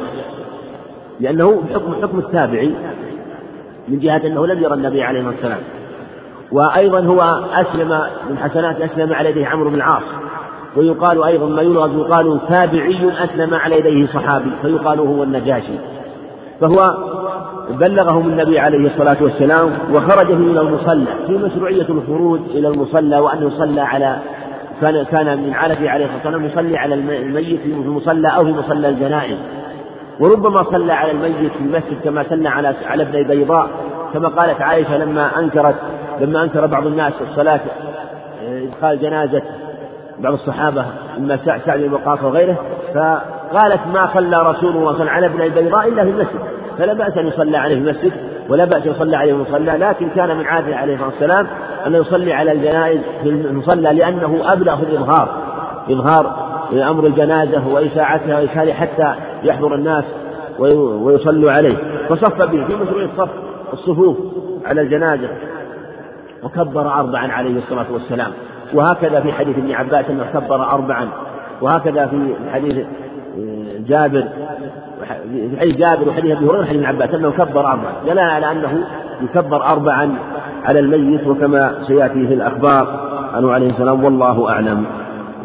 لأنه 1.20 1.62
حكم 1.74 1.94
حكم 2.02 2.20
التابعي 2.20 2.72
من 3.88 4.00
جهة 4.00 4.22
أنه 4.26 4.48
لم 4.48 4.64
يرى 4.64 4.74
النبي 4.74 5.04
عليه 5.04 5.20
الصلاة 5.20 5.36
والسلام. 5.36 5.60
وأيضا 6.52 7.00
هو 7.00 7.22
أسلم 7.54 8.02
من 8.30 8.38
حسنات 8.38 8.82
أسلم 8.82 9.14
على 9.14 9.30
يديه 9.30 9.48
عمرو 9.48 9.70
بن 9.70 9.76
العاص. 9.76 10.04
ويقال 10.76 11.24
أيضا 11.24 11.46
ما 11.48 11.62
يلغز 11.62 11.92
يقال 11.96 12.40
تابعي 12.50 13.12
أسلم 13.24 13.54
على 13.54 13.80
يديه 13.80 14.08
صحابي 14.08 14.52
فيقال 14.62 15.00
هو 15.00 15.24
النجاشي. 15.24 15.74
فهو 16.62 16.98
بلغهم 17.70 18.30
النبي 18.30 18.60
عليه 18.60 18.88
الصلاة 18.88 19.18
والسلام 19.24 19.72
وخرج 19.94 20.32
من 20.32 20.58
المصلى 20.58 21.06
في 21.28 21.38
مشروعية 21.38 21.90
الخروج 21.90 22.40
إلى 22.50 22.68
المصلى 22.68 23.20
وأن 23.20 23.48
يصلى 23.48 23.82
على 23.82 24.18
كان 24.82 25.04
كان 25.04 25.44
من 25.44 25.54
عادته 25.54 25.90
عليه 25.90 26.06
الصلاة 26.06 26.18
والسلام 26.18 26.46
يصلي 26.46 26.78
على 26.78 26.96
الميت 26.96 27.60
في 27.62 27.66
المصلى 27.66 28.28
أو 28.28 28.44
في 28.46 28.52
مصلى 28.52 28.90
الجنائز. 28.90 29.38
وربما 30.20 30.64
صلى 30.64 30.94
على 30.94 31.12
الميت 31.12 31.52
في 31.52 31.60
المسجد 31.62 32.02
كما 32.04 32.26
صلى 32.30 32.50
على 32.50 32.76
على 32.86 33.04
ابن 33.04 33.24
بيضاء 33.24 33.70
كما 34.14 34.30
قالت 34.30 34.62
عائشة 34.62 34.98
لما 34.98 35.40
أنكرت 35.40 35.76
لما 36.20 36.44
أنكر 36.44 36.66
بعض 36.66 36.88
الناس 36.88 37.14
الصلاة 37.32 37.60
إدخال 38.48 39.02
جنازة 39.02 39.42
بعض 40.20 40.34
الصحابة 40.34 40.86
إما 41.18 41.38
سعد 41.38 41.80
بن 41.80 41.94
وقاص 41.94 42.24
وغيره 42.24 42.58
فقالت 42.94 43.80
ما 43.94 44.10
صلى 44.14 44.38
رسول 44.38 44.78
الله 44.78 44.98
صلى 44.98 45.10
على 45.10 45.26
ابن 45.26 45.42
البيضاء 45.42 45.88
إلا 45.88 46.04
في 46.04 46.10
المسجد. 46.10 46.40
فلا 46.78 46.94
بأس 46.94 47.18
أن 47.18 47.28
يصلى 47.28 47.58
عليه 47.58 47.76
في 47.76 47.82
المسجد 47.82 48.14
ولا 48.50 48.66
بأس 48.66 48.86
يصلى 48.86 49.18
عليه 49.18 49.34
المصلى 49.34 49.72
لكن 49.72 50.10
كان 50.10 50.38
من 50.38 50.46
عادته 50.46 50.76
عليه 50.76 50.94
الصلاة 50.94 51.10
والسلام 51.10 51.48
أن 51.88 51.96
يصلي 51.96 52.34
على 52.34 52.52
الجنائز 52.52 53.02
في 53.24 53.30
المصلى 53.30 53.94
لأنه 53.94 54.54
أبلغ 54.54 54.76
في 54.78 54.84
الإظهار 54.84 55.30
إظهار 55.90 56.46
أمر 56.90 57.06
الجنازة 57.06 57.68
وإشاعتها 57.68 58.40
وإشهارها 58.40 58.74
حتى 58.74 59.16
يحضر 59.44 59.76
الناس 59.76 60.04
ويصلوا 60.60 61.52
عليه. 61.52 61.78
فصف 62.10 62.42
به 62.42 62.66
في 62.66 62.76
مشروع 62.76 63.04
الصف 63.04 63.30
الصفوف 63.74 64.18
على 64.66 64.82
الجنازة. 64.82 65.30
وكبر 66.46 66.94
أربعا 66.94 67.32
عليه 67.32 67.58
الصلاة 67.58 67.86
والسلام. 67.92 68.32
وهكذا 68.74 69.22
في 69.22 69.32
حديث 69.32 69.58
ابن 69.58 69.72
عباس 69.72 70.10
أنه 70.10 70.26
كبر 70.34 70.64
أربعا. 70.64 71.10
وهكذا 71.62 72.08
في 72.08 72.36
حديث 72.54 72.78
آه، 72.78 73.78
جابر. 73.88 74.28
في 75.00 75.60
حديث 75.60 75.76
جابر 75.76 76.10
وحديث 76.10 76.38
أبي 76.38 76.46
هريرة 76.46 76.60
وحديث 76.60 76.76
ابن 76.76 76.86
عباس 76.86 77.14
أنه 77.14 77.32
كبر 77.32 77.68
اربعا. 77.68 77.94
دل 78.06 78.20
على 78.20 78.52
أنه 78.52 78.88
يكبر 79.22 79.66
اربعا 79.66 80.16
على 80.64 80.80
الميت 80.80 81.28
وكما 81.28 81.84
سيأتي 81.88 82.28
في 82.28 82.34
الأخبار. 82.34 83.06
عنه 83.34 83.52
عليه 83.52 83.70
السلام 83.70 84.04
والله 84.04 84.50
أعلم. 84.50 84.86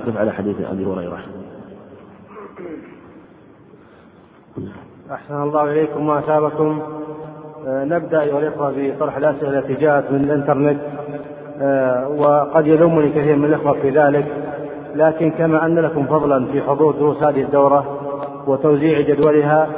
كيف 0.05 0.17
على 0.17 0.33
حديث 0.33 0.57
أبي 0.71 0.85
هريرة. 0.85 1.19
أحسن 5.13 5.43
الله 5.43 5.73
إليكم 5.73 6.09
وأثابكم. 6.09 6.83
آه، 7.67 7.85
نبدأ 7.85 8.21
أيها 8.21 8.39
الإخوة 8.39 8.75
بطرح 8.77 9.17
الأسئلة 9.17 9.59
التي 9.59 9.75
جاءت 9.75 10.13
من 10.13 10.21
الإنترنت. 10.25 10.79
آه، 11.63 12.09
وقد 12.09 12.67
يلومني 12.67 13.11
كثير 13.11 13.37
من 13.37 13.45
الإخوة 13.45 13.73
في 13.73 13.91
ذلك 13.91 14.27
لكن 14.95 15.31
كما 15.31 15.67
أن 15.67 15.79
لكم 15.79 16.07
فضلا 16.07 16.47
في 16.53 16.63
حضور 16.63 16.95
دروس 16.95 17.23
هذه 17.23 17.43
الدورة 17.43 17.85
وتوزيع 18.47 19.01
جدولها 19.01 19.69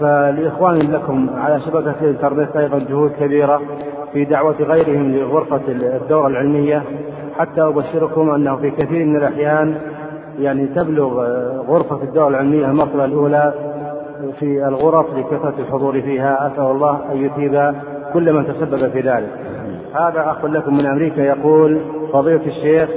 فلإخوان 0.00 0.92
لكم 0.92 1.30
على 1.36 1.60
شبكة 1.60 1.94
الإنترنت 2.00 2.56
أيضا 2.56 2.78
جهود 2.78 3.12
كبيرة 3.20 3.62
في 4.12 4.24
دعوة 4.24 4.56
غيرهم 4.60 5.12
لغرفة 5.12 5.60
الدورة 5.68 6.26
العلمية. 6.26 6.82
حتى 7.38 7.62
أبشركم 7.62 8.30
أنه 8.30 8.56
في 8.56 8.70
كثير 8.70 9.06
من 9.06 9.16
الأحيان 9.16 9.74
يعني 10.38 10.66
تبلغ 10.66 11.26
آه، 11.26 11.64
غرفة 11.68 12.02
الدورة 12.02 12.28
العلمية 12.28 12.66
المرتبة 12.66 13.04
الأولى 13.04 13.54
في 14.38 14.68
الغرف 14.68 15.06
لكثرة 15.16 15.54
الحضور 15.58 16.00
فيها. 16.00 16.46
أسأل 16.46 16.64
الله 16.64 17.00
أن 17.12 17.24
يثيب 17.24 17.74
كل 18.12 18.32
من 18.32 18.46
تسبب 18.46 18.90
في 18.90 19.00
ذلك. 19.00 19.30
هذا 19.94 20.30
أخ 20.30 20.44
لكم 20.44 20.76
من 20.76 20.86
أمريكا 20.86 21.20
يقول 21.20 21.80
فضيلة 22.12 22.46
الشيخ 22.46 22.88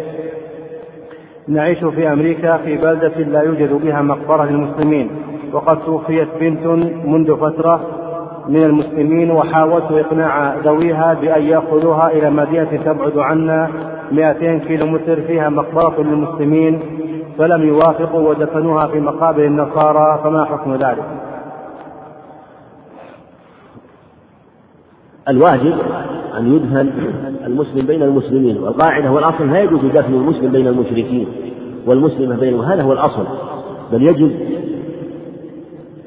نعيش 1.47 1.85
في 1.85 2.13
أمريكا 2.13 2.57
في 2.57 2.77
بلدة 2.77 3.17
لا 3.17 3.41
يوجد 3.41 3.73
بها 3.73 4.01
مقبرة 4.01 4.45
للمسلمين. 4.45 5.09
وقد 5.53 5.79
توفيت 5.85 6.27
بنت 6.39 6.65
منذ 7.05 7.37
فترة 7.37 7.81
من 8.47 8.63
المسلمين 8.63 9.31
وحاولت 9.31 9.91
إقناع 9.91 10.55
ذويها 10.55 11.13
بأن 11.13 11.41
يأخذوها 11.41 12.11
إلى 12.11 12.29
مدينة 12.29 12.79
تبعد 12.85 13.17
عنا 13.17 13.69
200 14.11 14.57
كيلو 14.59 14.85
متر 14.85 15.21
فيها 15.21 15.49
مقبرة 15.49 16.03
للمسلمين. 16.03 16.79
فلم 17.41 17.67
يوافقوا 17.67 18.29
ودفنوها 18.29 18.87
في 18.87 18.99
مقابر 18.99 19.45
النصارى 19.45 20.21
فما 20.23 20.45
حكم 20.45 20.73
ذلك؟ 20.73 21.05
الواجب 25.29 25.75
أن 26.37 26.55
يدفن 26.55 26.89
المسلم 27.45 27.85
بين 27.85 28.03
المسلمين 28.03 28.57
والقاعدة 28.57 29.11
والأصل 29.11 29.49
لا 29.49 29.61
يجوز 29.61 29.79
دفن 29.85 30.13
المسلم 30.13 30.51
بين 30.51 30.67
المشركين 30.67 31.27
والمسلمة 31.85 32.35
بينهم 32.35 32.61
هذا 32.61 32.83
هو 32.83 32.93
الأصل 32.93 33.23
بل 33.91 34.03
يجب 34.03 34.31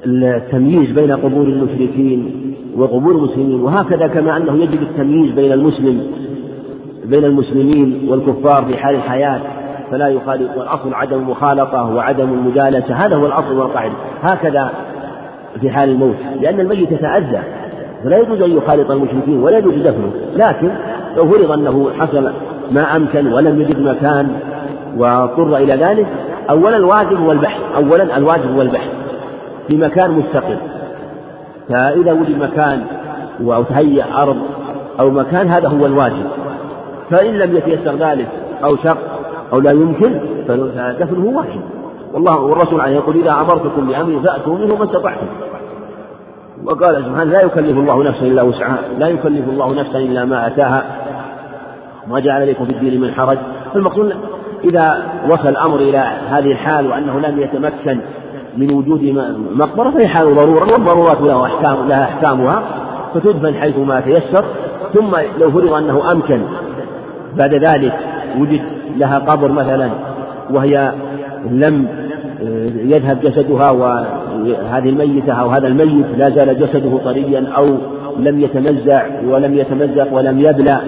التمييز 0.06 0.90
بين 0.90 1.12
قبور 1.12 1.46
المشركين 1.46 2.54
وقبور 2.76 3.12
المسلمين 3.12 3.60
وهكذا 3.60 4.06
كما 4.06 4.36
أنه 4.36 4.62
يجب 4.62 4.82
التمييز 4.82 5.34
بين 5.34 5.52
المسلم 5.52 6.06
بين 7.04 7.24
المسلمين 7.24 8.08
والكفار 8.08 8.64
في 8.64 8.76
حال 8.76 8.94
الحياة 8.94 9.63
فلا 9.90 10.08
يخالط 10.08 10.50
والأصل 10.56 10.94
عدم 10.94 11.16
المخالطة 11.16 11.94
وعدم 11.94 12.32
المجالسة 12.32 12.94
هذا 12.94 13.16
هو 13.16 13.26
الأصل 13.26 13.58
والقاعدة. 13.58 13.94
هكذا 14.22 14.70
في 15.60 15.70
حال 15.70 15.88
الموت 15.88 16.16
لأن 16.40 16.60
الميت 16.60 16.92
يتأذى 16.92 17.42
فلا 18.04 18.18
يجوز 18.18 18.42
أن 18.42 18.56
يخالط 18.56 18.90
المشركين 18.90 19.42
ولا 19.42 19.58
يجوز 19.58 19.74
دفنه. 19.74 20.10
لكن 20.36 20.70
لو 21.16 21.28
فرض 21.28 21.52
أنه 21.52 21.90
حصل 22.00 22.30
ما 22.70 22.96
أمكن 22.96 23.32
ولم 23.32 23.60
يجد 23.60 23.80
مكان 23.80 24.28
واضطر 24.96 25.56
إلى 25.56 25.74
ذلك 25.74 26.06
أولا 26.50 26.76
الواجب 26.76 27.20
هو 27.20 27.32
البحث 27.32 27.60
أولا 27.76 28.16
الواجب 28.16 28.56
هو 28.56 28.62
البحث 28.62 28.88
في 29.68 29.76
مكان 29.76 30.10
مستقر 30.10 30.56
فإذا 31.68 32.12
وجد 32.12 32.38
مكان 32.38 32.84
أو 33.40 33.62
تهيأ 33.62 34.04
أرض 34.22 34.36
أو 35.00 35.10
مكان 35.10 35.48
هذا 35.48 35.68
هو 35.68 35.86
الواجب. 35.86 36.26
فإن 37.10 37.34
لم 37.34 37.56
يتيسر 37.56 37.94
ذلك 37.96 38.26
أو 38.64 38.76
شق 38.76 39.13
أو 39.52 39.60
لا 39.60 39.70
يمكن 39.70 40.20
فدفنه 40.48 41.36
واجب 41.36 41.60
والله 42.12 42.40
والرسول 42.40 42.80
عليه 42.80 42.94
يقول 42.94 43.16
إذا 43.16 43.32
أمرتكم 43.32 43.86
بأمر 43.86 44.20
فأتوا 44.20 44.58
منه 44.58 44.76
ما 44.76 44.84
استطعتم. 44.84 45.26
وقال 46.64 47.04
سبحانه 47.04 47.24
لا 47.24 47.42
يكلف 47.42 47.78
الله 47.78 48.02
نفسا 48.02 48.26
إلا 48.26 48.42
وسعها 48.42 48.78
لا 48.98 49.08
يكلف 49.08 49.48
الله 49.48 49.74
نفسا 49.74 49.98
إلا 49.98 50.24
ما 50.24 50.46
أتاها. 50.46 50.84
ما 52.08 52.20
جعل 52.20 52.42
عليكم 52.42 52.64
في 52.64 52.72
الدين 52.72 53.00
من 53.00 53.14
حرج. 53.14 53.38
فالمقصود 53.74 54.14
إذا 54.64 55.04
وصل 55.30 55.48
الأمر 55.48 55.76
إلى 55.76 55.98
هذه 56.28 56.52
الحال 56.52 56.86
وأنه 56.86 57.20
لم 57.20 57.40
يتمكن 57.40 58.00
من 58.56 58.74
وجود 58.74 59.02
مقبرة 59.54 59.90
فهي 59.90 60.08
حال 60.08 60.34
ضرورة. 60.34 60.72
والضرورات 60.72 61.20
لها 61.20 61.46
أحكام 61.46 61.88
لها 61.88 62.04
أحكامها. 62.04 62.62
فتدفن 63.14 63.54
حيث 63.54 63.78
ما 63.78 64.00
تيسر. 64.00 64.44
ثم 64.94 65.10
لو 65.40 65.50
فرض 65.50 65.72
أنه 65.72 66.12
أمكن 66.12 66.40
بعد 67.36 67.54
ذلك 67.54 67.98
وجد 68.38 68.73
لها 68.96 69.18
قبر 69.18 69.52
مثلا 69.52 69.90
وهي 70.50 70.92
لم 71.50 71.86
يذهب 72.84 73.20
جسدها 73.20 73.70
وهذه 73.70 74.88
الميتة 74.88 75.32
أو 75.32 75.48
هذا 75.48 75.66
الميت 75.66 76.06
لا 76.16 76.30
زال 76.30 76.58
جسده 76.58 76.98
طريا 77.04 77.52
أو 77.56 77.76
لم 78.18 78.40
يتمزع 78.40 79.06
ولم 79.28 79.54
يتمزق 79.54 80.12
ولم 80.12 80.40
يبلى 80.40 80.80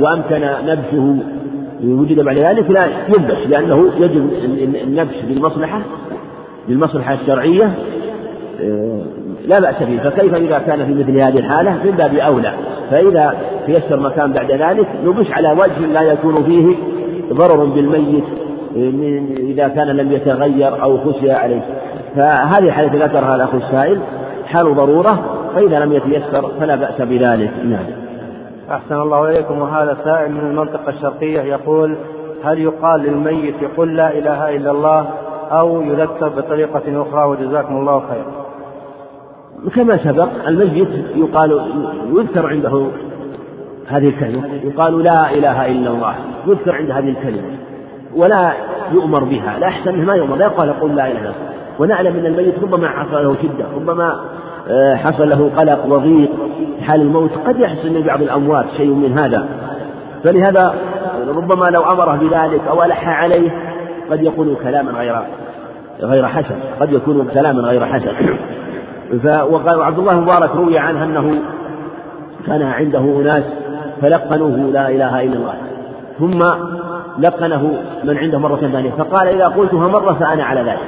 وأمكن 0.00 0.48
نبشه. 0.66 1.16
وجد 1.84 2.20
بعد 2.20 2.38
ذلك 2.38 2.70
لا 2.70 2.84
ينبش 3.08 3.46
لأنه 3.48 3.90
يجب 4.00 4.30
النبش 4.84 5.14
بالمصلحة 5.28 5.80
بالمصلحة 6.68 7.14
الشرعية 7.14 7.70
آه، 8.62 9.00
لا 9.46 9.60
بأس 9.60 9.74
به. 9.80 10.10
فكيف 10.10 10.34
إذا 10.34 10.58
كان 10.58 10.86
في 10.86 10.94
مثل 10.94 11.18
هذه 11.18 11.38
الحالة؟ 11.38 11.70
من 11.84 11.90
باب 11.90 12.14
أولى. 12.14 12.52
فإذا 12.90 13.34
تيسر 13.66 14.00
مكان 14.00 14.32
بعد 14.32 14.52
ذلك 14.52 14.86
نبش 15.04 15.32
على 15.32 15.52
وجه 15.52 15.92
لا 15.92 16.02
يكون 16.02 16.44
فيه 16.44 16.74
ضرر 17.32 17.64
بالميت 17.64 18.24
إذا 19.36 19.68
كان 19.68 19.86
لم 19.86 20.12
يتغير 20.12 20.82
أو 20.82 20.98
خشي 20.98 21.32
عليه. 21.32 21.62
فهذه 22.16 22.64
الحالة 22.64 23.04
ذكرها 23.04 23.36
الأخ 23.36 23.54
السائل 23.54 24.00
حال 24.46 24.74
ضرورة 24.74 25.24
فإذا 25.54 25.78
لم 25.78 25.92
يتيسر 25.92 26.50
فلا 26.60 26.76
بأس 26.76 27.00
بذلك. 27.00 27.50
نعم. 27.64 27.86
أحسن 28.70 28.94
الله 28.94 29.30
إليكم. 29.30 29.60
وهذا 29.60 29.96
سائل 30.04 30.32
من 30.32 30.40
المنطقة 30.40 30.88
الشرقية 30.88 31.40
يقول 31.40 31.96
هل 32.44 32.58
يقال 32.58 33.00
للميت 33.00 33.54
قل 33.76 33.96
لا 33.96 34.18
إله 34.18 34.56
إلا 34.56 34.70
الله 34.70 35.06
أو 35.50 35.82
يذكر 35.82 36.28
بطريقة 36.28 37.02
أخرى 37.02 37.24
وجزاكم 37.24 37.76
الله 37.76 38.02
خيرا 38.10 38.44
كما 39.74 39.96
سبق 39.96 40.28
الميت 40.48 40.88
يقال 41.14 41.60
يذكر 42.12 42.46
عنده 42.46 42.86
هذه 43.88 44.08
الكلمة. 44.08 44.42
يقال 44.64 45.02
لا 45.02 45.30
إله 45.34 45.66
إلا 45.66 45.90
الله. 45.90 46.14
يذكر 46.46 46.74
عند 46.74 46.90
هذه 46.90 47.08
الكلمة. 47.08 47.48
ولا 48.16 48.52
يؤمر 48.92 49.24
بها. 49.24 49.58
لا 49.58 49.68
أحسن 49.68 50.04
ما 50.04 50.14
يؤمر. 50.14 50.36
لا 50.36 50.44
يقال 50.44 50.80
قل 50.80 50.94
لا 50.94 51.06
إله 51.06 51.20
إلا 51.20 51.20
الله. 51.20 51.34
ونعلم 51.78 52.16
أن 52.16 52.26
الميت 52.26 52.54
ربما 52.62 52.88
حصل 52.88 53.24
له 53.24 53.34
شدة 53.34 53.64
ربما 53.76 54.20
آه، 54.68 54.94
حصل 54.94 55.28
له 55.28 55.50
قلق 55.56 55.86
وضيق 55.86 56.30
حال 56.82 57.00
الموت. 57.00 57.30
قد 57.46 57.60
يحصل 57.60 57.90
من 57.90 58.02
بعض 58.02 58.22
الأموات 58.22 58.66
شيء 58.76 58.90
من 58.90 59.18
هذا. 59.18 59.46
فلهذا 60.24 60.74
ربما 61.28 61.64
لو 61.64 61.80
أمره 61.80 62.16
بذلك 62.16 62.60
أو 62.70 62.82
ألح 62.82 63.08
عليه 63.08 63.50
قد 64.10 64.22
يقول 64.22 64.56
كلاما 64.64 64.92
غير 64.92 65.16
غير 66.02 66.26
حسن. 66.26 66.54
قد 66.80 66.92
يكون 66.92 67.28
كلاما 67.34 67.60
غير 67.60 67.86
حسن. 67.86 68.12
وقال 69.50 69.82
عبد 69.82 69.98
الله 69.98 70.12
المبارك 70.12 70.56
روي 70.56 70.78
عنه 70.78 71.04
أنه 71.04 71.34
كان 72.46 72.62
عنده 72.62 72.98
أناس 72.98 73.44
فلقنوه 74.02 74.56
لا 74.56 74.88
إله 74.88 75.22
إلا 75.22 75.36
الله. 75.36 75.54
ثم 76.18 76.44
لقنه 77.18 77.78
من 78.04 78.18
عنده 78.18 78.38
مرة 78.38 78.56
ثانية. 78.56 78.90
فقال 78.90 79.28
إذا 79.28 79.46
قلتها 79.46 79.88
مرة 79.88 80.12
فأنا 80.12 80.44
على 80.44 80.60
ذلك. 80.60 80.78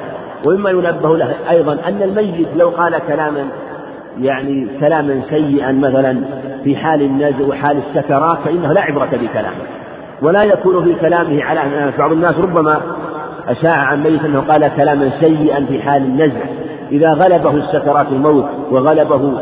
ومما 0.44 0.70
ينبه 0.70 1.16
له 1.16 1.34
أيضا 1.50 1.72
أن 1.72 2.02
الميت 2.02 2.48
لو 2.56 2.68
قال 2.68 2.98
كلاما 3.08 3.44
يعني 4.20 4.68
كلاما 4.80 5.20
سيئا 5.30 5.72
مثلا 5.72 6.20
في 6.64 6.76
حال 6.76 7.02
النزع 7.02 7.46
وحال 7.48 7.78
السكرات 7.88 8.38
فإنه 8.44 8.72
لا 8.72 8.80
عبرة 8.80 9.10
بكلامه. 9.12 9.56
ولا 10.22 10.42
يكون 10.42 10.84
في 10.84 10.94
كلامه 10.94 11.44
على 11.44 11.92
بعض 11.98 12.12
الناس 12.12 12.38
ربما 12.38 12.80
أشاع 13.48 13.76
عن 13.76 14.02
ميت 14.02 14.24
أنه 14.24 14.40
قال 14.40 14.70
كلاما 14.76 15.10
سيئا 15.20 15.64
في 15.64 15.82
حال 15.82 16.02
النزع. 16.02 16.40
إذا 16.92 17.12
غلبه 17.12 17.50
السكرات 17.50 18.06
الموت 18.12 18.46
وغلبه 18.70 19.32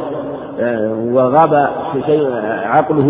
وغاب 1.13 1.69
شيء 2.07 2.29
عقله 2.65 3.09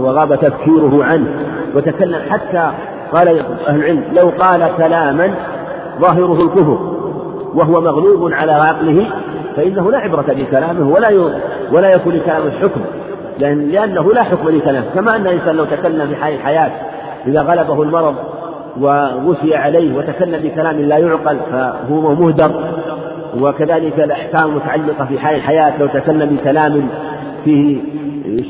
وغاب 0.00 0.34
تفكيره 0.34 1.04
عنه. 1.04 1.26
وتكلم 1.74 2.18
حتى 2.30 2.70
قال 3.12 3.28
أهل 3.68 3.76
العلم 3.76 4.04
لو 4.12 4.32
قال 4.38 4.70
كلاما 4.76 5.34
ظاهره 6.00 6.42
الكفر 6.42 6.78
وهو 7.54 7.80
مغلوب 7.80 8.32
على 8.32 8.52
عقله 8.52 9.06
فإنه 9.56 9.90
لا 9.90 9.98
عبرة 9.98 10.26
بكلامه 10.28 10.90
ولا 10.90 11.08
ولا 11.72 11.90
يكون 11.90 12.14
لكلامه 12.14 12.50
حكم. 12.50 12.80
لأن 13.38 13.68
لأنه 13.68 14.12
لا 14.12 14.24
حكم 14.24 14.48
لكلامه. 14.48 14.86
كما 14.94 15.16
أن 15.16 15.26
الإنسان 15.26 15.56
لو 15.56 15.64
تكلم 15.64 16.06
في 16.06 16.16
حال 16.16 16.34
الحياة 16.34 16.70
إذا 17.26 17.42
غلبه 17.42 17.82
المرض 17.82 18.14
وغشي 18.80 19.54
عليه 19.54 19.96
وتكلم 19.96 20.42
بكلام 20.42 20.80
لا 20.80 20.98
يعقل 20.98 21.38
فهو 21.52 22.14
مهدر. 22.14 22.50
وكذلك 23.42 24.00
الأحكام 24.00 24.50
المتعلقة 24.50 25.04
في 25.04 25.18
حال 25.18 25.34
الحياة 25.34 25.78
لو 25.78 25.86
تكلم 25.86 26.36
بكلام 26.36 26.88
فيه 27.44 27.80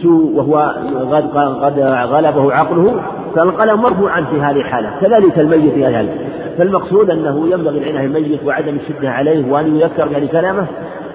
سوء 0.02 0.36
وهو 0.36 0.74
قد 1.12 1.30
قد 1.64 1.78
غلبه 2.12 2.54
عقله 2.54 3.02
فالقلم 3.36 3.80
مرفوعا 3.80 4.20
في 4.24 4.40
هذه 4.40 4.56
الحالة. 4.56 5.00
كذلك 5.00 5.38
الميت 5.38 5.74
في 5.74 5.84
هذه 5.84 6.00
الحالة 6.00 6.34
فالمقصود 6.58 7.10
أنه 7.10 7.46
ينبغي 7.48 7.78
العناية 7.78 8.06
الميت 8.06 8.44
وعدم 8.44 8.76
الشدة 8.76 9.10
عليه 9.10 9.52
وأن 9.52 9.76
يذكر 9.76 10.10
يعني 10.12 10.28
كلامه 10.28 10.66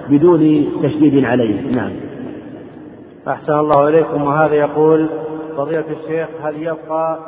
بدون 0.08 0.66
تشديد 0.82 1.24
عليه. 1.24 1.70
نعم. 1.70 1.90
أحسن 3.28 3.52
الله 3.52 3.88
إليكم. 3.88 4.22
وهذا 4.22 4.54
يقول 4.54 5.08
فضيلة 5.56 5.84
الشيخ 6.00 6.28
هل 6.42 6.62
يبقى 6.62 7.18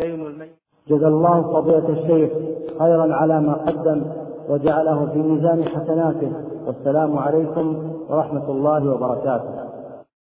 دين 0.00 0.26
الميت؟ 0.26 0.58
جزا 0.90 1.08
الله 1.08 1.42
فضيلة 1.42 1.88
الشيخ 1.88 2.30
خيرا 2.78 3.14
على 3.14 3.40
ما 3.40 3.52
قدم. 3.66 4.02
وجعله 4.48 5.06
في 5.12 5.18
ميزان 5.18 5.64
حسناته. 5.64 6.32
والسلام 6.66 7.18
عليكم 7.18 7.76
ورحمة 8.10 8.50
الله 8.50 8.90
وبركاته. 8.94 9.67